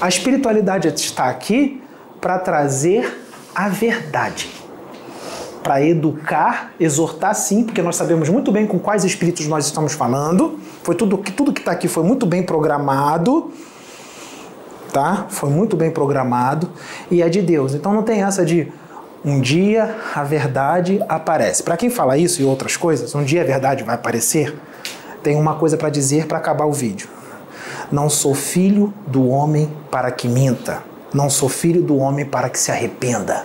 A 0.00 0.08
espiritualidade 0.08 0.88
está 0.88 1.28
aqui 1.28 1.80
para 2.20 2.38
trazer 2.40 3.16
a 3.54 3.68
verdade. 3.68 4.50
Para 5.62 5.80
educar, 5.82 6.72
exortar 6.80 7.34
sim, 7.34 7.62
porque 7.62 7.82
nós 7.82 7.94
sabemos 7.94 8.28
muito 8.28 8.50
bem 8.50 8.66
com 8.66 8.80
quais 8.80 9.04
espíritos 9.04 9.46
nós 9.46 9.66
estamos 9.66 9.92
falando. 9.92 10.58
Foi 10.82 10.96
tudo 10.96 11.16
que 11.18 11.30
tudo 11.30 11.52
que 11.52 11.60
está 11.60 11.70
aqui 11.70 11.86
foi 11.86 12.02
muito 12.02 12.26
bem 12.26 12.42
programado 12.42 13.52
tá? 14.96 15.26
Foi 15.28 15.50
muito 15.50 15.76
bem 15.76 15.90
programado 15.90 16.70
e 17.10 17.20
é 17.20 17.28
de 17.28 17.42
Deus. 17.42 17.74
Então 17.74 17.92
não 17.92 18.02
tem 18.02 18.22
essa 18.22 18.46
de 18.46 18.72
um 19.22 19.38
dia 19.42 19.94
a 20.14 20.24
verdade 20.24 21.04
aparece. 21.06 21.62
Para 21.62 21.76
quem 21.76 21.90
fala 21.90 22.16
isso 22.16 22.40
e 22.40 22.46
outras 22.46 22.78
coisas, 22.78 23.14
um 23.14 23.22
dia 23.22 23.42
a 23.42 23.44
verdade 23.44 23.84
vai 23.84 23.94
aparecer, 23.94 24.56
tem 25.22 25.36
uma 25.36 25.54
coisa 25.56 25.76
para 25.76 25.90
dizer 25.90 26.26
para 26.26 26.38
acabar 26.38 26.64
o 26.64 26.72
vídeo. 26.72 27.10
Não 27.92 28.08
sou 28.08 28.34
filho 28.34 28.90
do 29.06 29.28
homem 29.28 29.70
para 29.90 30.10
que 30.10 30.26
minta. 30.28 30.82
Não 31.12 31.28
sou 31.28 31.50
filho 31.50 31.82
do 31.82 31.98
homem 31.98 32.24
para 32.24 32.48
que 32.48 32.58
se 32.58 32.70
arrependa. 32.70 33.44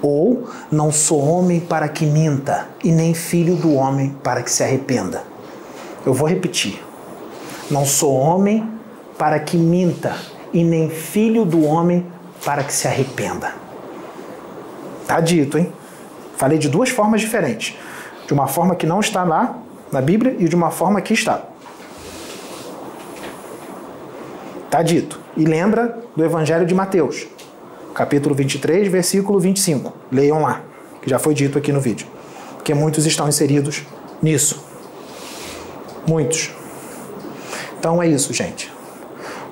Ou 0.00 0.48
não 0.70 0.92
sou 0.92 1.20
homem 1.26 1.58
para 1.58 1.88
que 1.88 2.06
minta, 2.06 2.68
e 2.84 2.92
nem 2.92 3.14
filho 3.14 3.56
do 3.56 3.74
homem 3.74 4.14
para 4.22 4.44
que 4.44 4.50
se 4.50 4.62
arrependa. 4.62 5.24
Eu 6.06 6.14
vou 6.14 6.28
repetir. 6.28 6.80
Não 7.68 7.84
sou 7.84 8.14
homem 8.14 8.80
para 9.22 9.38
que 9.38 9.56
minta, 9.56 10.16
e 10.52 10.64
nem 10.64 10.90
filho 10.90 11.44
do 11.44 11.64
homem 11.64 12.04
para 12.44 12.64
que 12.64 12.72
se 12.72 12.88
arrependa. 12.88 13.54
Tá 15.06 15.20
dito, 15.20 15.56
hein? 15.56 15.72
Falei 16.36 16.58
de 16.58 16.68
duas 16.68 16.88
formas 16.88 17.20
diferentes. 17.20 17.76
De 18.26 18.32
uma 18.32 18.48
forma 18.48 18.74
que 18.74 18.84
não 18.84 18.98
está 18.98 19.22
lá 19.22 19.58
na 19.92 20.00
Bíblia 20.00 20.34
e 20.40 20.48
de 20.48 20.56
uma 20.56 20.72
forma 20.72 21.00
que 21.00 21.14
está. 21.14 21.40
Tá 24.68 24.82
dito. 24.82 25.20
E 25.36 25.44
lembra 25.44 26.00
do 26.16 26.24
Evangelho 26.24 26.66
de 26.66 26.74
Mateus, 26.74 27.28
capítulo 27.94 28.34
23, 28.34 28.88
versículo 28.88 29.38
25. 29.38 29.92
Leiam 30.10 30.42
lá, 30.42 30.62
que 31.00 31.08
já 31.08 31.20
foi 31.20 31.32
dito 31.32 31.56
aqui 31.56 31.70
no 31.70 31.80
vídeo. 31.80 32.08
Porque 32.56 32.74
muitos 32.74 33.06
estão 33.06 33.28
inseridos 33.28 33.84
nisso. 34.20 34.64
Muitos. 36.08 36.50
Então 37.78 38.02
é 38.02 38.08
isso, 38.08 38.34
gente. 38.34 38.71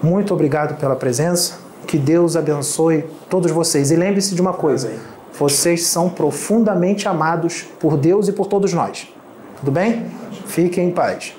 Muito 0.02 0.32
obrigado 0.32 0.78
pela 0.78 0.96
presença. 0.96 1.58
Que 1.86 1.98
Deus 1.98 2.36
abençoe 2.36 3.04
todos 3.28 3.50
vocês. 3.50 3.90
E 3.90 3.96
lembre-se 3.96 4.34
de 4.34 4.40
uma 4.40 4.52
coisa: 4.52 4.88
Amém. 4.88 5.00
vocês 5.38 5.84
são 5.86 6.08
profundamente 6.08 7.08
amados 7.08 7.62
por 7.78 7.96
Deus 7.96 8.28
e 8.28 8.32
por 8.32 8.46
todos 8.46 8.72
nós. 8.72 9.08
Tudo 9.58 9.70
bem? 9.70 10.06
Fiquem 10.46 10.88
em 10.88 10.92
paz. 10.92 11.34